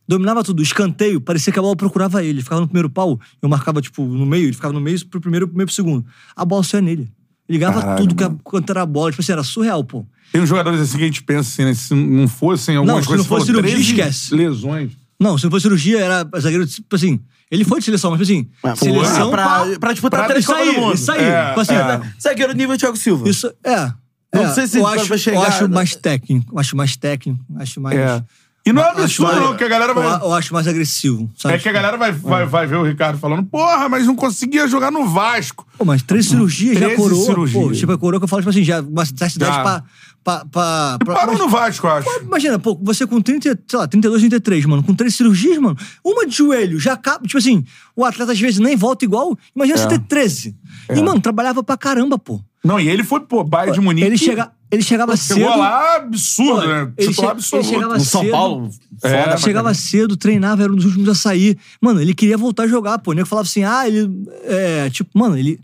[0.08, 2.42] Dominava tudo, escanteio, parecia que a bola procurava ele.
[2.42, 5.48] Ficava no primeiro pau, eu marcava, tipo, no meio, ele ficava no meio pro primeiro,
[5.48, 6.06] pro meio pro segundo.
[6.36, 7.12] A bola só ia nele.
[7.50, 8.40] Ele ganhava Caralho, tudo mano.
[8.44, 9.12] quanto era a bola.
[9.12, 10.06] Tipo assim, era surreal, pô.
[10.32, 11.74] Tem uns jogadores assim que a gente pensa assim, né?
[11.74, 13.26] Se não fossem algumas Não, se coisas...
[13.26, 14.36] não fosse você falou, cirurgia, 13 esquece.
[14.36, 14.92] lesões.
[15.20, 17.20] Não, se não fosse cirurgia, era zagueiro, tipo assim.
[17.52, 18.50] Ele foi de seleção, mas tipo assim.
[18.64, 20.96] Mas, seleção pra, pra, pra disputar pra- três Isso Copas aí, do Mundo.
[20.96, 21.24] isso aí.
[21.24, 22.02] É, tipo assim, é.
[22.22, 23.30] Zagueiro nível Thiago Silva.
[23.30, 23.92] Isso, é.
[24.34, 26.60] Não é, sei se eu vai- acho, vai chegar- eu acho mais técnico.
[26.60, 27.40] Acho mais técnico.
[27.58, 27.98] Acho mais.
[27.98, 28.24] É.
[28.68, 30.04] E não é absurdo, não, que a galera vai...
[30.24, 31.30] Eu, acho mais agressivo.
[31.38, 31.54] Sabe?
[31.54, 34.68] É que a galera vai, vai, vai ver o Ricardo falando, porra, mas não conseguia
[34.68, 35.68] jogar no Vasco.
[35.78, 37.26] Pô, mas três cirurgias já 13 coroa.
[37.28, 37.64] cirurgias.
[37.64, 39.62] Pô, tipo, a coroa que eu falo, tipo assim, já uma cidade Já.
[39.62, 39.84] pra.
[40.26, 42.10] Pra, pra, pra Parou mas- no Vasco, eu acho.
[42.24, 46.26] Imagina, pô, você com 30, sei lá, 32, 33, mano, com três cirurgias, mano, uma
[46.28, 47.26] de joelho, já acaba.
[47.26, 47.64] Tipo assim,
[47.96, 49.38] o atleta às vezes nem volta igual.
[49.56, 50.56] Imagina você ter 13.
[50.90, 50.98] É.
[50.98, 52.42] E, mano, trabalhava pra caramba, pô.
[52.64, 54.08] Não, e ele foi, pô, Bayern de Munique.
[54.08, 55.60] Ele, chega, ele chegava Chegou cedo.
[55.60, 56.92] lá, absurdo, Pô, né?
[56.98, 57.68] ele che- absoluto.
[57.68, 58.32] ele chegava No São cedo.
[58.32, 58.70] Paulo,
[59.04, 61.56] É, foda pra Chegava cedo, treinava, era um dos últimos a sair.
[61.80, 63.12] Mano, ele queria voltar a jogar, pô.
[63.12, 64.10] O nego falava assim, ah, ele.
[64.46, 65.60] É, tipo, mano, ele,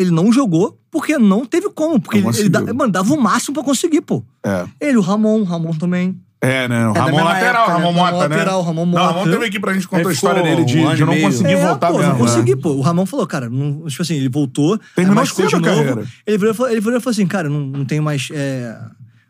[0.00, 2.00] ele não jogou porque não teve como.
[2.00, 4.24] Porque ele, ele mano, dava o máximo pra conseguir, pô.
[4.44, 4.66] É.
[4.80, 6.18] Ele, o Ramon, o Ramon também.
[6.42, 6.88] É, né?
[6.88, 7.84] O da Ramon lateral, época, né?
[7.84, 8.36] Ramon Ramon Mota, né?
[8.36, 9.30] lateral, Ramon Não, Ramon Mota.
[9.30, 11.88] teve aqui pra gente contar a história dele de, um de não conseguir é, voltar
[11.88, 12.12] pô, mesmo.
[12.14, 12.24] não né?
[12.24, 12.70] consegui, pô.
[12.70, 15.74] O Ramon falou, cara, não, tipo assim, ele voltou, Terminou aí machucou de cedo a
[15.74, 16.08] novo.
[16.26, 18.74] Ele virou, e falou- ele virou e falou assim, cara, não, não tenho mais é,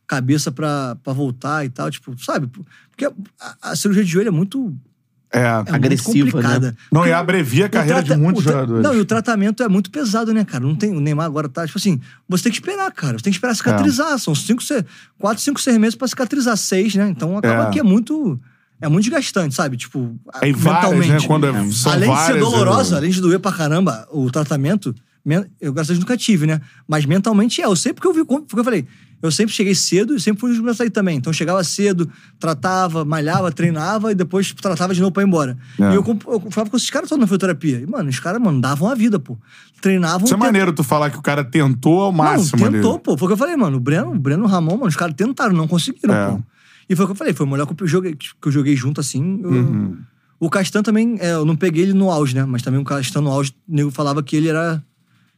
[0.07, 2.49] cabeça pra, pra voltar e tal, tipo, sabe?
[2.91, 3.13] Porque a,
[3.61, 4.73] a cirurgia de joelho é muito,
[5.33, 5.41] É.
[5.43, 6.67] é muito Agressiva, complicada.
[6.73, 6.77] né?
[6.91, 8.83] Não, Porque e abrevia a o carreira de muitos tra- jogadores.
[8.83, 10.65] Não, e o tratamento é muito pesado, né, cara?
[10.65, 13.17] Não tem, o Neymar agora tá, tipo assim, você tem que esperar, cara.
[13.19, 14.19] Você tem que esperar cicatrizar.
[14.19, 14.61] São cinco,
[15.19, 16.57] quatro, cinco, seis meses pra cicatrizar.
[16.57, 17.09] Seis, né?
[17.09, 17.71] Então acaba É.
[17.71, 18.41] que é muito...
[18.83, 19.77] É muito desgastante, sabe?
[19.77, 21.23] Tipo, É, e várias, mentalmente.
[21.23, 21.27] né?
[21.29, 22.99] Quando é- são além de ser várias, dolorosa, é.
[22.99, 26.63] além de doer pra caramba, o tratamento, men- eu graças a Deus nunca tive, né?
[26.89, 27.67] Mas mentalmente é.
[27.67, 28.87] Eu sempre que eu vi, porque eu falei,
[29.23, 31.17] eu sempre cheguei cedo e sempre fui nos sair também.
[31.19, 35.57] Então chegava cedo, tratava, malhava, treinava e depois tratava de novo pra ir embora.
[35.79, 35.93] É.
[35.93, 37.81] E eu, eu falava com esses caras todos na fisioterapia.
[37.81, 39.37] E, mano, os caras, mano, davam a vida, pô.
[39.81, 40.25] Treinavam.
[40.25, 42.77] Isso é maneiro tu falar que o cara tentou ao máximo não, ali.
[42.77, 43.17] tentou, pô.
[43.17, 43.77] Foi o que eu falei, mano.
[43.77, 46.31] O Breno, o Breno o Ramon, mano, os caras tentaram, não conseguiram, É.
[46.33, 46.41] pô.
[46.89, 48.75] E foi o que eu falei, foi o melhor que eu joguei, que eu joguei
[48.77, 49.41] junto, assim.
[49.43, 49.97] eu- Uhum.
[50.41, 52.45] O Castan também, é, eu não peguei ele no auge, né?
[52.47, 54.83] Mas também o Castan no auge, o nego falava que ele era,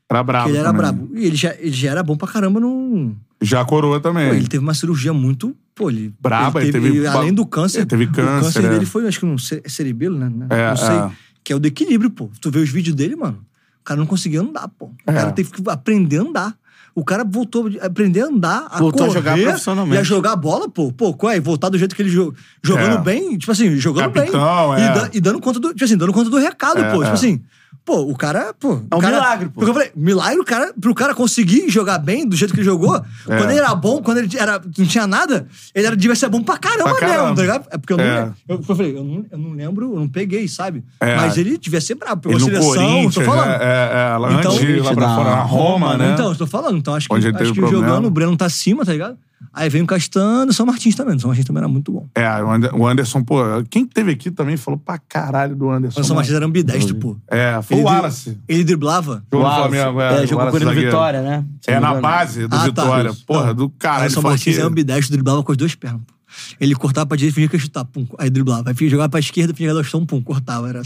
[0.09, 0.81] Era brabo ele era também.
[0.81, 1.11] brabo.
[1.15, 3.15] E ele já, ele já era bom pra caramba no.
[3.43, 4.29] Já coroa também.
[4.29, 5.55] Pô, ele teve uma cirurgia muito.
[5.75, 6.15] Pô, ele.
[6.21, 7.79] Braba, ele ele teve- além do câncer.
[7.81, 8.69] ele teve O câncer, câncer é.
[8.71, 10.31] dele foi, acho que um ce- cerebelo, né?
[10.51, 10.89] É, não sei.
[10.97, 11.11] é.
[11.45, 12.31] Que é o do equilíbrio, pô.
[12.41, 13.39] Tu vê os vídeos dele, mano.
[13.81, 14.87] O cara não conseguia andar, pô.
[14.87, 15.13] O É.
[15.13, 16.55] cara teve que aprender a andar.
[16.95, 19.97] O cara voltou a aprender a andar, a Voltou a correr, jogar profissionalmente.
[19.97, 20.93] E a jogar bola, pô.
[20.93, 21.41] Pô, qual é?
[21.41, 22.35] Voltar do jeito que ele jogou.
[22.63, 23.01] Jogando É.
[23.01, 24.85] bem, tipo assim, jogando Capitão, bem.
[24.85, 24.91] é.
[24.91, 25.71] E, da- e dando conta do.
[25.73, 26.99] Tipo assim, dando conta do recado, É, pô.
[26.99, 27.13] Tipo é.
[27.13, 27.41] assim.
[27.85, 28.81] Pô, o cara, pô.
[28.91, 29.55] É um cara, milagre, pô.
[29.55, 32.65] Porque eu falei, milagre o cara, pro cara conseguir jogar bem do jeito que ele
[32.65, 32.95] jogou.
[32.97, 33.37] É.
[33.39, 36.41] Quando ele era bom, quando ele era, não tinha nada, ele era, devia ser bom
[36.45, 37.23] pra caramba, Pra caramba.
[37.23, 37.67] mesmo, tá ligado?
[37.73, 38.19] É porque eu não, É.
[38.21, 38.35] lembro.
[38.49, 40.85] eu, eu falei, eu não, eu não lembro, eu não peguei, sabe?
[41.01, 41.17] É.
[41.17, 43.51] Mas ele devia ser brabo, pegou Ele seleção, tô falando.
[43.51, 46.13] é, é, é, lá Então- antes, lá pra fora, na Roma, né?
[46.15, 46.79] Então, eu tô falando.
[46.79, 47.71] Então, acho que, acho que problema.
[47.71, 49.17] jogando, o Breno tá acima, tá ligado?
[49.55, 51.15] Aí vem o Castano, o São Martins também.
[51.17, 52.07] O São Martins também era muito bom.
[52.15, 53.37] É, o Ander- o Anderson, pô,
[53.69, 56.01] quem teve aqui também falou pra caralho do Anderson.
[56.01, 56.17] O São.
[56.17, 57.17] Martins era ambidestro, pô.
[57.29, 58.39] É, foi Ele o dri- Wallace.
[58.49, 59.23] Ele driblava.
[59.31, 59.77] Jogou no Wallace.
[59.77, 60.73] Flamengo, é, É, o jogou com ele no.
[60.73, 61.45] Vitória, né?
[61.67, 62.65] É, na base do Ah, tá.
[62.65, 63.09] Vitória.
[63.11, 63.27] Isso.
[63.27, 63.55] Porra, Não.
[63.55, 64.07] do Aí caralho.
[64.09, 66.01] o São Martins é ambidestro, driblava com as duas pernas.
[66.07, 66.15] pô.
[66.59, 68.07] Ele cortava pra direita e fingia que ia chutar, pum.
[68.19, 68.71] Aí driblava.
[68.71, 70.67] Aí jogava pra esquerda, fingia que ia dar o chão, pum, cortava.
[70.67, 70.81] Era...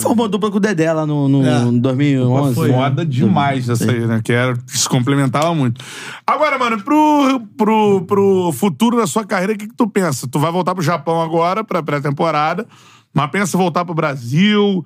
[0.00, 1.70] Formou dupla com o Dedé lá no, no É.
[1.70, 2.54] 2011.
[2.54, 2.74] Foi, né?
[2.74, 4.20] Foda demais essa aí, né?
[4.22, 5.84] Que era, se complementava muito.
[6.26, 10.26] Agora, mano, pro, pro, pro futuro da sua carreira, o que, que tu pensa?
[10.26, 12.66] Tu vai voltar pro Japão agora, pra pré-temporada,
[13.12, 14.84] mas pensa em voltar pro Brasil?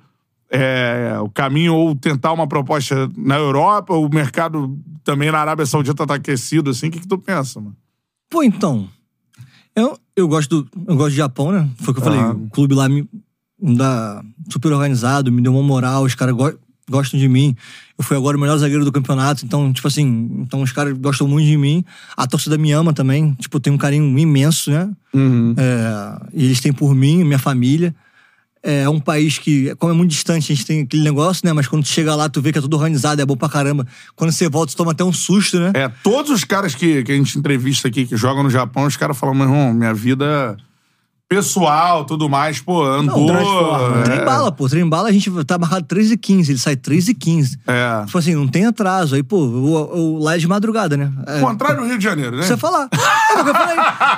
[0.49, 6.05] é, o caminho ou tentar uma proposta na Europa, o mercado também na Arábia Saudita
[6.05, 6.87] tá aquecido, assim.
[6.87, 7.75] O que, que tu pensa, mano?
[8.29, 8.87] Pô, então.
[9.75, 10.69] Eu, eu gosto do.
[10.87, 11.69] Eu gosto de Japão, né?
[11.77, 12.19] Foi o que eu falei.
[12.19, 12.45] Aham.
[12.45, 13.07] O clube lá me,
[13.61, 16.57] dá super organizado, me deu uma moral, os caras go-
[16.89, 17.55] gostam de mim.
[17.97, 21.27] Eu fui agora o melhor zagueiro do campeonato, então, tipo assim, então os caras gostam
[21.27, 21.83] muito de mim.
[22.15, 23.33] A torcida me ama também.
[23.33, 24.89] Tipo, tem um carinho imenso, né?
[25.57, 27.95] É, e eles têm por mim, minha família.
[28.63, 31.53] É um país que, como é muito distante, a gente tem aquele negócio, né?
[31.53, 33.87] Mas quando tu chega lá, tu vê que é tudo organizado, é bom pra caramba.
[34.15, 35.71] Quando você volta, tu toma até um susto, né?
[35.73, 38.97] É, todos os caras que, que a gente entrevista aqui, que jogam no Japão, os
[38.97, 40.57] caras falam, meu irmão, minha vida
[41.29, 43.27] pessoal, tudo mais, pô, andou.
[43.27, 44.67] transforma, é, Trem bala, pô.
[44.69, 48.05] Trem bala, a gente tá marcado 3 e 15 ele sai 3 e 15 É.
[48.05, 49.15] Tipo assim, não tem atraso.
[49.15, 51.11] Aí, pô, o, o- lá é de madrugada, né?
[51.27, 52.43] É, Contrário do Rio de Janeiro, né?
[52.43, 52.87] Você falar.
[53.37, 53.75] É o que eu falei.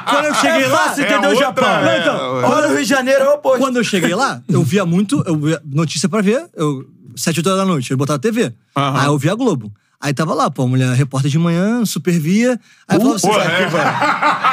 [0.07, 0.77] Quando eu cheguei É lá.
[0.77, 1.67] fácil é entender o Japão.
[1.67, 2.45] é, Não, então, é.
[2.45, 3.59] Olha o Rio de Janeiro, é o oposto.
[3.59, 5.21] Quando eu cheguei lá, eu via muito.
[5.25, 6.45] Eu via notícia pra ver.
[6.55, 6.85] Eu,
[7.17, 8.53] 7 horas da noite, eu botava a TV.
[8.77, 8.99] Aham.
[9.01, 9.73] Aí eu via a Globo.
[10.01, 12.57] Aí tava lá, pô, a mulher repórter de manhã, super via.
[12.87, 13.27] Aí eu falava assim.
[13.27, 13.67] Porra, "Isso aqui, é.
[13.67, 13.89] velho,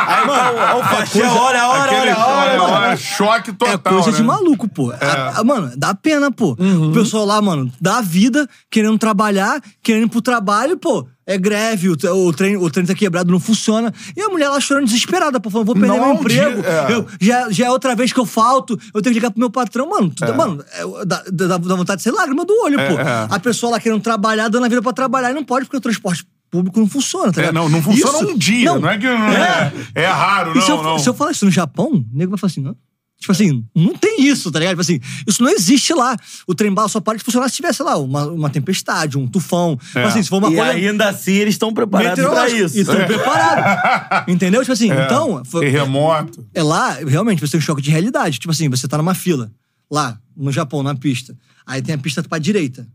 [0.08, 2.50] Aí tá o, o faixinha, olha a hora, Aquele olha a hora.
[2.50, 2.74] olha, mano.
[2.86, 4.26] olha, choque total, É coisa de né?
[4.26, 4.90] maluco, pô.
[4.90, 6.56] A- a- mano, dá pena, pô.
[6.58, 6.90] Uhum.
[6.90, 11.06] O pessoal lá, mano, dá vida, querendo trabalhar, querendo ir pro trabalho, pô.
[11.28, 13.92] É greve, o, o, trem, o trem tá quebrado, não funciona.
[14.16, 16.62] E a mulher lá chorando desesperada, pô, falando, vou perder Não, meu um emprego.
[16.64, 16.92] é.
[16.92, 19.50] Eu, já, já é outra vez que eu falto, eu tenho que ligar pro meu
[19.50, 19.88] patrão.
[19.90, 23.00] Mano, tudo, mano é, dá, dá, vontade de ser lágrima do olho, pô.
[23.00, 23.26] é.
[23.28, 25.80] A pessoa lá querendo trabalhar, dando a vida pra trabalhar, e não pode porque o
[25.80, 27.54] transporte público não funciona, tá É, ligado?
[27.54, 30.68] não, não funciona Isso- um dia, não, é que não é, é raro, e se
[30.70, 30.98] não, eu, não.
[31.00, 32.76] se eu falar isso no Japão, o nego vai falar assim, não.
[33.18, 34.72] Tipo assim, não tem isso, tá ligado?
[34.72, 36.16] Tipo assim, isso não existe lá.
[36.46, 39.76] O trem bala só para de funcionar se tivesse lá uma, uma tempestade, um tufão.
[39.76, 40.70] Tipo assim, se for uma E coisa.
[40.72, 42.76] ainda assim eles estão preparados pra isso.
[42.76, 44.24] E estão preparados.
[44.32, 44.60] Entendeu?
[44.60, 45.42] Tipo assim, então.
[45.44, 46.46] foi- Terremoto.
[46.54, 48.38] é lá, realmente, você tem um choque de realidade.
[48.38, 49.50] Tipo assim, você tá numa fila,
[49.90, 51.36] lá, no Japão, na pista.
[51.66, 52.86] Aí tem a pista pra direita.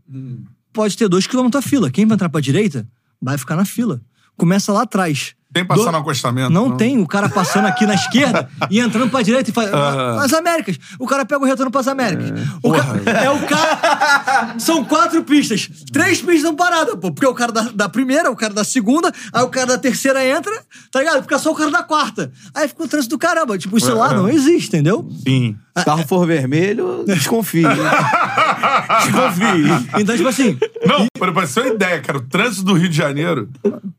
[0.72, 1.90] Pode ter dois quilômetros a fila.
[1.90, 2.88] Quem vai entrar pra direita,
[3.20, 4.00] vai ficar na fila.
[4.36, 5.34] Começa lá atrás.
[5.52, 6.50] Tem passar Do- no acostamento?
[6.50, 9.70] Não, tem o cara passando aqui na esquerda e entrando pra direita e faz.
[9.72, 10.78] As Américas.
[10.98, 12.30] O cara pega o retorno pras Américas.
[12.62, 14.54] O ca- É o cara.
[14.58, 15.68] São quatro pistas.
[15.92, 17.12] Três pistas estão paradas, pô.
[17.12, 20.24] Porque o cara da, da primeira, o cara da segunda, aí o cara da terceira
[20.26, 20.52] entra,
[20.90, 21.22] tá ligado?
[21.22, 22.32] Fica só o cara da quarta.
[22.54, 23.58] Aí fica o trânsito do caramba.
[23.58, 25.08] Tipo, isso lá não existe, entendeu?
[25.26, 25.56] Sim.
[25.76, 27.62] Se o carro for vermelho, desconfie.
[29.04, 30.00] desconfie.
[30.00, 30.58] Então, tipo assim.
[30.86, 33.48] Não, pra, pra você ter uma ideia, cara, o trânsito do Rio de Janeiro,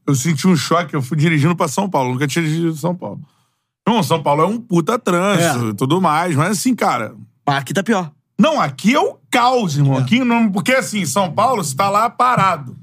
[0.06, 3.20] eu senti um choque, eu fui dirigindo pra São Paulo, nunca tinha dirigido São Paulo.
[3.88, 7.16] Irmão, São Paulo é um puta trânsito e tudo mais, mas assim, cara.
[7.46, 8.12] Mas aqui tá pior.
[8.40, 9.98] Não, aqui é o caos, irmão.
[9.98, 10.52] Aqui não.
[10.52, 12.76] Porque assim, São Paulo, você tá lá parado.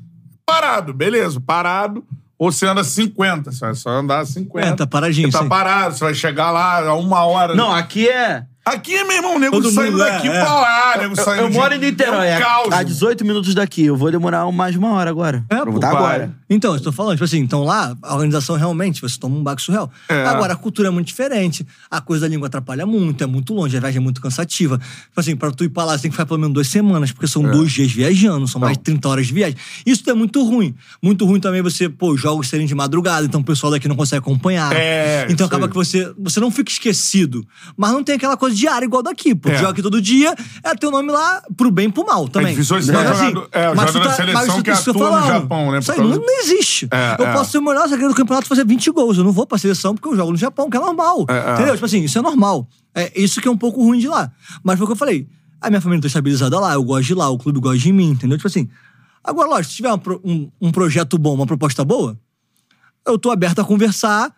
[0.44, 2.04] Parado, beleza, parado.
[2.38, 4.66] Ou você anda 50, você vai só andar 50.
[4.66, 5.48] É, tá paradinho, Você tá sim.
[5.48, 7.54] parado, você vai chegar lá a uma hora.
[7.54, 8.46] Não, aqui é.
[8.64, 10.40] Aqui, meu irmão, o nego Todo saindo mundo, é, daqui é.
[10.40, 12.72] pra lá, nego Eu, saindo eu de- moro em Niterói, É um caos.
[12.74, 13.86] a 18 minutos daqui.
[13.86, 15.42] Eu vou demorar mais de uma hora agora.
[15.48, 15.98] É, pra pô, voltar vai.
[16.16, 16.32] agora.
[16.52, 19.62] Então, eu tô falando, tipo assim, então lá, a organização realmente, você toma um baque
[19.62, 19.88] surreal.
[20.08, 20.26] É.
[20.26, 23.76] Agora, a cultura é muito diferente, a coisa da língua atrapalha muito, é muito longe,
[23.76, 24.76] a viagem é muito cansativa.
[24.78, 27.12] Tipo assim, pra tu ir pra lá, você tem que ficar pelo menos duas semanas,
[27.12, 29.56] porque são dois dias viajando, são mais de 30 horas de viagem.
[29.86, 30.74] Isso é muito ruim.
[31.00, 33.94] Muito ruim também você, pô, os jogos serem de madrugada, então o pessoal daqui não
[33.94, 34.72] consegue acompanhar.
[34.74, 37.46] É, então acaba que você, você não fica esquecido,
[37.76, 39.50] mas não tem aquela coisa diária igual daqui, pô.
[39.50, 39.56] É.
[39.56, 42.50] Joga aqui todo dia, é teu nome lá pro bem e pro mal também.
[42.54, 44.70] difícil hoje você Mas, tá assim, jogando- é, mas jogador tu da seleção mas que
[44.70, 45.26] atua no falando.
[45.28, 46.08] Japão, né, Isso aí não,
[46.40, 46.88] não existe.
[46.90, 47.32] É, eu é.
[47.32, 49.18] posso ser o melhor zagueiro do campeonato e fazer 20 gols.
[49.18, 51.26] Eu não vou pra seleção porque eu jogo no Japão, que é normal.
[51.28, 51.54] É, é.
[51.54, 51.74] Entendeu?
[51.74, 52.68] Tipo assim, isso é normal.
[52.94, 54.30] É isso que é um pouco ruim de lá.
[54.62, 55.28] Mas foi o que eu falei.
[55.60, 58.10] A minha família tá estabilizada lá, eu gosto de lá, o clube gosta de mim,
[58.10, 58.36] entendeu?
[58.38, 58.68] Tipo assim.
[59.22, 62.18] Agora, lógico, se tiver um, um- um projeto bom, uma proposta boa,
[63.06, 64.34] eu tô aberto a conversar.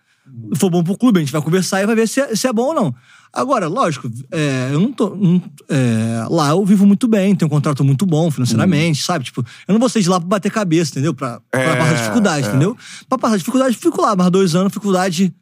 [0.53, 2.47] Se for bom pro clube, a gente vai conversar e vai ver se é, se
[2.47, 2.95] é bom ou não.
[3.33, 5.15] Agora, lógico, é, eu não tô.
[5.17, 9.25] não- é, lá eu vivo muito bem, tenho um contrato muito bom financeiramente, sabe?
[9.25, 11.15] Tipo, eu não vou sair de lá pra bater cabeça, entendeu?
[11.15, 12.49] Pra, pra É, passar dificuldade, é.
[12.51, 12.77] entendeu?
[13.09, 15.33] Pra passar dificuldade, fico lá, mais dois anos, dificuldade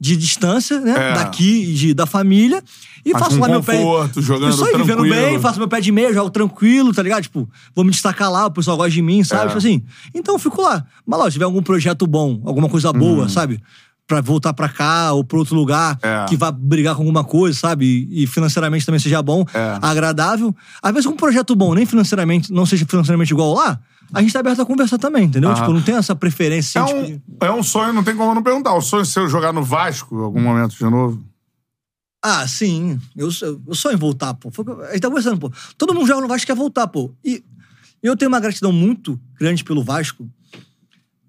[0.00, 0.92] de distância, né?
[0.92, 1.14] É.
[1.14, 2.62] Daqui, de, da família.
[3.04, 3.78] E Mas faço com lá meu pé.
[3.78, 7.22] conforto, jogando Isso aí, vivendo bem, faço meu pé de meia, jogo tranquilo, tá ligado?
[7.22, 9.44] Tipo, vou me destacar lá, o pessoal gosta de mim, sabe?
[9.44, 9.46] É.
[9.46, 9.82] Tipo assim.
[10.14, 10.84] Então eu fico lá.
[11.06, 13.60] Mas, lógico, se tiver algum projeto bom, alguma coisa boa, sabe?
[14.08, 15.98] Pra voltar pra cá ou pra outro lugar.
[16.02, 16.24] É.
[16.28, 18.08] que vá brigar com alguma coisa, sabe?
[18.10, 19.78] E, financeiramente também seja bom, É.
[19.82, 20.56] agradável.
[20.82, 23.78] Às vezes, um projeto bom, nem financeiramente, não seja financeiramente igual lá,
[24.12, 25.52] a gente tá aberto a conversar também, entendeu?
[25.54, 26.78] Tipo, não tem essa preferência.
[26.78, 28.72] É um, tipo, é um sonho, não tem como não perguntar.
[28.74, 31.22] O sonho seu jogar no Vasco em algum momento de novo?
[32.24, 32.98] Ah, sim.
[33.14, 33.28] Eu,
[33.66, 34.50] eu sonho em voltar, pô.
[34.88, 35.52] A gente tá conversando, pô.
[35.76, 37.12] Todo mundo joga no Vasco e quer voltar, pô.
[37.22, 37.44] E
[38.02, 40.26] eu tenho uma gratidão muito grande pelo Vasco.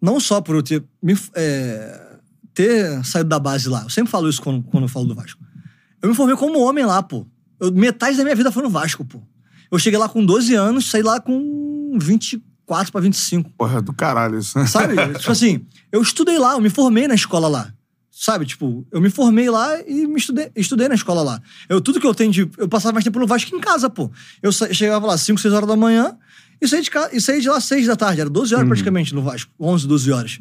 [0.01, 2.08] Não só por eu ter, me, é,
[2.63, 3.83] ter saído da base lá.
[3.83, 5.41] Eu sempre falo isso quando, quando eu falo do Vasco.
[6.01, 7.25] Eu me formei como homem lá, pô.
[7.59, 9.21] Eu- metade da minha vida foi no Vasco, pô.
[9.71, 13.49] Eu cheguei lá com 12 anos, saí lá com 24 pra 25.
[13.57, 14.57] Porra, do caralho isso.
[14.59, 14.65] né?
[14.65, 14.93] Sabe?
[15.19, 17.73] tipo assim, eu estudei lá, eu me formei na escola lá.
[18.11, 18.45] Sabe?
[18.45, 21.41] Tipo, eu me formei lá e me estudei, estudei na escola lá.
[21.69, 22.49] Eu, tudo que eu tenho de.
[22.57, 24.11] Eu passava mais tempo no Vasco que em casa, pô.
[24.43, 26.17] Eu chegava lá 5, 6 horas da manhã
[26.61, 28.19] e saí de, casa, e saí de lá 6 da tarde.
[28.19, 29.49] Era 12 horas praticamente no Vasco.
[29.57, 30.39] 11, 12 horas.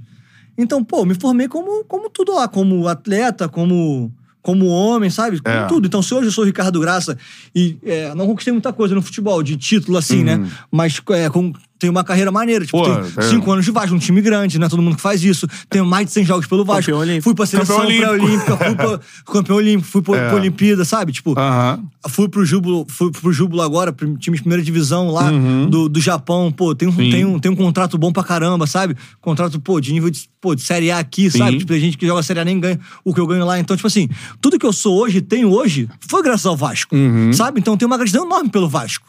[0.59, 4.13] Então, pô, me formei como, como tudo lá, como atleta, como,
[4.43, 5.41] como homem, sabe?
[5.41, 5.67] Como É.
[5.67, 5.87] tudo.
[5.87, 7.17] Então, se hoje eu sou o Ricardo Graça
[7.55, 10.51] e é, não conquistei muita coisa no futebol, de título, assim, né?
[10.71, 12.65] Mas é, com, tenho uma carreira maneira.
[12.65, 13.23] Tipo, Pô, tenho é.
[13.31, 15.47] cinco anos de Vasco, um time grande, não é todo mundo que faz isso.
[15.71, 16.83] Tenho mais de 100 jogos pelo Vasco.
[16.91, 17.23] Campeão olímpico.
[17.25, 19.01] Fui pra seleção pré-olímpica, fui pra
[19.33, 20.29] campeão olímpico, fui pra, É.
[20.29, 21.13] pra Olimpíada, sabe?
[21.13, 21.81] Tipo, Aham.
[22.09, 25.69] fui pro Júbilo, fui pro Júbilo agora, time de primeira divisão lá Uhum.
[25.71, 26.51] do, do Japão.
[26.51, 28.97] Pô, tem um, tem, um, tem um contrato bom pra caramba, sabe?
[29.21, 31.39] Contrato, pô, de nível de, pô, de Série A aqui, Sim.
[31.39, 31.59] sabe?
[31.59, 33.59] Tipo, tem gente que joga Série A nem ganha o que eu ganho lá.
[33.59, 34.09] Então, tipo assim,
[34.41, 36.95] tudo que eu sou hoje, tenho hoje, foi graças ao Vasco,
[37.33, 37.61] sabe?
[37.61, 39.07] Então, eu tenho uma gratidão enorme pelo Vasco.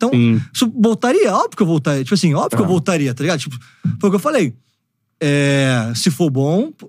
[0.00, 0.38] Então, Uhum.
[0.38, 0.44] Sim.
[0.54, 2.02] isso voltaria, óbvio que eu voltaria.
[2.02, 3.38] Tipo assim, óbvio que eu voltaria, tá ligado?
[3.40, 3.58] Tipo,
[4.00, 4.54] foi o que eu falei.
[5.20, 6.86] É, se for bom, p-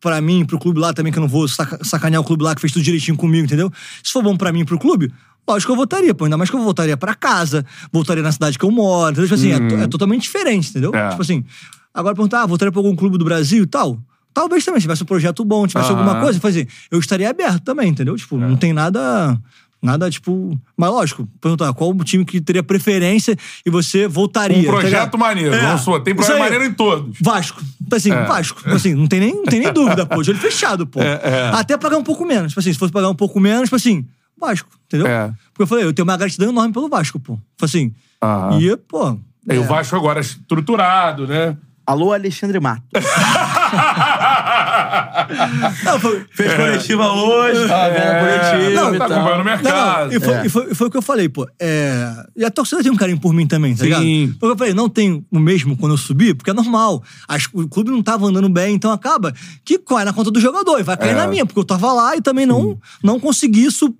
[0.00, 2.54] pra mim, pro clube lá também, que eu não vou saca- sacanear o clube lá
[2.54, 3.70] que fez tudo direitinho comigo, entendeu?
[4.02, 5.12] Se for bom pra mim pro clube,
[5.48, 6.24] lógico que eu voltaria, pô.
[6.24, 9.24] Ainda mais que eu voltaria pra casa, voltaria na cidade que eu moro, entendeu?
[9.28, 10.92] Tipo assim, é to- é, totalmente diferente, entendeu?
[10.94, 11.10] É.
[11.10, 11.44] Tipo assim,
[11.94, 14.00] agora perguntar, ah, voltaria pra algum clube do Brasil e tal?
[14.34, 15.98] Talvez também, se tivesse um projeto bom, tivesse Aham.
[16.00, 18.16] alguma coisa, fazer, eu estaria aberto também, entendeu?
[18.16, 19.40] Tipo, não tem nada.
[19.80, 20.58] Nada, tipo.
[20.76, 24.58] Mas lógico, perguntar qual o time que teria preferência e você voltaria.
[24.58, 25.18] Um tá projeto ligado?
[25.18, 25.54] maneiro.
[25.54, 27.16] É, Vamos supor, tem projeto maneiro em todos.
[27.20, 27.62] Vasco.
[27.80, 28.24] Então, Assim, É.
[28.24, 28.68] Vasco.
[28.70, 30.20] Assim, não tem nem, não tem nem dúvida, pô.
[30.22, 31.00] De olho fechado, pô.
[31.00, 31.50] É, é.
[31.54, 32.48] Até pagar um pouco menos.
[32.52, 34.04] Tipo assim, se fosse pagar um pouco menos, tipo assim,
[34.36, 35.06] Vasco, entendeu?
[35.06, 35.28] É.
[35.52, 37.34] Porque eu falei, eu tenho uma gratidão enorme pelo Vasco, pô.
[37.34, 37.92] Tipo assim.
[38.22, 38.60] Aham.
[38.60, 39.16] E, pô.
[39.50, 41.56] E o Vasco agora é estruturado, né?
[41.86, 42.82] Alô, Alexandre Mato.
[45.84, 49.16] Não, foi, Fez coletiva hoje, tava vendo a coletiva Não, tá tal.
[49.18, 50.06] acompanhando o Não, mercado.
[50.10, 50.46] não, e foi, É.
[50.46, 51.48] e foi, e foi o que eu falei, pô.
[51.60, 53.84] É, e a torcida tem um carinho por mim também, tá Sim.
[53.84, 54.38] ligado?
[54.38, 57.02] Porque eu falei, não tem o mesmo quando eu subi, porque é normal.
[57.26, 59.32] As- o clube não tava andando bem, então acaba
[59.64, 61.14] que cai na conta do jogador e vai cair É.
[61.14, 63.94] na minha, porque eu tava lá e também não, não consegui su-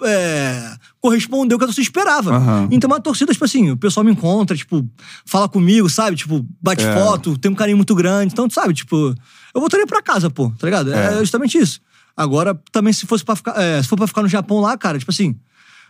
[1.01, 2.35] corresponder ao que a torcida esperava.
[2.37, 2.69] Aham.
[2.71, 4.87] Então a torcida, tipo assim, o pessoal me encontra, tipo,
[5.25, 6.17] fala comigo, sabe?
[6.17, 6.95] Tipo, bate É.
[6.95, 8.33] foto, tem um carinho muito grande.
[8.33, 9.15] Então, sabe, tipo,
[9.55, 10.93] eu voltaria pra casa, pô, tá ligado?
[10.93, 11.19] É, É.
[11.21, 11.81] justamente isso.
[12.17, 13.55] Agora, também, se fosse pra ficar.
[13.61, 15.37] é, se for pra ficar no Japão lá, cara, tipo assim.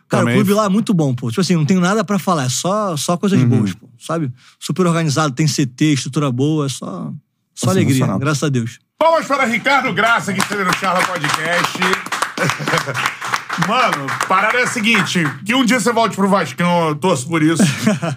[0.08, 0.36] Cara, Também.
[0.36, 1.28] o clube lá é muito bom, pô.
[1.28, 3.48] Tipo assim, não tenho nada pra falar, é só, só coisas Uhum.
[3.48, 3.88] boas, pô.
[3.98, 4.32] Sabe?
[4.58, 7.12] Super organizado, tem CT, estrutura boa, é só.
[7.54, 8.18] Só alegria, sensacional.
[8.18, 8.78] graças a Deus.
[8.98, 11.78] Palmas para Ricardo Graça, que esteve no Charla Podcast.
[13.66, 17.42] Mano, parada é a seguinte: que um dia você volte pro Vascão, eu torço por
[17.42, 17.62] isso.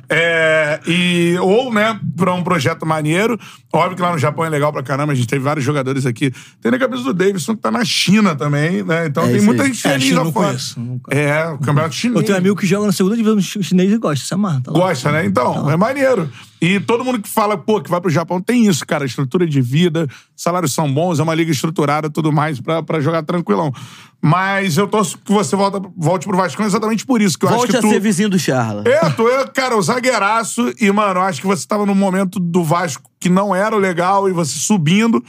[0.09, 3.39] É, e, ou, né, pra um projeto maneiro.
[3.73, 6.31] Óbvio que lá no Japão é legal pra caramba, a gente teve vários jogadores aqui.
[6.61, 9.07] Tem na cabeça do Davidson que tá na China também, né?
[9.07, 9.69] Então É tem muita aí.
[9.73, 10.47] gente É, feliz lá fora.
[10.47, 11.15] conheço, nunca.
[11.15, 12.17] É, o campeonato chinês.
[12.19, 14.61] Eu tenho um amigo que joga na segunda divisão chi- chinês e gosta, se amarra.
[14.61, 14.79] Tá lá.
[14.79, 15.25] Gosta, né?
[15.25, 16.29] Então, é maneiro.
[16.61, 19.03] E todo mundo que fala, pô, que vai pro Japão tem isso, cara.
[19.03, 23.23] Estrutura de vida, salários são bons, é uma liga estruturada tudo mais pra, pra jogar
[23.23, 23.73] tranquilão.
[24.21, 27.69] Mas eu torço que você volta, volte pro Vasco exatamente por isso, que eu Volte
[27.69, 27.91] acho a que tu...
[27.91, 28.83] ser vizinho do Charla.
[28.85, 30.71] É, tu é, cara, o zagueiraço.
[30.79, 33.79] E, mano, eu acho que você tava num momento do Vasco que não era o
[33.79, 35.23] legal e você subindo.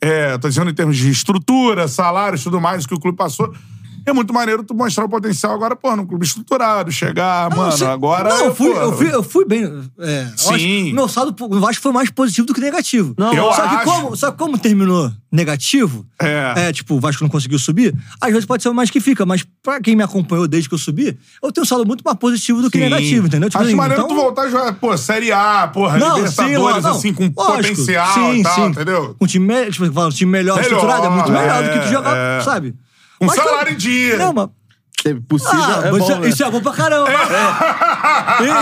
[0.00, 3.52] É, tô dizendo em termos de estrutura, salários e tudo mais que o clube passou.
[4.08, 7.90] É muito maneiro tu mostrar o potencial agora, pô, num clube estruturado, chegar, mano, Não,
[7.90, 8.28] agora.
[8.30, 9.64] Não, eu fui, pô, eu fui, eu fui bem.
[9.98, 10.54] É, eu Sim.
[10.54, 13.14] acho que meu saldo no Vasco foi mais positivo do que negativo.
[13.18, 13.84] Não, Eu só, que acho.
[13.84, 16.72] como, só que como terminou negativo, É.
[16.72, 19.44] tipo, o Vasco não conseguiu subir, às vezes pode ser o mais que fica, mas
[19.62, 22.62] pra quem me acompanhou desde que eu subi, eu tenho um saldo muito mais positivo
[22.62, 22.84] do que Sim.
[22.84, 23.50] negativo, entendeu?
[23.50, 26.56] Tipo Acho assim, maneiro então- tu voltar a jogar, pô, Série A, porra, Não, Libertadores,
[26.56, 28.62] sim, não, assim, com lógico, potencial sim, e tal, sim.
[28.70, 29.16] entendeu?
[29.20, 31.80] Um time, me- tipo, um time melhor, Melhor, estruturado, é muito melhor do que é,
[31.82, 32.40] tu jogar, é.
[32.42, 32.74] sabe?
[33.18, 34.16] Com Mas salário em dia.
[34.16, 34.48] Não, mas...
[35.10, 36.28] É possível, Ah, é mas bom, isso, né?
[36.28, 37.08] isso é bom pra caramba.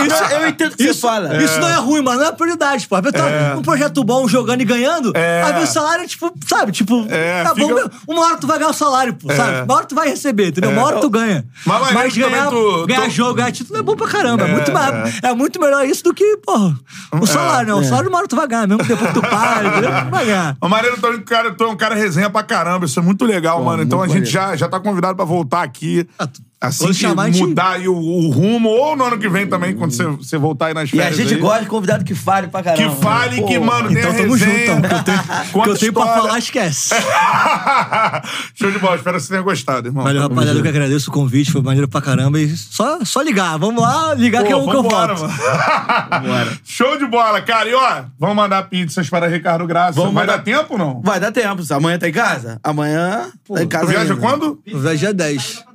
[0.05, 1.37] Isso, eu entendo o que Isso, você fala.
[1.43, 2.95] isso não é ruim, mas não é prioridade, pô.
[3.01, 5.43] Tá um projeto bom, jogando e ganhando, É.
[5.53, 8.57] vezes o salário é tipo, sabe, tipo, É, tá bom, fica- uma hora tu vai
[8.57, 9.61] ganhar o salário, pô, sabe?
[9.61, 10.71] Uma hora tu vai receber, entendeu?
[10.71, 11.45] Uma hora tu ganha.
[11.65, 14.43] Mas Mas também ganhar, tu- ganhar tu- jogo, ganhar título é bom pra caramba.
[14.43, 16.75] É, muito, mais, é muito melhor isso do que, porra,
[17.19, 17.73] o salário, né?
[17.81, 19.87] O salário uma hora tu vai ganhar, mesmo que depois que tu para, entendeu?
[20.07, 20.57] Tu vai ganhar.
[20.61, 23.63] O Maneiro também, cara, tu é um cara resenha pra caramba, isso é muito legal,
[23.63, 23.83] mano.
[23.83, 26.07] Então a muito gente já, já tá convidado pra voltar aqui.
[26.17, 29.19] Ah, tu- Assim quando que chamar, gente- mudar aí o, o rumo, ou no ano
[29.19, 31.15] que vem também, quando você, você voltar aí nas E a férias.
[31.19, 31.39] gente aí.
[31.39, 32.95] gosta de convidado que fale pra caramba.
[32.95, 34.77] Que fale, que, Pô, mano, Então tenha tamo junto, resenha.
[34.77, 34.79] então.
[34.79, 35.19] O que eu tenho,
[35.53, 36.95] o que eu tenho pra falar, esquece.
[38.55, 40.03] Show de bola, espero que você tenha gostado, irmão.
[40.03, 42.39] Valeu, rapaziada, eu que agradeço o convite, foi maneiro pra caramba.
[42.39, 45.21] E só, só ligar, vamos lá, ligar que, eu, que eu volto.
[45.21, 46.57] mano.
[46.65, 47.69] Show de bola, cara.
[47.69, 49.93] E ó, vamos mandar pizzas para Ricardo Graça.
[49.93, 51.01] Vamos Vai mandar- dar tempo ou não?
[51.01, 51.61] Vai dar tempo.
[51.71, 52.59] Amanhã tá em casa?
[52.63, 54.27] Amanhã tá em casa Tu viaja ainda.
[54.27, 54.59] quando?
[54.65, 55.66] Eu viajo dia 10.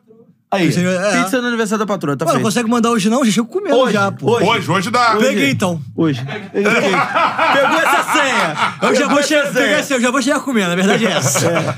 [0.53, 1.23] Aí, Pizza é.
[1.23, 2.43] pizza no aniversário da patroa, tá feito.
[2.43, 3.24] consegue mandar hoje não?
[3.24, 4.33] Já chego comendo Hoje, já, pô.
[4.37, 4.47] hoje.
[4.47, 5.16] Hoje, hoje dá.
[5.16, 5.81] Peguei então.
[5.97, 6.23] Hoje.
[6.53, 6.70] Peguei.
[6.93, 8.74] Pegou essa senha.
[8.83, 9.53] Eu já, vou essa chegar, senha.
[9.55, 11.74] peguei assim, eu já vou chegar comendo, a verdade é essa.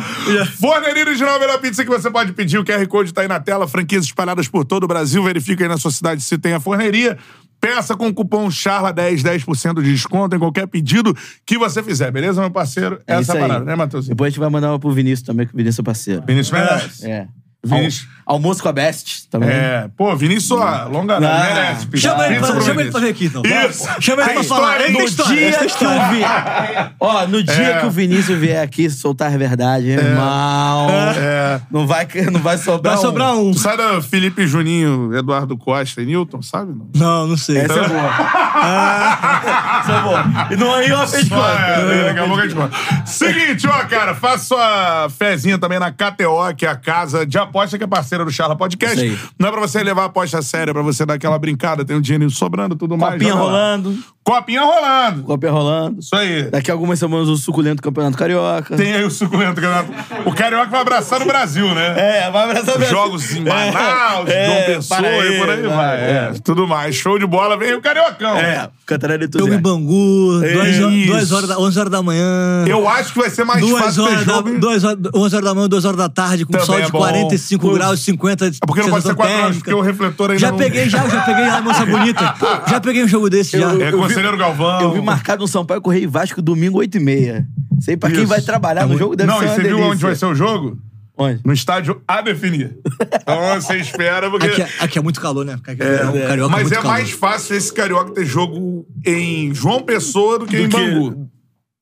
[0.61, 2.59] Forneria Original, a melhor pizza que você pode pedir.
[2.59, 3.69] O QR Code tá aí na tela.
[3.69, 5.23] Franquias espalhadas por todo o Brasil.
[5.23, 7.17] Verifica aí na sua cidade se tem a forneria.
[7.61, 12.39] Peça com o cupom CHARLA10, 10% de desconto em qualquer pedido que você fizer, beleza,
[12.41, 12.99] meu parceiro?
[13.07, 13.49] É Essa isso é a aí.
[13.49, 14.07] parada, né, Matheus?
[14.07, 16.23] Depois a gente vai mandar uma pro Vinícius também, que o Vinícius é parceiro.
[16.27, 17.11] Vinícius merece.
[17.11, 17.27] É.
[17.65, 18.09] Vinícius.
[18.27, 19.51] Al- almoço com a Best também.
[19.51, 21.87] É, pô, Vinícius, ó, longa Ah, merece.
[21.87, 22.09] pizza.
[22.09, 23.43] Chama ele pra- chama ele pra vir aqui, então.
[23.45, 23.89] Isso.
[24.01, 24.79] Chama ele pra falar.
[24.91, 26.25] No história, dia essa que eu vi.
[27.01, 27.81] Ó, no dia É.
[27.81, 30.89] que o Vinícius vier aqui soltar a verdade, irmão.
[31.17, 31.61] É.
[31.71, 32.95] Não, vai, não vai sobrar.
[32.95, 33.53] Vai sobrar um.
[33.53, 36.73] Tu sabe da Felipe Juninho, Eduardo Costa e Newton, sabe?
[36.73, 36.89] Não?
[36.95, 37.59] Não, não sei.
[37.59, 38.11] Essa é boa.
[39.81, 40.25] Essa é boa.
[40.51, 41.47] E não aí uma fez conta.
[41.59, 42.77] é, daqui a pouco a gente conta.
[43.07, 47.79] Seguinte, ó, cara, faça sua fezinha também na KTO, que é a casa de aposta
[47.79, 49.01] que é parceira do Charla Podcast.
[49.01, 49.17] Aí.
[49.39, 51.97] Não é pra você levar a aposta séria, é pra você dar aquela brincada, tem
[51.97, 53.13] um dinheiro sobrando tudo mais.
[53.15, 53.97] Copinha rolando.
[54.25, 55.23] Copinha rolando.
[55.23, 56.01] Copinha rolando.
[56.01, 56.45] Isso aí.
[56.51, 58.75] Daqui a algumas semanas o suculento Campeonato Carioca.
[58.77, 59.91] Tem aí o suculento campeonato.
[60.25, 61.95] O Carioca vai abraçar no Brasil, né?
[62.27, 65.97] É, vai abraçar o Jogos em Manaus, É, João Pessoa Paraíba, e por aí vai.
[66.01, 66.11] é.
[66.15, 66.95] É, tudo mais.
[66.97, 67.57] Show de bola.
[67.59, 68.37] Vem o Cariocão.
[68.39, 69.41] É, Cantarelli tudo.
[69.45, 70.85] Jogo em Bangu, duas, Isso.
[70.87, 72.65] horas- duas horas da, 11 horas da manhã.
[72.67, 74.49] Eu acho que vai ser mais Duas fácil ter horas, da, jogo.
[74.49, 76.83] em- duas horas, 11 horas da manhã, 2 horas da tarde, com Também sol é
[76.83, 76.99] de bom.
[76.99, 77.29] 45
[77.59, 77.73] Pô.
[77.75, 79.65] graus, 50 de É porque não pode ser sensação 4 horas, térmica.
[79.65, 80.59] porque o refletor ainda Já não...
[80.59, 82.35] peguei, já, já peguei a moça bonita.
[82.69, 83.73] Já peguei um jogo desse já.
[83.75, 84.81] É, Conselheiro Galvão.
[84.81, 87.47] Eu vi marcado no São Paulo Correio e Vasco domingo 8 e meia.
[87.81, 88.29] Sei pra quem Isso.
[88.29, 89.93] vai trabalhar no jogo deve Não, ser e uma você viu delícia.
[89.93, 90.79] onde vai ser o jogo?
[91.17, 91.41] Onde?
[91.45, 92.77] No estádio a definir.
[93.23, 94.47] Então você espera, porque...
[94.47, 95.55] Aqui, é- aqui é muito calor, né?
[95.65, 95.95] Aqui, É,
[96.25, 96.91] é, carioca mas muito é calor.
[96.93, 101.29] mais fácil esse Carioca ter jogo em João Pessoa do que em que- Bangu.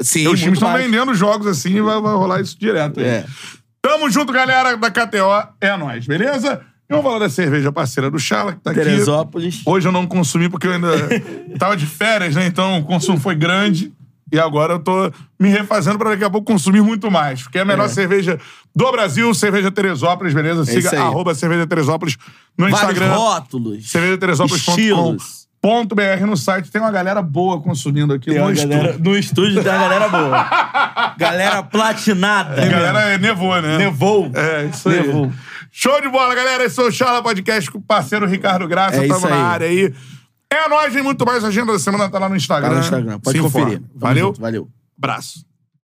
[0.02, 2.98] Sim, os times estão vendendo jogos assim e vai, vai rolar isso direto.
[3.00, 3.06] aí.
[3.06, 3.24] É.
[3.92, 5.48] Tamo junto, galera da KTO.
[5.60, 6.62] É nóis, beleza?
[6.88, 8.80] E vamos falar da cerveja parceira do Charla, que tá aqui.
[8.80, 9.60] Teresópolis.
[9.66, 10.88] Hoje eu não consumi porque eu ainda
[11.60, 12.46] tava de férias, né?
[12.46, 13.92] Então o consumo foi grande.
[14.32, 17.42] E agora eu tô me refazendo pra daqui a pouco consumir muito mais.
[17.42, 18.40] Porque é a melhor cerveja
[18.74, 20.62] do Brasil, cerveja Teresópolis, beleza?
[20.62, 20.96] É Siga aí.
[20.96, 22.16] arroba cerveja Teresópolis
[22.56, 23.14] no Vários Instagram.
[23.14, 23.84] rótulos.
[25.62, 26.70] cervejateresópolis.com.br no site.
[26.70, 28.76] Tem uma galera boa consumindo aqui Tem no estúdio.
[28.78, 31.14] galera, no estúdio tem uma galera boa.
[31.16, 32.62] galera platinada.
[32.62, 33.78] A galera nevou, né?
[33.78, 34.30] Nevou.
[34.34, 35.06] É, isso aí.
[35.06, 35.32] Nevou.
[35.70, 36.64] Show de bola, galera.
[36.64, 39.04] Esse é o Charla Podcast com o parceiro Ricardo Graça.
[39.04, 39.94] É Tamo na área aí.
[40.50, 41.44] É nóis, tem muito mais.
[41.44, 42.68] A agenda da semana tá lá no Instagram.
[42.68, 43.20] Tá no Instagram.
[43.20, 43.80] Pode Se conferir.
[43.94, 44.26] Valeu.
[44.26, 44.68] junto, Valeu.
[44.98, 45.51] Abraço.